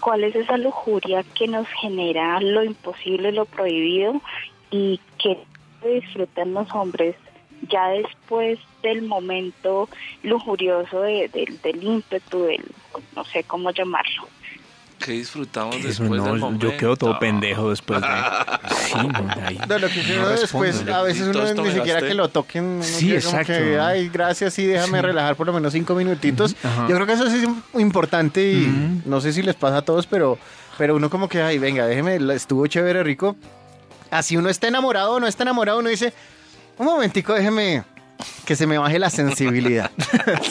¿cuál 0.00 0.24
es 0.24 0.34
esa 0.36 0.56
lujuria 0.56 1.22
que 1.34 1.48
nos 1.48 1.66
genera 1.82 2.40
lo 2.40 2.64
imposible, 2.64 3.30
lo 3.32 3.44
prohibido 3.44 4.22
y 4.70 5.00
que 5.24 5.44
disfrutan 5.88 6.54
los 6.54 6.70
hombres 6.72 7.16
ya 7.70 7.88
después 7.88 8.58
del 8.82 9.02
momento 9.02 9.88
lujurioso 10.22 11.00
de- 11.00 11.28
del- 11.28 11.60
del 11.62 11.82
ímpetu, 11.82 12.44
del, 12.44 12.64
no 13.16 13.24
sé 13.24 13.42
cómo 13.44 13.70
llamarlo? 13.72 14.28
que 14.96 15.10
disfrutamos 15.12 15.76
Eso 15.76 15.88
después 15.88 16.10
no, 16.22 16.24
del 16.30 16.38
momento. 16.40 16.66
yo 16.70 16.76
quedo 16.78 16.96
todo 16.96 17.18
pendejo 17.18 17.68
después 17.68 18.00
de... 18.00 18.06
Sí, 18.70 18.94
no, 18.96 19.28
ahí. 19.44 19.58
No, 19.68 19.78
lo 19.78 19.88
que 19.88 20.00
uno 20.14 20.22
No 20.22 20.28
después, 20.30 20.88
a 20.88 21.02
veces 21.02 21.26
uno 21.34 21.62
ni 21.64 21.72
siquiera 21.72 22.00
que 22.00 22.14
lo 22.14 22.28
toquen. 22.28 22.64
uno 22.64 22.82
Sí, 22.82 23.12
exacto. 23.12 23.52
que, 23.52 23.78
Ay, 23.78 24.08
gracias, 24.08 24.54
sí, 24.54 24.64
déjame 24.64 25.02
relajar 25.02 25.36
por 25.36 25.46
lo 25.46 25.52
menos 25.52 25.72
cinco 25.74 25.94
minutitos. 25.94 26.56
Ajá. 26.62 26.86
Yo 26.88 26.94
creo 26.94 27.06
que 27.06 27.12
eso 27.14 27.28
sí 27.28 27.44
es 27.74 27.80
importante 27.80 28.50
y 28.52 29.00
no 29.04 29.20
sé 29.20 29.32
si 29.34 29.42
les 29.42 29.56
pasa 29.56 29.78
a 29.78 29.82
todos, 29.82 30.06
pero, 30.06 30.38
pero 30.78 30.96
uno 30.96 31.10
como 31.10 31.28
que, 31.28 31.42
ay, 31.42 31.58
venga, 31.58 31.86
déjeme, 31.86 32.16
estuvo 32.34 32.66
chévere, 32.66 33.02
rico. 33.02 33.36
Así 34.14 34.36
uno 34.36 34.48
está 34.48 34.68
enamorado 34.68 35.14
o 35.14 35.18
no 35.18 35.26
está 35.26 35.42
enamorado, 35.42 35.80
uno 35.80 35.88
dice, 35.88 36.12
un 36.78 36.86
momentico, 36.86 37.32
déjeme 37.32 37.82
que 38.46 38.56
se 38.56 38.66
me 38.66 38.78
baje 38.78 38.98
la 38.98 39.10
sensibilidad. 39.10 39.90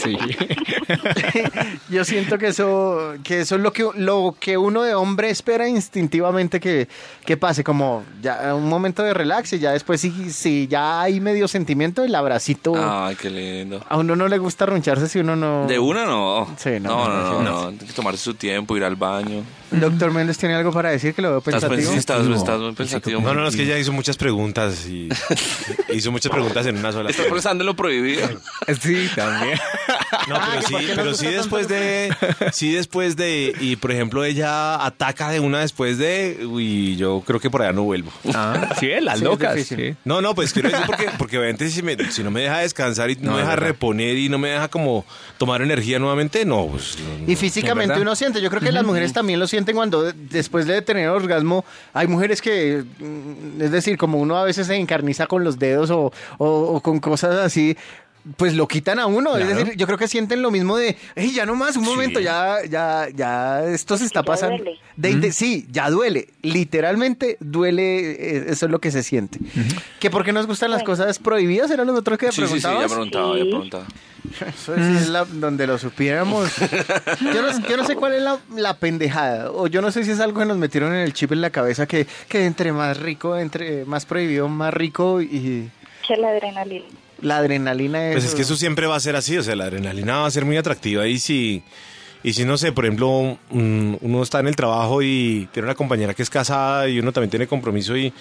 Sí. 0.03 0.17
Yo 1.89 2.03
siento 2.05 2.37
que 2.37 2.47
eso, 2.47 3.13
que 3.23 3.41
eso 3.41 3.55
es 3.55 3.61
lo 3.61 3.71
que, 3.73 3.85
lo 3.95 4.35
que 4.39 4.57
uno 4.57 4.83
de 4.83 4.95
hombre 4.95 5.29
espera 5.29 5.67
instintivamente 5.67 6.59
que, 6.59 6.87
que 7.25 7.37
pase, 7.37 7.63
como 7.63 8.03
ya 8.21 8.53
un 8.55 8.67
momento 8.67 9.03
de 9.03 9.13
relax 9.13 9.53
y 9.53 9.59
ya 9.59 9.71
después 9.71 10.01
si, 10.01 10.31
si 10.31 10.67
ya 10.67 11.01
hay 11.01 11.19
medio 11.19 11.47
sentimiento, 11.47 12.03
el 12.03 12.13
abracito. 12.15 12.73
Ay, 12.77 13.15
qué 13.15 13.29
lindo. 13.29 13.83
A 13.89 13.97
uno 13.97 14.15
no 14.15 14.27
le 14.27 14.37
gusta 14.37 14.65
roncharse 14.65 15.07
si 15.07 15.19
uno 15.19 15.35
no... 15.35 15.65
De 15.67 15.79
una 15.79 16.05
no. 16.05 16.47
Sí, 16.57 16.71
no, 16.81 17.07
no, 17.07 17.07
no, 17.07 17.23
no, 17.23 17.41
no, 17.43 17.51
no. 17.63 17.69
Tiene 17.71 17.85
que 17.87 17.93
tomarse 17.93 18.23
su 18.23 18.33
tiempo, 18.33 18.75
ir 18.77 18.83
al 18.83 18.95
baño. 18.95 19.43
Doctor 19.71 20.11
Méndez 20.11 20.37
tiene 20.37 20.53
algo 20.55 20.71
para 20.71 20.91
decir 20.91 21.13
que 21.15 21.21
lo 21.21 21.29
veo 21.29 21.37
Estás, 21.39 21.53
pensativo. 21.65 21.91
pens- 21.93 21.97
estás, 21.97 22.27
estás 22.27 22.59
muy 22.59 22.73
pensativo. 22.73 23.21
No, 23.21 23.33
no, 23.33 23.41
no, 23.41 23.47
es 23.47 23.55
que 23.55 23.63
ella 23.63 23.77
hizo 23.79 23.91
muchas 23.91 24.17
preguntas 24.17 24.85
y 24.87 25.09
hizo 25.93 26.11
muchas 26.11 26.31
preguntas 26.31 26.65
en 26.67 26.77
una 26.77 26.91
sola. 26.91 27.09
Estás 27.09 27.25
pensando 27.25 27.63
en 27.63 27.65
lo 27.65 27.75
prohibido. 27.83 28.27
Sí, 28.81 29.09
también. 29.15 29.59
No, 30.29 30.35
Ah, 30.35 30.49
pero 30.53 30.61
que 30.61 30.67
sí, 30.85 30.91
pero 30.95 31.13
sí 31.13 31.27
después 31.27 31.67
de, 31.67 32.15
sí 32.53 32.71
después 32.71 33.15
de, 33.17 33.53
y 33.59 33.75
por 33.75 33.91
ejemplo 33.91 34.23
ella 34.23 34.83
ataca 34.85 35.29
de 35.31 35.39
una 35.41 35.59
después 35.59 35.97
de, 35.97 36.45
uy, 36.49 36.95
yo 36.95 37.21
creo 37.25 37.39
que 37.41 37.49
por 37.49 37.61
allá 37.61 37.73
no 37.73 37.83
vuelvo. 37.83 38.11
Ah, 38.33 38.69
sí, 38.79 38.89
las 39.01 39.19
Sí, 39.19 39.25
locas. 39.25 39.59
sí. 39.63 39.95
No, 40.05 40.21
no, 40.21 40.33
pues 40.33 40.53
quiero 40.53 40.69
decir 40.69 40.85
porque, 40.85 41.07
porque 41.17 41.37
obviamente 41.37 41.69
si, 41.69 41.81
me- 41.83 41.97
si 42.11 42.23
no 42.23 42.31
me 42.31 42.41
deja 42.41 42.59
descansar 42.59 43.09
y 43.09 43.15
no, 43.17 43.23
No, 43.23 43.31
me 43.33 43.37
deja 43.39 43.49
verdad. 43.51 43.67
reponer 43.67 44.17
y 44.17 44.29
no 44.29 44.37
me 44.37 44.49
deja 44.49 44.67
como 44.69 45.05
tomar 45.37 45.61
energía 45.61 45.99
nuevamente, 45.99 46.45
no, 46.45 46.67
pues 46.67 46.97
no. 46.99 47.29
Y 47.31 47.35
físicamente 47.35 47.99
uno 47.99 48.15
siente, 48.15 48.41
yo 48.41 48.49
creo 48.49 48.61
que 48.61 48.71
las 48.71 48.85
mujeres 48.85 49.11
también 49.13 49.39
lo 49.39 49.47
sienten 49.47 49.75
cuando 49.75 50.03
de- 50.03 50.13
después 50.13 50.65
de 50.67 50.81
tener 50.81 51.09
orgasmo, 51.09 51.65
hay 51.93 52.07
mujeres 52.07 52.41
que, 52.41 52.83
mm, 52.99 53.61
es 53.61 53.71
decir, 53.71 53.97
como 53.97 54.19
uno 54.19 54.37
a 54.37 54.43
veces 54.45 54.67
se 54.67 54.75
encarniza 54.75 55.27
con 55.27 55.43
los 55.43 55.59
dedos 55.59 55.89
o, 55.89 56.11
o- 56.37 56.47
o 56.75 56.81
con 56.81 56.99
cosas 56.99 57.35
así, 57.35 57.72
pues 58.37 58.53
lo 58.53 58.69
quitan 58.69 58.99
a 58.99 59.05
uno. 59.05 59.35
Es 59.37 59.47
decir, 59.47 59.75
yo 59.75 59.85
creo 59.85 59.97
que 59.97 60.07
sienten 60.07 60.41
lo 60.41 60.49
mismo 60.49 60.77
de, 60.77 60.95
hey, 61.15 61.31
ya 61.35 61.45
no 61.45 61.55
más, 61.55 61.75
un 61.75 61.83
momento, 61.83 62.21
ya, 62.21 62.57
ya, 62.69 63.07
ya, 63.13 63.65
esto 63.65 63.97
se 63.97 64.05
está 64.05 64.21
Ya 64.21 64.25
pasando. 64.25 64.57
duele. 64.57 64.79
De 64.95 65.11
inte- 65.11 65.31
Sí, 65.33 65.67
ya 65.69 65.89
duele. 65.89 66.29
Literalmente 66.41 67.35
duele, 67.41 68.11
eh, 68.11 68.45
eso 68.47 68.65
es 68.67 68.71
lo 68.71 68.79
que 68.79 68.91
se 68.91 69.03
siente. 69.03 69.39
¿Que 69.99 70.09
por 70.09 70.23
qué 70.23 70.31
nos 70.31 70.47
gustan 70.47 70.71
las 70.71 70.83
cosas 70.83 71.19
prohibidas? 71.19 71.69
¿Eran 71.69 71.85
los 71.87 71.99
otros 71.99 72.17
que 72.17 72.31
Sí, 72.31 72.41
sí, 72.47 72.47
sí, 72.47 72.59
ya 72.61 72.69
preguntabas? 72.69 72.91
preguntaba, 72.91 73.37
ya 73.37 73.43
preguntaba. 73.43 73.85
Eso 74.47 74.73
sí 74.75 74.81
es 75.01 75.09
la- 75.09 75.25
donde 75.25 75.67
lo 75.67 75.77
supiéramos. 75.77 76.49
Yo 77.21 77.41
no, 77.41 77.67
yo 77.69 77.75
no 77.77 77.85
sé 77.85 77.95
cuál 77.97 78.13
es 78.13 78.21
la, 78.21 78.39
la 78.55 78.77
pendejada. 78.77 79.51
O 79.51 79.67
yo 79.67 79.81
no 79.81 79.91
sé 79.91 80.05
si 80.05 80.11
es 80.11 80.21
algo 80.21 80.39
que 80.39 80.45
nos 80.45 80.57
metieron 80.57 80.93
en 80.93 80.99
el 81.01 81.11
chip 81.11 81.33
en 81.33 81.41
la 81.41 81.49
cabeza 81.49 81.85
que, 81.87 82.07
que 82.29 82.45
entre 82.45 82.71
más 82.71 82.97
rico, 83.01 83.37
entre 83.37 83.83
más 83.83 84.05
prohibido, 84.05 84.47
más 84.47 84.73
rico 84.73 85.21
y 85.21 85.69
Que 86.07 86.15
la 86.15 86.29
adrenalina. 86.29 86.85
La 87.23 87.37
adrenalina 87.37 88.09
es. 88.09 88.13
Pues 88.13 88.25
es 88.25 88.35
que 88.35 88.43
eso 88.43 88.55
siempre 88.55 88.85
va 88.85 88.95
a 88.95 88.99
ser 88.99 89.15
así, 89.15 89.37
o 89.37 89.43
sea, 89.43 89.55
la 89.55 89.65
adrenalina 89.65 90.19
va 90.19 90.27
a 90.27 90.31
ser 90.31 90.45
muy 90.45 90.57
atractiva 90.57 91.07
y 91.07 91.17
si, 91.19 91.63
y 92.23 92.33
si 92.33 92.45
no 92.45 92.57
sé, 92.57 92.71
por 92.71 92.85
ejemplo, 92.85 93.37
uno 93.49 94.23
está 94.23 94.39
en 94.39 94.47
el 94.47 94.55
trabajo 94.55 95.01
y 95.01 95.47
tiene 95.51 95.67
una 95.67 95.75
compañera 95.75 96.13
que 96.13 96.21
es 96.21 96.29
casada 96.29 96.87
y 96.87 96.99
uno 96.99 97.11
también 97.11 97.31
tiene 97.31 97.47
compromiso 97.47 97.97
y, 97.97 98.13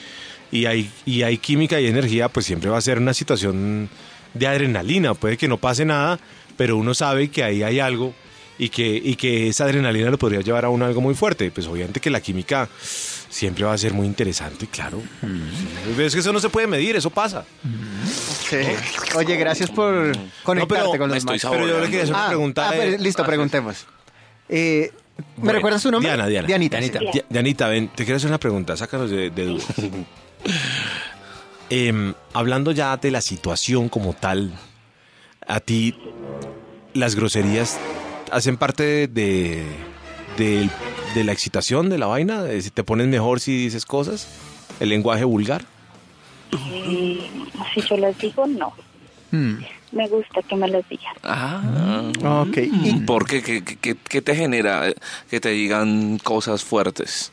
y, 0.50 0.66
hay, 0.66 0.90
y 1.04 1.22
hay 1.22 1.36
química 1.38 1.80
y 1.80 1.86
energía, 1.86 2.28
pues 2.28 2.46
siempre 2.46 2.70
va 2.70 2.78
a 2.78 2.80
ser 2.80 2.98
una 2.98 3.12
situación 3.12 3.88
de 4.34 4.46
adrenalina, 4.46 5.14
puede 5.14 5.36
que 5.36 5.48
no 5.48 5.58
pase 5.58 5.84
nada, 5.84 6.18
pero 6.56 6.76
uno 6.76 6.94
sabe 6.94 7.28
que 7.28 7.42
ahí 7.42 7.62
hay 7.62 7.80
algo 7.80 8.14
y 8.58 8.68
que, 8.68 9.00
y 9.02 9.16
que 9.16 9.48
esa 9.48 9.64
adrenalina 9.64 10.10
lo 10.10 10.18
podría 10.18 10.40
llevar 10.40 10.64
a 10.64 10.68
uno 10.68 10.84
a 10.84 10.88
algo 10.88 11.00
muy 11.00 11.14
fuerte, 11.14 11.50
pues 11.50 11.66
obviamente 11.66 12.00
que 12.00 12.10
la 12.10 12.20
química 12.20 12.68
siempre 13.32 13.64
va 13.64 13.72
a 13.72 13.78
ser 13.78 13.94
muy 13.94 14.06
interesante, 14.06 14.66
claro. 14.66 15.00
Sí. 15.22 16.02
Es 16.02 16.12
que 16.12 16.20
eso 16.20 16.34
no 16.34 16.38
se 16.40 16.50
puede 16.50 16.66
medir, 16.66 16.96
eso 16.96 17.08
pasa. 17.08 17.46
Oye, 19.16 19.36
gracias 19.36 19.70
por 19.70 20.12
conectarte 20.42 20.84
pero 20.84 20.98
con 20.98 21.08
los 21.08 21.16
estoy 21.18 21.36
machos. 21.36 21.50
Pero 21.50 21.66
yo 21.66 21.78
le 21.80 21.86
quería 21.86 22.02
hacer 22.02 22.14
una 22.14 22.24
Ah, 22.26 22.28
pregunta. 22.28 22.68
ah, 22.68 22.72
pero 22.76 22.98
listo, 22.98 23.22
Ah, 23.22 23.26
preguntemos. 23.26 23.86
Eh, 24.50 24.90
¿Me 25.16 25.24
Bueno, 25.44 25.52
recuerdas 25.54 25.80
su 25.82 25.90
nombre? 25.90 26.10
Diana, 26.10 26.26
Diana. 26.26 26.46
Dianita. 26.46 26.76
Dianita. 26.78 26.98
sí. 27.00 27.06
Di- 27.12 27.24
Dianita, 27.30 27.68
ven, 27.68 27.88
te 27.88 28.04
quiero 28.04 28.16
hacer 28.16 28.28
una 28.28 28.38
pregunta, 28.38 28.76
sácanos 28.76 29.10
de, 29.10 29.30
de 29.30 29.44
dudas. 29.46 29.66
Em, 31.70 32.12
hablando 32.34 32.70
ya 32.72 32.94
de 32.98 33.10
la 33.10 33.22
situación 33.22 33.88
como 33.88 34.12
tal, 34.12 34.52
a 35.46 35.58
ti 35.60 35.96
las 36.92 37.14
groserías 37.14 37.78
hacen 38.30 38.58
parte 38.58 39.08
de- 39.08 39.64
de 41.14 41.24
la 41.24 41.32
excitación 41.32 41.88
de 41.90 41.98
la 41.98 42.06
vaina, 42.06 42.42
de 42.42 42.60
si 42.62 42.70
te 42.70 42.84
pones 42.84 43.06
mejor 43.08 43.40
si 43.40 43.56
dices 43.64 43.84
cosas, 43.86 44.26
el 44.80 44.88
lenguaje 44.88 45.24
vulgar. 45.24 45.64
Si 46.50 47.80
yo 47.88 47.96
las 47.96 48.16
digo, 48.18 48.46
no. 48.46 48.72
Hmm. 49.30 49.58
Me 49.92 50.08
gusta 50.08 50.40
que 50.42 50.56
me 50.56 50.68
las 50.68 50.86
digan. 50.88 51.14
Ah. 51.22 52.10
Ok. 52.46 52.56
Y, 52.58 52.92
¿Por 53.06 53.26
qué? 53.26 53.42
¿Qué, 53.42 53.62
qué- 53.62 53.96
qué 53.96 54.22
te 54.22 54.34
genera 54.34 54.88
eh, 54.88 54.94
que 55.30 55.40
te 55.40 55.50
digan 55.50 56.18
cosas 56.18 56.64
fuertes? 56.64 57.30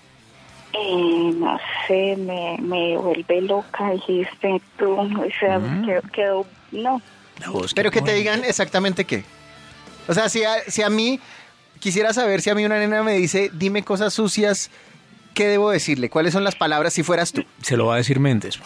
Eh, 0.73 1.31
no 1.35 1.57
sé, 1.87 2.15
me, 2.17 2.57
me 2.61 2.97
vuelve 2.97 3.41
loca, 3.41 3.91
dijiste 3.91 4.61
tú. 4.77 4.91
O 4.91 5.09
sea, 5.39 5.59
quedó, 5.85 6.01
quedó- 6.13 6.45
no. 6.71 7.01
pero 7.75 7.91
que 7.91 8.01
te 8.01 8.13
digan 8.13 8.43
exactamente 8.43 9.05
qué. 9.05 9.23
O 10.07 10.13
sea, 10.13 10.27
si 10.27 10.43
a, 10.43 10.55
si 10.67 10.81
a 10.81 10.89
mí 10.89 11.19
quisiera 11.79 12.13
saber 12.13 12.41
si 12.41 12.49
a 12.49 12.55
mí 12.55 12.65
una 12.65 12.77
nena 12.79 13.03
me 13.03 13.13
dice, 13.13 13.49
dime 13.53 13.83
cosas 13.83 14.13
sucias, 14.13 14.69
¿qué 15.33 15.47
debo 15.47 15.71
decirle? 15.71 16.09
¿Cuáles 16.09 16.33
son 16.33 16.43
las 16.43 16.55
palabras 16.55 16.93
si 16.93 17.03
fueras 17.03 17.31
tú? 17.31 17.43
Se 17.61 17.77
lo 17.77 17.85
va 17.87 17.95
a 17.95 17.97
decir 17.97 18.19
Méndez. 18.19 18.59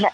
La- 0.00 0.12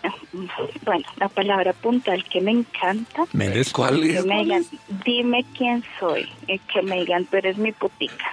bueno, 0.84 1.04
la 1.18 1.28
palabra 1.28 1.72
puntual 1.74 2.24
que 2.24 2.40
me 2.40 2.52
encanta. 2.52 3.24
Méndez, 3.32 3.70
¿Cuál 3.72 4.00
Que 4.00 4.18
es? 4.18 4.24
me 4.24 4.38
digan, 4.44 4.64
dime 5.04 5.44
quién 5.56 5.84
soy. 5.98 6.26
Y 6.46 6.58
que 6.60 6.80
me 6.80 6.96
digan, 7.00 7.26
tú 7.26 7.36
eres 7.36 7.58
mi 7.58 7.72
putica. 7.72 8.24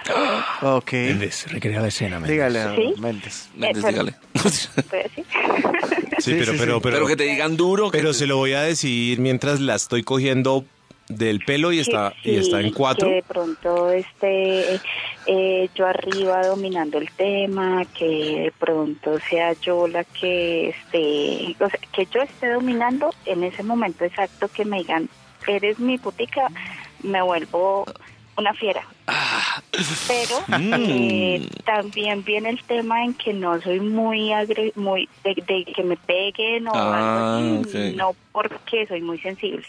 Ok. 0.62 0.92
Méndez, 0.92 1.46
recrea 1.50 1.80
la 1.80 1.88
escena, 1.88 2.20
Méndez. 2.20 2.30
Dígale, 2.32 2.76
¿Sí? 2.76 3.00
Méndez. 3.00 3.48
Méndez, 3.54 3.84
Eh, 3.84 3.88
dígale. 3.88 4.14
¿Puedo 4.32 4.48
decir? 4.48 5.24
Sí, 6.18 6.34
pero, 6.34 6.52
sí, 6.52 6.52
pero, 6.52 6.52
sí. 6.52 6.58
pero, 6.58 6.80
Pero 6.80 7.06
que 7.06 7.16
te 7.16 7.24
digan 7.24 7.56
duro. 7.56 7.90
que 7.90 7.98
pero 7.98 8.12
te- 8.12 8.18
se 8.18 8.26
lo 8.26 8.36
voy 8.38 8.52
a 8.54 8.62
decir 8.62 9.18
mientras 9.20 9.60
la 9.60 9.74
estoy 9.74 10.02
cogiendo 10.04 10.64
del 11.08 11.40
pelo 11.40 11.72
y 11.72 11.80
está, 11.80 12.12
y 12.22 12.36
está 12.36 12.60
en 12.60 12.72
cuatro. 12.72 13.08
Que 13.08 13.14
de 13.16 13.22
pronto 13.22 13.90
esté 13.90 14.80
eh, 15.26 15.68
yo 15.74 15.86
arriba 15.86 16.46
dominando 16.46 16.98
el 16.98 17.10
tema, 17.10 17.84
que 17.96 18.06
de 18.06 18.52
pronto 18.58 19.18
sea 19.20 19.52
yo 19.54 19.86
la 19.86 20.04
que 20.04 20.70
esté, 20.70 21.56
o 21.62 21.70
sea, 21.70 21.80
que 21.92 22.06
yo 22.06 22.22
esté 22.22 22.50
dominando 22.50 23.10
en 23.24 23.44
ese 23.44 23.62
momento 23.62 24.04
exacto 24.04 24.48
que 24.48 24.64
me 24.64 24.78
digan, 24.78 25.08
eres 25.46 25.78
mi 25.78 25.98
putica, 25.98 26.48
me 27.02 27.22
vuelvo 27.22 27.84
una 28.36 28.52
fiera. 28.54 28.82
Pero 30.08 30.36
eh, 30.58 31.48
también 31.64 32.24
viene 32.24 32.50
el 32.50 32.62
tema 32.64 33.04
en 33.04 33.14
que 33.14 33.32
no 33.32 33.60
soy 33.60 33.80
muy 33.80 34.32
agre 34.32 34.72
muy 34.76 35.08
de, 35.24 35.34
de 35.46 35.64
que 35.72 35.82
me 35.82 35.96
peguen 35.96 36.68
o 36.68 36.72
Ah, 36.74 37.38
algo 37.38 37.60
así, 37.62 37.88
ok. 37.90 37.96
no 37.96 38.14
porque 38.32 38.86
soy 38.86 39.00
muy 39.02 39.18
sensible, 39.20 39.64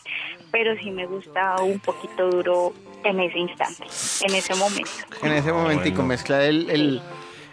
pero 0.52 0.76
sí 0.77 0.91
me 0.91 1.06
gusta 1.06 1.56
un 1.61 1.80
poquito 1.80 2.30
duro 2.30 2.73
en 3.03 3.19
ese 3.19 3.39
instante, 3.39 3.84
en 4.22 4.35
ese 4.35 4.53
momento. 4.56 4.89
En 5.22 5.31
ese 5.34 5.53
momentico 5.53 6.03
mezcla 6.03 6.44
el, 6.45 6.69
el, 6.69 7.02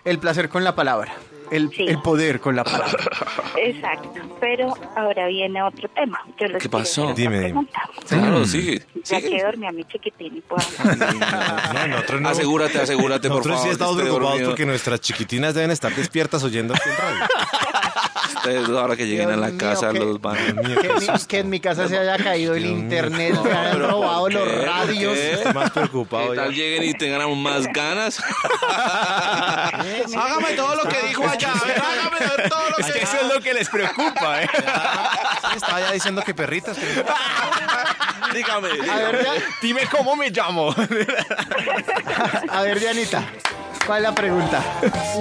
el 0.04 0.18
placer 0.18 0.48
con 0.48 0.64
la 0.64 0.74
palabra. 0.74 1.12
El, 1.50 1.70
el 1.78 2.00
poder 2.02 2.40
con 2.40 2.56
la 2.56 2.64
palabra. 2.64 2.96
Exacto, 3.56 4.10
pero 4.40 4.74
ahora 4.96 5.26
viene 5.26 5.62
otro 5.62 5.88
tema. 5.90 6.20
Yo 6.40 6.46
les 6.46 6.62
¿Qué 6.62 6.68
pasó? 6.68 7.12
Dime, 7.14 7.40
dime. 7.40 7.66
Claro, 8.08 8.44
sigue. 8.44 8.82
Ya 9.04 9.20
sigue. 9.20 9.36
que 9.36 9.42
dormí 9.44 9.66
a 9.66 9.72
mi 9.72 9.84
chiquitín 9.84 10.36
y 10.36 10.40
puedo 10.40 10.62
hablar. 10.78 11.74
No, 11.74 11.86
nosotros 11.88 12.20
no. 12.20 12.28
Asegúrate, 12.30 12.78
asegúrate, 12.80 13.28
por 13.28 13.36
Nosotros 13.38 13.56
favor. 13.56 13.68
sí 13.68 13.72
estamos 13.72 13.96
preocupados 14.00 14.42
porque 14.42 14.66
nuestras 14.66 15.00
chiquitinas 15.00 15.54
deben 15.54 15.70
estar 15.70 15.94
despiertas 15.94 16.42
oyendo 16.44 16.74
aquí 16.74 16.88
en 16.88 16.96
radio. 16.96 17.26
Ustedes 18.36 18.68
ahora 18.68 18.96
que 18.96 19.06
lleguen 19.06 19.28
Dios 19.28 19.38
a 19.38 19.40
la 19.40 19.48
mío, 19.48 19.58
casa 19.58 19.92
los 19.92 20.20
van 20.20 20.36
Que, 20.36 20.48
en 20.48 20.56
mi- 20.98 21.26
que 21.26 21.38
en 21.38 21.50
mi 21.50 21.60
casa 21.60 21.88
se 21.88 21.98
haya 21.98 22.16
caído 22.22 22.54
el 22.54 22.66
internet, 22.66 23.34
se 23.42 23.50
hayan 23.52 23.72
pero 23.72 23.88
robado 23.90 24.22
¿por 24.22 24.32
los 24.32 24.64
radios. 24.64 25.16
Estoy 25.16 25.52
más 25.54 25.70
preocupado 25.70 26.30
¿Qué 26.30 26.36
ya. 26.36 26.42
tal 26.44 26.54
lleguen 26.54 26.82
y 26.84 26.94
tengan 26.94 27.42
más 27.42 27.66
ganas? 27.72 28.22
Hágame 30.16 30.52
todo 30.56 30.74
lo 30.76 30.82
que 30.88 31.06
dijo 31.08 31.26
allá. 31.28 31.52
a 31.52 31.64
ver, 31.66 31.78
Hágame 31.80 32.48
todo 32.48 32.70
lo 32.70 32.76
que 32.76 32.92
que 32.92 33.02
eso 33.02 33.16
es 33.20 33.34
lo 33.34 33.40
que 33.40 33.54
les 33.54 33.68
preocupa, 33.68 34.42
¿eh? 34.42 34.48
Estaba 35.56 35.80
ya 35.80 35.92
diciendo 35.92 36.22
que 36.22 36.34
perritas. 36.34 36.76
que- 36.78 37.04
Dígame. 38.34 38.68
A 38.90 38.96
ver, 38.96 39.24
ya- 39.24 39.32
Dime 39.62 39.86
cómo 39.90 40.16
me 40.16 40.30
llamo. 40.30 40.74
a 42.50 42.62
ver, 42.62 42.80
Dianita, 42.80 43.22
¿cuál 43.86 43.98
es 43.98 44.10
la 44.10 44.14
pregunta? 44.14 44.62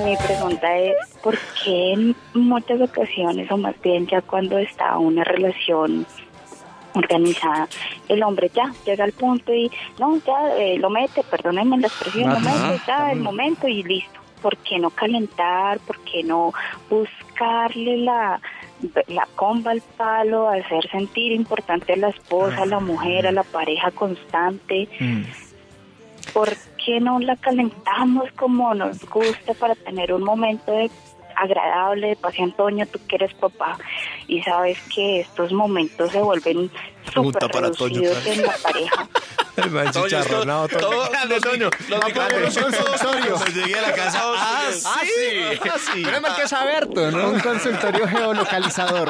Mi 0.06 0.16
pregunta 0.18 0.78
es, 0.78 0.96
¿por 1.22 1.38
qué 1.64 1.94
en 1.94 2.16
muchas 2.34 2.82
ocasiones, 2.82 3.52
o 3.52 3.58
más 3.58 3.80
bien 3.82 4.08
ya 4.08 4.22
cuando 4.22 4.58
está 4.58 4.98
una 4.98 5.24
relación 5.24 6.06
organizada, 6.96 7.68
el 8.08 8.24
hombre 8.24 8.52
ya 8.54 8.72
llega 8.86 9.04
al 9.04 9.14
punto 9.14 9.54
y, 9.54 9.72
no, 10.00 10.18
ya 10.18 10.56
eh, 10.58 10.78
lo 10.78 10.90
mete, 10.90 11.24
perdónenme 11.24 11.78
la 11.80 11.88
expresión, 11.88 12.30
lo 12.30 12.38
Ajá. 12.38 12.68
mete, 12.68 12.82
ya 12.88 13.12
el 13.12 13.20
momento 13.20 13.68
y 13.68 13.84
listo? 13.84 14.20
¿Por 14.42 14.58
qué 14.58 14.78
no 14.78 14.90
calentar? 14.90 15.80
¿Por 15.80 16.00
qué 16.00 16.22
no 16.22 16.54
buscarle 16.90 17.98
la, 17.98 18.42
la 19.08 19.28
comba 19.36 19.72
al 19.72 19.82
palo, 19.96 20.50
hacer 20.50 20.90
sentir 20.92 21.32
importante 21.32 21.94
a 21.94 21.96
la 21.96 22.10
esposa, 22.10 22.64
a 22.64 22.66
la 22.66 22.82
mujer, 22.82 23.26
a 23.26 23.32
la 23.32 23.44
pareja 23.44 23.92
constante? 23.92 24.90
¿por 26.34 26.50
qué 26.86 27.00
no 27.00 27.20
la 27.20 27.36
calentamos 27.36 28.32
como 28.36 28.74
nos 28.74 29.00
gusta 29.10 29.54
para 29.54 29.76
tener 29.76 30.14
un 30.14 30.24
momento 30.24 30.72
de 30.72 30.90
agradable 31.36 32.10
de 32.10 32.16
paz 32.16 32.38
y 32.38 32.44
Antonio, 32.44 32.86
tú 32.88 33.00
que 33.08 33.16
eres 33.16 33.34
papá 33.34 33.78
y 34.28 34.42
sabes 34.44 34.78
que 34.94 35.22
estos 35.22 35.52
momentos 35.52 36.12
se 36.12 36.22
vuelven 36.22 36.70
súper 37.12 37.50
para 37.52 37.72
Toño, 37.72 38.02
reducidos 38.02 38.18
claro. 38.20 38.40
en 38.40 38.48
la 38.48 38.58
pareja. 38.62 39.10
El 39.56 39.70
man 39.70 39.92
chicharronado, 39.92 40.68
todo. 40.68 40.80
Todos 40.80 41.10
los, 41.30 41.42
Toño. 41.42 41.70
los 41.88 42.00
poner 42.00 42.44
un 42.44 42.54
consultorio. 42.54 43.36
Cuando 43.36 43.62
llegué 43.62 43.78
a 43.78 43.82
la 43.84 43.94
casa. 43.94 44.20
Ah, 44.24 44.70
sí. 44.72 44.84
Ah, 44.86 45.02
sí. 45.04 45.60
Ah, 45.70 45.78
sí. 45.78 46.02
Pero 46.04 46.28
es 46.28 46.34
que 46.34 46.42
es 46.42 46.54
abierto, 46.54 47.12
¿no? 47.12 47.30
Un 47.30 47.40
consultorio 47.40 48.08
geolocalizador. 48.08 49.10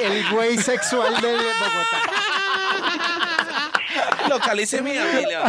El 0.00 0.30
güey 0.30 0.58
sexual 0.58 1.20
de 1.20 1.32
Bogotá. 1.32 2.00
Localice 4.28 4.82
mi 4.82 4.94
familia. 4.94 5.42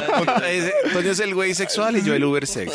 Toño 0.93 1.11
es 1.11 1.19
el 1.19 1.33
güey 1.35 1.53
sexual 1.53 1.97
y 1.97 2.03
yo 2.03 2.13
el 2.13 2.23
Uber 2.23 2.45
sex. 2.47 2.71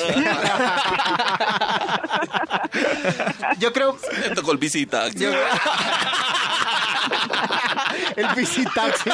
Yo 3.59 3.73
creo, 3.73 3.99
Me 4.29 4.35
tocó 4.35 4.53
el 4.53 4.59
visita. 4.59 5.07
el 8.17 8.27
visitaxi, 8.35 9.11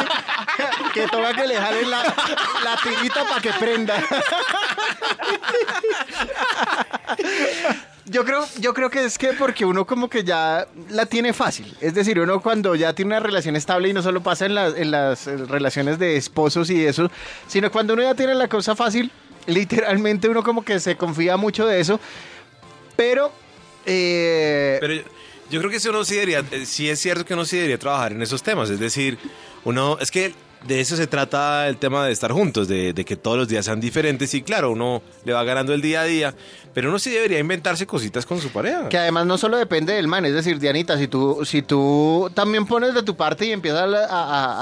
que 0.95 1.07
toca 1.09 1.35
que 1.35 1.47
le 1.47 1.57
jalen 1.57 1.91
la, 1.91 2.03
la 2.03 2.77
tirita 2.83 3.25
para 3.25 3.41
que 3.41 3.53
prenda. 3.53 4.03
Yo 8.07 8.25
creo, 8.25 8.45
yo 8.59 8.75
creo 8.75 8.91
que 8.91 9.05
es 9.05 9.17
que 9.17 9.33
porque 9.35 9.65
uno 9.65 9.87
como 9.87 10.11
que 10.11 10.25
ya 10.25 10.67
la 10.91 11.07
tiene 11.07 11.33
fácil. 11.33 11.73
Es 11.81 11.95
decir, 11.95 12.19
uno 12.19 12.41
cuando 12.43 12.75
ya 12.75 12.93
tiene 12.95 13.11
una 13.11 13.21
relación 13.21 13.55
estable 13.55 13.89
y 13.91 13.93
no 13.93 14.03
solo 14.03 14.21
pasa 14.23 14.47
en, 14.47 14.55
las- 14.57 14.77
en 14.77 14.91
las 14.91 15.27
eh, 15.29 15.37
relaciones 15.37 15.99
de 16.01 16.17
esposos 16.17 16.69
y 16.71 16.85
eso, 16.85 17.11
sino 17.47 17.71
cuando 17.71 17.95
uno 17.95 18.03
ya 18.03 18.15
tiene 18.15 18.35
la 18.35 18.49
cosa 18.49 18.75
fácil, 18.75 19.11
literalmente 19.47 20.29
uno 20.29 20.43
como 20.43 20.65
que 20.65 20.81
se 20.81 20.97
confía 20.97 21.37
mucho 21.37 21.65
de 21.67 21.81
eso. 21.81 22.01
Pero... 22.97 23.31
eh, 23.87 24.79
Pero 24.81 24.95
yo, 25.51 25.59
creo 25.61 25.71
que 25.71 25.77
eso 25.77 25.91
uno 25.91 26.05
sí 26.05 26.15
debería, 26.15 26.43
eh, 26.51 26.67
sí 26.67 26.89
es 26.91 26.99
cierto 26.99 27.25
que 27.25 27.35
uno 27.35 27.45
sí 27.45 27.57
debería 27.57 27.79
trabajar 27.79 28.13
en 28.13 28.23
esos 28.23 28.43
temas. 28.43 28.69
Es 28.71 28.81
decir, 28.81 29.17
uno, 29.65 29.97
es 30.01 30.11
que 30.11 30.35
de 30.67 30.81
eso 30.81 30.97
se 30.97 31.07
trata 31.07 31.69
el 31.69 31.77
tema 31.77 32.07
de 32.07 32.13
estar 32.13 32.31
juntos, 32.33 32.69
de, 32.69 32.93
de 32.93 33.05
que 33.05 33.17
todos 33.17 33.37
los 33.37 33.49
días 33.49 33.65
sean 33.65 33.81
diferentes. 33.81 34.33
Y 34.35 34.43
claro, 34.43 34.73
uno 34.73 35.03
le 35.25 35.33
va 35.33 35.43
ganando 35.45 35.73
el 35.75 35.81
día 35.83 36.03
a 36.03 36.05
día, 36.05 36.35
pero 36.75 36.89
uno 36.89 36.99
sí 36.99 37.11
debería 37.11 37.39
inventarse 37.39 37.87
cositas 37.87 38.25
con 38.27 38.41
su 38.41 38.49
pareja. 38.51 38.89
Que 38.89 38.99
además 38.99 39.27
no 39.27 39.37
solo 39.39 39.57
depende 39.57 39.93
del 39.95 40.09
man, 40.09 40.25
es 40.25 40.35
decir, 40.35 40.59
Dianita, 40.59 40.97
si 40.99 41.09
tú, 41.09 41.45
si 41.45 41.63
tú 41.63 42.31
también 42.35 42.67
pones 42.67 42.95
de 42.95 43.03
tu 43.03 43.17
parte 43.17 43.47
y 43.47 43.53
empiezas 43.53 43.83
a, 43.93 44.07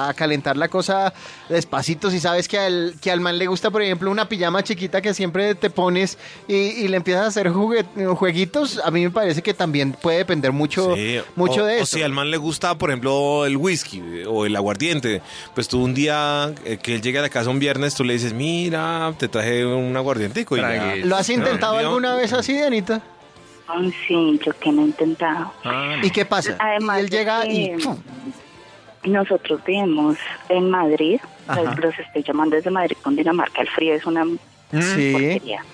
a- 0.06 0.09
a 0.09 0.14
calentar 0.14 0.56
la 0.56 0.68
cosa 0.68 1.12
despacito, 1.48 2.10
si 2.10 2.18
sabes 2.20 2.48
que 2.48 2.59
al, 2.59 2.94
que 3.01 3.10
al 3.10 3.20
man 3.20 3.39
le 3.39 3.47
gusta, 3.47 3.70
por 3.70 3.82
ejemplo, 3.82 4.10
una 4.10 4.28
pijama 4.28 4.62
chiquita 4.62 5.01
que 5.01 5.14
siempre 5.14 5.55
te 5.55 5.70
pones 5.70 6.18
y, 6.48 6.55
y 6.55 6.89
le 6.89 6.97
empiezas 6.97 7.24
a 7.24 7.27
hacer 7.28 7.51
jueguitos, 7.51 8.81
a 8.85 8.90
mí 8.90 9.02
me 9.02 9.10
parece 9.10 9.43
que 9.43 9.55
también 9.55 9.93
puede 9.93 10.18
depender 10.18 10.52
mucho, 10.52 10.94
Sí, 10.97 11.18
mucho 11.36 11.62
o- 11.62 11.66
de 11.66 11.74
O 11.81 11.82
eso. 11.82 11.97
si 11.97 12.02
al 12.02 12.12
man 12.12 12.31
le 12.31 12.36
gusta, 12.36 12.77
por 12.77 12.90
ejemplo, 12.90 13.44
el 13.47 13.56
whisky 13.56 14.02
o 14.27 14.47
el 14.47 14.56
aguardiente, 14.56 15.22
pues 15.55 15.68
tú 15.68 15.89
un 15.90 15.94
día 15.94 16.52
eh, 16.64 16.78
que 16.78 16.94
él 16.94 17.02
llegue 17.02 17.18
a 17.18 17.22
la 17.22 17.28
casa 17.28 17.50
un 17.50 17.58
viernes, 17.58 17.94
tú 17.94 18.04
le 18.04 18.12
dices, 18.12 18.32
mira, 18.32 19.12
te 19.18 19.28
traje 19.28 19.66
un 19.66 19.96
aguardientico. 19.96 20.56
Y 20.56 20.60
ya. 20.60 20.94
¿Lo 21.04 21.16
has 21.16 21.28
intentado 21.28 21.74
No, 21.74 21.78
alguna 21.80 22.14
vez 22.14 22.32
así, 22.32 22.52
Dianita? 22.54 23.02
Ay, 23.66 23.92
sí, 24.06 24.40
yo 24.44 24.52
que 24.58 24.70
no 24.72 24.82
he 24.82 24.86
intentado. 24.86 25.52
¿Y 26.02 26.10
qué 26.10 26.24
pasa? 26.24 26.56
Además 26.58 26.98
y 26.98 27.00
él 27.02 27.10
llega 27.10 27.42
que 27.42 27.52
y... 27.52 27.68
¡pum! 27.82 27.96
Nosotros 29.04 29.60
vivimos 29.64 30.16
en 30.48 30.70
Madrid, 30.70 31.20
Ajá. 31.48 31.62
los, 31.62 31.78
los 31.78 31.98
estoy 31.98 32.22
llamando 32.22 32.56
desde 32.56 32.70
Madrid 32.70 32.96
con 33.02 33.16
Dinamarca, 33.16 33.62
el 33.62 33.68
frío 33.68 33.94
es 33.94 34.04
una 34.06 34.24
Sí. 34.72 35.12
porquería. 35.12 35.64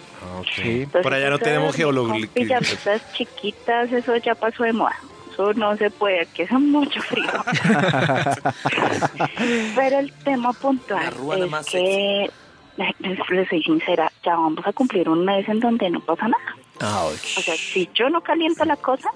Sí, 0.55 0.62
Entonces, 0.82 1.02
por 1.02 1.12
allá 1.14 1.30
no 1.30 1.38
tenemos 1.38 1.74
geología. 1.76 2.26
Pijamitas 2.32 3.02
chiquitas, 3.14 3.93
eso 3.93 4.16
ya 4.16 4.34
pasó 4.34 4.62
de 4.64 4.72
moda. 4.72 4.97
Eso 5.36 5.52
no 5.52 5.76
se 5.76 5.90
puede, 5.90 6.22
aquí 6.22 6.42
hace 6.42 6.54
mucho 6.54 6.98
frío. 7.02 7.26
Pero 9.76 9.98
el 9.98 10.12
tema 10.24 10.52
puntual 10.54 11.12
es 11.52 11.66
que, 11.66 12.30
les, 12.78 13.28
les 13.30 13.48
soy 13.48 13.62
sincera, 13.62 14.10
ya 14.24 14.34
vamos 14.36 14.66
a 14.66 14.72
cumplir 14.72 15.08
un 15.10 15.24
mes 15.24 15.46
en 15.48 15.60
donde 15.60 15.90
no 15.90 16.00
pasa 16.00 16.28
nada. 16.28 17.04
O 17.06 17.10
sea, 17.42 17.54
si 17.56 17.88
yo 17.94 18.08
no 18.10 18.20
caliento 18.22 18.64
la 18.64 18.76
cosa, 18.76 19.10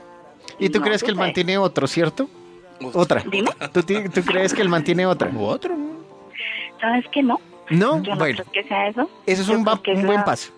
¿Y 0.59 0.69
tú 0.69 0.79
No 0.81 0.85
crees 0.87 1.03
que 1.03 1.11
el 1.11 1.17
man 1.17 1.29
sucede. 1.29 1.45
tiene 1.45 1.59
otro, 1.59 1.87
cierto? 1.87 2.29
Otra. 2.93 3.23
Dime. 3.27 3.51
¿Tú, 3.73 3.83
tú 3.83 4.23
crees 4.25 4.53
que 4.53 4.61
el 4.63 4.69
man 4.69 4.85
tiene 4.85 5.07
otra? 5.07 5.31
¿Otro? 5.39 5.75
¿sabes 6.81 7.05
que 7.13 7.23
no? 7.23 7.41
No, 7.71 8.03
Yo 8.03 8.13
no 8.13 8.19
bueno. 8.19 8.39
creo 8.43 8.53
que 8.53 8.65
sea 8.69 8.89
eso. 8.89 9.09
Eso 9.27 9.43
es 9.43 9.49
Yo 9.49 9.55
un, 9.55 9.65
buen 9.65 10.17
la- 10.17 10.25
paso. 10.25 10.51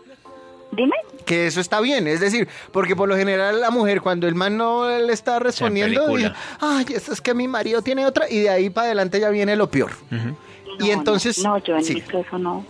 Dime. 0.72 0.94
Que 1.26 1.46
eso 1.46 1.60
está 1.60 1.80
bien, 1.80 2.06
es 2.08 2.20
decir, 2.20 2.48
porque 2.72 2.96
por 2.96 3.08
lo 3.08 3.16
general 3.16 3.60
la 3.60 3.70
mujer 3.70 4.00
cuando 4.00 4.26
el 4.26 4.34
man 4.34 4.56
no 4.56 4.88
le 4.88 5.12
está 5.12 5.38
respondiendo, 5.38 6.08
dice, 6.16 6.32
ay, 6.60 6.86
eso 6.94 7.12
es 7.12 7.20
que 7.20 7.34
mi 7.34 7.46
marido 7.46 7.82
tiene 7.82 8.06
otra 8.06 8.28
y 8.28 8.40
de 8.40 8.50
ahí 8.50 8.70
para 8.70 8.86
adelante 8.86 9.20
ya 9.20 9.28
viene 9.30 9.54
lo 9.54 9.70
peor. 9.70 9.92
y 10.10 10.86
No, 10.88 10.92
entonces, 10.92 11.38
No, 11.38 11.50
no, 11.50 11.58
yo 11.58 11.76
en 11.76 11.84
sí. 11.84 11.94
mi 11.94 12.00
caso 12.00 12.38
no, 12.38 12.64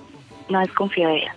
no 0.49 0.61
desconfío 0.61 1.09
de 1.09 1.17
ella. 1.19 1.35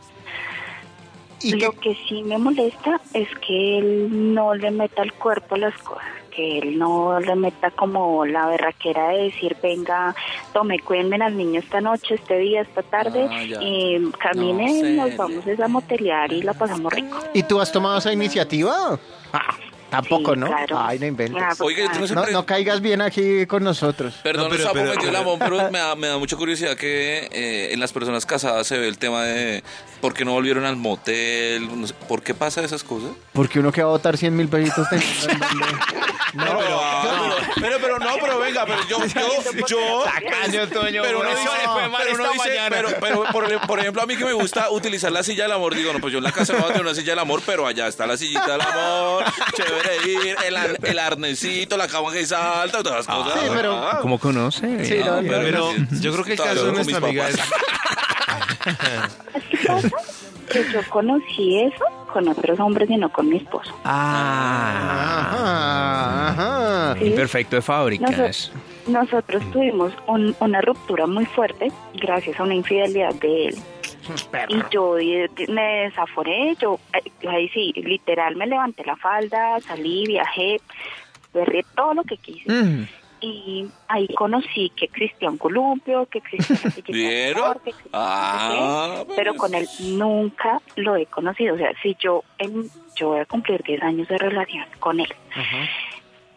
Lo 1.44 1.72
que 1.74 1.96
sí 2.10 2.24
me 2.24 2.38
molesta 2.40 3.00
es 3.14 3.28
que 3.46 3.78
él 3.78 4.34
no 4.34 4.56
le 4.56 4.72
meta 4.72 5.04
el 5.04 5.14
cuerpo 5.14 5.54
a 5.56 5.58
las 5.60 5.78
cosas, 5.84 6.04
que 6.36 6.58
él 6.60 6.78
no 6.78 7.20
le 7.20 7.36
meta 7.36 7.72
como 7.72 8.26
la 8.26 8.48
berraquera 8.48 9.10
de 9.10 9.24
decir, 9.24 9.56
venga, 9.64 10.14
tome, 10.54 10.80
cuídenme 10.80 11.16
al 11.24 11.38
niño 11.38 11.60
esta 11.62 11.80
noche, 11.82 12.16
este 12.16 12.38
día, 12.40 12.62
esta 12.62 12.82
tarde, 12.84 13.28
Ah, 13.32 13.44
y 13.62 14.12
camine, 14.20 14.96
No 14.96 15.08
nos 15.08 15.16
vamos 15.18 15.44
a 15.60 15.68
motelear 15.68 16.34
y 16.34 16.42
la 16.42 16.54
pasamos 16.54 16.92
rico. 16.94 17.18
¿Y 17.34 17.44
tú 17.44 17.62
has 17.62 17.72
tomado 17.72 17.98
esa 17.98 18.12
iniciativa? 18.12 19.00
Ah, 19.34 19.56
tampoco, 19.90 20.34
Sí, 20.34 20.40
¿no? 20.40 20.48
claro. 20.48 20.78
Ay, 20.80 21.00
no 21.00 21.06
inventes. 21.06 21.42
Ah, 21.42 21.54
Oiga, 21.60 21.84
yo 21.86 21.90
tengo 21.92 22.02
no, 22.02 22.08
siempre- 22.08 22.34
no 22.34 22.46
caigas 22.46 22.82
bien 22.82 23.02
aquí 23.02 23.46
con 23.46 23.64
nosotros. 23.64 24.16
Perdón, 24.24 24.48
pero- 24.52 24.72
pero- 24.74 24.94
la 25.12 25.24
pero- 25.24 25.38
pero 25.40 25.56
me 25.72 25.80
da, 25.80 25.96
me 25.96 26.08
da 26.08 26.18
mucha 26.18 26.36
curiosidad 26.36 26.76
que 26.76 27.30
eh, 27.32 27.70
en 27.74 27.80
las 27.80 27.94
personas 27.94 28.26
casadas 28.26 28.68
se 28.68 28.78
ve 28.78 28.88
el 28.90 28.98
tema 28.98 29.24
de 29.24 29.64
por 30.02 30.14
qué 30.14 30.26
no 30.26 30.34
volvieron 30.34 30.66
al 30.66 30.76
motel, 30.76 31.80
no 31.80 31.88
sé, 31.88 31.94
¿por 32.10 32.22
qué 32.22 32.34
pasa 32.34 32.62
esas 32.64 32.84
cosas? 32.84 33.12
Porque 33.34 33.60
uno 33.60 33.72
que 33.72 33.82
va 33.82 33.90
a 33.90 33.92
votar 33.92 34.18
100 34.18 34.36
mil 34.36 34.48
pesitos 34.50 34.86
teniendo 36.32 36.62
en 36.62 36.70
donde- 36.70 36.76
No, 36.76 36.80
pero, 36.82 36.82
pero, 37.02 37.36
pero, 37.62 37.78
pero 37.80 38.00
no, 38.00 38.16
pero 38.22 38.40
venga, 38.40 38.66
pero 38.66 38.80
yo, 38.88 39.06
yo, 39.06 39.30
yo, 39.68 40.04
Tacaño, 40.04 40.68
Toño, 40.70 41.02
pero 41.04 41.18
por 41.20 41.26
no 41.28 41.32
eso 41.32 41.42
dice, 41.42 41.58
le 41.62 41.68
fue 41.70 41.90
mal 41.90 42.02
pero 42.06 42.18
no 42.18 42.24
esta 42.24 42.34
dice, 42.34 42.50
mañana. 42.50 42.70
pero, 42.70 42.90
pero 43.00 43.24
por, 43.32 43.68
por 43.68 43.80
ejemplo, 43.80 44.02
a 44.02 44.06
mí 44.06 44.16
que 44.18 44.26
me 44.26 44.34
gusta 44.34 44.70
utilizar 44.70 45.12
la 45.12 45.24
silla 45.24 45.44
del 45.44 45.52
amor, 45.54 45.76
digo, 45.76 45.94
no, 45.94 46.00
pues 46.00 46.12
yo 46.12 46.18
en 46.20 46.24
la 46.24 46.32
casa 46.32 46.54
no 46.54 46.60
voy 46.60 46.70
a 46.70 46.74
tener 46.74 46.86
una 46.86 46.96
silla 46.96 47.12
del 47.12 47.20
amor, 47.20 47.42
pero 47.46 47.68
allá 47.68 47.88
está 47.88 48.06
la 48.08 48.18
sillita 48.18 48.52
del 48.54 48.62
amor, 48.62 49.24
chévere 49.56 49.98
ir, 50.10 50.36
el, 50.46 50.58
ar- 50.58 50.78
el 50.82 51.00
arnecito, 51.00 51.78
la 51.78 51.88
cama 51.88 52.12
que 52.12 52.26
salta, 52.26 52.82
todas 52.84 53.06
las 53.06 53.16
cosas. 53.16 53.40
Sí, 53.42 53.48
pero- 53.54 53.76
Ah, 53.76 54.00
¿Cómo 54.02 54.18
conoce? 54.20 54.86
Sí, 54.86 55.02
no, 55.06 55.22
no, 55.22 55.30
pero 55.30 55.74
no. 55.74 55.88
yo 56.00 56.12
creo 56.14 56.24
que 56.26 56.32
el 56.34 56.38
caso 56.38 56.66
de 56.66 56.72
con 56.74 56.86
mis 56.86 56.88
nuestra 56.88 57.08
amiga 57.08 57.30
es... 57.30 57.36
yo 60.72 60.82
conocí 60.90 61.60
eso 61.62 61.86
con 62.12 62.28
otros 62.28 62.60
hombres 62.60 62.90
y 62.90 62.98
no 62.98 63.10
con 63.10 63.28
mi 63.30 63.38
esposo. 63.38 63.74
Ah, 63.84 65.20
Ajá, 65.22 66.28
ajá. 66.94 67.00
Sí. 67.00 67.10
perfecto 67.12 67.56
de 67.58 67.62
fábrica. 67.62 68.06
Nosotros, 68.06 68.52
nosotros 68.88 69.52
tuvimos 69.52 69.94
un- 70.08 70.36
una 70.40 70.62
ruptura 70.62 71.08
muy 71.08 71.26
fuerte 71.26 71.72
gracias 71.96 72.40
a 72.40 72.44
una 72.44 72.56
infidelidad 72.56 73.14
de 73.16 73.48
él. 73.48 73.56
Y 74.50 74.62
yo 74.72 74.96
me 75.50 75.62
desaforé, 75.86 76.56
yo 76.62 76.80
ahí 77.28 77.50
sí, 77.50 77.74
literal 77.76 78.36
me 78.36 78.46
levanté 78.46 78.84
la 78.86 78.96
falda, 78.96 79.60
salí, 79.62 80.06
viajé, 80.06 80.62
berré 81.34 81.66
todo 81.76 81.96
lo 81.96 82.04
que 82.04 82.18
quise. 82.18 82.52
Mm. 82.52 82.88
Y 83.28 83.68
ahí 83.88 84.08
conocí 84.14 84.72
que 84.76 84.86
existía 84.86 85.30
un 85.32 85.38
columpio, 85.38 86.06
que 86.08 86.20
existía 86.20 86.70
de 86.70 86.82
¿Vieron? 86.94 87.58
que 87.64 87.70
existía 87.72 87.90
Ah, 87.94 89.04
pero 89.16 89.34
con 89.36 89.56
él 89.56 89.68
nunca 89.80 90.62
lo 90.76 90.96
he 90.96 91.08
conocido. 91.08 91.56
O 91.56 91.58
sea, 91.58 91.72
si 91.82 91.96
yo, 92.00 92.24
en, 92.38 92.70
yo 92.96 93.08
voy 93.10 93.20
a 93.22 93.26
cumplir 93.26 93.64
10 93.64 93.82
años 93.82 94.08
de 94.08 94.18
relación 94.18 94.66
con 94.80 95.00
él 95.00 95.12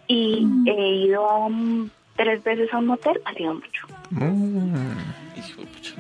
y 0.07 0.47
he 0.67 0.89
ido 1.07 1.29
un- 1.47 1.91
tres 2.17 2.43
veces 2.43 2.73
a 2.73 2.79
un 2.79 2.87
motel, 2.87 3.21
ha 3.27 3.35
sido 3.35 3.55
mucho. 3.55 3.87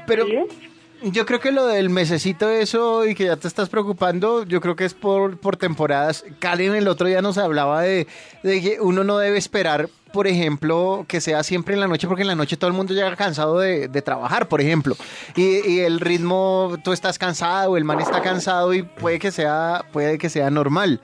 Pero 0.06 0.24
¿Sí 0.26 0.32
ves? 0.32 0.46
yo 1.12 1.26
creo 1.26 1.38
que 1.40 1.52
lo 1.52 1.66
del 1.66 1.90
mesecito 1.90 2.48
eso 2.50 3.06
y 3.06 3.14
que 3.14 3.26
ya 3.26 3.36
te 3.36 3.46
estás 3.46 3.68
preocupando, 3.68 4.44
yo 4.44 4.60
creo 4.60 4.74
que 4.74 4.84
es 4.84 4.94
por, 4.94 5.38
por 5.38 5.56
temporadas. 5.56 6.24
Karen 6.40 6.74
el 6.74 6.88
otro 6.88 7.06
día 7.06 7.22
nos 7.22 7.38
hablaba 7.38 7.82
de, 7.82 8.06
de 8.42 8.60
que 8.60 8.80
uno 8.80 9.04
no 9.04 9.18
debe 9.18 9.38
esperar, 9.38 9.88
por 10.12 10.26
ejemplo, 10.26 11.04
que 11.08 11.20
sea 11.20 11.42
siempre 11.42 11.74
en 11.74 11.80
la 11.80 11.88
noche, 11.88 12.06
porque 12.08 12.22
en 12.22 12.28
la 12.28 12.34
noche 12.34 12.56
todo 12.56 12.68
el 12.68 12.76
mundo 12.76 12.94
llega 12.94 13.14
cansado 13.16 13.58
de, 13.58 13.88
de 13.88 14.02
trabajar, 14.02 14.48
por 14.48 14.60
ejemplo. 14.60 14.96
Y, 15.36 15.66
y 15.68 15.80
el 15.80 16.00
ritmo, 16.00 16.76
tú 16.82 16.92
estás 16.92 17.18
cansado, 17.18 17.76
el 17.76 17.84
man 17.84 18.00
está 18.00 18.20
cansado 18.22 18.74
y 18.74 18.82
puede 18.82 19.18
que 19.18 19.30
sea, 19.30 19.84
puede 19.92 20.18
que 20.18 20.28
sea 20.28 20.50
normal. 20.50 21.00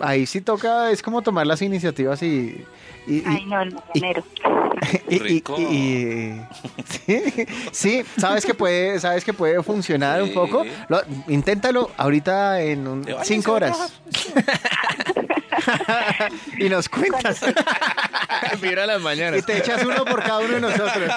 Ahí 0.00 0.26
sí 0.26 0.40
toca, 0.40 0.90
es 0.90 1.02
como 1.02 1.22
tomar 1.22 1.46
las 1.46 1.62
iniciativas 1.62 2.22
y... 2.22 2.64
y- 3.06 3.18
y- 3.18 3.22
Ay, 3.26 3.44
no, 3.46 3.60
el 3.62 3.72
mañanero. 3.74 4.24
y- 5.08 5.14
y- 5.14 5.18
Rico. 5.20 5.56
y- 5.58 5.62
y- 5.62 6.40
sí, 7.06 7.46
sí, 7.70 8.02
sabes 8.18 8.44
que 8.44 8.54
puede, 8.54 8.98
sabes 8.98 9.24
que 9.24 9.32
puede 9.32 9.62
funcionar 9.62 10.22
un 10.22 10.32
poco. 10.34 10.64
Lo- 10.88 11.02
inténtalo 11.28 11.90
ahorita 11.96 12.62
en 12.62 12.88
un- 12.88 13.06
cinco 13.22 13.52
horas. 13.52 14.00
y 16.58 16.68
nos 16.68 16.88
cuentas. 16.88 17.40
Mira 18.60 18.86
las 18.86 19.00
mañanas. 19.00 19.40
y 19.40 19.42
te 19.42 19.58
echas 19.58 19.84
uno 19.84 20.04
por 20.04 20.22
cada 20.22 20.38
uno 20.40 20.54
de 20.54 20.60
nosotros. 20.60 21.10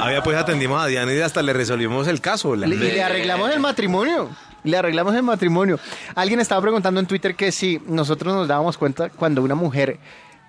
Había 0.00 0.22
pues 0.22 0.36
atendimos 0.36 0.82
a 0.82 0.86
Diana 0.86 1.12
y 1.12 1.20
hasta 1.20 1.42
le 1.42 1.52
resolvimos 1.52 2.08
el 2.08 2.20
caso. 2.20 2.56
la- 2.56 2.66
y 2.66 2.70
le 2.70 3.02
arreglamos 3.02 3.50
el 3.50 3.60
matrimonio. 3.60 4.28
Le 4.64 4.76
arreglamos 4.76 5.14
el 5.14 5.22
matrimonio. 5.22 5.78
Alguien 6.14 6.40
estaba 6.40 6.60
preguntando 6.60 7.00
en 7.00 7.06
Twitter 7.06 7.34
que 7.34 7.52
si 7.52 7.80
nosotros 7.86 8.34
nos 8.34 8.48
dábamos 8.48 8.76
cuenta 8.78 9.08
cuando 9.10 9.42
una 9.42 9.54
mujer 9.54 9.98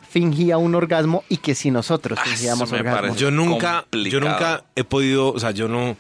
fingía 0.10 0.58
un 0.58 0.76
orgasmo 0.76 1.24
y 1.30 1.38
que 1.38 1.56
si 1.56 1.72
nosotros 1.72 2.20
Ah, 2.22 2.26
fingíamos 2.26 2.72
orgasmo. 2.72 3.16
Yo 3.16 3.32
nunca, 3.32 3.86
yo 3.92 4.20
nunca 4.20 4.64
he 4.76 4.84
podido, 4.84 5.32
o 5.32 5.40
sea, 5.40 5.52
yo 5.52 5.68
no, 5.70 5.96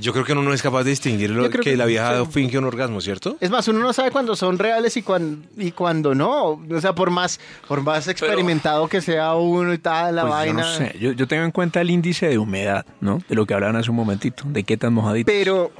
yo 0.00 0.12
creo 0.12 0.24
que 0.24 0.32
uno 0.32 0.42
no 0.42 0.52
es 0.52 0.62
capaz 0.62 0.84
de 0.84 0.90
distinguir 0.90 1.30
lo 1.30 1.48
que, 1.50 1.58
que 1.60 1.76
la 1.76 1.86
vieja 1.86 2.24
sí. 2.24 2.30
finge 2.30 2.58
un 2.58 2.64
orgasmo, 2.64 3.00
¿cierto? 3.00 3.36
Es 3.40 3.50
más, 3.50 3.66
uno 3.68 3.80
no 3.80 3.92
sabe 3.92 4.10
cuándo 4.10 4.36
son 4.36 4.58
reales 4.58 4.96
y 4.96 5.02
cuando, 5.02 5.46
y 5.56 5.72
cuando 5.72 6.14
no. 6.14 6.60
O 6.70 6.80
sea, 6.80 6.94
por 6.94 7.10
más, 7.10 7.38
por 7.66 7.82
más 7.82 8.08
experimentado 8.08 8.88
que 8.88 9.00
sea 9.00 9.34
uno 9.34 9.72
y 9.72 9.78
tal, 9.78 10.16
la 10.16 10.22
Pues 10.22 10.32
yo 10.32 10.36
vaina. 10.36 10.62
no 10.62 10.68
sé, 10.74 10.96
yo, 11.00 11.12
yo 11.12 11.26
tengo 11.26 11.44
en 11.44 11.50
cuenta 11.50 11.80
el 11.80 11.90
índice 11.90 12.28
de 12.28 12.38
humedad, 12.38 12.84
¿no? 13.00 13.18
De 13.28 13.34
lo 13.34 13.46
que 13.46 13.54
hablaban 13.54 13.76
hace 13.76 13.90
un 13.90 13.96
momentito, 13.96 14.42
de 14.46 14.64
qué 14.64 14.76
tan 14.76 14.92
mojadito. 14.94 15.26
Pero, 15.26 15.70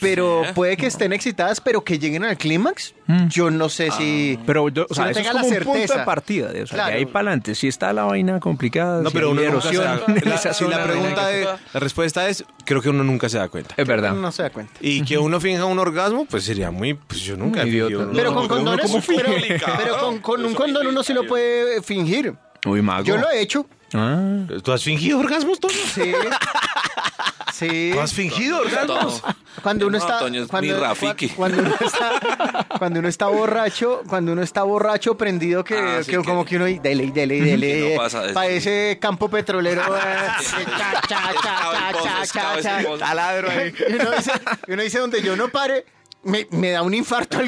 pero 0.00 0.42
puede 0.54 0.76
que 0.76 0.86
estén 0.86 1.12
excitadas, 1.12 1.60
pero 1.60 1.82
que 1.84 1.98
lleguen 1.98 2.24
al 2.24 2.36
clímax. 2.36 2.94
Yo 3.28 3.50
no 3.50 3.68
sé 3.68 3.90
si. 3.90 4.38
Pero 4.46 4.68
yo, 4.68 4.84
o 4.84 4.88
si 4.88 4.94
sea, 4.96 5.04
no 5.04 5.10
eso 5.10 5.20
es 5.20 5.26
tenga 5.26 5.40
como 5.40 5.48
la 5.50 5.56
un 5.58 5.62
punto 5.64 5.72
certeza. 5.78 5.98
de 6.00 6.04
partida. 6.04 6.48
de- 6.52 6.62
o 6.62 6.66
sea, 6.66 6.74
Claro. 6.76 6.90
de 6.92 6.96
ahí 6.98 7.06
para 7.06 7.28
adelante. 7.28 7.54
Si 7.54 7.68
está 7.68 7.92
la 7.92 8.04
vaina 8.04 8.38
complicada, 8.40 9.02
No, 9.02 9.08
si 9.10 9.14
pero 9.14 9.26
hay 9.28 9.32
uno 9.32 9.40
erosión 9.42 9.84
la, 10.24 10.38
si 10.54 10.64
la 10.66 10.84
pregunta 10.84 11.32
es, 11.32 11.48
la 11.72 11.80
respuesta 11.80 12.28
es, 12.28 12.44
creo 12.64 12.82
que 12.82 12.90
uno 12.90 13.04
nunca 13.04 13.28
se 13.28 13.38
da 13.38 13.48
cuenta. 13.48 13.74
Es 13.78 13.86
verdad. 13.86 14.12
No 14.12 14.30
se 14.30 14.42
da 14.42 14.50
cuenta. 14.50 14.72
Y 14.80 15.02
que 15.04 15.16
uno 15.18 15.40
finja 15.40 15.64
un 15.64 15.78
orgasmo, 15.78 16.26
pues 16.26 16.44
sería 16.44 16.70
muy, 16.70 16.94
pues 16.94 17.20
yo 17.22 17.36
nunca 17.36 17.64
idiota. 17.66 18.08
Pero 18.14 18.34
con 18.34 18.46
condones. 18.48 18.90
Pero, 19.06 19.30
pero 19.78 19.98
con, 20.00 20.18
con 20.18 20.44
un 20.44 20.54
condón 20.54 20.86
uno 20.86 21.02
sí 21.02 21.12
lo 21.14 21.26
puede 21.26 21.82
fingir. 21.82 22.34
Uy, 22.66 22.82
mago. 22.82 23.04
Yo 23.04 23.16
lo 23.16 23.30
he 23.30 23.40
hecho. 23.40 23.66
Ah. 23.94 24.44
¿Tú 24.62 24.72
has 24.72 24.82
fingido 24.84 25.18
orgasmos, 25.20 25.58
Toño? 25.60 25.74
Sí. 25.94 26.12
Sí. 27.58 27.90
¿Tú 27.92 28.00
has 28.00 28.12
fingido 28.14 28.60
orgasmos? 28.60 29.22
Cuando 29.62 29.88
uno 29.88 29.98
No, 29.98 30.04
está 30.04 30.18
cuando, 30.20 30.46
mi 30.60 30.72
Rafiki. 30.72 31.28
cua- 31.30 31.34
cuando 31.34 31.58
uno 31.62 31.74
está 31.80 32.66
cuando 32.78 33.00
uno 33.00 33.08
está 33.08 33.26
borracho, 33.26 34.02
cuando 34.08 34.32
uno 34.32 34.42
está 34.42 34.62
borracho 34.62 35.16
prendido 35.16 35.64
que, 35.64 35.76
Ah, 35.76 35.98
sí, 36.04 36.12
que 36.12 36.18
que- 36.18 36.24
como 36.24 36.44
que 36.44 36.54
uno 36.56 36.68
y 36.68 36.78
dele 36.78 37.04
y 37.04 37.10
dele 37.10 37.36
y 37.36 37.40
dele. 37.40 37.90
no 37.96 38.02
pasa. 38.02 38.22
Parece 38.32 38.98
campo 39.00 39.28
petrolero. 39.28 39.82
cha, 39.86 40.38
cha, 40.78 41.02
cha, 41.08 41.32
cha, 41.42 42.26
cha, 42.32 42.60
cha, 42.62 42.62
cha. 42.62 42.98
Taladro 42.98 43.50
ahí. 43.50 43.74
Y 43.88 43.94
uno 43.94 44.10
dice, 44.12 44.32
y 44.68 44.72
uno 44.72 44.82
dice 44.84 44.98
donde 45.00 45.22
yo 45.22 45.34
no 45.34 45.48
pare 45.48 45.84
me, 46.24 46.46
me 46.50 46.70
da 46.72 46.82
un 46.82 46.94
infarto. 46.94 47.38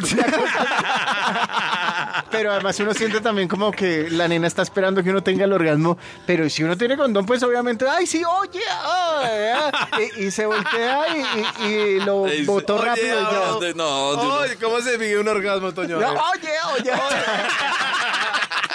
Pero 2.30 2.52
además 2.52 2.78
uno 2.80 2.94
siente 2.94 3.20
también 3.20 3.48
como 3.48 3.70
que 3.72 4.08
la 4.10 4.28
nena 4.28 4.46
está 4.46 4.62
esperando 4.62 5.02
que 5.02 5.10
uno 5.10 5.22
tenga 5.22 5.44
el 5.44 5.52
orgasmo. 5.52 5.98
Pero 6.26 6.48
si 6.48 6.62
uno 6.62 6.76
tiene 6.76 6.96
condón, 6.96 7.26
pues 7.26 7.42
obviamente, 7.42 7.86
ay, 7.88 8.06
sí, 8.06 8.22
oye, 8.24 8.60
ay, 8.68 9.28
ah", 9.54 9.88
y, 10.16 10.24
y 10.26 10.30
se 10.30 10.46
voltea 10.46 11.04
y, 11.16 11.20
y- 11.20 11.66
y 11.66 12.00
lo 12.00 12.26
botó 12.46 12.76
"Oye, 12.76 12.84
rápido. 12.84 13.20
y 13.20 13.24
ya. 13.24 13.74
no, 13.74 14.14
no, 14.14 14.30
Oye, 14.40 14.56
¿cómo 14.56 14.80
se 14.80 14.92
finge 14.98 15.18
un 15.18 15.28
orgasmo, 15.28 15.72
Toño? 15.72 16.00
Ya, 16.00 16.12
Oye, 16.12 16.50
oye, 16.78 16.92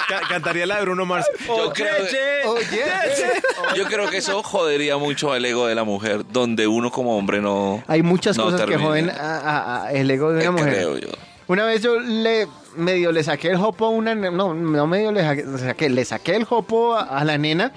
Ca- 0.07 0.21
Cantaría 0.29 0.65
la 0.65 0.75
de 0.77 0.81
Bruno 0.83 1.05
Mars. 1.05 1.25
Yo 1.47 1.71
creo, 1.73 1.91
oye. 2.47 2.65
yo 3.75 3.85
creo 3.85 4.09
que 4.09 4.17
eso 4.17 4.41
jodería 4.43 4.97
mucho 4.97 5.31
al 5.31 5.43
ego 5.45 5.67
de 5.67 5.75
la 5.75 5.83
mujer, 5.83 6.25
donde 6.31 6.67
uno 6.67 6.91
como 6.91 7.17
hombre 7.17 7.41
no. 7.41 7.83
Hay 7.87 8.01
muchas 8.03 8.37
no 8.37 8.45
cosas 8.45 8.61
que 8.61 8.77
joden 8.77 9.09
a- 9.09 9.13
a- 9.39 9.83
a 9.85 9.91
el 9.93 10.09
ego 10.11 10.31
de 10.31 10.41
una 10.41 10.51
mujer. 10.51 10.73
Creo 10.73 10.97
yo. 10.97 11.09
Una 11.47 11.65
vez 11.65 11.81
yo 11.83 11.99
le 11.99 12.47
medio 12.75 13.11
le 13.11 13.23
saqué 13.23 13.49
el 13.49 13.57
jopo 13.57 13.85
a 13.85 13.89
una 13.89 14.15
no, 14.15 14.53
no 14.53 14.87
medio 14.87 15.11
le 15.11 15.21
saqué, 15.59 15.89
le 15.89 16.03
saqué, 16.05 16.35
el 16.35 16.43
jopo 16.43 16.95
a, 16.95 17.03
a 17.03 17.23
la 17.23 17.37
nena 17.37 17.71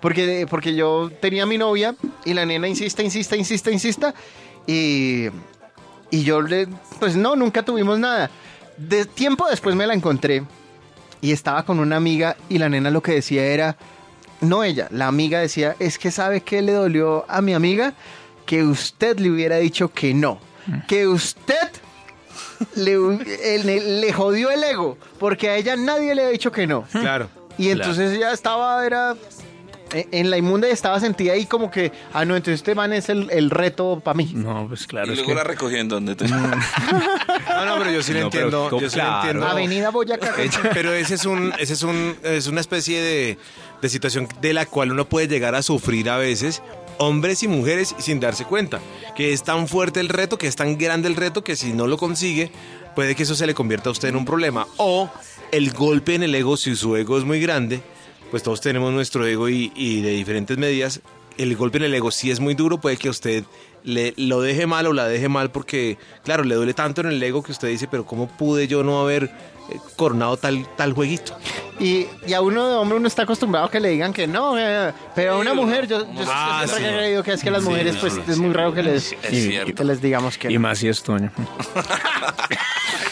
porque, 0.00 0.46
porque 0.48 0.74
yo 0.74 1.10
tenía 1.20 1.42
a 1.42 1.46
mi 1.46 1.58
novia 1.58 1.94
y 2.24 2.32
la 2.34 2.46
nena 2.46 2.66
insiste, 2.68 3.02
insiste, 3.02 3.36
insiste, 3.36 3.70
insista 3.72 4.14
y, 4.66 5.26
y 6.10 6.22
yo 6.22 6.40
le, 6.40 6.68
pues 7.00 7.16
no, 7.16 7.36
nunca 7.36 7.62
tuvimos 7.64 7.98
nada. 7.98 8.30
De 8.78 9.04
tiempo 9.04 9.46
después 9.50 9.74
me 9.76 9.86
la 9.86 9.92
encontré 9.94 10.42
y 11.20 11.32
estaba 11.32 11.64
con 11.64 11.78
una 11.80 11.96
amiga 11.96 12.36
y 12.48 12.58
la 12.58 12.68
nena 12.68 12.90
lo 12.90 13.02
que 13.02 13.12
decía 13.12 13.44
era, 13.44 13.76
no 14.40 14.64
ella, 14.64 14.88
la 14.90 15.06
amiga 15.06 15.40
decía, 15.40 15.76
es 15.78 15.98
que 15.98 16.10
sabe 16.10 16.40
que 16.40 16.62
le 16.62 16.72
dolió 16.72 17.24
a 17.28 17.40
mi 17.42 17.54
amiga 17.54 17.94
que 18.46 18.64
usted 18.64 19.18
le 19.18 19.30
hubiera 19.30 19.56
dicho 19.56 19.92
que 19.92 20.14
no, 20.14 20.40
que 20.88 21.06
usted 21.06 21.70
le, 22.74 24.00
le 24.00 24.12
jodió 24.12 24.50
el 24.50 24.64
ego, 24.64 24.98
porque 25.18 25.50
a 25.50 25.56
ella 25.56 25.76
nadie 25.76 26.14
le 26.14 26.24
ha 26.24 26.28
dicho 26.28 26.50
que 26.52 26.66
no. 26.66 26.84
Claro. 26.90 27.28
Y 27.58 27.68
entonces 27.68 28.16
ella 28.16 28.32
estaba, 28.32 28.84
era 28.86 29.14
en, 29.92 30.08
en 30.12 30.30
la 30.30 30.38
inmunda 30.38 30.68
y 30.68 30.72
estaba 30.72 30.98
sentida 31.00 31.32
ahí 31.32 31.46
como 31.46 31.70
que, 31.70 31.92
ah, 32.12 32.24
no, 32.24 32.36
entonces 32.36 32.60
este 32.60 32.74
man 32.74 32.92
es 32.92 33.08
el, 33.08 33.30
el 33.30 33.50
reto 33.50 34.00
para 34.04 34.16
mí. 34.16 34.30
No, 34.34 34.66
pues 34.68 34.86
claro. 34.86 35.08
y 35.08 35.10
es 35.12 35.16
luego 35.18 35.28
que- 35.30 35.34
la 35.36 35.44
recogí 35.44 35.76
en 35.76 35.88
donde 35.88 36.14
te... 36.16 36.26
No, 36.28 37.66
no, 37.66 37.78
pero 37.78 37.90
yo 37.90 38.02
sí 38.02 38.12
Claro. 38.12 38.26
entiendo. 38.26 39.46
Avenida 39.46 39.90
Boyacá. 39.90 40.34
Pero 40.74 40.92
ese 40.92 41.14
es 41.14 41.24
un, 41.24 41.52
ese 41.58 41.74
es 41.74 41.82
un, 41.82 42.16
es 42.22 42.46
una 42.46 42.60
especie 42.60 43.00
de, 43.02 43.38
de 43.82 43.88
situación 43.88 44.28
de 44.40 44.52
la 44.54 44.66
cual 44.66 44.92
uno 44.92 45.08
puede 45.08 45.28
llegar 45.28 45.54
a 45.54 45.62
sufrir 45.62 46.08
a 46.10 46.16
veces, 46.16 46.62
hombres 46.98 47.42
y 47.42 47.48
mujeres, 47.48 47.94
sin 47.98 48.20
darse 48.20 48.44
cuenta. 48.44 48.80
Que 49.16 49.32
es 49.32 49.42
tan 49.42 49.68
fuerte 49.68 50.00
el 50.00 50.08
reto, 50.08 50.38
que 50.38 50.46
es 50.46 50.56
tan 50.56 50.78
grande 50.78 51.08
el 51.08 51.16
reto, 51.16 51.42
que 51.44 51.56
si 51.56 51.72
no 51.72 51.86
lo 51.86 51.98
consigue, 51.98 52.50
puede 52.94 53.14
que 53.14 53.24
eso 53.24 53.34
se 53.34 53.46
le 53.46 53.54
convierta 53.54 53.88
a 53.90 53.92
usted 53.92 54.08
en 54.08 54.16
un 54.16 54.24
problema. 54.24 54.66
O 54.78 55.10
el 55.52 55.72
golpe 55.72 56.14
en 56.14 56.22
el 56.22 56.34
ego, 56.34 56.56
si 56.56 56.76
su 56.76 56.96
ego 56.96 57.18
es 57.18 57.24
muy 57.24 57.40
grande, 57.40 57.82
pues 58.30 58.42
todos 58.42 58.60
tenemos 58.60 58.92
nuestro 58.92 59.26
ego 59.26 59.48
y, 59.48 59.72
y 59.74 60.00
de 60.00 60.10
diferentes 60.10 60.56
medidas. 60.56 61.00
El 61.36 61.56
golpe 61.56 61.78
en 61.78 61.84
el 61.84 61.94
ego, 61.94 62.10
si 62.10 62.30
es 62.30 62.40
muy 62.40 62.54
duro, 62.54 62.80
puede 62.80 62.96
que 62.96 63.08
a 63.08 63.10
usted 63.10 63.44
le, 63.84 64.14
lo 64.16 64.40
deje 64.40 64.66
mal 64.66 64.86
o 64.86 64.92
la 64.92 65.08
deje 65.08 65.28
mal 65.28 65.50
porque, 65.50 65.98
claro, 66.24 66.44
le 66.44 66.54
duele 66.54 66.74
tanto 66.74 67.00
en 67.00 67.08
el 67.08 67.22
ego 67.22 67.42
que 67.42 67.52
usted 67.52 67.68
dice, 67.68 67.88
pero 67.90 68.04
¿cómo 68.04 68.28
pude 68.28 68.68
yo 68.68 68.84
no 68.84 69.00
haber 69.00 69.30
coronado 69.96 70.36
tal, 70.36 70.66
tal 70.76 70.92
jueguito? 70.92 71.36
Y, 71.78 72.06
y 72.26 72.34
a 72.34 72.40
uno 72.42 72.68
de 72.68 72.74
hombre 72.76 72.98
uno 72.98 73.08
está 73.08 73.22
acostumbrado 73.22 73.66
a 73.66 73.70
que 73.70 73.80
le 73.80 73.88
digan 73.88 74.12
que 74.12 74.26
no, 74.26 74.58
eh, 74.58 74.92
pero 75.14 75.32
a 75.34 75.38
una 75.38 75.54
mujer 75.54 75.86
yo, 75.86 76.00
yo 76.12 76.24
Ah, 76.28 76.64
siempre 76.66 76.88
sí. 76.88 76.94
he 76.94 76.96
creído 76.98 77.22
que 77.22 77.32
es 77.32 77.42
que 77.42 77.48
a 77.48 77.52
las 77.52 77.62
mujeres 77.62 77.96
pues 77.96 78.16
no, 78.16 78.22
es 78.32 78.38
muy 78.38 78.52
raro 78.52 78.74
que 78.74 78.82
les, 78.82 79.12
que 79.14 79.84
les 79.84 80.02
digamos 80.02 80.36
que 80.36 80.50
Y 80.50 80.54
no. 80.54 80.60
más 80.60 80.78
si 80.78 80.88
es 80.88 81.02
Toño. 81.02 81.30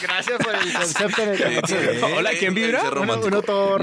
Gracias 0.03 0.39
por 0.39 0.55
el 0.55 0.73
concepto. 0.73 1.27
de- 1.27 2.03
Hola, 2.19 2.31
¿quién 2.39 2.55
vibra? 2.55 2.83
Uno, 3.01 3.15
uno 3.25 3.43
todo... 3.43 3.79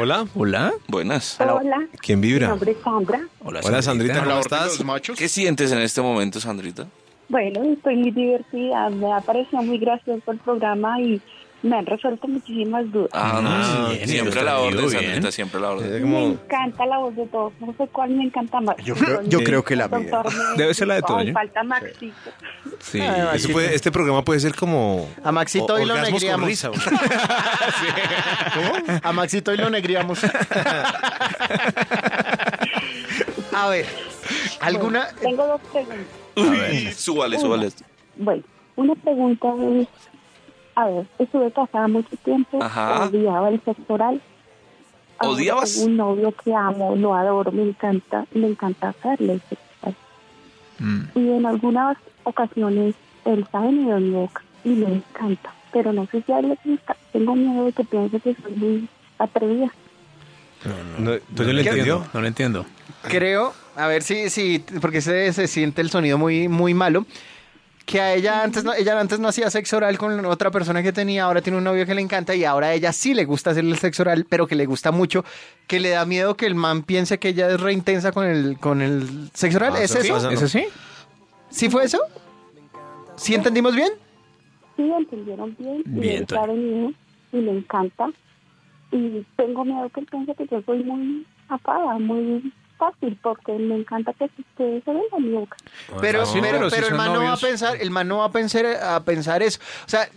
Hola, 0.00 0.26
Hola. 0.34 0.72
Buenas. 0.88 1.36
Hola, 1.40 1.86
¿quién 2.00 2.20
mi 2.20 2.28
vibra? 2.28 2.48
nombre 2.48 2.72
es 2.72 2.78
Sandra. 2.82 3.20
Hola, 3.42 3.60
Hola 3.64 3.82
Sandrita, 3.82 4.22
¿cómo 4.24 4.40
estás? 4.40 4.78
¿Qué 5.16 5.28
sientes 5.28 5.72
en 5.72 5.78
este 5.78 6.00
momento, 6.02 6.40
Sandrita? 6.40 6.86
Bueno, 7.28 7.62
estoy 7.64 7.96
muy 7.96 8.10
divertida, 8.12 8.88
me 8.90 9.12
ha 9.12 9.20
parecido 9.20 9.60
muy 9.62 9.78
gracioso 9.78 10.30
el 10.30 10.38
programa 10.38 11.00
y 11.00 11.20
me 11.62 11.78
han 11.78 11.86
resuelto 11.86 12.28
muchísimas 12.28 12.84
dudas. 12.92 13.08
Ah, 13.12 13.40
no, 13.42 13.48
Ah, 13.50 13.88
sí, 13.90 13.96
bien, 13.96 14.08
siempre 14.08 14.40
a 14.40 14.44
la 14.44 14.58
orden. 14.60 14.88
Sandrita, 14.90 15.32
siempre 15.32 15.58
a 15.58 15.62
la 15.62 15.70
orden. 15.70 16.08
Me 16.10 16.24
encanta 16.24 16.86
la 16.86 16.98
voz 16.98 17.16
de 17.16 17.26
todos, 17.26 17.52
no 17.58 17.74
sé 17.76 17.88
cuál 17.90 18.10
me 18.10 18.22
encanta 18.24 18.60
más. 18.60 18.76
Yo 18.84 18.94
creo- 18.94 19.22
yo 19.24 19.40
creo 19.42 19.64
que 19.64 19.74
la 19.74 19.88
mía. 19.88 20.22
Debe 20.56 20.74
ser 20.74 20.86
la 20.86 20.94
de 20.96 21.02
Toño. 21.02 21.32
falta 21.32 21.64
Maxito. 21.64 22.14
Sí. 22.78 23.00
Puede- 23.52 23.74
este 23.74 23.90
programa 23.90 24.22
puede 24.22 24.38
ser 24.38 24.54
como... 24.54 25.08
A 25.24 25.32
Maxito 25.32 25.72
o- 25.72 25.76
hoy 25.76 25.86
lo 25.86 25.96
negriamos. 26.00 26.46
risa, 26.46 26.68
güey. 26.68 26.80
A 29.02 29.12
Maxito 29.12 29.50
hoy 29.50 29.56
lo 29.56 29.68
negriamos. 29.70 30.20
A 33.52 33.68
ver, 33.68 33.86
¿alguna...? 34.60 35.08
Tengo 35.20 35.46
dos 35.46 35.60
preguntas. 35.72 36.06
Uy, 36.36 36.92
súbale, 36.92 37.38
súbale. 37.38 37.70
Bueno, 38.16 38.42
una 38.76 38.94
pregunta 38.94 39.48
es, 39.78 39.88
a 40.74 40.86
ver, 40.86 41.06
estuve 41.18 41.50
casada 41.52 41.88
mucho 41.88 42.16
tiempo, 42.24 42.62
Ajá. 42.62 43.06
odiaba 43.06 43.48
el 43.48 43.60
sexo 43.62 43.94
oral. 43.94 44.20
Ahora 45.18 45.34
¿Odiabas? 45.34 45.74
tengo 45.74 45.86
un 45.86 45.96
novio 45.96 46.32
que 46.32 46.54
amo, 46.54 46.94
lo 46.94 47.14
adoro, 47.14 47.50
me 47.52 47.62
encanta, 47.62 48.26
me 48.32 48.48
encanta 48.48 48.90
hacerle 48.90 49.34
el 49.34 49.40
sexo 49.42 49.64
oral. 49.82 49.96
Mm. 50.78 51.00
Y 51.14 51.30
en 51.32 51.46
algunas 51.46 51.96
ocasiones 52.24 52.94
él 53.24 53.46
sabe 53.50 53.72
ni 53.72 53.90
de 53.90 54.00
mi 54.00 54.10
boca 54.10 54.42
y 54.64 54.70
me 54.70 54.96
encanta, 54.96 55.54
pero 55.72 55.92
no 55.92 56.06
sé 56.06 56.22
si 56.22 56.32
a 56.32 56.40
él 56.40 56.48
le 56.50 56.58
gusta. 56.64 56.96
Tengo 57.12 57.34
miedo 57.34 57.64
de 57.64 57.72
que 57.72 57.84
piense 57.84 58.20
que 58.20 58.34
soy 58.34 58.52
muy 58.52 58.88
atrevida. 59.18 59.72
No, 60.98 61.12
¿Toño 61.34 61.52
le 61.52 61.62
entendió? 61.62 62.06
No 62.12 62.20
lo 62.20 62.26
entiendo. 62.26 62.66
creo, 63.02 63.54
a 63.76 63.86
ver 63.86 64.02
si, 64.02 64.30
si 64.30 64.64
porque 64.80 65.00
se, 65.00 65.32
se 65.32 65.46
siente 65.46 65.80
el 65.82 65.90
sonido 65.90 66.18
muy, 66.18 66.48
muy 66.48 66.74
malo, 66.74 67.06
que 67.86 68.00
a 68.00 68.14
ella 68.14 68.42
antes 68.42 68.64
no, 68.64 68.74
ella 68.74 68.98
antes 68.98 69.20
no 69.20 69.28
hacía 69.28 69.48
sexo 69.48 69.76
oral 69.76 69.96
con 69.96 70.24
otra 70.26 70.50
persona 70.50 70.82
que 70.82 70.92
tenía, 70.92 71.24
ahora 71.24 71.40
tiene 71.40 71.58
un 71.58 71.64
novio 71.64 71.86
que 71.86 71.94
le 71.94 72.00
encanta 72.02 72.34
y 72.34 72.44
ahora 72.44 72.68
a 72.68 72.74
ella 72.74 72.92
sí 72.92 73.14
le 73.14 73.24
gusta 73.24 73.50
hacerle 73.50 73.70
el 73.70 73.78
sexo 73.78 74.02
oral, 74.02 74.26
pero 74.28 74.48
que 74.48 74.56
le 74.56 74.66
gusta 74.66 74.90
mucho, 74.90 75.24
que 75.68 75.78
le 75.78 75.90
da 75.90 76.04
miedo 76.04 76.36
que 76.36 76.46
el 76.46 76.56
man 76.56 76.82
piense 76.82 77.18
que 77.18 77.28
ella 77.28 77.48
es 77.48 77.60
re 77.60 77.72
intensa 77.72 78.10
con 78.10 78.26
el, 78.26 78.58
con 78.58 78.82
el 78.82 79.30
sexo 79.34 79.58
oral. 79.58 79.74
Ah, 79.76 79.82
¿Es 79.82 79.94
eso 79.94 80.16
así? 80.16 80.64
¿Sí 81.48 81.70
fue 81.70 81.84
eso? 81.84 82.00
¿Sí 83.16 83.34
entendimos 83.34 83.74
bien? 83.74 83.92
Sí, 84.76 84.82
entendieron 84.82 85.56
bien, 85.58 85.82
y 85.86 86.00
Bien, 86.00 86.96
y 87.32 87.36
le 87.36 87.50
encanta. 87.50 88.08
Y 88.92 89.24
tengo 89.36 89.64
miedo 89.64 89.88
que 89.92 90.00
él 90.00 90.06
piense 90.10 90.34
que 90.34 90.46
yo 90.46 90.62
soy 90.64 90.82
muy 90.84 91.26
afada, 91.48 91.98
muy 91.98 92.52
fácil, 92.78 93.18
porque 93.22 93.52
me 93.52 93.76
encanta 93.76 94.12
que 94.12 94.24
ustedes 94.24 94.84
se 94.84 94.90
ven 94.92 95.02
en 95.16 95.24
mi 95.24 95.30
boca. 95.32 95.56
Pero, 96.00 96.26
sí, 96.26 96.38
pero, 96.40 96.58
pero 96.58 96.70
si 96.70 96.76
pero 96.76 96.88
el 96.88 96.94
man 96.94 97.12
no 97.14 97.20
va 97.22 97.32
a 97.32 97.36
pensar, 97.36 97.76
el 97.80 97.90
man 97.90 98.06
no 98.08 98.18
va 98.18 98.26
a 98.26 98.30
pensar, 98.32 98.66
a 98.66 99.02
pensar 99.02 99.42
eso. 99.42 99.58
O 99.86 99.88
sea, 99.88 100.08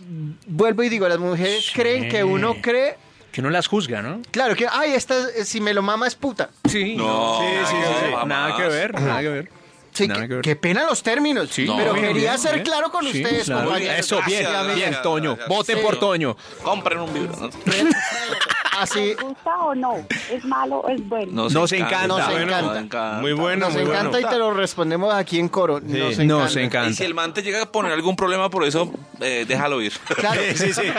vuelvo 0.46 0.82
y 0.82 0.88
digo, 0.88 1.08
las 1.08 1.18
mujeres 1.18 1.70
creen 1.74 2.08
que 2.08 2.22
uno 2.22 2.56
cree, 2.60 2.96
Que 3.32 3.40
uno 3.40 3.50
las 3.50 3.66
juzga, 3.66 4.02
¿no? 4.02 4.20
claro 4.30 4.54
que, 4.56 4.66
ay, 4.70 4.92
esta, 4.92 5.14
es- 5.30 5.48
si 5.48 5.60
me 5.60 5.72
lo 5.72 5.82
mama 5.82 6.06
es 6.06 6.14
puta. 6.14 6.50
Sí. 6.68 6.96
No, 6.96 7.38
sí, 7.40 7.46
sí, 7.66 7.76
sí. 7.76 8.26
Nada 8.26 8.56
que 8.56 8.62
ver, 8.68 8.92
nada 8.94 9.20
que 9.20 9.28
ver. 9.28 9.50
Sí, 9.92 10.06
qué, 10.06 10.14
que 10.14 10.26
ver. 10.26 10.40
qué 10.42 10.54
pena 10.56 10.84
los 10.84 11.02
términos, 11.02 11.48
Sí, 11.50 11.66
pero 11.76 11.94
bien, 11.94 12.06
quería 12.06 12.30
bien, 12.30 12.38
ser 12.38 12.52
bien. 12.54 12.64
claro 12.64 12.92
con 12.92 13.04
Sí, 13.06 13.22
ustedes, 13.22 13.46
claro. 13.46 13.64
compañeros. 13.64 13.98
Eso, 13.98 14.20
bien, 14.24 14.42
Gracias, 14.42 14.66
bien, 14.66 14.78
gracias, 14.80 15.02
Toño. 15.02 15.30
gracias. 15.34 15.48
Voten 15.48 15.76
Sí. 15.78 15.82
por 15.84 15.96
Toño. 15.98 16.36
Compren 16.62 16.98
un 17.00 17.12
vibra. 17.12 17.34
¿no? 18.80 18.84
Así, 18.84 19.00
¿Les 19.06 19.20
gusta 19.20 19.56
o 19.58 19.74
no? 19.74 20.06
¿Es 20.30 20.44
malo 20.44 20.76
o 20.80 20.88
es 20.88 21.08
bueno? 21.08 21.48
Nos 21.48 21.72
encanta. 21.72 22.06
Nos 22.06 22.26
Bueno, 22.26 22.56
encanta. 22.56 23.18
Muy 23.20 23.32
bueno, 23.32 23.66
nos 23.66 23.74
muy 23.74 23.82
encanta 23.82 24.10
bueno. 24.10 24.26
y 24.28 24.30
te 24.30 24.38
lo 24.38 24.54
respondemos 24.54 25.14
aquí 25.14 25.38
en 25.38 25.48
coro. 25.48 25.80
Nos 25.80 26.18
encanta. 26.18 26.24
Nos 26.24 26.50
Y 26.50 26.54
si 26.54 26.60
encanta. 26.60 27.04
el 27.04 27.14
man 27.14 27.34
te 27.34 27.42
llega 27.42 27.62
a 27.62 27.70
poner 27.72 27.92
algún 27.92 28.16
problema 28.16 28.50
por 28.50 28.64
eso, 28.64 28.90
eh, 29.20 29.44
déjalo 29.46 29.80
ir. 29.80 29.92
Claro, 30.16 30.40
Sí, 30.54 30.72
sí. 30.72 30.80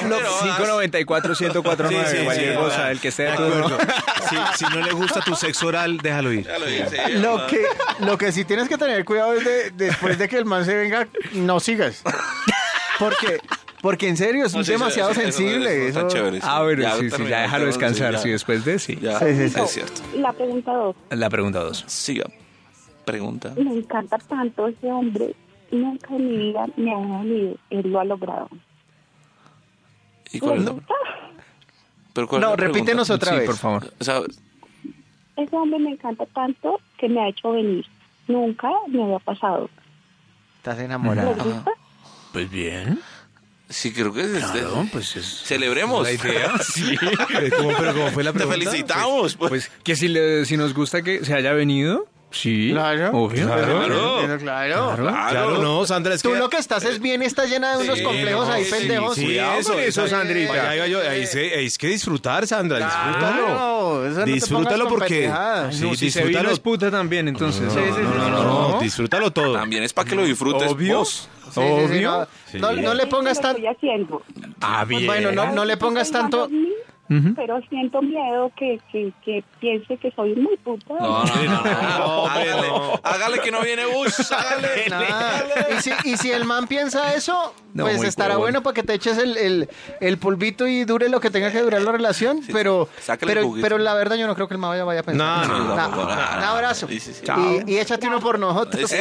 Pero, 0.00 0.18
594 0.42 1.34
1049 1.38 2.08
Sí, 2.10 2.16
sí, 2.18 2.24
cualquier 2.24 2.52
sí. 2.52 2.58
cosa, 2.58 2.90
el 2.90 3.00
que 3.00 3.08
esté 3.08 3.22
de 3.24 3.30
acuerdo. 3.32 3.78
Si, 4.28 4.36
si 4.64 4.64
no 4.74 4.80
le 4.84 4.92
gusta 4.92 5.20
tu 5.20 5.34
sexo 5.34 5.66
oral, 5.68 5.98
déjalo 5.98 6.32
ir. 6.32 6.44
déjalo 6.46 6.68
ir, 6.70 6.86
sí, 6.88 6.96
Lo 7.18 7.46
que, 7.46 7.64
lo 8.00 8.18
que 8.18 8.32
sí 8.32 8.44
tienes 8.44 8.68
que 8.68 8.76
tener 8.78 9.04
cuidado 9.04 9.34
es 9.34 9.44
de, 9.44 9.70
después 9.70 10.18
de 10.18 10.28
que 10.28 10.36
el 10.38 10.44
man 10.44 10.64
se 10.64 10.74
venga, 10.74 11.08
no 11.32 11.60
sigas. 11.60 12.02
Porque, 12.98 13.40
porque 13.82 14.08
en 14.08 14.16
serio 14.16 14.44
es 14.46 14.54
No, 14.54 14.64
sí, 14.64 14.72
demasiado 14.72 15.10
eso- 15.10 15.20
eso- 15.20 15.28
eso 15.28 15.38
sensible. 15.38 15.88
eso- 15.88 16.08
chévere, 16.08 16.40
sí. 16.40 16.46
Ah, 16.48 16.62
bueno, 16.62 16.82
Ya 16.82 16.96
sí, 16.96 17.10
sí, 17.10 17.24
ya 17.28 17.40
déjalo 17.42 17.64
sí, 17.64 17.66
descansar, 17.66 18.12
ya. 18.12 18.18
sí, 18.18 18.30
después 18.30 18.64
de 18.64 18.78
sí. 18.78 18.98
Ya, 19.00 19.18
Sí, 19.18 19.26
sí, 19.36 19.48
sí. 19.50 19.60
es 19.60 19.70
cierto. 19.70 20.00
La 20.16 20.32
pregunta 20.32 20.72
dos. 20.72 20.96
La 21.10 21.30
pregunta 21.30 21.60
dos. 21.60 21.84
Siga. 21.86 22.26
Pregunta. 23.04 23.52
Me 23.56 23.72
encanta 23.74 24.18
tanto 24.18 24.68
ese 24.68 24.90
hombre. 24.92 25.34
Nunca 25.70 26.14
en 26.16 26.28
mi 26.30 26.36
vida 26.38 26.66
me 26.76 26.92
ha 26.92 26.96
venido. 26.98 27.56
Él 27.70 27.90
lo 27.90 28.00
ha 28.00 28.04
logrado. 28.04 28.48
¿Y 30.32 30.40
cuál 30.40 30.58
es 30.58 30.64
la, 30.64 30.72
¿Le 30.72 30.80
pero 32.12 32.28
cuál 32.28 32.42
es 32.42 32.48
No, 32.48 32.56
repítenos 32.56 33.08
otra 33.10 33.32
Sí, 33.32 33.38
vez. 33.38 33.46
por 33.46 33.56
favor. 33.56 33.92
O 34.00 34.04
sea, 34.04 34.20
Ese 35.36 35.56
hombre 35.56 35.78
me 35.78 35.90
encanta 35.92 36.26
tanto 36.26 36.80
que 36.98 37.08
me 37.08 37.20
ha 37.22 37.28
hecho 37.28 37.52
venir. 37.52 37.86
Nunca 38.26 38.68
me 38.88 39.04
había 39.04 39.20
pasado. 39.20 39.70
Estás 40.56 40.80
enamorada. 40.80 41.34
Pues 42.32 42.50
bien. 42.50 42.98
Sí, 43.68 43.92
creo 43.92 44.12
que 44.12 44.22
es 44.22 44.28
este. 44.28 44.60
Claro, 44.60 44.86
pues 44.92 45.16
es... 45.16 45.42
Celebremos. 45.44 46.02
La 46.02 46.12
idea. 46.12 46.52
Sí. 46.62 46.96
¿Cómo, 47.56 47.72
pero 47.78 47.92
¿cómo 47.94 48.10
fue 48.10 48.24
la 48.24 48.32
Te 48.32 48.38
pregunta? 48.38 48.58
felicitamos. 48.70 49.36
Pues, 49.36 49.48
Pues 49.50 49.70
que 49.84 49.96
si, 49.96 50.08
le, 50.08 50.44
si 50.44 50.56
nos 50.56 50.74
gusta 50.74 51.02
que 51.02 51.24
se 51.24 51.34
haya 51.34 51.52
venido, 51.52 52.06
sí. 52.30 52.70
Claro. 52.72 53.10
Obvio. 53.18 53.46
Claro. 53.46 53.64
Claro, 53.66 54.38
claro. 54.38 54.38
Claro. 54.38 54.96
Claro, 54.96 55.58
no, 55.62 55.86
Sandra, 55.86 56.14
es 56.14 56.22
Tú 56.22 56.32
que... 56.32 56.38
lo 56.38 56.48
que 56.48 56.58
estás 56.58 56.84
es 56.84 57.00
bien, 57.00 57.22
estás 57.22 57.48
llena 57.50 57.76
de 57.76 57.84
unos 57.84 58.00
complejos 58.02 58.46
no, 58.46 58.52
ahí 58.52 58.64
sí, 58.64 58.70
pendejos. 58.70 59.14
Sí, 59.14 59.24
Cuidado 59.24 59.58
eso, 59.58 59.72
con 59.72 59.82
eso, 59.82 60.08
Sandrita. 60.08 60.50
Vaya, 60.52 60.64
vaya, 60.64 60.86
yo, 60.86 61.00
ahí 61.00 61.24
hay 61.56 61.70
que 61.70 61.86
disfrutar, 61.88 62.46
Sandra, 62.46 62.78
disfrútalo. 62.78 64.24
Disfrútalo 64.24 64.88
porque... 64.88 65.30
Sí, 65.70 65.90
disfrútalo. 65.96 66.50
es 66.50 66.60
puta 66.60 66.90
también, 66.90 67.28
entonces. 67.28 67.62
No, 67.62 67.70
Sí, 67.70 67.80
sí, 67.84 67.90
no, 67.90 67.96
sí, 67.96 68.02
no, 68.02 68.12
sí, 68.12 68.30
no, 68.30 68.38
sí. 68.38 68.72
no, 68.72 68.80
disfrútalo 68.80 69.30
todo. 69.32 69.52
también 69.54 69.82
es 69.82 69.92
para 69.92 70.08
que 70.08 70.16
lo 70.16 70.24
disfrutes. 70.24 70.70
Obvio. 70.70 70.98
vos. 70.98 71.28
Sí, 71.48 71.50
sí, 71.54 71.60
sí, 71.60 71.60
Obvio. 71.60 72.10
no, 72.10 72.26
Sí. 72.50 72.58
no, 72.58 72.72
no 72.72 72.94
le 72.94 73.06
pongas 73.06 73.40
tanto. 73.40 73.62
Ah, 74.60 74.84
bien. 74.84 75.06
Bueno, 75.06 75.32
no, 75.32 75.52
no 75.52 75.64
le 75.64 75.76
pongas 75.76 76.10
tanto. 76.10 76.48
Pero 77.08 77.60
siento 77.70 78.02
miedo 78.02 78.52
que, 78.56 78.78
que, 78.92 79.12
que 79.24 79.42
piense 79.60 79.96
que 79.96 80.10
soy 80.10 80.34
muy 80.34 80.56
puta. 80.58 80.92
No, 81.00 81.24
no, 81.24 81.42
no, 81.44 81.62
no, 81.98 82.26
hágale, 82.26 82.68
no. 82.68 83.00
hágale 83.02 83.38
que 83.40 83.50
no 83.50 83.62
viene 83.62 83.86
bus, 83.86 84.30
hágale. 84.38 84.84
Y 85.76 85.80
si, 85.80 85.90
y 86.04 86.16
si 86.18 86.30
el 86.30 86.44
man 86.44 86.66
piensa 86.66 87.14
eso, 87.14 87.54
No, 87.72 87.84
pues 87.84 88.02
estará 88.02 88.36
bueno 88.36 88.62
para 88.62 88.74
que 88.74 88.82
te 88.82 88.92
eches 88.92 89.16
el, 89.16 89.38
el, 89.38 89.70
el 90.00 90.18
polvito 90.18 90.66
y 90.66 90.84
dure 90.84 91.08
lo 91.08 91.20
que 91.20 91.30
tenga 91.30 91.50
que 91.50 91.62
durar 91.62 91.80
la 91.80 91.92
relación. 91.92 92.40
pero, 92.52 92.88
pero, 93.62 93.78
la 93.78 93.94
verdad 93.94 94.16
yo 94.16 94.26
no 94.26 94.34
creo 94.34 94.48
que 94.48 94.54
el 94.54 94.58
man 94.58 94.70
vaya, 94.70 94.84
vaya 94.84 95.00
a 95.00 95.04
pensar. 95.04 95.46
No, 95.46 95.58
no, 95.58 95.64
no, 95.64 95.74
no, 95.76 95.88
no, 95.88 96.02
Un 96.02 96.08
no. 96.08 96.12
abrazo. 96.46 96.86
Sí, 96.88 97.00
sí, 97.00 97.14
sí. 97.14 97.24
Y, 97.66 97.72
y 97.72 97.78
échate 97.78 98.06
uno 98.06 98.20
por 98.20 98.38
nosotros. 98.38 98.90
Sí. 98.90 98.96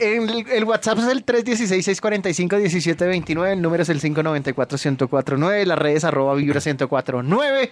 el, 0.00 0.46
el 0.50 0.64
WhatsApp 0.64 0.98
es 0.98 1.06
el 1.08 1.24
316-645-1729, 1.24 3.52
el 3.52 3.62
número 3.62 3.82
es 3.82 3.88
el 3.88 4.00
305-227-1049, 4.68 5.64
las 5.66 5.78
redes 5.78 6.04
arroba 6.04 6.34
vibra 6.34 6.60
1049. 6.60 7.70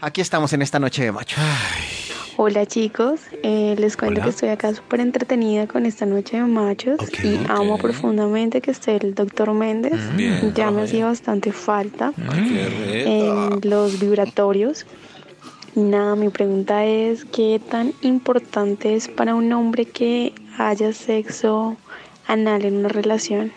Aquí 0.00 0.20
estamos 0.20 0.52
en 0.52 0.62
esta 0.62 0.78
noche 0.78 1.04
de 1.04 1.12
macho. 1.12 1.36
Hola 2.38 2.64
chicos, 2.66 3.20
Eh, 3.42 3.76
les 3.78 3.96
cuento 3.96 4.14
Hola. 4.20 4.24
que 4.24 4.30
estoy 4.30 4.48
acá 4.48 4.74
súper 4.74 5.00
entretenida 5.00 5.66
con 5.66 5.84
esta 5.84 6.06
noche 6.06 6.38
de 6.38 6.44
machos 6.44 6.98
y 7.22 7.38
amo 7.48 7.76
profundamente 7.78 8.60
que 8.62 8.70
esté 8.70 8.96
el 8.96 9.14
doctor 9.14 9.52
Méndez. 9.52 9.92
Bien, 10.16 10.52
ya 10.54 10.70
me 10.70 10.82
hacía 10.82 11.04
bastante 11.06 11.52
falta 11.52 12.12
Qué 12.16 13.04
en 13.26 13.60
los 13.70 14.00
vibratorios. 14.00 14.86
Y 15.76 15.80
nada, 15.80 16.16
mi 16.16 16.30
pregunta 16.30 16.84
es, 16.84 17.24
¿qué 17.26 17.60
tan 17.70 17.92
importante 18.00 18.94
es 18.94 19.08
para 19.08 19.34
un 19.34 19.52
hombre 19.52 19.84
que 19.84 20.32
haya 20.58 20.92
sexo 20.92 21.76
anal 22.26 22.64
en 22.64 22.76
una 22.78 22.88
relación? 22.88 23.52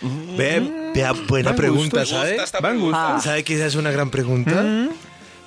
Ve, 0.00 0.90
vea, 0.94 1.12
buena 1.12 1.50
Van 1.50 1.56
pregunta, 1.56 2.00
gustos. 2.00 2.08
¿sabe? 2.10 2.32
Me 2.34 2.40
gusta 2.40 2.60
Van 2.60 2.80
gustos. 2.80 3.22
¿Sabe 3.22 3.44
que 3.44 3.54
esa 3.54 3.66
es 3.66 3.74
una 3.74 3.90
gran 3.90 4.10
pregunta? 4.10 4.64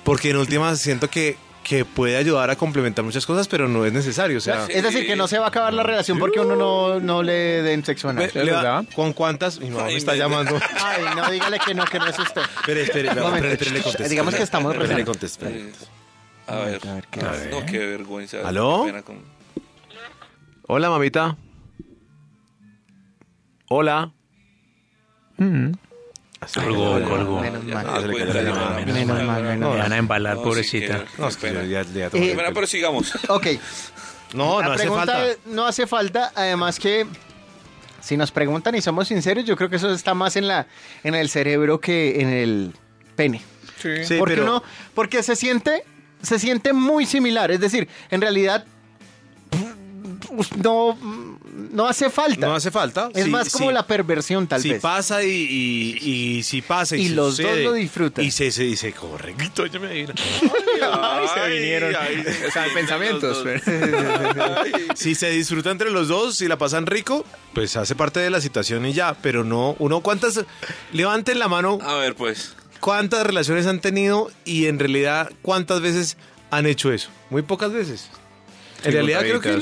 Porque 0.04 0.30
en 0.30 0.36
últimas 0.38 0.80
siento 0.80 1.08
que, 1.08 1.36
que 1.62 1.84
puede 1.84 2.16
ayudar 2.16 2.50
a 2.50 2.56
complementar 2.56 3.04
muchas 3.04 3.24
cosas, 3.26 3.46
pero 3.48 3.68
no 3.68 3.84
es 3.86 3.92
necesario. 3.92 4.38
O 4.38 4.40
sea, 4.40 4.66
Es 4.68 4.82
decir, 4.82 5.06
que 5.06 5.14
no 5.14 5.28
se 5.28 5.38
va 5.38 5.44
a 5.44 5.48
acabar 5.48 5.72
la 5.72 5.82
relación 5.82 6.18
porque 6.18 6.40
uno 6.40 6.56
no, 6.56 6.98
no 7.00 7.22
le 7.22 7.62
den 7.62 7.84
sexo 7.84 8.08
anal. 8.08 8.30
Ve, 8.34 8.44
le 8.44 8.50
va- 8.52 8.84
¿Con 8.94 9.12
cuántas? 9.12 9.60
Mi 9.60 9.70
mamá 9.70 9.84
me 9.84 9.96
está 9.96 10.16
llamando. 10.16 10.58
Ay, 10.84 11.04
no, 11.14 11.30
dígale 11.30 11.58
que 11.64 11.74
no, 11.74 11.84
que 11.84 11.98
no 11.98 12.06
es 12.06 12.18
usted. 12.18 12.42
Espere, 12.42 12.82
espere, 12.82 13.08
espere, 13.08 13.70
le 13.70 13.82
contesto. 13.82 14.08
Digamos 14.08 14.34
que 14.34 14.42
estamos 14.42 14.74
Espere, 14.74 14.94
le 14.96 15.04
contesto, 15.04 15.46
espere. 15.46 15.72
A 16.46 16.56
ver, 16.56 16.80
¿qué 17.10 17.20
hace? 17.20 17.50
no, 17.50 17.64
qué 17.66 17.78
vergüenza. 17.78 18.38
¿Aló? 18.44 18.82
qué 18.84 18.90
pena 18.90 19.02
con- 19.02 19.22
Hola, 20.66 20.90
mamita. 20.90 21.36
Hola. 23.68 24.12
Colgó, 26.54 27.00
colgó. 27.08 27.40
Menos 27.40 27.64
mal. 27.64 27.86
Menos 28.06 29.06
mal, 29.26 29.42
menos 29.42 29.58
mal. 29.70 29.78
van 29.78 29.92
a 29.92 29.96
embalar, 29.96 30.36
No, 30.36 30.42
pobrecita. 30.42 30.98
sí, 31.00 31.04
No, 31.18 31.28
es 31.28 31.36
que 31.36 31.52
yo 31.52 31.62
ya, 31.64 31.82
ya 31.82 32.06
Eh, 32.12 32.32
Bueno, 32.34 32.50
pero 32.54 32.66
sigamos. 32.66 33.12
Ok. 33.28 33.46
No, 34.34 34.60
la 34.60 34.66
no 34.68 34.72
hace 34.74 34.82
pregunta 34.84 35.12
falta. 35.12 35.40
no 35.46 35.66
hace 35.66 35.86
falta. 35.86 36.32
Además 36.34 36.78
que 36.78 37.06
si 38.00 38.16
nos 38.16 38.30
preguntan 38.30 38.74
y 38.74 38.80
somos 38.80 39.08
sinceros, 39.08 39.44
yo 39.44 39.56
creo 39.56 39.68
que 39.68 39.76
eso 39.76 39.92
está 39.92 40.14
más 40.14 40.36
en 40.36 40.46
la 40.48 40.66
en 41.04 41.14
el 41.14 41.28
cerebro 41.28 41.80
que 41.80 42.20
en 42.20 42.28
el 42.28 42.72
pene. 43.16 43.42
Sí, 43.82 44.16
porque 44.18 44.34
pero- 44.36 44.44
uno, 44.44 44.62
porque 44.94 45.22
se 45.22 45.36
siente, 45.36 45.84
se 46.22 46.38
siente 46.38 46.72
muy 46.72 47.06
similar. 47.06 47.50
Es 47.50 47.60
decir, 47.60 47.88
en 48.10 48.20
realidad 48.20 48.64
no, 50.62 50.96
no 51.72 51.86
hace 51.88 52.10
falta. 52.10 52.46
No 52.46 52.54
hace 52.54 52.70
falta. 52.70 53.10
Es 53.14 53.24
Sí, 53.24 53.30
más 53.30 53.50
como 53.50 53.68
sí. 53.68 53.74
la 53.74 53.86
perversión, 53.86 54.46
tal 54.46 54.60
si 54.62 54.70
vez. 54.70 54.80
pasa 54.82 55.22
y, 55.22 55.28
y, 55.30 56.10
y 56.38 56.42
si 56.42 56.62
pasa 56.62 56.96
y, 56.96 57.02
Y 57.02 57.08
los 57.10 57.36
dos 57.36 57.56
lo 57.58 57.72
disfrutan. 57.74 58.24
Y 58.24 58.30
se, 58.30 58.50
se 58.50 58.64
dice, 58.64 58.92
corre, 58.92 59.34
yo 59.72 59.80
me. 59.80 59.88
Ay, 60.92 61.26
se 61.34 61.48
vinieron. 61.50 61.94
O 61.94 62.50
sea, 62.52 62.66
pensamientos. 62.74 63.44
si 64.94 65.14
se 65.14 65.30
disfruta 65.30 65.70
entre 65.70 65.90
los 65.90 66.08
dos, 66.08 66.36
si 66.36 66.48
la 66.48 66.58
pasan 66.58 66.86
rico, 66.86 67.24
pues 67.54 67.76
hace 67.76 67.94
parte 67.94 68.20
de 68.20 68.30
la 68.30 68.40
situación 68.40 68.86
y 68.86 68.92
ya. 68.92 69.14
Pero 69.22 69.44
no, 69.44 69.76
uno, 69.78 70.00
¿cuántas? 70.00 70.44
Levanten 70.92 71.38
la 71.38 71.48
mano. 71.48 71.78
A 71.82 71.94
ver, 71.96 72.14
pues. 72.14 72.54
¿Cuántas 72.80 73.26
relaciones 73.26 73.66
han 73.66 73.80
tenido 73.80 74.30
y 74.46 74.66
en 74.66 74.78
realidad 74.78 75.30
cuántas 75.42 75.80
veces 75.82 76.16
han 76.50 76.66
hecho 76.66 76.90
eso? 76.92 77.10
Muy 77.28 77.42
pocas 77.42 77.72
veces. 77.72 78.08
En 78.82 78.92
realidad 78.92 79.20
creo 79.20 79.40
que... 79.40 79.58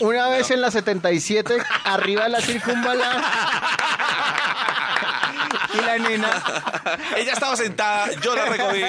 Una 0.00 0.28
vez 0.28 0.50
en 0.50 0.60
la 0.60 0.70
77, 0.70 1.56
arriba 1.84 2.24
de 2.24 2.28
la 2.30 2.40
circunvala. 2.40 3.22
y 5.74 5.84
la 5.84 5.98
nena. 5.98 6.42
Ella 7.16 7.32
estaba 7.32 7.56
sentada, 7.56 8.10
yo 8.20 8.34
la 8.34 8.46
recogí. 8.46 8.80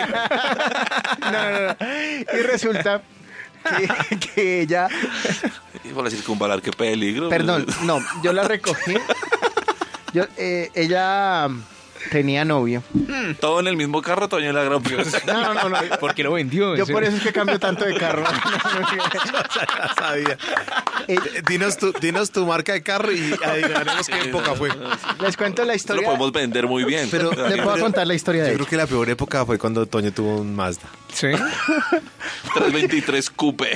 No, 1.31 1.31
no, 1.31 1.61
no. 1.67 1.75
Y 2.39 2.41
resulta 2.43 3.01
que, 3.77 4.17
que 4.19 4.61
ella. 4.61 4.87
Y 5.83 5.89
por 5.89 6.03
la 6.03 6.09
circunvalar, 6.09 6.61
qué 6.61 6.71
peligro. 6.71 7.29
Perdón, 7.29 7.65
no, 7.83 7.99
yo 8.23 8.33
la 8.33 8.43
recogí. 8.43 8.95
Yo, 10.13 10.25
eh, 10.37 10.71
ella 10.73 11.49
tenía 12.11 12.45
novio. 12.45 12.83
Todo 13.39 13.59
en 13.59 13.67
el 13.67 13.77
mismo 13.77 14.01
carro, 14.01 14.27
Toño 14.27 14.51
la 14.53 14.63
gran 14.63 14.81
No, 15.25 15.53
no, 15.53 15.69
no. 15.69 15.77
¿Por 15.99 16.13
qué 16.13 16.23
lo 16.23 16.33
vendió? 16.33 16.75
Yo 16.75 16.85
por 16.87 17.03
eso 17.03 17.17
es 17.17 17.23
que 17.23 17.31
cambio 17.33 17.59
tanto 17.59 17.85
de 17.85 17.95
carro. 17.95 18.23
Ya 19.07 19.95
sabía. 19.95 20.37
Eh, 21.09 21.17
dinos, 21.47 21.77
tu, 21.77 21.93
dinos 21.93 22.31
tu 22.31 22.45
marca 22.45 22.73
de 22.73 22.83
carro 22.83 23.13
y 23.13 23.33
adivinaremos 23.45 24.07
qué 24.07 24.19
época 24.23 24.55
fue. 24.55 24.69
Les 25.21 25.37
cuento 25.37 25.63
la 25.63 25.73
Esto 25.73 25.93
lo 25.93 26.01
historia. 26.01 26.05
podemos 26.05 26.33
vender 26.33 26.67
muy 26.67 26.83
bien. 26.83 27.07
Pero 27.09 27.31
Les 27.31 27.63
voy 27.63 27.77
a 27.77 27.81
contar 27.81 28.05
la 28.05 28.13
historia 28.13 28.43
de 28.43 28.49
Yo 28.49 28.55
creo 28.55 28.67
que 28.67 28.75
la 28.75 28.87
peor 28.87 29.09
época 29.09 29.45
fue 29.45 29.57
cuando 29.57 29.85
Toño 29.85 30.11
tuvo 30.11 30.41
un 30.41 30.53
Mazda. 30.53 30.89
Sí. 31.13 31.27
323 32.53 33.29
Coupe. 33.29 33.71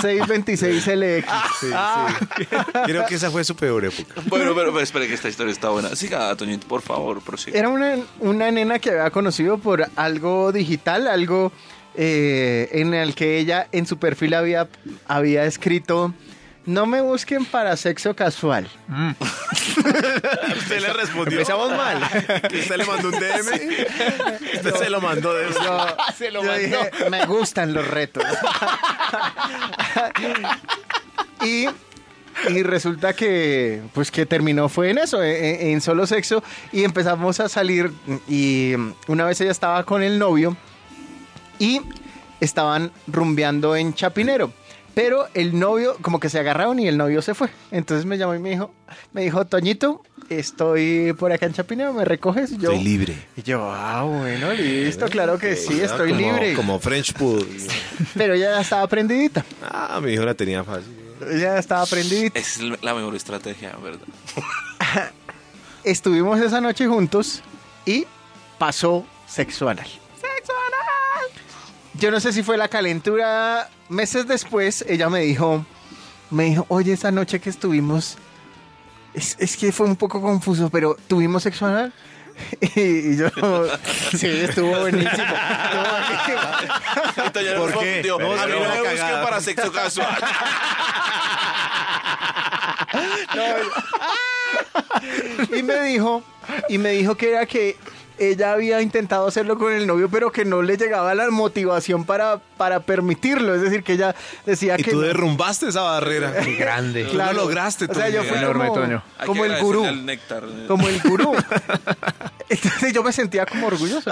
626 0.00 0.86
LX. 0.86 1.26
Sí, 1.60 1.66
sí. 1.66 2.46
Creo 2.84 3.06
que 3.06 3.14
esa 3.16 3.30
fue 3.30 3.42
su 3.42 3.56
peor 3.56 3.84
época. 3.84 4.14
Bueno, 4.26 4.54
pero, 4.54 4.72
pero 4.72 4.80
espere 4.80 5.08
que 5.08 5.14
esta 5.14 5.28
historia 5.28 5.52
está 5.52 5.70
buena. 5.70 5.96
Siga, 5.96 6.34
Toñito, 6.36 6.68
por 6.68 6.82
favor, 6.82 7.11
prosiga. 7.20 7.58
Era 7.58 7.68
una, 7.68 7.96
una 8.20 8.50
nena 8.50 8.78
que 8.78 8.90
había 8.90 9.10
conocido 9.10 9.58
por 9.58 9.86
algo 9.96 10.52
digital, 10.52 11.06
algo 11.06 11.52
eh, 11.94 12.68
en 12.72 12.94
el 12.94 13.14
que 13.14 13.38
ella 13.38 13.68
en 13.72 13.86
su 13.86 13.98
perfil 13.98 14.34
había, 14.34 14.68
había 15.06 15.44
escrito, 15.44 16.14
no 16.64 16.86
me 16.86 17.00
busquen 17.02 17.44
para 17.44 17.76
sexo 17.76 18.14
casual. 18.14 18.68
Usted 20.56 20.80
le 20.80 20.92
respondió. 20.92 21.38
Empezamos 21.38 21.70
mal. 21.72 22.02
Usted 22.44 22.76
le 22.76 22.84
mandó 22.86 23.08
un 23.08 23.14
DM. 23.14 23.50
Usted 24.54 24.74
se 24.76 24.90
lo 24.90 25.00
mandó 25.00 25.34
de 25.34 25.52
Yo, 25.52 25.96
yo 26.42 26.58
dije, 26.58 26.90
me 27.10 27.26
gustan 27.26 27.74
los 27.74 27.86
retos. 27.86 28.24
y, 31.42 31.66
y 32.50 32.62
resulta 32.62 33.14
que, 33.14 33.82
pues 33.94 34.10
que 34.10 34.26
terminó 34.26 34.68
fue 34.68 34.90
en 34.90 34.98
eso, 34.98 35.22
en, 35.22 35.68
en 35.68 35.80
solo 35.80 36.06
sexo. 36.06 36.42
Y 36.72 36.84
empezamos 36.84 37.40
a 37.40 37.48
salir. 37.48 37.92
Y 38.28 38.74
una 39.08 39.24
vez 39.24 39.40
ella 39.40 39.50
estaba 39.52 39.84
con 39.84 40.02
el 40.02 40.18
novio 40.18 40.56
y 41.58 41.80
estaban 42.40 42.90
rumbeando 43.06 43.76
en 43.76 43.94
Chapinero. 43.94 44.52
Pero 44.94 45.26
el 45.32 45.58
novio, 45.58 45.96
como 46.02 46.20
que 46.20 46.28
se 46.28 46.38
agarraron 46.38 46.78
y 46.78 46.86
el 46.86 46.98
novio 46.98 47.22
se 47.22 47.32
fue. 47.34 47.48
Entonces 47.70 48.04
me 48.04 48.18
llamó 48.18 48.34
y 48.34 48.38
me 48.40 48.50
dijo, 48.50 48.74
me 49.14 49.22
dijo, 49.22 49.46
Toñito, 49.46 50.02
estoy 50.28 51.14
por 51.14 51.32
acá 51.32 51.46
en 51.46 51.54
Chapinero, 51.54 51.94
¿me 51.94 52.04
recoges? 52.04 52.52
Y 52.52 52.58
yo, 52.58 52.72
Estoy 52.72 52.84
libre. 52.84 53.14
y 53.34 53.42
yo, 53.42 53.70
ah, 53.72 54.02
bueno, 54.02 54.52
listo, 54.52 55.06
claro 55.06 55.38
que 55.38 55.56
sí, 55.56 55.80
estoy 55.80 56.10
como- 56.10 56.20
libre. 56.20 56.52
Como 56.52 56.78
French 56.78 57.14
Pool. 57.14 57.46
Pero 58.14 58.34
ella 58.34 58.50
ya 58.56 58.60
estaba 58.60 58.86
prendidita. 58.86 59.42
Ah, 59.62 59.98
mi 60.02 60.12
hijo 60.12 60.24
la 60.26 60.34
tenía 60.34 60.62
fácil. 60.62 60.92
Ella 61.30 61.54
ya 61.54 61.58
estaba. 61.58 61.84
Esa 61.84 62.30
es 62.34 62.58
la 62.82 62.94
mejor 62.94 63.14
estrategia, 63.14 63.76
¿verdad? 63.82 64.06
Estuvimos 65.84 66.40
esa 66.40 66.60
noche 66.60 66.86
juntos 66.86 67.42
y 67.84 68.06
pasó 68.58 69.04
sexo 69.26 69.68
anal. 69.68 69.86
Yo 71.94 72.10
no 72.10 72.20
sé 72.20 72.32
si 72.32 72.42
fue 72.42 72.56
la 72.56 72.68
calentura. 72.68 73.68
Meses 73.88 74.26
después, 74.26 74.84
ella 74.88 75.08
me 75.08 75.20
dijo, 75.20 75.64
me 76.30 76.44
dijo, 76.44 76.66
oye, 76.68 76.92
esa 76.92 77.10
noche 77.10 77.40
que 77.40 77.50
estuvimos, 77.50 78.16
es, 79.14 79.36
es 79.38 79.56
que 79.56 79.70
fue 79.72 79.86
un 79.86 79.96
poco 79.96 80.20
confuso, 80.20 80.70
pero 80.70 80.96
tuvimos 81.06 81.42
sexo 81.42 81.66
anal. 81.66 81.92
Y 82.76 83.16
yo, 83.16 83.28
sí, 84.16 84.26
estuvo 84.26 84.80
buenísimo. 84.80 85.12
Estuvo 85.12 85.84
buenísimo. 85.90 86.40
Toño 87.32 87.54
¿Por 87.56 87.78
qué? 87.78 88.02
No, 88.06 88.14
a 88.14 88.18
mí 88.18 88.24
no, 88.52 88.60
no 88.60 88.68
me 88.68 88.80
busquen 88.80 89.22
para 89.22 89.40
sexo 89.40 89.72
casual. 89.72 90.08
y 95.56 95.62
me 95.62 95.80
dijo, 95.82 96.22
y 96.68 96.78
me 96.78 96.90
dijo 96.90 97.16
que 97.16 97.30
era 97.30 97.46
que 97.46 97.76
ella 98.30 98.52
había 98.52 98.80
intentado 98.82 99.26
hacerlo 99.26 99.58
con 99.58 99.72
el 99.72 99.86
novio, 99.86 100.08
pero 100.08 100.30
que 100.32 100.44
no 100.44 100.62
le 100.62 100.76
llegaba 100.76 101.14
la 101.14 101.30
motivación 101.30 102.04
para, 102.04 102.38
para 102.56 102.80
permitirlo. 102.80 103.54
Es 103.54 103.62
decir, 103.62 103.82
que 103.82 103.94
ella 103.94 104.14
decía 104.46 104.76
Y 104.78 104.82
que. 104.82 104.90
tú 104.92 105.00
no. 105.00 105.06
derrumbaste 105.06 105.68
esa 105.68 105.82
barrera. 105.82 106.32
Qué 106.42 106.54
grande. 106.56 107.04
Tú 107.04 107.16
lo 107.16 107.32
lograste, 107.32 107.86
O 107.86 107.94
sea, 107.94 108.08
yo 108.08 108.22
fui 108.24 108.36
Enorme, 108.38 108.68
como, 108.68 108.80
Toño. 108.80 109.02
Como 109.26 109.44
el 109.44 109.60
gurú. 109.60 109.84
néctar. 110.04 110.44
Como 110.68 110.88
el 110.88 111.00
gurú. 111.02 111.34
Entonces 112.48 112.92
yo 112.92 113.02
me 113.02 113.12
sentía 113.12 113.46
como 113.46 113.66
orgulloso. 113.68 114.10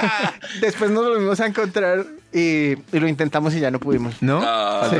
Después 0.60 0.90
nos 0.90 1.06
volvimos 1.06 1.40
a 1.40 1.46
encontrar 1.46 2.04
y, 2.32 2.72
y 2.72 3.00
lo 3.00 3.08
intentamos 3.08 3.54
y 3.54 3.60
ya 3.60 3.70
no 3.70 3.78
pudimos. 3.80 4.20
¿No? 4.22 4.40
Ah, 4.44 4.88
Sí, 4.90 4.96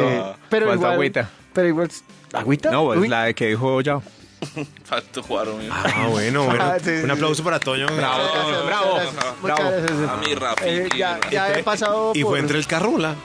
pero 0.49 0.67
falta 0.67 0.75
igual. 0.77 0.93
agüita. 0.95 1.31
Pero 1.53 1.69
igual. 1.69 1.91
¿Agüita? 2.33 2.71
No, 2.71 2.85
Uy. 2.85 3.05
es 3.05 3.11
la 3.11 3.33
que 3.33 3.49
dijo 3.49 3.81
ya. 3.81 4.01
Faltó 4.85 5.23
Juaro. 5.23 5.57
mío. 5.57 5.71
Ah, 5.75 6.07
bueno, 6.09 6.45
bueno. 6.47 6.63
Ah, 6.65 6.77
sí, 6.83 6.91
Un 6.91 7.05
sí. 7.07 7.11
aplauso 7.11 7.45
para 7.45 7.61
Toño. 7.61 7.87
Bravo, 7.89 8.29
Toño, 8.29 8.65
bravo. 8.67 8.87
muchas 8.95 9.15
gracias, 9.59 9.99
Bravo. 9.99 10.11
A 10.13 10.17
mi 10.17 10.35
Rafi. 10.35 10.65
Eh, 10.67 10.89
ya, 10.97 11.21
ya 11.31 11.53
he 11.59 11.63
pasado 11.63 12.13
Y 12.15 12.23
por- 12.23 12.33
fue 12.33 12.39
entre 12.41 12.59
el 12.59 12.67
carrula. 12.67 13.15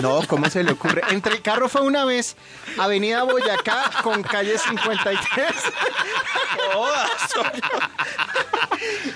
No, 0.00 0.22
¿cómo 0.28 0.48
se 0.48 0.62
le 0.62 0.72
ocurre? 0.72 1.02
Entre 1.10 1.34
el 1.34 1.42
carro 1.42 1.68
fue 1.68 1.82
una 1.82 2.04
vez, 2.04 2.36
Avenida 2.78 3.24
Boyacá 3.24 3.90
con 4.02 4.22
calle 4.22 4.56
53. 4.56 5.46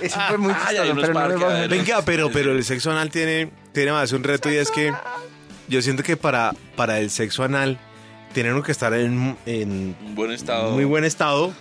Eso 0.01 0.21
fue 0.29 0.39
muy 0.39 0.53
chistoso, 0.55 0.95
pero 0.95 1.13
no 1.39 1.69
Venga, 1.69 2.03
pero, 2.03 2.31
pero 2.31 2.53
el 2.53 2.65
sexo 2.65 2.91
anal 2.91 3.11
tiene, 3.11 3.51
tiene 3.73 3.93
más 3.93 4.13
un 4.13 4.25
reto 4.25 4.51
y 4.51 4.57
es 4.57 4.71
que 4.71 4.93
yo 5.69 5.81
siento 5.81 6.03
que 6.03 6.17
para, 6.17 6.53
para 6.77 6.99
el 6.99 7.11
sexo 7.11 7.45
anal 7.45 7.79
tienen 8.35 8.63
que 8.63 8.73
estar 8.73 8.93
en, 8.93 9.37
en 9.47 9.97
Un 10.05 10.15
buen 10.15 10.31
estado. 10.33 10.73
muy 10.73 10.85
buen 10.85 11.05
estado 11.05 11.53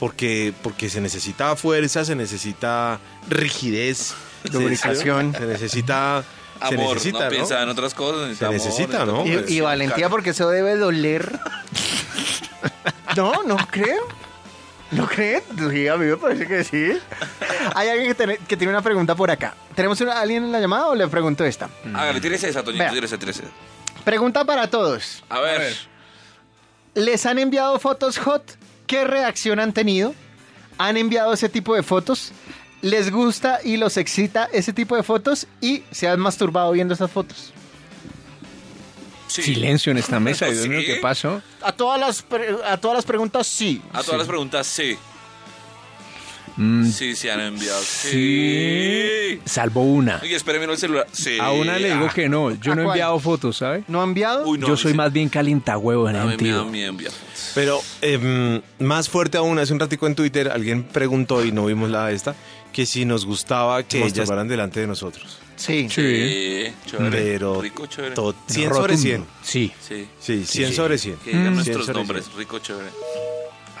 porque, 0.00 0.52
porque 0.62 0.88
se 0.90 1.00
necesita 1.00 1.54
fuerza, 1.54 2.04
se 2.04 2.16
necesita 2.16 2.98
rigidez, 3.28 4.14
Lubricación. 4.52 5.32
se 5.32 5.46
necesita... 5.46 6.24
se 6.68 6.74
Amor, 6.74 6.94
necesita, 6.94 7.18
no 7.18 7.24
¿no? 7.24 7.30
piensa 7.30 7.62
en 7.62 7.68
otras 7.68 7.94
cosas. 7.94 8.36
Se 8.36 8.44
amor, 8.44 8.54
necesita, 8.56 9.04
¿no? 9.04 9.24
Y, 9.26 9.44
y 9.48 9.60
valentía 9.60 10.08
porque 10.08 10.30
eso 10.30 10.48
debe 10.50 10.76
doler. 10.76 11.38
No, 13.16 13.42
no 13.44 13.56
creo. 13.70 14.02
¿No 14.90 15.06
creen? 15.06 15.42
Sí, 15.70 15.88
a 15.88 15.96
mí 15.96 16.06
me 16.06 16.16
parece 16.16 16.46
que 16.46 16.64
sí. 16.64 16.98
Hay 17.74 17.88
alguien 17.88 18.08
que 18.08 18.14
tiene, 18.14 18.38
que 18.38 18.56
tiene 18.56 18.72
una 18.72 18.82
pregunta 18.82 19.14
por 19.14 19.30
acá. 19.30 19.54
¿Tenemos 19.74 20.00
una- 20.00 20.20
alguien 20.20 20.44
en 20.44 20.52
la 20.52 20.60
llamada 20.60 20.88
o 20.88 20.94
le 20.94 21.06
pregunto 21.08 21.44
esta? 21.44 21.68
Hágale, 21.94 22.20
tírese 22.20 22.48
esa, 22.48 22.62
Toñito, 22.62 22.84
tírese, 22.92 23.16
tírese. 23.18 23.44
Pregunta 24.04 24.44
para 24.44 24.68
todos. 24.68 25.22
A 25.28 25.40
ver. 25.40 25.74
¿Les 26.94 27.26
han 27.26 27.38
enviado 27.38 27.78
fotos 27.78 28.18
hot? 28.18 28.56
¿Qué 28.86 29.04
reacción 29.04 29.58
han 29.60 29.72
tenido? 29.72 30.14
¿Han 30.78 30.96
enviado 30.96 31.32
ese 31.32 31.48
tipo 31.48 31.74
de 31.74 31.82
fotos? 31.82 32.32
¿Les 32.82 33.10
gusta 33.10 33.60
y 33.64 33.76
los 33.78 33.96
excita 33.96 34.48
ese 34.52 34.72
tipo 34.72 34.94
de 34.96 35.02
fotos? 35.02 35.46
¿Y 35.60 35.82
se 35.90 36.06
han 36.08 36.20
masturbado 36.20 36.70
viendo 36.72 36.94
esas 36.94 37.10
fotos? 37.10 37.52
Silencio 39.26 39.90
en 39.90 39.98
esta 39.98 40.20
mesa. 40.20 40.46
Dios 40.46 40.68
mío, 40.68 40.80
¿Sí? 40.80 40.86
¿qué 40.86 40.96
pasó? 40.96 41.42
A 41.62 41.72
todas 41.72 41.98
las, 41.98 42.22
pre- 42.22 42.56
a 42.64 42.76
todas 42.76 42.96
las 42.96 43.04
preguntas, 43.04 43.46
sí. 43.46 43.82
A 43.92 44.02
todas 44.02 44.18
las 44.18 44.28
preguntas, 44.28 44.66
sí. 44.66 44.96
Mm, 46.56 46.86
Sí, 46.90 47.16
se 47.16 47.30
han 47.32 47.40
enviado. 47.40 47.80
Sí. 47.82 48.10
sí. 48.10 49.40
Salvo 49.44 49.82
una. 49.82 50.20
Y 50.24 50.34
espéreme 50.34 50.66
el 50.66 50.78
celular. 50.78 51.06
Sí. 51.12 51.38
A 51.40 51.50
una 51.50 51.78
le 51.78 51.92
digo 51.92 52.06
Ah, 52.08 52.12
que 52.14 52.28
no. 52.28 52.52
Yo 52.60 52.72
¿A 52.72 52.74
no 52.76 52.82
he 52.82 52.84
enviado 52.86 53.18
fotos, 53.18 53.56
¿sabe? 53.56 53.84
¿No 53.88 54.00
ha 54.00 54.04
enviado? 54.04 54.46
Uy, 54.46 54.58
no, 54.58 54.68
Yo 54.68 54.76
soy 54.76 54.92
sí. 54.92 54.96
más 54.96 55.12
bien 55.12 55.28
calientagüevo 55.28 56.08
en 56.08 56.36
miedo 56.36 56.62
enviar 56.62 57.12
fotos. 57.12 57.50
Pero 57.54 57.80
em, 58.02 58.60
más 58.78 59.08
fuerte 59.08 59.36
aún, 59.38 59.58
hace 59.58 59.72
un 59.72 59.80
ratico 59.80 60.06
en 60.06 60.14
Twitter 60.14 60.48
alguien 60.48 60.84
preguntó, 60.84 61.44
y 61.44 61.52
no 61.52 61.66
vimos 61.66 61.90
la 61.90 62.06
de 62.06 62.14
esta, 62.14 62.34
que 62.72 62.86
si 62.86 63.04
nos 63.04 63.24
gustaba 63.26 63.82
que 63.82 63.98
ellas 63.98 64.18
estaban 64.18 64.48
delante 64.48 64.80
de 64.80 64.86
nosotros. 64.86 65.38
Sí. 65.56 65.88
Sí, 65.88 66.72
chévere. 66.86 67.10
Pero 67.10 67.60
Rico, 67.62 67.86
chévere. 67.86 68.14
to- 68.14 68.34
100 68.48 68.74
sobre 68.74 68.96
100. 68.96 69.24
Sí. 69.42 69.72
Sí. 69.80 70.08
Sí, 70.20 70.44
100 70.44 70.68
sí. 70.70 70.74
sobre 70.74 70.98
100. 70.98 71.16
Que 71.18 71.30
digan 71.30 71.52
Mm. 71.52 71.54
nuestros 71.54 71.76
100 71.76 71.86
sobre 71.86 71.98
nombres. 71.98 72.24
100. 72.26 72.38
Rico, 72.38 72.58
chévere. 72.58 72.88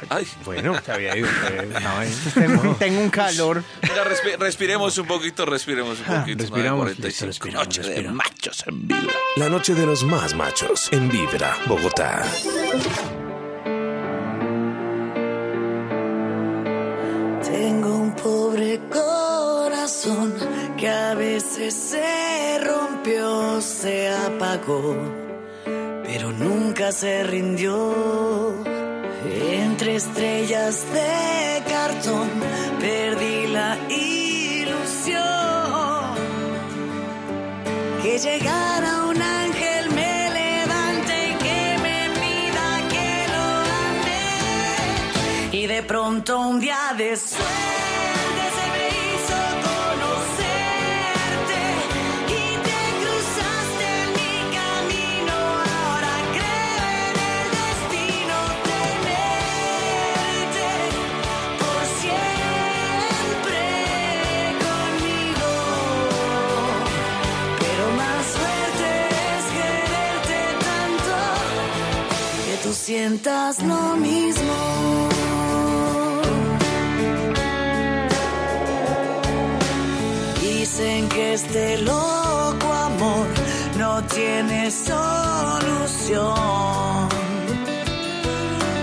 Ay. 0.08 0.26
Bueno, 0.44 0.74
Se 0.84 0.92
había 0.92 1.16
ido. 1.16 1.28
eh. 1.50 2.12
Tengo, 2.34 2.76
tengo 2.78 3.00
un 3.00 3.10
calor. 3.10 3.62
Mira, 3.82 4.04
respi- 4.04 4.36
respiremos 4.38 4.96
un 4.98 5.06
poquito, 5.06 5.46
respiremos 5.46 5.98
un 6.00 6.04
poquito. 6.20 6.42
respiramos, 6.42 6.90
9:45. 6.90 7.04
listo, 7.04 7.26
respiramos, 7.26 7.66
Noche 7.66 7.82
de 7.82 8.02
machos 8.10 8.64
en 8.66 8.86
vibra. 8.88 9.14
La 9.36 9.48
noche 9.48 9.74
de 9.74 9.86
los 9.86 10.02
más 10.04 10.34
machos 10.34 10.88
en 10.92 11.08
Vibra, 11.08 11.56
Bogotá. 11.66 12.22
Tengo 17.42 17.94
un 17.96 18.12
pobre 18.16 18.80
corazón 18.90 20.32
que 20.78 20.88
a 20.88 21.14
veces 21.14 21.74
se 21.74 22.58
rompió, 22.64 23.60
se 23.60 24.08
apagó, 24.08 24.96
pero 26.04 26.32
nunca 26.32 26.90
se 26.92 27.22
rindió. 27.24 28.64
Entre 29.74 29.96
estrellas 29.96 30.86
de 30.92 31.64
cartón 31.68 32.30
perdí 32.78 33.48
la 33.48 33.76
ilusión. 33.90 35.24
Que 38.00 38.16
llegara 38.16 39.06
un 39.06 39.20
ángel 39.20 39.90
me 39.90 40.30
levante 40.30 41.28
y 41.28 41.34
que 41.42 41.78
me 41.82 42.08
mida 42.20 42.68
que 42.92 43.26
lo 43.34 43.46
amé 43.90 45.58
y 45.58 45.66
de 45.66 45.82
pronto 45.82 46.38
un 46.38 46.60
día 46.60 46.94
de 46.96 47.16
suerte 47.16 47.83
sientas 72.84 73.62
lo 73.62 73.96
mismo. 73.96 75.08
Dicen 80.42 81.08
que 81.08 81.32
este 81.32 81.78
loco 81.78 82.68
amor 82.90 83.26
no 83.78 84.02
tiene 84.16 84.70
solución. 84.70 86.34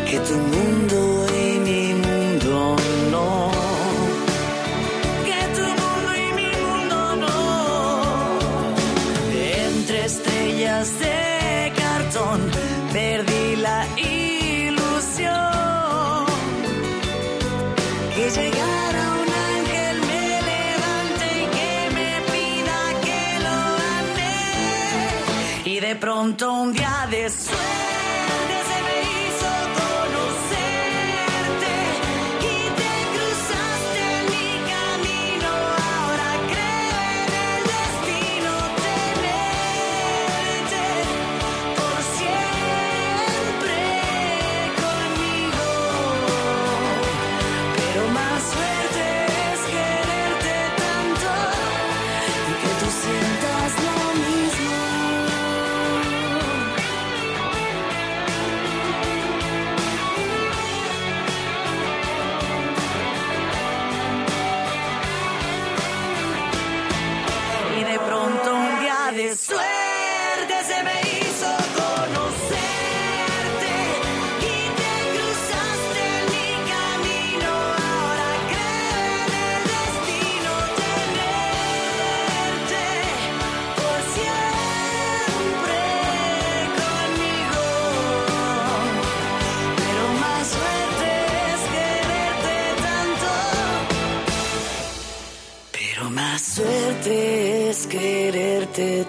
Que 0.10 0.18
tu 0.28 0.38
mundo 0.54 0.98
y 1.31 1.31
y 26.22 26.34
de 26.34 26.38
pronto 26.38 27.81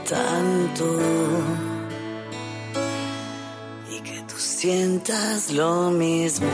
tanto 0.04 0.98
y 3.90 4.00
que 4.00 4.20
tú 4.28 4.34
sientas 4.36 5.50
lo 5.50 5.90
mismo. 5.90 6.46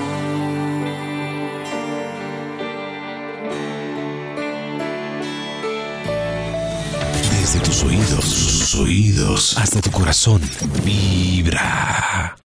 Desde 7.40 7.61
tus 7.61 7.82
oídos, 7.82 8.24
sus 8.24 8.74
oídos, 8.77 9.59
hasta 9.59 9.81
tu 9.81 9.90
corazón, 9.90 10.40
vibra. 10.85 12.39